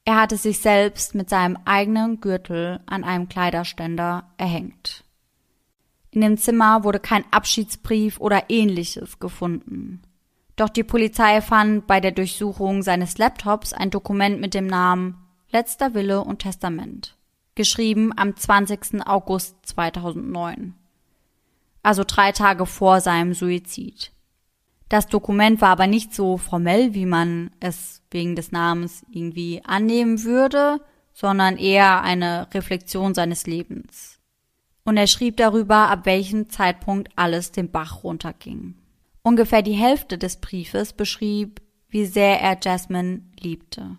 Er 0.06 0.20
hatte 0.20 0.38
sich 0.38 0.60
selbst 0.60 1.16
mit 1.16 1.30
seinem 1.30 1.58
eigenen 1.66 2.20
Gürtel 2.20 2.82
an 2.86 3.04
einem 3.04 3.30
Kleiderständer 3.30 4.26
erhängt. 4.38 5.04
In 6.12 6.22
dem 6.22 6.38
Zimmer 6.38 6.84
wurde 6.84 7.00
kein 7.00 7.24
Abschiedsbrief 7.32 8.20
oder 8.20 8.50
ähnliches 8.50 9.20
gefunden. 9.20 10.02
Doch 10.56 10.70
die 10.70 10.84
Polizei 10.84 11.42
fand 11.42 11.88
bei 11.88 12.00
der 12.00 12.12
Durchsuchung 12.12 12.84
seines 12.84 13.18
Laptops 13.18 13.74
ein 13.74 13.90
Dokument 13.90 14.40
mit 14.40 14.54
dem 14.54 14.68
Namen 14.68 15.18
Letzter 15.52 15.94
Wille 15.94 16.22
und 16.24 16.40
Testament, 16.40 17.16
geschrieben 17.56 18.12
am 18.16 18.36
20. 18.36 19.06
August 19.06 19.56
2009. 19.64 20.76
Also 21.84 22.04
drei 22.08 22.32
Tage 22.32 22.66
vor 22.66 23.02
seinem 23.02 23.34
Suizid. 23.34 24.12
Das 24.90 25.08
Dokument 25.08 25.62
war 25.62 25.70
aber 25.70 25.88
nicht 25.88 26.14
so 26.14 26.38
formell, 26.38 26.94
wie 26.94 27.06
man 27.06 27.52
es 27.60 28.02
wegen 28.10 28.36
des 28.36 28.52
Namens 28.52 29.06
irgendwie 29.12 29.62
annehmen 29.66 30.24
würde, 30.24 30.82
sondern 31.14 31.58
eher 31.58 32.02
eine 32.02 32.48
Reflexion 32.54 33.14
seines 33.14 33.46
Lebens. 33.46 34.20
Und 34.86 34.98
er 34.98 35.08
schrieb 35.08 35.38
darüber, 35.38 35.90
ab 35.90 36.06
welchem 36.06 36.50
Zeitpunkt 36.50 37.10
alles 37.16 37.52
den 37.52 37.72
Bach 37.72 38.04
runterging. 38.04 38.76
Ungefähr 39.22 39.62
die 39.62 39.74
Hälfte 39.74 40.18
des 40.18 40.38
Briefes 40.38 40.94
beschrieb, 40.94 41.62
wie 41.88 42.06
sehr 42.06 42.42
er 42.42 42.58
Jasmine 42.62 43.22
liebte. 43.40 43.98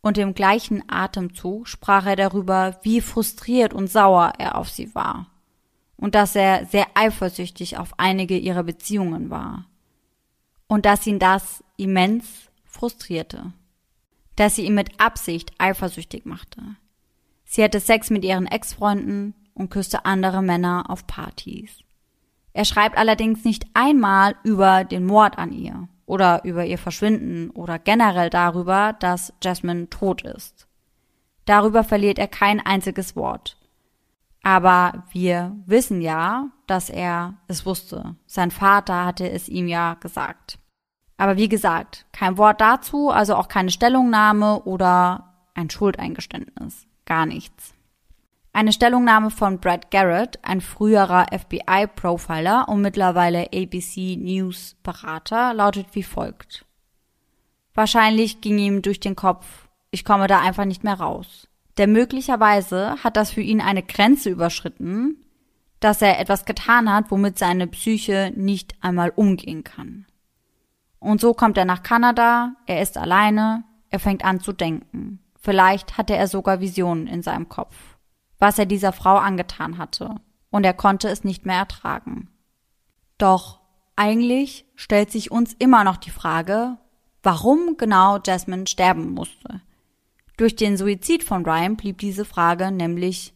Und 0.00 0.18
im 0.18 0.34
gleichen 0.34 0.82
Atemzug 0.88 1.68
sprach 1.68 2.06
er 2.06 2.16
darüber, 2.16 2.78
wie 2.82 3.00
frustriert 3.00 3.74
und 3.74 3.88
sauer 3.88 4.32
er 4.38 4.56
auf 4.56 4.68
sie 4.70 4.94
war. 4.94 5.31
Und 5.96 6.14
dass 6.14 6.34
er 6.34 6.66
sehr 6.66 6.86
eifersüchtig 6.94 7.78
auf 7.78 7.94
einige 7.98 8.36
ihrer 8.36 8.64
Beziehungen 8.64 9.30
war. 9.30 9.66
Und 10.66 10.86
dass 10.86 11.06
ihn 11.06 11.18
das 11.18 11.62
immens 11.76 12.50
frustrierte. 12.64 13.52
Dass 14.36 14.56
sie 14.56 14.66
ihn 14.66 14.74
mit 14.74 15.00
Absicht 15.00 15.52
eifersüchtig 15.58 16.24
machte. 16.24 16.62
Sie 17.44 17.62
hatte 17.62 17.80
Sex 17.80 18.10
mit 18.10 18.24
ihren 18.24 18.46
Ex-Freunden 18.46 19.34
und 19.54 19.70
küsste 19.70 20.06
andere 20.06 20.42
Männer 20.42 20.84
auf 20.88 21.06
Partys. 21.06 21.82
Er 22.54 22.64
schreibt 22.64 22.96
allerdings 22.96 23.44
nicht 23.44 23.66
einmal 23.74 24.36
über 24.42 24.84
den 24.84 25.04
Mord 25.04 25.38
an 25.38 25.52
ihr 25.52 25.88
oder 26.06 26.44
über 26.44 26.64
ihr 26.64 26.78
Verschwinden 26.78 27.50
oder 27.50 27.78
generell 27.78 28.30
darüber, 28.30 28.94
dass 28.98 29.32
Jasmine 29.42 29.88
tot 29.88 30.22
ist. 30.22 30.66
Darüber 31.44 31.84
verliert 31.84 32.18
er 32.18 32.28
kein 32.28 32.60
einziges 32.60 33.16
Wort. 33.16 33.56
Aber 34.42 35.04
wir 35.12 35.56
wissen 35.66 36.00
ja, 36.00 36.48
dass 36.66 36.90
er 36.90 37.34
es 37.46 37.64
wusste. 37.64 38.16
Sein 38.26 38.50
Vater 38.50 39.04
hatte 39.04 39.30
es 39.30 39.48
ihm 39.48 39.68
ja 39.68 39.94
gesagt. 39.94 40.58
Aber 41.16 41.36
wie 41.36 41.48
gesagt, 41.48 42.06
kein 42.12 42.36
Wort 42.38 42.60
dazu, 42.60 43.10
also 43.10 43.36
auch 43.36 43.46
keine 43.46 43.70
Stellungnahme 43.70 44.62
oder 44.64 45.32
ein 45.54 45.70
Schuldeingeständnis. 45.70 46.86
Gar 47.04 47.26
nichts. 47.26 47.74
Eine 48.52 48.72
Stellungnahme 48.72 49.30
von 49.30 49.60
Brad 49.60 49.90
Garrett, 49.90 50.38
ein 50.42 50.60
früherer 50.60 51.26
FBI-Profiler 51.30 52.68
und 52.68 52.82
mittlerweile 52.82 53.46
ABC 53.54 54.16
News 54.16 54.76
Berater, 54.82 55.54
lautet 55.54 55.86
wie 55.92 56.02
folgt. 56.02 56.66
Wahrscheinlich 57.74 58.40
ging 58.42 58.58
ihm 58.58 58.82
durch 58.82 59.00
den 59.00 59.16
Kopf, 59.16 59.68
ich 59.90 60.04
komme 60.04 60.26
da 60.26 60.40
einfach 60.40 60.66
nicht 60.66 60.84
mehr 60.84 61.00
raus. 61.00 61.48
Denn 61.78 61.92
möglicherweise 61.92 62.96
hat 63.02 63.16
das 63.16 63.30
für 63.30 63.40
ihn 63.40 63.60
eine 63.60 63.82
Grenze 63.82 64.30
überschritten, 64.30 65.24
dass 65.80 66.02
er 66.02 66.20
etwas 66.20 66.44
getan 66.44 66.92
hat, 66.92 67.10
womit 67.10 67.38
seine 67.38 67.66
Psyche 67.66 68.32
nicht 68.36 68.74
einmal 68.82 69.12
umgehen 69.14 69.64
kann. 69.64 70.06
Und 70.98 71.20
so 71.20 71.34
kommt 71.34 71.56
er 71.56 71.64
nach 71.64 71.82
Kanada, 71.82 72.54
er 72.66 72.82
ist 72.82 72.96
alleine, 72.96 73.64
er 73.90 73.98
fängt 73.98 74.24
an 74.24 74.40
zu 74.40 74.52
denken. 74.52 75.18
Vielleicht 75.40 75.98
hatte 75.98 76.14
er 76.14 76.28
sogar 76.28 76.60
Visionen 76.60 77.08
in 77.08 77.22
seinem 77.22 77.48
Kopf 77.48 77.74
was 78.42 78.58
er 78.58 78.66
dieser 78.66 78.92
Frau 78.92 79.18
angetan 79.18 79.78
hatte, 79.78 80.16
und 80.50 80.64
er 80.64 80.74
konnte 80.74 81.08
es 81.08 81.22
nicht 81.22 81.46
mehr 81.46 81.58
ertragen. 81.58 82.28
Doch 83.16 83.60
eigentlich 83.94 84.66
stellt 84.74 85.12
sich 85.12 85.30
uns 85.30 85.52
immer 85.52 85.84
noch 85.84 85.96
die 85.96 86.10
Frage, 86.10 86.76
warum 87.22 87.76
genau 87.76 88.18
Jasmine 88.18 88.66
sterben 88.66 89.12
musste. 89.12 89.60
Durch 90.36 90.56
den 90.56 90.76
Suizid 90.76 91.24
von 91.24 91.44
Ryan 91.44 91.76
blieb 91.76 91.98
diese 91.98 92.24
Frage 92.24 92.70
nämlich 92.70 93.34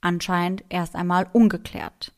anscheinend 0.00 0.64
erst 0.68 0.96
einmal 0.96 1.28
ungeklärt. 1.32 2.12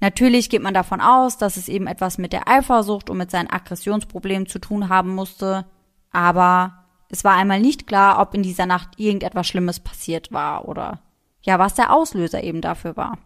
Natürlich 0.00 0.50
geht 0.50 0.62
man 0.62 0.74
davon 0.74 1.00
aus, 1.00 1.38
dass 1.38 1.56
es 1.56 1.68
eben 1.68 1.86
etwas 1.86 2.18
mit 2.18 2.32
der 2.32 2.48
Eifersucht 2.48 3.08
und 3.08 3.18
mit 3.18 3.30
seinen 3.30 3.50
Aggressionsproblemen 3.50 4.48
zu 4.48 4.58
tun 4.58 4.88
haben 4.88 5.14
musste, 5.14 5.64
aber 6.10 6.84
es 7.08 7.22
war 7.22 7.34
einmal 7.34 7.60
nicht 7.60 7.86
klar, 7.86 8.20
ob 8.20 8.34
in 8.34 8.42
dieser 8.42 8.66
Nacht 8.66 8.98
irgendetwas 8.98 9.46
Schlimmes 9.46 9.78
passiert 9.78 10.32
war 10.32 10.66
oder 10.66 11.00
ja, 11.42 11.58
was 11.58 11.74
der 11.74 11.92
Auslöser 11.92 12.42
eben 12.42 12.60
dafür 12.60 12.96
war. 12.96 13.18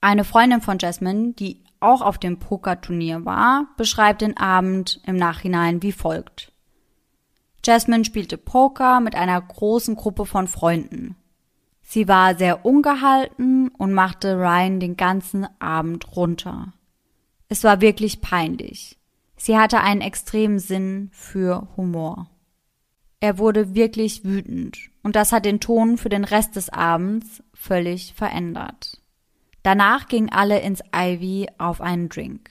Eine 0.00 0.24
Freundin 0.24 0.60
von 0.60 0.78
Jasmine, 0.80 1.34
die 1.34 1.62
auch 1.78 2.02
auf 2.02 2.18
dem 2.18 2.38
Pokerturnier 2.38 3.24
war, 3.24 3.66
beschreibt 3.76 4.22
den 4.22 4.36
Abend 4.36 5.00
im 5.06 5.16
Nachhinein 5.16 5.82
wie 5.82 5.92
folgt. 5.92 6.51
Jasmine 7.64 8.04
spielte 8.04 8.38
Poker 8.38 9.00
mit 9.00 9.14
einer 9.14 9.40
großen 9.40 9.94
Gruppe 9.94 10.26
von 10.26 10.48
Freunden. 10.48 11.16
Sie 11.82 12.08
war 12.08 12.34
sehr 12.36 12.64
ungehalten 12.64 13.68
und 13.68 13.92
machte 13.92 14.36
Ryan 14.36 14.80
den 14.80 14.96
ganzen 14.96 15.46
Abend 15.60 16.16
runter. 16.16 16.72
Es 17.48 17.64
war 17.64 17.80
wirklich 17.80 18.20
peinlich. 18.20 18.98
Sie 19.36 19.58
hatte 19.58 19.80
einen 19.80 20.00
extremen 20.00 20.58
Sinn 20.58 21.10
für 21.12 21.68
Humor. 21.76 22.30
Er 23.20 23.38
wurde 23.38 23.74
wirklich 23.74 24.24
wütend 24.24 24.78
und 25.02 25.16
das 25.16 25.32
hat 25.32 25.44
den 25.44 25.60
Ton 25.60 25.98
für 25.98 26.08
den 26.08 26.24
Rest 26.24 26.56
des 26.56 26.70
Abends 26.70 27.42
völlig 27.54 28.14
verändert. 28.14 29.00
Danach 29.62 30.08
gingen 30.08 30.30
alle 30.30 30.60
ins 30.60 30.82
Ivy 30.94 31.46
auf 31.58 31.80
einen 31.80 32.08
Drink. 32.08 32.50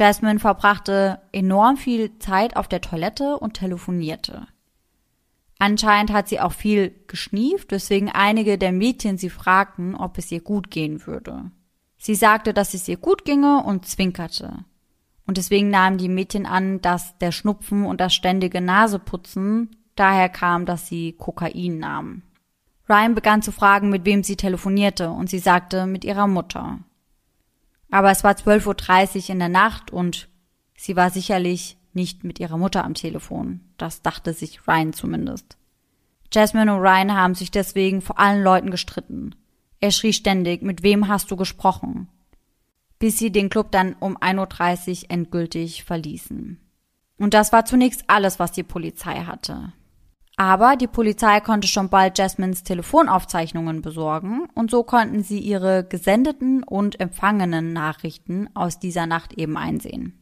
Jasmine 0.00 0.38
verbrachte 0.38 1.20
enorm 1.30 1.76
viel 1.76 2.18
Zeit 2.18 2.56
auf 2.56 2.68
der 2.68 2.80
Toilette 2.80 3.38
und 3.38 3.54
telefonierte. 3.54 4.46
Anscheinend 5.58 6.10
hat 6.10 6.26
sie 6.26 6.40
auch 6.40 6.52
viel 6.52 6.94
geschnieft, 7.06 7.70
weswegen 7.70 8.08
einige 8.08 8.56
der 8.56 8.72
Mädchen 8.72 9.18
sie 9.18 9.28
fragten, 9.28 9.94
ob 9.94 10.16
es 10.16 10.32
ihr 10.32 10.40
gut 10.40 10.70
gehen 10.70 11.06
würde. 11.06 11.50
Sie 11.98 12.14
sagte, 12.14 12.54
dass 12.54 12.72
es 12.72 12.88
ihr 12.88 12.96
gut 12.96 13.26
ginge 13.26 13.62
und 13.62 13.86
zwinkerte. 13.86 14.64
Und 15.26 15.36
deswegen 15.36 15.68
nahmen 15.68 15.98
die 15.98 16.08
Mädchen 16.08 16.46
an, 16.46 16.80
dass 16.80 17.18
der 17.18 17.30
Schnupfen 17.30 17.84
und 17.84 18.00
das 18.00 18.14
ständige 18.14 18.62
Naseputzen 18.62 19.76
daher 19.96 20.30
kam, 20.30 20.64
dass 20.64 20.88
sie 20.88 21.12
Kokain 21.12 21.78
nahmen. 21.78 22.22
Ryan 22.88 23.14
begann 23.14 23.42
zu 23.42 23.52
fragen, 23.52 23.90
mit 23.90 24.06
wem 24.06 24.24
sie 24.24 24.36
telefonierte, 24.36 25.10
und 25.10 25.28
sie 25.28 25.38
sagte, 25.38 25.86
mit 25.86 26.06
ihrer 26.06 26.26
Mutter. 26.26 26.78
Aber 27.90 28.10
es 28.10 28.24
war 28.24 28.32
12.30 28.32 29.24
Uhr 29.24 29.30
in 29.30 29.38
der 29.38 29.48
Nacht 29.48 29.90
und 29.90 30.28
sie 30.76 30.96
war 30.96 31.10
sicherlich 31.10 31.76
nicht 31.92 32.24
mit 32.24 32.38
ihrer 32.38 32.56
Mutter 32.56 32.84
am 32.84 32.94
Telefon. 32.94 33.60
Das 33.76 34.02
dachte 34.02 34.32
sich 34.32 34.66
Ryan 34.66 34.92
zumindest. 34.92 35.56
Jasmine 36.32 36.74
und 36.74 36.80
Ryan 36.80 37.14
haben 37.14 37.34
sich 37.34 37.50
deswegen 37.50 38.02
vor 38.02 38.18
allen 38.18 38.42
Leuten 38.44 38.70
gestritten. 38.70 39.34
Er 39.80 39.90
schrie 39.90 40.12
ständig, 40.12 40.62
mit 40.62 40.82
wem 40.82 41.08
hast 41.08 41.30
du 41.30 41.36
gesprochen? 41.36 42.08
Bis 42.98 43.18
sie 43.18 43.32
den 43.32 43.48
Club 43.48 43.72
dann 43.72 43.94
um 43.98 44.16
1.30 44.16 45.04
Uhr 45.04 45.10
endgültig 45.10 45.84
verließen. 45.84 46.60
Und 47.18 47.34
das 47.34 47.52
war 47.52 47.64
zunächst 47.64 48.04
alles, 48.06 48.38
was 48.38 48.52
die 48.52 48.62
Polizei 48.62 49.24
hatte. 49.24 49.72
Aber 50.40 50.76
die 50.76 50.86
Polizei 50.86 51.38
konnte 51.40 51.68
schon 51.68 51.90
bald 51.90 52.16
Jasmines 52.16 52.62
Telefonaufzeichnungen 52.62 53.82
besorgen 53.82 54.48
und 54.54 54.70
so 54.70 54.84
konnten 54.84 55.22
sie 55.22 55.38
ihre 55.38 55.84
gesendeten 55.84 56.62
und 56.62 56.98
empfangenen 56.98 57.74
Nachrichten 57.74 58.48
aus 58.54 58.78
dieser 58.78 59.04
Nacht 59.04 59.34
eben 59.34 59.58
einsehen. 59.58 60.18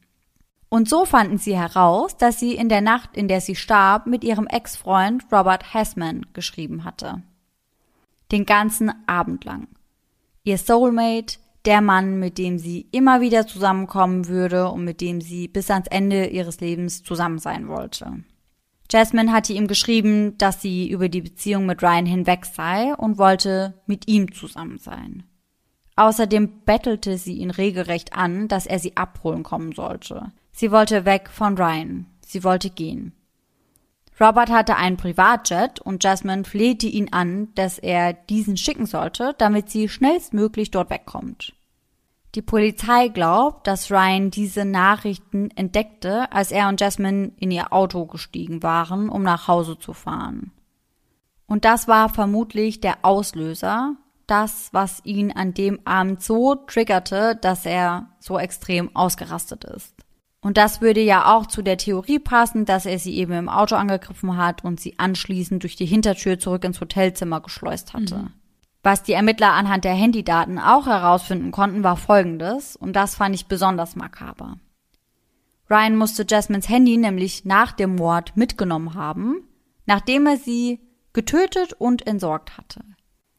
Und 0.68 0.88
so 0.88 1.04
fanden 1.04 1.38
sie 1.38 1.56
heraus, 1.56 2.16
dass 2.16 2.40
sie 2.40 2.56
in 2.56 2.68
der 2.68 2.80
Nacht, 2.80 3.16
in 3.16 3.28
der 3.28 3.40
sie 3.40 3.54
starb, 3.54 4.08
mit 4.08 4.24
ihrem 4.24 4.48
Ex-Freund 4.48 5.22
Robert 5.30 5.72
Hessman 5.72 6.26
geschrieben 6.32 6.82
hatte. 6.82 7.22
Den 8.32 8.44
ganzen 8.44 8.92
Abend 9.06 9.44
lang. 9.44 9.68
Ihr 10.42 10.58
Soulmate, 10.58 11.38
der 11.64 11.80
Mann, 11.80 12.18
mit 12.18 12.38
dem 12.38 12.58
sie 12.58 12.88
immer 12.90 13.20
wieder 13.20 13.46
zusammenkommen 13.46 14.26
würde 14.26 14.68
und 14.68 14.82
mit 14.82 15.00
dem 15.00 15.20
sie 15.20 15.46
bis 15.46 15.70
ans 15.70 15.86
Ende 15.86 16.26
ihres 16.26 16.58
Lebens 16.58 17.04
zusammen 17.04 17.38
sein 17.38 17.68
wollte. 17.68 18.24
Jasmine 18.90 19.32
hatte 19.32 19.52
ihm 19.52 19.66
geschrieben, 19.66 20.38
dass 20.38 20.62
sie 20.62 20.88
über 20.88 21.08
die 21.08 21.20
Beziehung 21.20 21.66
mit 21.66 21.82
Ryan 21.82 22.06
hinweg 22.06 22.46
sei 22.46 22.94
und 22.94 23.18
wollte 23.18 23.74
mit 23.86 24.08
ihm 24.08 24.32
zusammen 24.32 24.78
sein. 24.78 25.24
Außerdem 25.96 26.60
bettelte 26.64 27.18
sie 27.18 27.34
ihn 27.34 27.50
regelrecht 27.50 28.12
an, 28.12 28.48
dass 28.48 28.66
er 28.66 28.78
sie 28.78 28.96
abholen 28.96 29.42
kommen 29.42 29.72
sollte. 29.72 30.32
Sie 30.52 30.70
wollte 30.70 31.04
weg 31.04 31.28
von 31.28 31.58
Ryan. 31.58 32.06
Sie 32.24 32.44
wollte 32.44 32.70
gehen. 32.70 33.12
Robert 34.20 34.50
hatte 34.50 34.76
einen 34.76 34.96
Privatjet 34.96 35.80
und 35.80 36.02
Jasmine 36.02 36.44
flehte 36.44 36.86
ihn 36.86 37.12
an, 37.12 37.48
dass 37.54 37.78
er 37.78 38.12
diesen 38.12 38.56
schicken 38.56 38.86
sollte, 38.86 39.34
damit 39.38 39.70
sie 39.70 39.88
schnellstmöglich 39.88 40.70
dort 40.70 40.90
wegkommt. 40.90 41.54
Die 42.34 42.42
Polizei 42.42 43.08
glaubt, 43.08 43.66
dass 43.66 43.90
Ryan 43.90 44.30
diese 44.30 44.64
Nachrichten 44.64 45.50
entdeckte, 45.52 46.30
als 46.30 46.50
er 46.50 46.68
und 46.68 46.80
Jasmine 46.80 47.32
in 47.38 47.50
ihr 47.50 47.72
Auto 47.72 48.04
gestiegen 48.06 48.62
waren, 48.62 49.08
um 49.08 49.22
nach 49.22 49.48
Hause 49.48 49.78
zu 49.78 49.94
fahren. 49.94 50.52
Und 51.46 51.64
das 51.64 51.88
war 51.88 52.10
vermutlich 52.10 52.80
der 52.80 52.98
Auslöser, 53.02 53.96
das, 54.26 54.68
was 54.72 55.00
ihn 55.04 55.32
an 55.32 55.54
dem 55.54 55.80
Abend 55.86 56.22
so 56.22 56.54
triggerte, 56.54 57.36
dass 57.40 57.64
er 57.64 58.10
so 58.20 58.38
extrem 58.38 58.94
ausgerastet 58.94 59.64
ist. 59.64 59.94
Und 60.40 60.56
das 60.56 60.80
würde 60.80 61.00
ja 61.00 61.34
auch 61.34 61.46
zu 61.46 61.62
der 61.62 61.78
Theorie 61.78 62.18
passen, 62.18 62.64
dass 62.64 62.86
er 62.86 62.98
sie 62.98 63.16
eben 63.16 63.32
im 63.32 63.48
Auto 63.48 63.74
angegriffen 63.74 64.36
hat 64.36 64.62
und 64.62 64.78
sie 64.78 64.98
anschließend 64.98 65.62
durch 65.62 65.74
die 65.74 65.86
Hintertür 65.86 66.38
zurück 66.38 66.62
ins 66.64 66.80
Hotelzimmer 66.80 67.40
geschleust 67.40 67.94
hatte. 67.94 68.16
Mhm. 68.16 68.32
Was 68.82 69.02
die 69.02 69.12
Ermittler 69.12 69.52
anhand 69.52 69.84
der 69.84 69.94
Handydaten 69.94 70.58
auch 70.58 70.86
herausfinden 70.86 71.50
konnten, 71.50 71.82
war 71.82 71.96
folgendes, 71.96 72.76
und 72.76 72.94
das 72.94 73.16
fand 73.16 73.34
ich 73.34 73.46
besonders 73.46 73.96
makaber. 73.96 74.58
Ryan 75.70 75.96
musste 75.96 76.24
Jasmines 76.26 76.68
Handy 76.68 76.96
nämlich 76.96 77.44
nach 77.44 77.72
dem 77.72 77.96
Mord 77.96 78.36
mitgenommen 78.36 78.94
haben, 78.94 79.42
nachdem 79.86 80.26
er 80.26 80.36
sie 80.36 80.80
getötet 81.12 81.74
und 81.74 82.06
entsorgt 82.06 82.56
hatte. 82.56 82.80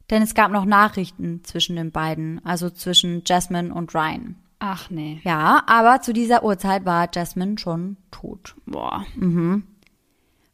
Denn 0.09 0.21
es 0.21 0.33
gab 0.33 0.51
noch 0.51 0.65
Nachrichten 0.65 1.43
zwischen 1.43 1.75
den 1.75 1.91
beiden, 1.91 2.43
also 2.43 2.69
zwischen 2.69 3.23
Jasmine 3.25 3.73
und 3.73 3.93
Ryan. 3.95 4.35
Ach 4.59 4.89
nee. 4.89 5.21
Ja, 5.23 5.63
aber 5.67 6.01
zu 6.01 6.13
dieser 6.13 6.43
Uhrzeit 6.43 6.85
war 6.85 7.09
Jasmine 7.13 7.57
schon 7.57 7.97
tot. 8.11 8.55
Boah. 8.65 9.05
Mhm. 9.15 9.63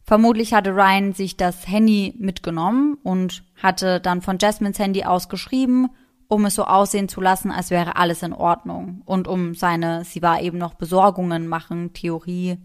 Vermutlich 0.05 0.53
hatte 0.53 0.71
Ryan 0.71 1.13
sich 1.13 1.35
das 1.35 1.67
Handy 1.67 2.13
mitgenommen 2.19 2.97
und 3.03 3.43
hatte 3.61 3.99
dann 3.99 4.21
von 4.21 4.37
Jasmines 4.39 4.77
Handy 4.77 5.03
aus 5.03 5.29
geschrieben, 5.29 5.89
um 6.27 6.45
es 6.45 6.55
so 6.55 6.65
aussehen 6.65 7.09
zu 7.09 7.21
lassen, 7.21 7.51
als 7.51 7.71
wäre 7.71 7.95
alles 7.95 8.21
in 8.21 8.33
Ordnung 8.33 9.01
und 9.05 9.27
um 9.27 9.55
seine, 9.55 10.03
sie 10.05 10.21
war 10.21 10.41
eben 10.41 10.57
noch 10.57 10.75
Besorgungen 10.75 11.47
machen, 11.47 11.93
Theorie 11.93 12.57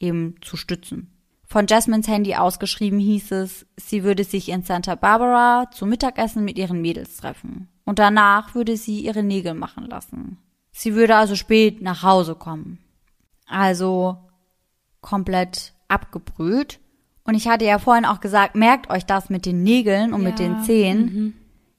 eben 0.00 0.34
zu 0.42 0.56
stützen. 0.56 1.08
Von 1.46 1.66
Jasmines 1.66 2.08
Handy 2.08 2.34
ausgeschrieben 2.34 2.98
hieß 2.98 3.32
es, 3.32 3.66
sie 3.76 4.04
würde 4.04 4.24
sich 4.24 4.48
in 4.48 4.62
Santa 4.62 4.94
Barbara 4.94 5.70
zum 5.70 5.88
Mittagessen 5.88 6.44
mit 6.44 6.58
ihren 6.58 6.80
Mädels 6.80 7.16
treffen 7.16 7.68
und 7.84 7.98
danach 7.98 8.54
würde 8.54 8.76
sie 8.76 9.00
ihre 9.00 9.22
Nägel 9.22 9.54
machen 9.54 9.86
lassen. 9.86 10.38
Sie 10.72 10.94
würde 10.94 11.16
also 11.16 11.36
spät 11.36 11.82
nach 11.82 12.02
Hause 12.02 12.34
kommen. 12.34 12.78
Also 13.46 14.16
komplett 15.02 15.74
abgebrüht. 15.88 16.80
Und 17.24 17.34
ich 17.34 17.48
hatte 17.48 17.64
ja 17.64 17.78
vorhin 17.78 18.04
auch 18.04 18.20
gesagt, 18.20 18.54
merkt 18.54 18.90
euch 18.90 19.06
das 19.06 19.30
mit 19.30 19.46
den 19.46 19.62
Nägeln 19.62 20.12
und 20.12 20.22
ja. 20.22 20.28
mit 20.28 20.38
den 20.38 20.62
Zehen. 20.62 20.98
Mhm. 20.98 21.34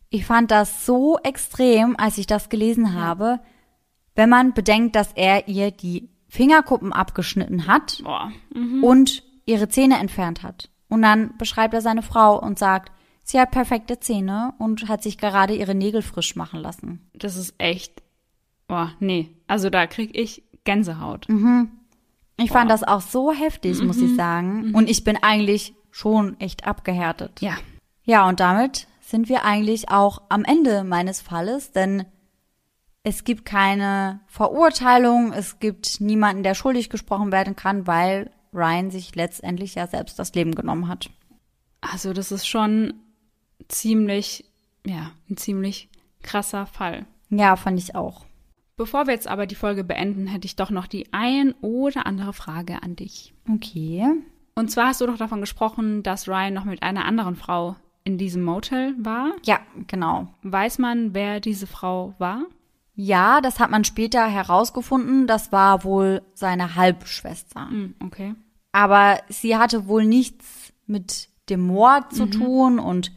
Ich 0.09 0.25
fand 0.25 0.51
das 0.51 0.85
so 0.85 1.17
extrem, 1.23 1.95
als 1.97 2.17
ich 2.17 2.27
das 2.27 2.49
gelesen 2.49 2.93
habe, 2.93 3.39
wenn 4.15 4.29
man 4.29 4.53
bedenkt, 4.53 4.95
dass 4.95 5.11
er 5.13 5.47
ihr 5.47 5.71
die 5.71 6.09
Fingerkuppen 6.27 6.93
abgeschnitten 6.93 7.67
hat 7.67 8.01
mhm. 8.53 8.83
und 8.83 9.23
ihre 9.45 9.69
Zähne 9.69 9.99
entfernt 9.99 10.43
hat. 10.43 10.69
Und 10.87 11.01
dann 11.01 11.35
beschreibt 11.37 11.73
er 11.73 11.81
seine 11.81 12.03
Frau 12.03 12.39
und 12.39 12.59
sagt, 12.59 12.91
sie 13.23 13.39
hat 13.39 13.51
perfekte 13.51 13.99
Zähne 13.99 14.53
und 14.59 14.87
hat 14.87 15.03
sich 15.03 15.17
gerade 15.17 15.55
ihre 15.55 15.75
Nägel 15.75 16.01
frisch 16.01 16.35
machen 16.35 16.59
lassen. 16.59 17.09
Das 17.13 17.35
ist 17.35 17.55
echt 17.57 18.03
Boah, 18.67 18.91
nee. 18.99 19.29
Also 19.47 19.69
da 19.69 19.87
krieg 19.87 20.17
ich 20.17 20.43
Gänsehaut. 20.63 21.27
Mhm. 21.29 21.71
Ich 22.37 22.49
Boah. 22.49 22.59
fand 22.59 22.71
das 22.71 22.83
auch 22.83 23.01
so 23.01 23.31
heftig, 23.31 23.79
mhm. 23.79 23.87
muss 23.87 23.97
ich 23.97 24.15
sagen. 24.15 24.69
Mhm. 24.69 24.75
Und 24.75 24.89
ich 24.89 25.03
bin 25.03 25.17
eigentlich 25.21 25.75
schon 25.91 26.39
echt 26.39 26.65
abgehärtet. 26.65 27.41
Ja. 27.41 27.57
Ja, 28.03 28.27
und 28.27 28.39
damit 28.39 28.87
sind 29.01 29.29
wir 29.29 29.45
eigentlich 29.45 29.89
auch 29.89 30.21
am 30.29 30.43
Ende 30.43 30.83
meines 30.83 31.21
Falles, 31.21 31.71
denn 31.71 32.05
es 33.03 33.23
gibt 33.23 33.45
keine 33.45 34.21
Verurteilung, 34.27 35.33
es 35.33 35.59
gibt 35.59 36.01
niemanden, 36.01 36.43
der 36.43 36.55
schuldig 36.55 36.89
gesprochen 36.89 37.31
werden 37.31 37.55
kann, 37.55 37.85
weil 37.85 38.31
Ryan 38.53 38.91
sich 38.91 39.15
letztendlich 39.15 39.75
ja 39.75 39.87
selbst 39.87 40.19
das 40.19 40.33
Leben 40.33 40.55
genommen 40.55 40.87
hat. 40.87 41.09
Also 41.81 42.13
das 42.13 42.31
ist 42.31 42.47
schon 42.47 42.93
ziemlich, 43.67 44.45
ja, 44.85 45.11
ein 45.29 45.37
ziemlich 45.37 45.89
krasser 46.21 46.65
Fall. 46.65 47.05
Ja, 47.29 47.55
fand 47.55 47.77
ich 47.77 47.95
auch. 47.95 48.25
Bevor 48.75 49.05
wir 49.05 49.13
jetzt 49.13 49.27
aber 49.27 49.45
die 49.45 49.55
Folge 49.55 49.83
beenden, 49.83 50.27
hätte 50.27 50.45
ich 50.45 50.55
doch 50.55 50.71
noch 50.71 50.87
die 50.87 51.13
ein 51.13 51.53
oder 51.61 52.05
andere 52.05 52.33
Frage 52.33 52.81
an 52.81 52.95
dich. 52.95 53.33
Okay. 53.49 54.07
Und 54.55 54.71
zwar 54.71 54.87
hast 54.87 55.01
du 55.01 55.07
doch 55.07 55.17
davon 55.17 55.41
gesprochen, 55.41 56.03
dass 56.03 56.27
Ryan 56.27 56.53
noch 56.53 56.65
mit 56.65 56.83
einer 56.83 57.05
anderen 57.05 57.35
Frau 57.35 57.75
in 58.03 58.17
diesem 58.17 58.43
Motel 58.43 58.95
war. 58.97 59.31
Ja, 59.45 59.59
genau. 59.87 60.27
Weiß 60.41 60.79
man, 60.79 61.13
wer 61.13 61.39
diese 61.39 61.67
Frau 61.67 62.15
war? 62.17 62.45
Ja, 62.95 63.41
das 63.41 63.59
hat 63.59 63.71
man 63.71 63.83
später 63.83 64.27
herausgefunden. 64.27 65.25
Das 65.25 65.51
war 65.51 65.83
wohl 65.83 66.21
seine 66.33 66.75
Halbschwester. 66.75 67.65
Mm, 67.65 67.95
okay. 68.03 68.35
Aber 68.71 69.19
sie 69.29 69.57
hatte 69.57 69.87
wohl 69.87 70.05
nichts 70.05 70.73
mit 70.85 71.29
dem 71.49 71.61
Mord 71.61 72.13
zu 72.13 72.25
mhm. 72.25 72.31
tun 72.31 72.79
und 72.79 73.11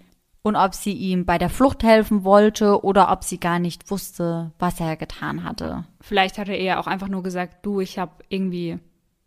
und 0.47 0.55
ob 0.55 0.77
sie 0.77 0.93
ihm 0.93 1.24
bei 1.24 1.39
der 1.39 1.51
Flucht 1.51 1.82
helfen 1.82 2.23
wollte 2.23 2.85
oder 2.85 3.10
ob 3.10 3.24
sie 3.24 3.40
gar 3.40 3.59
nicht 3.59 3.90
wusste, 3.90 4.52
was 4.60 4.78
er 4.78 4.94
getan 4.94 5.43
hatte. 5.43 5.86
Vielleicht 6.01 6.39
hatte 6.39 6.52
er 6.52 6.78
auch 6.78 6.86
einfach 6.86 7.09
nur 7.09 7.24
gesagt, 7.24 7.66
du, 7.66 7.81
ich 7.81 7.98
habe 7.98 8.12
irgendwie, 8.28 8.78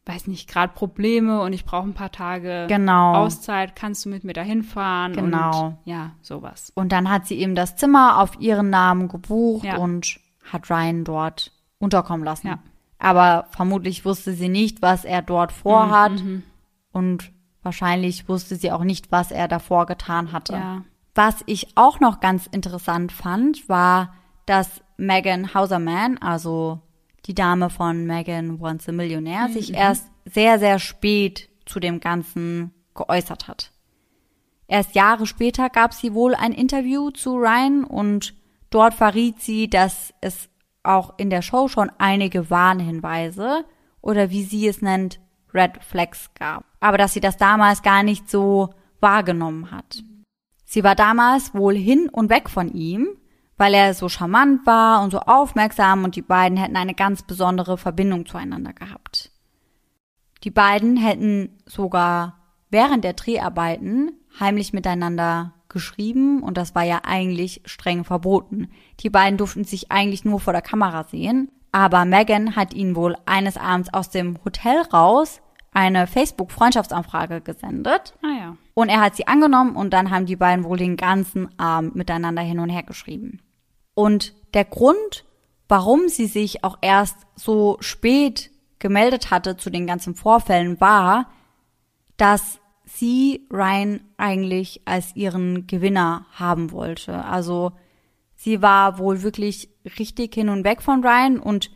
weiß 0.05 0.27
nicht, 0.27 0.47
gerade 0.47 0.71
Probleme 0.73 1.41
und 1.41 1.51
ich 1.51 1.65
brauche 1.65 1.89
ein 1.89 1.93
paar 1.93 2.13
Tage 2.13 2.67
genau. 2.69 3.15
Auszeit, 3.15 3.75
kannst 3.75 4.05
du 4.05 4.09
mit 4.09 4.23
mir 4.23 4.31
dahin 4.31 4.63
fahren? 4.63 5.11
Genau. 5.11 5.65
Und, 5.65 5.77
ja, 5.83 6.11
sowas. 6.21 6.71
Und 6.73 6.93
dann 6.93 7.09
hat 7.09 7.27
sie 7.27 7.35
ihm 7.35 7.53
das 7.53 7.75
Zimmer 7.75 8.21
auf 8.21 8.39
ihren 8.39 8.69
Namen 8.69 9.09
gebucht 9.09 9.65
ja. 9.65 9.75
und 9.75 10.21
hat 10.49 10.71
Ryan 10.71 11.03
dort 11.03 11.51
unterkommen 11.79 12.23
lassen. 12.23 12.47
Ja. 12.47 12.59
Aber 12.97 13.47
vermutlich 13.49 14.05
wusste 14.05 14.31
sie 14.31 14.47
nicht, 14.47 14.81
was 14.81 15.03
er 15.03 15.21
dort 15.21 15.51
vorhat 15.51 16.13
mhm, 16.23 16.29
mhm. 16.29 16.43
und 16.93 17.31
wahrscheinlich 17.61 18.29
wusste 18.29 18.55
sie 18.55 18.71
auch 18.71 18.85
nicht, 18.85 19.11
was 19.11 19.31
er 19.31 19.49
davor 19.49 19.85
getan 19.85 20.31
hatte. 20.31 20.53
Ja. 20.53 20.83
Was 21.19 21.43
ich 21.47 21.67
auch 21.75 21.99
noch 21.99 22.21
ganz 22.21 22.47
interessant 22.47 23.11
fand, 23.11 23.67
war, 23.67 24.13
dass 24.45 24.81
Megan 24.95 25.53
Hauserman, 25.53 26.17
also 26.17 26.79
die 27.25 27.35
Dame 27.35 27.69
von 27.69 28.05
Megan 28.05 28.61
Once 28.61 28.87
a 28.87 28.93
Millionaire, 28.93 29.49
mhm. 29.49 29.51
sich 29.51 29.73
erst 29.73 30.09
sehr, 30.23 30.59
sehr 30.59 30.79
spät 30.79 31.49
zu 31.65 31.81
dem 31.81 31.99
Ganzen 31.99 32.71
geäußert 32.95 33.49
hat. 33.49 33.73
Erst 34.69 34.95
Jahre 34.95 35.25
später 35.25 35.69
gab 35.69 35.93
sie 35.93 36.13
wohl 36.13 36.35
ein 36.35 36.53
Interview 36.53 37.11
zu 37.11 37.35
Ryan 37.35 37.83
und 37.83 38.33
dort 38.69 38.93
verriet 38.93 39.41
sie, 39.41 39.69
dass 39.69 40.13
es 40.21 40.47
auch 40.83 41.15
in 41.17 41.29
der 41.29 41.41
Show 41.41 41.67
schon 41.67 41.91
einige 41.97 42.49
Warnhinweise 42.49 43.65
oder 43.99 44.29
wie 44.29 44.43
sie 44.45 44.69
es 44.69 44.81
nennt, 44.81 45.19
Red 45.53 45.83
Flags 45.83 46.33
gab. 46.35 46.63
Aber 46.79 46.97
dass 46.97 47.11
sie 47.11 47.19
das 47.19 47.35
damals 47.35 47.81
gar 47.81 48.03
nicht 48.03 48.29
so 48.29 48.69
wahrgenommen 49.01 49.69
hat. 49.69 50.01
Sie 50.71 50.83
war 50.83 50.93
damals 50.93 51.55
wohl 51.55 51.75
hin 51.75 52.09
und 52.11 52.29
weg 52.29 52.47
von 52.47 52.71
ihm, 52.71 53.07
weil 53.57 53.73
er 53.73 53.95
so 53.95 54.07
charmant 54.07 54.67
war 54.67 55.01
und 55.01 55.09
so 55.09 55.17
aufmerksam 55.17 56.03
und 56.03 56.15
die 56.15 56.21
beiden 56.21 56.59
hätten 56.59 56.75
eine 56.75 56.93
ganz 56.93 57.23
besondere 57.23 57.75
Verbindung 57.75 58.27
zueinander 58.27 58.73
gehabt. 58.73 59.31
Die 60.43 60.51
beiden 60.51 60.95
hätten 60.95 61.57
sogar 61.65 62.37
während 62.69 63.03
der 63.03 63.13
Dreharbeiten 63.13 64.11
heimlich 64.39 64.71
miteinander 64.71 65.55
geschrieben 65.69 66.43
und 66.43 66.55
das 66.55 66.75
war 66.75 66.83
ja 66.83 67.01
eigentlich 67.03 67.63
streng 67.65 68.03
verboten. 68.03 68.69
Die 68.99 69.09
beiden 69.09 69.39
durften 69.39 69.63
sich 69.63 69.91
eigentlich 69.91 70.23
nur 70.23 70.39
vor 70.39 70.53
der 70.53 70.61
Kamera 70.61 71.03
sehen, 71.05 71.49
aber 71.71 72.05
Megan 72.05 72.55
hat 72.55 72.75
ihnen 72.75 72.95
wohl 72.95 73.15
eines 73.25 73.57
Abends 73.57 73.91
aus 73.91 74.11
dem 74.11 74.37
Hotel 74.45 74.83
raus 74.93 75.41
eine 75.71 76.07
Facebook-Freundschaftsanfrage 76.07 77.41
gesendet. 77.41 78.13
Ah 78.21 78.39
ja. 78.39 78.57
Und 78.73 78.89
er 78.89 79.01
hat 79.01 79.15
sie 79.15 79.27
angenommen 79.27 79.75
und 79.75 79.91
dann 79.91 80.09
haben 80.09 80.25
die 80.25 80.35
beiden 80.35 80.63
wohl 80.65 80.77
den 80.77 80.97
ganzen 80.97 81.57
Abend 81.59 81.95
miteinander 81.95 82.41
hin 82.41 82.59
und 82.59 82.69
her 82.69 82.83
geschrieben. 82.83 83.41
Und 83.93 84.33
der 84.53 84.65
Grund, 84.65 85.25
warum 85.67 86.07
sie 86.07 86.25
sich 86.25 86.63
auch 86.63 86.77
erst 86.81 87.17
so 87.35 87.77
spät 87.81 88.51
gemeldet 88.79 89.29
hatte 89.29 89.57
zu 89.57 89.69
den 89.69 89.85
ganzen 89.85 90.15
Vorfällen, 90.15 90.79
war, 90.79 91.29
dass 92.17 92.59
sie 92.85 93.47
Ryan 93.51 94.01
eigentlich 94.17 94.81
als 94.85 95.15
ihren 95.15 95.67
Gewinner 95.67 96.25
haben 96.31 96.71
wollte. 96.71 97.25
Also 97.25 97.73
sie 98.35 98.61
war 98.61 98.97
wohl 98.97 99.21
wirklich 99.21 99.69
richtig 99.99 100.33
hin 100.33 100.49
und 100.49 100.63
weg 100.63 100.81
von 100.81 101.03
Ryan 101.03 101.39
und 101.39 101.71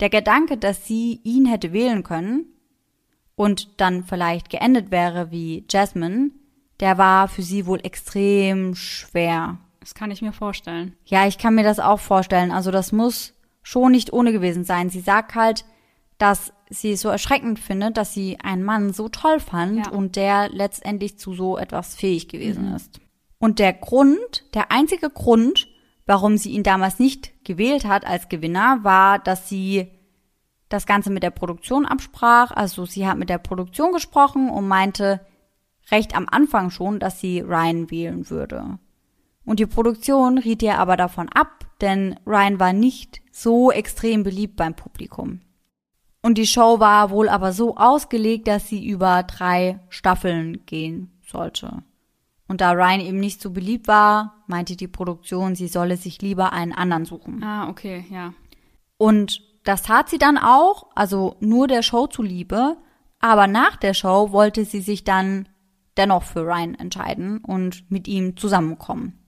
der 0.00 0.10
Gedanke, 0.10 0.56
dass 0.56 0.86
sie 0.86 1.20
ihn 1.24 1.46
hätte 1.46 1.72
wählen 1.72 2.02
können 2.02 2.46
und 3.38 3.80
dann 3.80 4.02
vielleicht 4.02 4.50
geendet 4.50 4.90
wäre 4.90 5.30
wie 5.30 5.64
Jasmine, 5.70 6.30
der 6.80 6.98
war 6.98 7.28
für 7.28 7.42
sie 7.42 7.66
wohl 7.66 7.78
extrem 7.84 8.74
schwer. 8.74 9.58
Das 9.80 9.94
kann 9.94 10.10
ich 10.10 10.22
mir 10.22 10.32
vorstellen. 10.32 10.96
Ja, 11.04 11.26
ich 11.28 11.38
kann 11.38 11.54
mir 11.54 11.62
das 11.62 11.78
auch 11.78 12.00
vorstellen. 12.00 12.50
Also 12.50 12.70
das 12.72 12.90
muss 12.90 13.34
schon 13.62 13.92
nicht 13.92 14.12
ohne 14.12 14.32
gewesen 14.32 14.64
sein. 14.64 14.90
Sie 14.90 15.00
sagt 15.00 15.36
halt, 15.36 15.64
dass 16.18 16.52
sie 16.68 16.92
es 16.92 17.00
so 17.00 17.08
erschreckend 17.10 17.60
findet, 17.60 17.96
dass 17.96 18.12
sie 18.12 18.38
einen 18.42 18.64
Mann 18.64 18.92
so 18.92 19.08
toll 19.08 19.38
fand 19.38 19.86
Ja. 19.86 19.92
und 19.92 20.16
der 20.16 20.48
letztendlich 20.50 21.16
zu 21.18 21.32
so 21.32 21.56
etwas 21.56 21.94
fähig 21.94 22.28
gewesen 22.28 22.74
ist. 22.74 23.00
Und 23.38 23.60
der 23.60 23.72
Grund, 23.72 24.44
der 24.54 24.72
einzige 24.72 25.10
Grund, 25.10 25.68
warum 26.06 26.36
sie 26.36 26.50
ihn 26.50 26.64
damals 26.64 26.98
nicht 26.98 27.44
gewählt 27.44 27.84
hat 27.84 28.04
als 28.04 28.28
Gewinner, 28.28 28.80
war, 28.82 29.20
dass 29.20 29.48
sie 29.48 29.88
das 30.68 30.86
Ganze 30.86 31.10
mit 31.10 31.22
der 31.22 31.30
Produktion 31.30 31.86
absprach. 31.86 32.50
Also 32.50 32.84
sie 32.86 33.06
hat 33.06 33.18
mit 33.18 33.28
der 33.28 33.38
Produktion 33.38 33.92
gesprochen 33.92 34.50
und 34.50 34.68
meinte 34.68 35.20
recht 35.90 36.14
am 36.14 36.26
Anfang 36.30 36.70
schon, 36.70 36.98
dass 36.98 37.20
sie 37.20 37.40
Ryan 37.40 37.90
wählen 37.90 38.30
würde. 38.30 38.78
Und 39.44 39.60
die 39.60 39.66
Produktion 39.66 40.38
riet 40.38 40.62
ihr 40.62 40.78
aber 40.78 40.96
davon 40.96 41.28
ab, 41.30 41.64
denn 41.80 42.18
Ryan 42.26 42.60
war 42.60 42.72
nicht 42.72 43.22
so 43.32 43.70
extrem 43.70 44.22
beliebt 44.22 44.56
beim 44.56 44.74
Publikum. 44.74 45.40
Und 46.20 46.36
die 46.36 46.46
Show 46.46 46.80
war 46.80 47.10
wohl 47.10 47.28
aber 47.28 47.52
so 47.52 47.76
ausgelegt, 47.76 48.48
dass 48.48 48.68
sie 48.68 48.86
über 48.86 49.22
drei 49.22 49.80
Staffeln 49.88 50.66
gehen 50.66 51.18
sollte. 51.26 51.82
Und 52.48 52.60
da 52.60 52.72
Ryan 52.72 53.00
eben 53.00 53.20
nicht 53.20 53.40
so 53.40 53.50
beliebt 53.50 53.88
war, 53.88 54.42
meinte 54.46 54.76
die 54.76 54.88
Produktion, 54.88 55.54
sie 55.54 55.68
solle 55.68 55.96
sich 55.96 56.20
lieber 56.20 56.52
einen 56.52 56.72
anderen 56.72 57.04
suchen. 57.04 57.42
Ah, 57.42 57.68
okay, 57.68 58.04
ja. 58.10 58.34
Und 58.96 59.42
das 59.68 59.82
tat 59.82 60.08
sie 60.08 60.16
dann 60.16 60.38
auch, 60.38 60.86
also 60.94 61.36
nur 61.40 61.68
der 61.68 61.82
Show 61.82 62.06
zuliebe, 62.06 62.78
aber 63.20 63.46
nach 63.46 63.76
der 63.76 63.92
Show 63.92 64.32
wollte 64.32 64.64
sie 64.64 64.80
sich 64.80 65.04
dann 65.04 65.46
dennoch 65.98 66.22
für 66.22 66.40
Ryan 66.40 66.74
entscheiden 66.74 67.44
und 67.44 67.90
mit 67.90 68.08
ihm 68.08 68.38
zusammenkommen. 68.38 69.18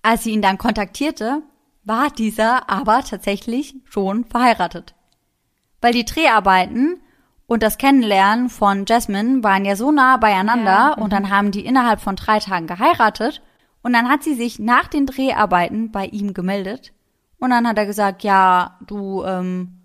Als 0.00 0.22
sie 0.22 0.30
ihn 0.30 0.42
dann 0.42 0.58
kontaktierte, 0.58 1.42
war 1.82 2.08
dieser 2.10 2.70
aber 2.70 3.02
tatsächlich 3.02 3.74
schon 3.86 4.26
verheiratet. 4.26 4.94
Weil 5.80 5.92
die 5.92 6.04
Dreharbeiten 6.04 7.00
und 7.48 7.64
das 7.64 7.78
Kennenlernen 7.78 8.50
von 8.50 8.84
Jasmine 8.86 9.42
waren 9.42 9.64
ja 9.64 9.74
so 9.74 9.90
nah 9.90 10.18
beieinander 10.18 10.70
Ja, 10.70 10.92
und 10.92 11.12
dann 11.12 11.30
haben 11.30 11.50
die 11.50 11.66
innerhalb 11.66 12.00
von 12.00 12.14
drei 12.14 12.38
Tagen 12.38 12.68
geheiratet 12.68 13.42
und 13.82 13.92
dann 13.92 14.08
hat 14.08 14.22
sie 14.22 14.34
sich 14.34 14.60
nach 14.60 14.86
den 14.86 15.06
Dreharbeiten 15.06 15.90
bei 15.90 16.06
ihm 16.06 16.32
gemeldet 16.32 16.92
und 17.38 17.50
dann 17.50 17.66
hat 17.66 17.78
er 17.78 17.86
gesagt, 17.86 18.22
ja, 18.22 18.76
du, 18.86 19.24
ähm, 19.24 19.80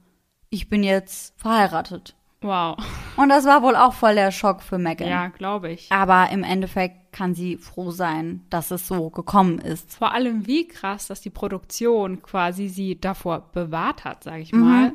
ich 0.50 0.70
bin 0.70 0.84
jetzt 0.84 1.40
verheiratet. 1.40 2.16
Wow. 2.42 2.78
Und 3.16 3.30
das 3.30 3.46
war 3.46 3.62
wohl 3.64 3.76
auch 3.78 3.94
voll 3.94 4.16
der 4.16 4.32
Schock 4.32 4.62
für 4.62 4.78
Megan. 4.78 5.08
Ja, 5.08 5.28
glaube 5.30 5.72
ich. 5.72 5.90
Aber 5.92 6.30
im 6.30 6.44
Endeffekt 6.44 7.14
kann 7.14 7.34
sie 7.36 7.56
froh 7.58 7.92
sein, 7.92 8.42
dass 8.50 8.70
es 8.72 8.86
so 8.88 9.10
gekommen 9.10 9.60
ist. 9.60 9.96
Vor 9.96 10.12
allem 10.14 10.46
wie 10.46 10.68
krass, 10.68 11.08
dass 11.08 11.22
die 11.22 11.30
Produktion 11.30 12.22
quasi 12.22 12.68
sie 12.68 13.00
davor 13.00 13.50
bewahrt 13.54 14.04
hat, 14.04 14.24
sage 14.26 14.42
ich 14.42 14.52
Mhm, 14.52 14.60
mal. 14.60 14.92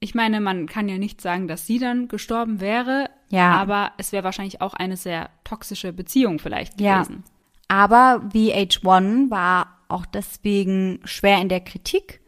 Ich 0.00 0.14
meine, 0.14 0.40
man 0.40 0.66
kann 0.66 0.88
ja 0.88 0.98
nicht 0.98 1.20
sagen, 1.22 1.46
dass 1.48 1.66
sie 1.66 1.78
dann 1.78 2.08
gestorben 2.08 2.60
wäre, 2.60 3.08
Ja. 3.28 3.52
aber 3.52 3.92
es 3.96 4.12
wäre 4.12 4.24
wahrscheinlich 4.24 4.60
auch 4.60 4.74
eine 4.74 4.96
sehr 4.98 5.30
toxische 5.44 5.92
Beziehung 5.94 6.38
vielleicht 6.40 6.78
Ja. 6.80 7.02
gewesen. 7.02 7.24
Aber 7.68 8.20
VH1 8.34 9.30
war 9.30 9.66
auch 9.90 10.06
deswegen 10.06 11.00
schwer 11.04 11.40
in 11.40 11.48
der 11.48 11.60
Kritik, 11.60 12.20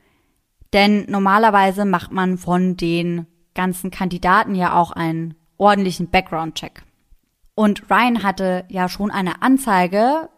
denn 0.72 1.04
normalerweise 1.08 1.84
macht 1.84 2.12
man 2.12 2.38
von 2.38 2.76
den 2.76 3.26
ganzen 3.54 3.90
Kandidaten 3.90 4.54
ja 4.54 4.74
auch 4.74 4.90
einen 4.90 5.34
ordentlichen 5.58 6.10
Background-Check. 6.10 6.82
Und 7.54 7.90
Ryan 7.90 8.22
hatte 8.22 8.64
ja 8.68 8.88
schon 8.88 9.10
eine 9.10 9.42
Anzeige 9.42 10.30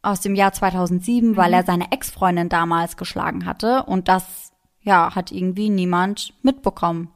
aus 0.00 0.20
dem 0.20 0.34
Jahr 0.34 0.52
2007, 0.52 1.36
weil 1.36 1.52
er 1.52 1.64
seine 1.64 1.92
Ex-Freundin 1.92 2.48
damals 2.48 2.96
geschlagen 2.96 3.46
hatte 3.46 3.84
und 3.84 4.08
das 4.08 4.52
ja 4.80 5.14
hat 5.14 5.30
irgendwie 5.30 5.70
niemand 5.70 6.34
mitbekommen. 6.42 7.10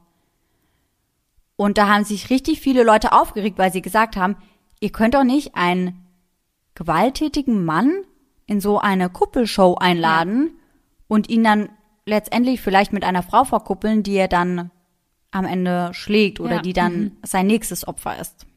Und 1.57 1.77
da 1.77 1.87
haben 1.87 2.03
sich 2.03 2.29
richtig 2.29 2.61
viele 2.61 2.83
Leute 2.83 3.11
aufgeregt, 3.11 3.57
weil 3.57 3.73
sie 3.73 3.81
gesagt 3.81 4.15
haben, 4.15 4.37
ihr 4.79 4.91
könnt 4.91 5.15
doch 5.15 5.23
nicht 5.23 5.55
einen 5.55 6.05
gewalttätigen 6.75 7.65
Mann 7.65 7.91
in 8.47 8.61
so 8.61 8.79
eine 8.79 9.09
Kuppelshow 9.09 9.75
einladen 9.75 10.51
und 11.07 11.29
ihn 11.29 11.43
dann 11.43 11.69
letztendlich 12.05 12.61
vielleicht 12.61 12.93
mit 12.93 13.03
einer 13.03 13.21
Frau 13.21 13.43
verkuppeln, 13.43 14.01
die 14.01 14.15
er 14.15 14.29
dann 14.29 14.71
am 15.31 15.45
Ende 15.45 15.89
schlägt 15.93 16.39
oder 16.39 16.55
Ja, 16.55 16.61
die 16.61 16.73
dann 16.73 17.17
sein 17.23 17.47
nächstes 17.47 17.87
Opfer 17.87 18.17
ist. 18.19 18.47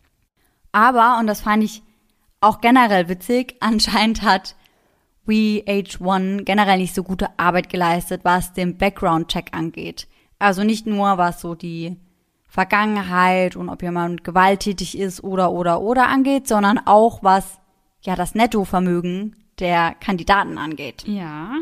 Aber, 0.73 1.19
und 1.19 1.27
das 1.27 1.41
fand 1.41 1.65
ich 1.65 1.83
auch 2.41 2.61
generell 2.61 3.09
witzig, 3.09 3.57
anscheinend 3.61 4.23
hat 4.23 4.55
VH1 5.27 6.45
generell 6.45 6.79
nicht 6.79 6.95
so 6.95 7.03
gute 7.03 7.29
Arbeit 7.39 7.69
geleistet, 7.69 8.23
was 8.25 8.53
den 8.53 8.79
Background-Check 8.79 9.51
angeht. 9.53 10.09
Also 10.39 10.65
nicht 10.65 10.87
nur, 10.87 11.19
was 11.19 11.41
so 11.41 11.55
die 11.55 11.97
Vergangenheit 12.49 13.55
und 13.55 13.69
ob 13.69 13.83
jemand 13.83 14.25
gewalttätig 14.25 14.99
ist 14.99 15.23
oder 15.23 15.53
oder 15.53 15.81
oder 15.83 16.09
angeht, 16.09 16.49
sondern 16.49 16.81
auch 16.85 17.23
was 17.23 17.59
ja 18.03 18.17
das 18.17 18.35
Nettovermögen 18.35 19.37
der 19.61 19.95
Kandidaten 19.95 20.59
angeht. 20.59 21.05
Ja. 21.07 21.55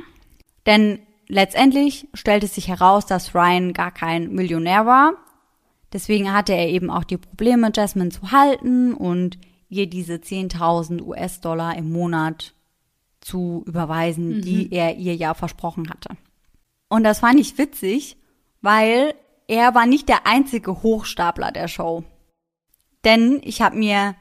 Denn 0.67 1.01
letztendlich 1.27 2.09
stellte 2.15 2.47
sich 2.47 2.69
heraus, 2.69 3.07
dass 3.07 3.35
Ryan 3.35 3.73
gar 3.73 3.91
kein 3.91 4.33
Millionär 4.33 4.87
war. 4.87 5.15
Deswegen 5.93 6.33
hatte 6.33 6.53
er 6.53 6.69
eben 6.69 6.91
auch 6.91 7.05
die 7.05 7.17
Probleme, 7.17 7.71
Jasmine 7.75 8.11
zu 8.11 8.31
halten 8.31 8.95
und 8.95 9.39
ihr 9.69 9.89
diese 9.89 10.15
10.000 10.15 11.03
US-Dollar 11.03 11.77
im 11.77 11.91
Monat 11.91 12.55
zu 13.21 13.65
überweisen, 13.67 14.43
die 14.43 14.73
er 14.73 14.97
ihr 14.97 15.15
ja 15.15 15.35
versprochen 15.35 15.91
hatte. 15.91 16.17
Und 16.89 17.05
das 17.05 17.21
fand 17.21 17.41
ich 17.41 17.59
witzig, 17.59 18.17
weil 18.61 19.15
er 19.47 19.75
war 19.75 19.87
nicht 19.87 20.09
der 20.09 20.27
einzige 20.27 20.83
Hochstapler 20.83 21.53
der 21.53 21.69
Show. 21.69 22.05
Denn 23.05 23.41
ich 23.43 23.63
habe 23.63 23.77
mir 23.77 24.15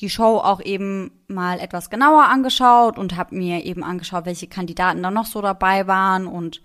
die 0.00 0.10
Show 0.10 0.38
auch 0.38 0.60
eben 0.60 1.12
mal 1.28 1.60
etwas 1.60 1.90
genauer 1.90 2.24
angeschaut 2.24 2.98
und 2.98 3.16
habe 3.16 3.36
mir 3.36 3.64
eben 3.64 3.84
angeschaut, 3.84 4.26
welche 4.26 4.48
Kandidaten 4.48 5.02
da 5.02 5.10
noch 5.10 5.26
so 5.26 5.40
dabei 5.40 5.86
waren 5.86 6.26
und 6.26 6.62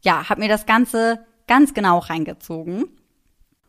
ja, 0.00 0.28
habe 0.28 0.40
mir 0.40 0.48
das 0.48 0.66
Ganze 0.66 1.24
ganz 1.46 1.74
genau 1.74 1.98
reingezogen. 1.98 2.86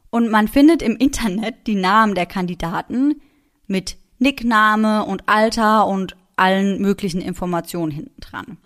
Und 0.09 0.29
man 0.29 0.47
findet 0.47 0.81
im 0.81 0.95
Internet 0.97 1.67
die 1.67 1.75
Namen 1.75 2.15
der 2.15 2.25
Kandidaten 2.25 3.21
mit 3.67 3.97
Nickname 4.19 5.05
und 5.05 5.27
Alter 5.27 5.87
und 5.87 6.15
allen 6.35 6.81
möglichen 6.81 7.21
Informationen 7.21 7.91
hinten 7.91 8.21
dran. 8.21 8.57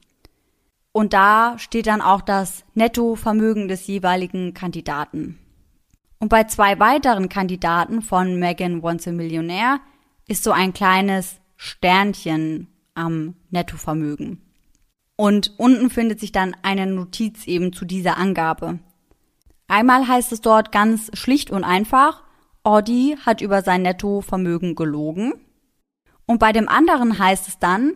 Und 0.91 1.13
da 1.13 1.59
steht 1.59 1.87
dann 1.87 2.01
auch 2.01 2.21
das 2.21 2.63
Nettovermögen 2.73 3.67
des 3.67 3.87
jeweiligen 3.87 4.53
Kandidaten. 4.53 5.37
Und 6.19 6.29
bei 6.29 6.45
zwei 6.45 6.79
weiteren 6.79 7.29
Kandidaten 7.29 8.01
von 8.01 8.39
Megan 8.39 8.81
Wants 8.81 9.07
a 9.07 9.11
Millionaire 9.11 9.79
ist 10.27 10.43
so 10.43 10.51
ein 10.51 10.73
kleines 10.73 11.39
Sternchen 11.55 12.67
am 12.93 13.35
Nettovermögen. 13.49 14.41
Und 15.15 15.53
unten 15.57 15.89
findet 15.89 16.19
sich 16.19 16.31
dann 16.31 16.55
eine 16.61 16.85
Notiz 16.85 17.47
eben 17.47 17.73
zu 17.73 17.85
dieser 17.85 18.17
Angabe. 18.17 18.79
Einmal 19.67 20.07
heißt 20.07 20.31
es 20.31 20.41
dort 20.41 20.71
ganz 20.71 21.09
schlicht 21.13 21.49
und 21.49 21.63
einfach, 21.63 22.23
Audi 22.63 23.17
hat 23.25 23.41
über 23.41 23.61
sein 23.61 23.81
Nettovermögen 23.81 24.75
gelogen. 24.75 25.33
Und 26.25 26.39
bei 26.39 26.51
dem 26.51 26.69
anderen 26.69 27.17
heißt 27.17 27.47
es 27.47 27.59
dann, 27.59 27.93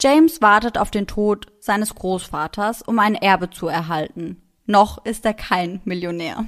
James 0.00 0.40
wartet 0.40 0.78
auf 0.78 0.90
den 0.90 1.06
Tod 1.06 1.52
seines 1.60 1.94
Großvaters, 1.94 2.82
um 2.82 2.98
ein 2.98 3.14
Erbe 3.14 3.50
zu 3.50 3.68
erhalten. 3.68 4.40
Noch 4.66 5.04
ist 5.04 5.24
er 5.24 5.34
kein 5.34 5.80
Millionär. 5.84 6.46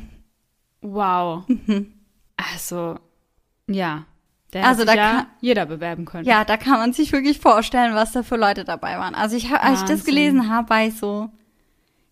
Wow. 0.81 1.44
Mhm. 1.48 1.93
Also, 2.36 2.98
ja. 3.69 4.06
Der 4.55 4.66
also 4.66 4.85
da 4.85 4.94
ja 4.94 5.10
kann 5.10 5.26
jeder 5.40 5.66
bewerben 5.66 6.05
können. 6.05 6.24
Ja, 6.24 6.44
da 6.44 6.56
kann 6.56 6.78
man 6.78 6.93
sich 6.93 7.12
wirklich 7.12 7.40
vorstellen, 7.40 7.94
was 7.94 8.12
da 8.12 8.22
für 8.22 8.36
Leute 8.36 8.64
dabei 8.64 8.98
waren. 8.98 9.14
Also 9.14 9.36
ich, 9.36 9.51
als 9.52 9.82
ich 9.82 9.89
das 9.89 10.05
gelesen 10.05 10.48
habe, 10.48 10.70
war 10.70 10.86
ich 10.86 10.97
so, 10.97 11.28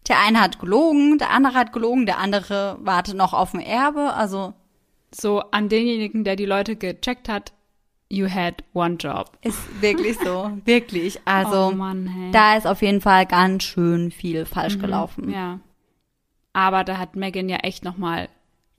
der 0.09 0.19
eine 0.19 0.40
hat 0.40 0.59
gelogen, 0.59 1.19
der 1.19 1.31
andere 1.31 1.55
hat 1.55 1.73
gelogen, 1.73 2.05
der 2.05 2.19
andere 2.19 2.78
wartet 2.81 3.16
noch 3.16 3.32
auf 3.32 3.55
ein 3.55 3.60
Erbe. 3.60 4.12
Also 4.14 4.55
so 5.14 5.40
an 5.52 5.69
denjenigen, 5.69 6.24
der 6.24 6.35
die 6.35 6.44
Leute 6.44 6.74
gecheckt 6.74 7.28
hat, 7.28 7.52
you 8.09 8.28
had 8.28 8.64
one 8.74 8.97
job. 8.97 9.39
Ist 9.43 9.81
wirklich 9.81 10.19
so, 10.19 10.51
wirklich. 10.64 11.20
Also 11.24 11.69
oh 11.69 11.70
Mann, 11.70 12.09
hey. 12.09 12.31
da 12.32 12.56
ist 12.56 12.66
auf 12.66 12.82
jeden 12.82 13.01
Fall 13.01 13.24
ganz 13.27 13.62
schön 13.62 14.10
viel 14.10 14.47
falsch 14.47 14.77
mhm, 14.77 14.81
gelaufen. 14.81 15.31
Ja. 15.31 15.60
Aber 16.52 16.82
da 16.82 16.98
hat 16.98 17.14
Megan 17.14 17.48
ja 17.48 17.59
echt 17.59 17.85
noch 17.85 17.97
mal 17.97 18.28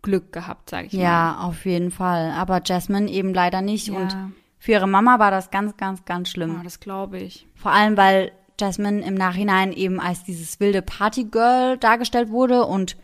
Glück 0.04 0.32
gehabt, 0.32 0.70
sag 0.70 0.86
ich 0.86 0.94
ja, 0.94 1.00
mal. 1.00 1.06
Ja, 1.08 1.40
auf 1.48 1.66
jeden 1.66 1.90
Fall. 1.90 2.32
Aber 2.32 2.62
Jasmine 2.64 3.10
eben 3.10 3.34
leider 3.34 3.64
nicht. 3.64 3.88
Ja. 3.88 3.96
Und 3.96 4.16
für 4.60 4.74
ihre 4.74 4.88
Mama 4.88 5.18
war 5.18 5.32
das 5.32 5.50
ganz, 5.50 5.76
ganz, 5.76 6.06
ganz 6.06 6.30
schlimm. 6.30 6.58
Ja, 6.58 6.64
das 6.64 6.80
glaube 6.80 7.18
ich. 7.18 7.48
Vor 7.56 7.72
allem, 7.72 7.98
weil 7.98 8.32
Jasmine 8.60 9.04
im 9.04 9.16
Nachhinein 9.16 9.74
eben 9.74 10.00
als 10.00 10.24
dieses 10.24 10.60
wilde 10.60 10.84
Partygirl 10.84 11.78
dargestellt 11.78 12.30
wurde 12.30 12.66
und 12.66 12.96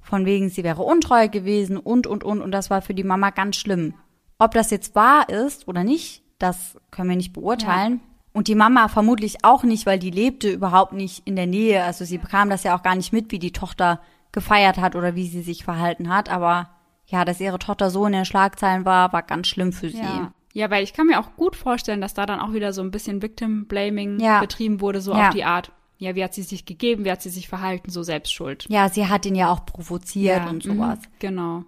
von 0.00 0.24
wegen, 0.24 0.48
sie 0.48 0.64
wäre 0.64 0.82
untreu 0.82 1.28
gewesen 1.28 1.76
und, 1.76 2.06
und, 2.06 2.24
und. 2.24 2.40
Und 2.40 2.52
das 2.52 2.70
war 2.70 2.80
für 2.80 2.94
die 2.94 3.04
Mama 3.04 3.30
ganz 3.30 3.56
schlimm. 3.56 3.92
Ob 4.38 4.52
das 4.52 4.70
jetzt 4.70 4.94
wahr 4.94 5.28
ist 5.28 5.68
oder 5.68 5.84
nicht, 5.84 6.22
das 6.38 6.78
können 6.90 7.10
wir 7.10 7.16
nicht 7.16 7.32
beurteilen. 7.32 7.94
Ja. 7.94 8.08
Und 8.32 8.48
die 8.48 8.54
Mama 8.54 8.88
vermutlich 8.88 9.44
auch 9.44 9.64
nicht, 9.64 9.84
weil 9.84 9.98
die 9.98 10.10
lebte 10.10 10.48
überhaupt 10.48 10.92
nicht 10.92 11.26
in 11.26 11.36
der 11.36 11.46
Nähe. 11.46 11.82
Also 11.84 12.04
sie 12.04 12.18
bekam 12.18 12.48
das 12.48 12.62
ja 12.62 12.76
auch 12.76 12.82
gar 12.82 12.94
nicht 12.94 13.12
mit, 13.12 13.32
wie 13.32 13.38
die 13.38 13.52
Tochter 13.52 14.00
gefeiert 14.32 14.78
hat 14.78 14.94
oder 14.94 15.14
wie 15.14 15.26
sie 15.26 15.42
sich 15.42 15.64
verhalten 15.64 16.08
hat. 16.08 16.28
Aber 16.28 16.70
ja, 17.06 17.24
dass 17.24 17.40
ihre 17.40 17.58
Tochter 17.58 17.90
so 17.90 18.06
in 18.06 18.12
den 18.12 18.24
Schlagzeilen 18.24 18.84
war, 18.84 19.12
war 19.12 19.22
ganz 19.22 19.46
schlimm 19.48 19.72
für 19.72 19.90
sie. 19.90 19.98
Ja. 19.98 20.32
Ja, 20.54 20.70
weil 20.70 20.82
ich 20.82 20.92
kann 20.92 21.06
mir 21.06 21.20
auch 21.20 21.36
gut 21.36 21.54
vorstellen, 21.54 22.00
dass 22.00 22.14
da 22.14 22.26
dann 22.26 22.40
auch 22.40 22.52
wieder 22.52 22.72
so 22.72 22.82
ein 22.82 22.90
bisschen 22.90 23.22
Victim 23.22 23.66
Blaming 23.66 24.18
ja. 24.18 24.40
betrieben 24.40 24.80
wurde, 24.80 25.00
so 25.00 25.12
ja. 25.12 25.28
auf 25.28 25.34
die 25.34 25.44
Art. 25.44 25.70
Ja, 25.98 26.14
wie 26.14 26.24
hat 26.24 26.34
sie 26.34 26.42
sich 26.42 26.64
gegeben, 26.64 27.04
wie 27.04 27.10
hat 27.10 27.22
sie 27.22 27.30
sich 27.30 27.48
verhalten, 27.48 27.90
so 27.90 28.02
selbstschuld. 28.02 28.66
Ja, 28.68 28.88
sie 28.88 29.06
hat 29.06 29.26
ihn 29.26 29.34
ja 29.34 29.52
auch 29.52 29.66
provoziert 29.66 30.44
ja, 30.44 30.48
und 30.48 30.62
sowas. 30.62 30.98
Mh, 30.98 31.08
genau. 31.18 31.64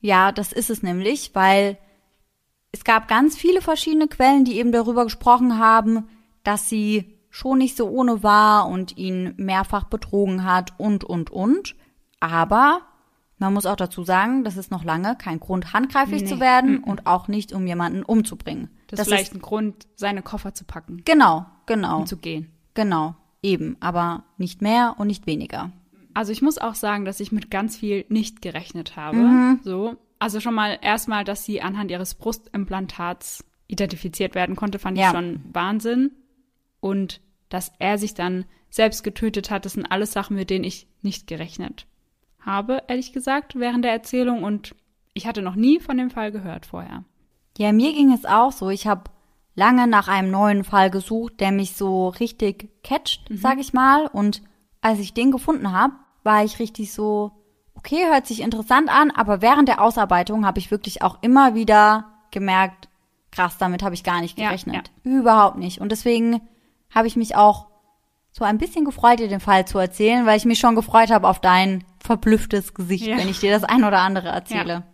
Ja, 0.00 0.30
das 0.30 0.52
ist 0.52 0.70
es 0.70 0.82
nämlich, 0.82 1.34
weil 1.34 1.78
es 2.70 2.84
gab 2.84 3.08
ganz 3.08 3.36
viele 3.36 3.60
verschiedene 3.60 4.08
Quellen, 4.08 4.44
die 4.44 4.58
eben 4.58 4.72
darüber 4.72 5.04
gesprochen 5.04 5.58
haben, 5.58 6.08
dass 6.42 6.68
sie 6.68 7.18
schon 7.30 7.58
nicht 7.58 7.76
so 7.76 7.88
ohne 7.88 8.22
war 8.22 8.66
und 8.68 8.96
ihn 8.96 9.34
mehrfach 9.36 9.84
betrogen 9.84 10.44
hat 10.44 10.72
und, 10.78 11.04
und, 11.04 11.30
und. 11.30 11.74
Aber 12.22 12.82
man 13.38 13.52
muss 13.52 13.66
auch 13.66 13.74
dazu 13.74 14.04
sagen, 14.04 14.44
das 14.44 14.56
ist 14.56 14.70
noch 14.70 14.84
lange 14.84 15.16
kein 15.16 15.40
Grund, 15.40 15.72
handgreiflich 15.72 16.22
nee. 16.22 16.28
zu 16.28 16.38
werden 16.38 16.74
mm 16.74 16.76
-mm. 16.76 16.84
und 16.84 17.06
auch 17.08 17.26
nicht, 17.26 17.52
um 17.52 17.66
jemanden 17.66 18.04
umzubringen. 18.04 18.70
Das, 18.86 18.98
das 18.98 19.08
ist 19.08 19.12
vielleicht 19.12 19.34
ein 19.34 19.42
Grund, 19.42 19.88
seine 19.96 20.22
Koffer 20.22 20.54
zu 20.54 20.64
packen. 20.64 21.02
Genau, 21.04 21.46
genau. 21.66 21.98
Und 21.98 22.08
zu 22.08 22.16
gehen. 22.16 22.52
Genau, 22.74 23.16
eben, 23.42 23.76
aber 23.80 24.22
nicht 24.38 24.62
mehr 24.62 24.94
und 24.98 25.08
nicht 25.08 25.26
weniger. 25.26 25.72
Also 26.14 26.30
ich 26.30 26.42
muss 26.42 26.58
auch 26.58 26.76
sagen, 26.76 27.04
dass 27.04 27.18
ich 27.18 27.32
mit 27.32 27.50
ganz 27.50 27.76
viel 27.76 28.04
nicht 28.08 28.40
gerechnet 28.40 28.94
habe. 28.94 29.16
Mhm. 29.16 29.60
So, 29.64 29.96
also 30.20 30.38
schon 30.38 30.54
mal 30.54 30.78
erstmal, 30.80 31.24
dass 31.24 31.44
sie 31.44 31.60
anhand 31.60 31.90
ihres 31.90 32.14
Brustimplantats 32.14 33.44
identifiziert 33.66 34.36
werden 34.36 34.54
konnte, 34.54 34.78
fand 34.78 34.96
ja. 34.96 35.08
ich 35.08 35.12
schon 35.12 35.40
Wahnsinn. 35.52 36.12
Und 36.78 37.20
dass 37.48 37.72
er 37.80 37.98
sich 37.98 38.14
dann 38.14 38.44
selbst 38.70 39.02
getötet 39.02 39.50
hat, 39.50 39.64
das 39.64 39.72
sind 39.72 39.86
alles 39.86 40.12
Sachen, 40.12 40.36
mit 40.36 40.50
denen 40.50 40.64
ich 40.64 40.86
nicht 41.02 41.26
gerechnet 41.26 41.86
habe, 42.44 42.82
ehrlich 42.88 43.12
gesagt, 43.12 43.58
während 43.58 43.84
der 43.84 43.92
Erzählung 43.92 44.42
und 44.42 44.74
ich 45.14 45.26
hatte 45.26 45.42
noch 45.42 45.54
nie 45.54 45.80
von 45.80 45.96
dem 45.96 46.10
Fall 46.10 46.32
gehört 46.32 46.66
vorher. 46.66 47.04
Ja, 47.58 47.72
mir 47.72 47.92
ging 47.92 48.12
es 48.12 48.24
auch 48.24 48.52
so. 48.52 48.70
Ich 48.70 48.86
habe 48.86 49.04
lange 49.54 49.86
nach 49.86 50.08
einem 50.08 50.30
neuen 50.30 50.64
Fall 50.64 50.90
gesucht, 50.90 51.40
der 51.40 51.52
mich 51.52 51.76
so 51.76 52.08
richtig 52.08 52.70
catcht, 52.82 53.28
mhm. 53.30 53.36
sag 53.36 53.58
ich 53.58 53.72
mal. 53.72 54.06
Und 54.06 54.42
als 54.80 54.98
ich 54.98 55.14
den 55.14 55.30
gefunden 55.30 55.72
habe, 55.72 55.94
war 56.22 56.44
ich 56.44 56.58
richtig 56.58 56.92
so, 56.92 57.32
okay, 57.74 58.06
hört 58.06 58.26
sich 58.26 58.40
interessant 58.40 58.88
an, 58.88 59.10
aber 59.10 59.42
während 59.42 59.68
der 59.68 59.82
Ausarbeitung 59.82 60.46
habe 60.46 60.58
ich 60.58 60.70
wirklich 60.70 61.02
auch 61.02 61.18
immer 61.20 61.54
wieder 61.54 62.06
gemerkt, 62.30 62.88
krass, 63.30 63.58
damit 63.58 63.82
habe 63.82 63.94
ich 63.94 64.04
gar 64.04 64.20
nicht 64.20 64.36
gerechnet. 64.36 64.90
Ja, 65.04 65.10
ja. 65.10 65.18
Überhaupt 65.18 65.58
nicht. 65.58 65.80
Und 65.80 65.92
deswegen 65.92 66.40
habe 66.90 67.06
ich 67.06 67.16
mich 67.16 67.36
auch 67.36 67.66
so 68.30 68.44
ein 68.44 68.58
bisschen 68.58 68.84
gefreut, 68.84 69.18
dir 69.18 69.28
den 69.28 69.40
Fall 69.40 69.66
zu 69.66 69.78
erzählen, 69.78 70.24
weil 70.24 70.38
ich 70.38 70.44
mich 70.44 70.58
schon 70.58 70.74
gefreut 70.74 71.10
habe 71.10 71.28
auf 71.28 71.40
dein 71.40 71.84
verblüfftes 72.02 72.74
Gesicht, 72.74 73.06
ja. 73.06 73.16
wenn 73.16 73.28
ich 73.28 73.40
dir 73.40 73.52
das 73.52 73.64
ein 73.64 73.84
oder 73.84 74.00
andere 74.00 74.28
erzähle. 74.28 74.72
Ja. 74.72 74.86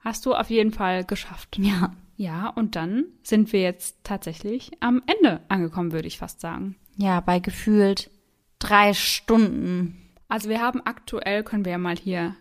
Hast 0.00 0.26
du 0.26 0.34
auf 0.34 0.50
jeden 0.50 0.72
Fall 0.72 1.04
geschafft. 1.04 1.58
Ja. 1.58 1.92
Ja, 2.16 2.48
und 2.48 2.76
dann 2.76 3.06
sind 3.22 3.50
wir 3.54 3.62
jetzt 3.62 4.04
tatsächlich 4.04 4.72
am 4.80 5.02
Ende 5.06 5.40
angekommen, 5.48 5.92
würde 5.92 6.06
ich 6.06 6.18
fast 6.18 6.42
sagen. 6.42 6.76
Ja, 6.98 7.20
bei 7.20 7.38
gefühlt 7.38 8.10
drei 8.58 8.92
Stunden. 8.92 9.96
Also 10.28 10.50
wir 10.50 10.60
haben 10.60 10.82
aktuell, 10.84 11.42
können 11.42 11.64
wir 11.64 11.72
ja 11.72 11.78
mal 11.78 11.96
hier 11.96 12.36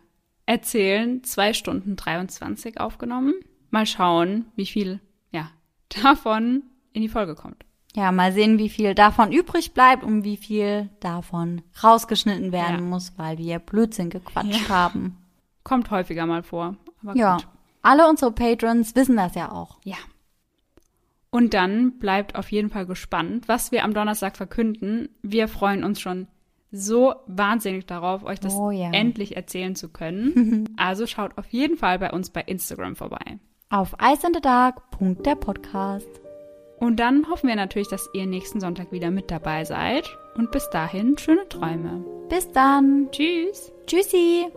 erzählen, 0.45 1.23
zwei 1.23 1.53
Stunden 1.53 1.95
23 1.95 2.77
aufgenommen. 2.77 3.35
Mal 3.69 3.85
schauen, 3.85 4.47
wie 4.57 4.65
viel, 4.65 4.99
ja, 5.31 5.49
davon 6.03 6.63
in 6.91 7.01
die 7.01 7.07
Folge 7.07 7.35
kommt. 7.35 7.63
Ja, 7.95 8.11
mal 8.11 8.31
sehen, 8.31 8.59
wie 8.59 8.69
viel 8.69 8.93
davon 8.93 9.31
übrig 9.31 9.73
bleibt 9.73 10.03
und 10.03 10.23
wie 10.23 10.37
viel 10.37 10.89
davon 10.99 11.61
rausgeschnitten 11.83 12.51
werden 12.51 12.75
ja. 12.75 12.81
muss, 12.81 13.13
weil 13.17 13.37
wir 13.37 13.59
Blödsinn 13.59 14.09
gequatscht 14.09 14.69
ja. 14.69 14.75
haben. 14.75 15.17
Kommt 15.63 15.89
häufiger 15.91 16.25
mal 16.25 16.43
vor. 16.43 16.75
ja. 17.13 17.37
Gut. 17.37 17.47
Alle 17.81 18.09
unsere 18.09 18.31
Patrons 18.31 18.95
wissen 18.95 19.15
das 19.15 19.35
ja 19.35 19.51
auch. 19.51 19.77
Ja. 19.83 19.97
Und 21.31 21.53
dann 21.53 21.99
bleibt 21.99 22.35
auf 22.35 22.51
jeden 22.51 22.69
Fall 22.69 22.85
gespannt, 22.85 23.47
was 23.47 23.71
wir 23.71 23.83
am 23.83 23.93
Donnerstag 23.93 24.35
verkünden. 24.35 25.09
Wir 25.21 25.47
freuen 25.47 25.83
uns 25.83 26.01
schon 26.01 26.27
so 26.71 27.15
wahnsinnig 27.27 27.85
darauf, 27.85 28.23
euch 28.23 28.39
das 28.39 28.53
oh, 28.53 28.71
ja. 28.71 28.91
endlich 28.91 29.35
erzählen 29.35 29.75
zu 29.75 29.89
können. 29.89 30.69
also 30.77 31.07
schaut 31.07 31.37
auf 31.37 31.47
jeden 31.47 31.77
Fall 31.77 31.99
bei 31.99 32.11
uns 32.11 32.29
bei 32.29 32.41
Instagram 32.41 32.95
vorbei. 32.95 33.39
Auf 33.69 33.99
eisendedark.der 33.99 35.35
und 36.79 36.99
dann 36.99 37.29
hoffen 37.29 37.47
wir 37.47 37.55
natürlich, 37.55 37.89
dass 37.89 38.09
ihr 38.13 38.25
nächsten 38.25 38.59
Sonntag 38.59 38.91
wieder 38.91 39.11
mit 39.11 39.29
dabei 39.31 39.65
seid. 39.65 40.17
Und 40.35 40.51
bis 40.51 40.69
dahin 40.69 41.17
schöne 41.17 41.47
Träume. 41.49 42.05
Bis 42.29 42.49
dann. 42.51 43.09
Tschüss. 43.11 43.73
Tschüssi. 43.85 44.47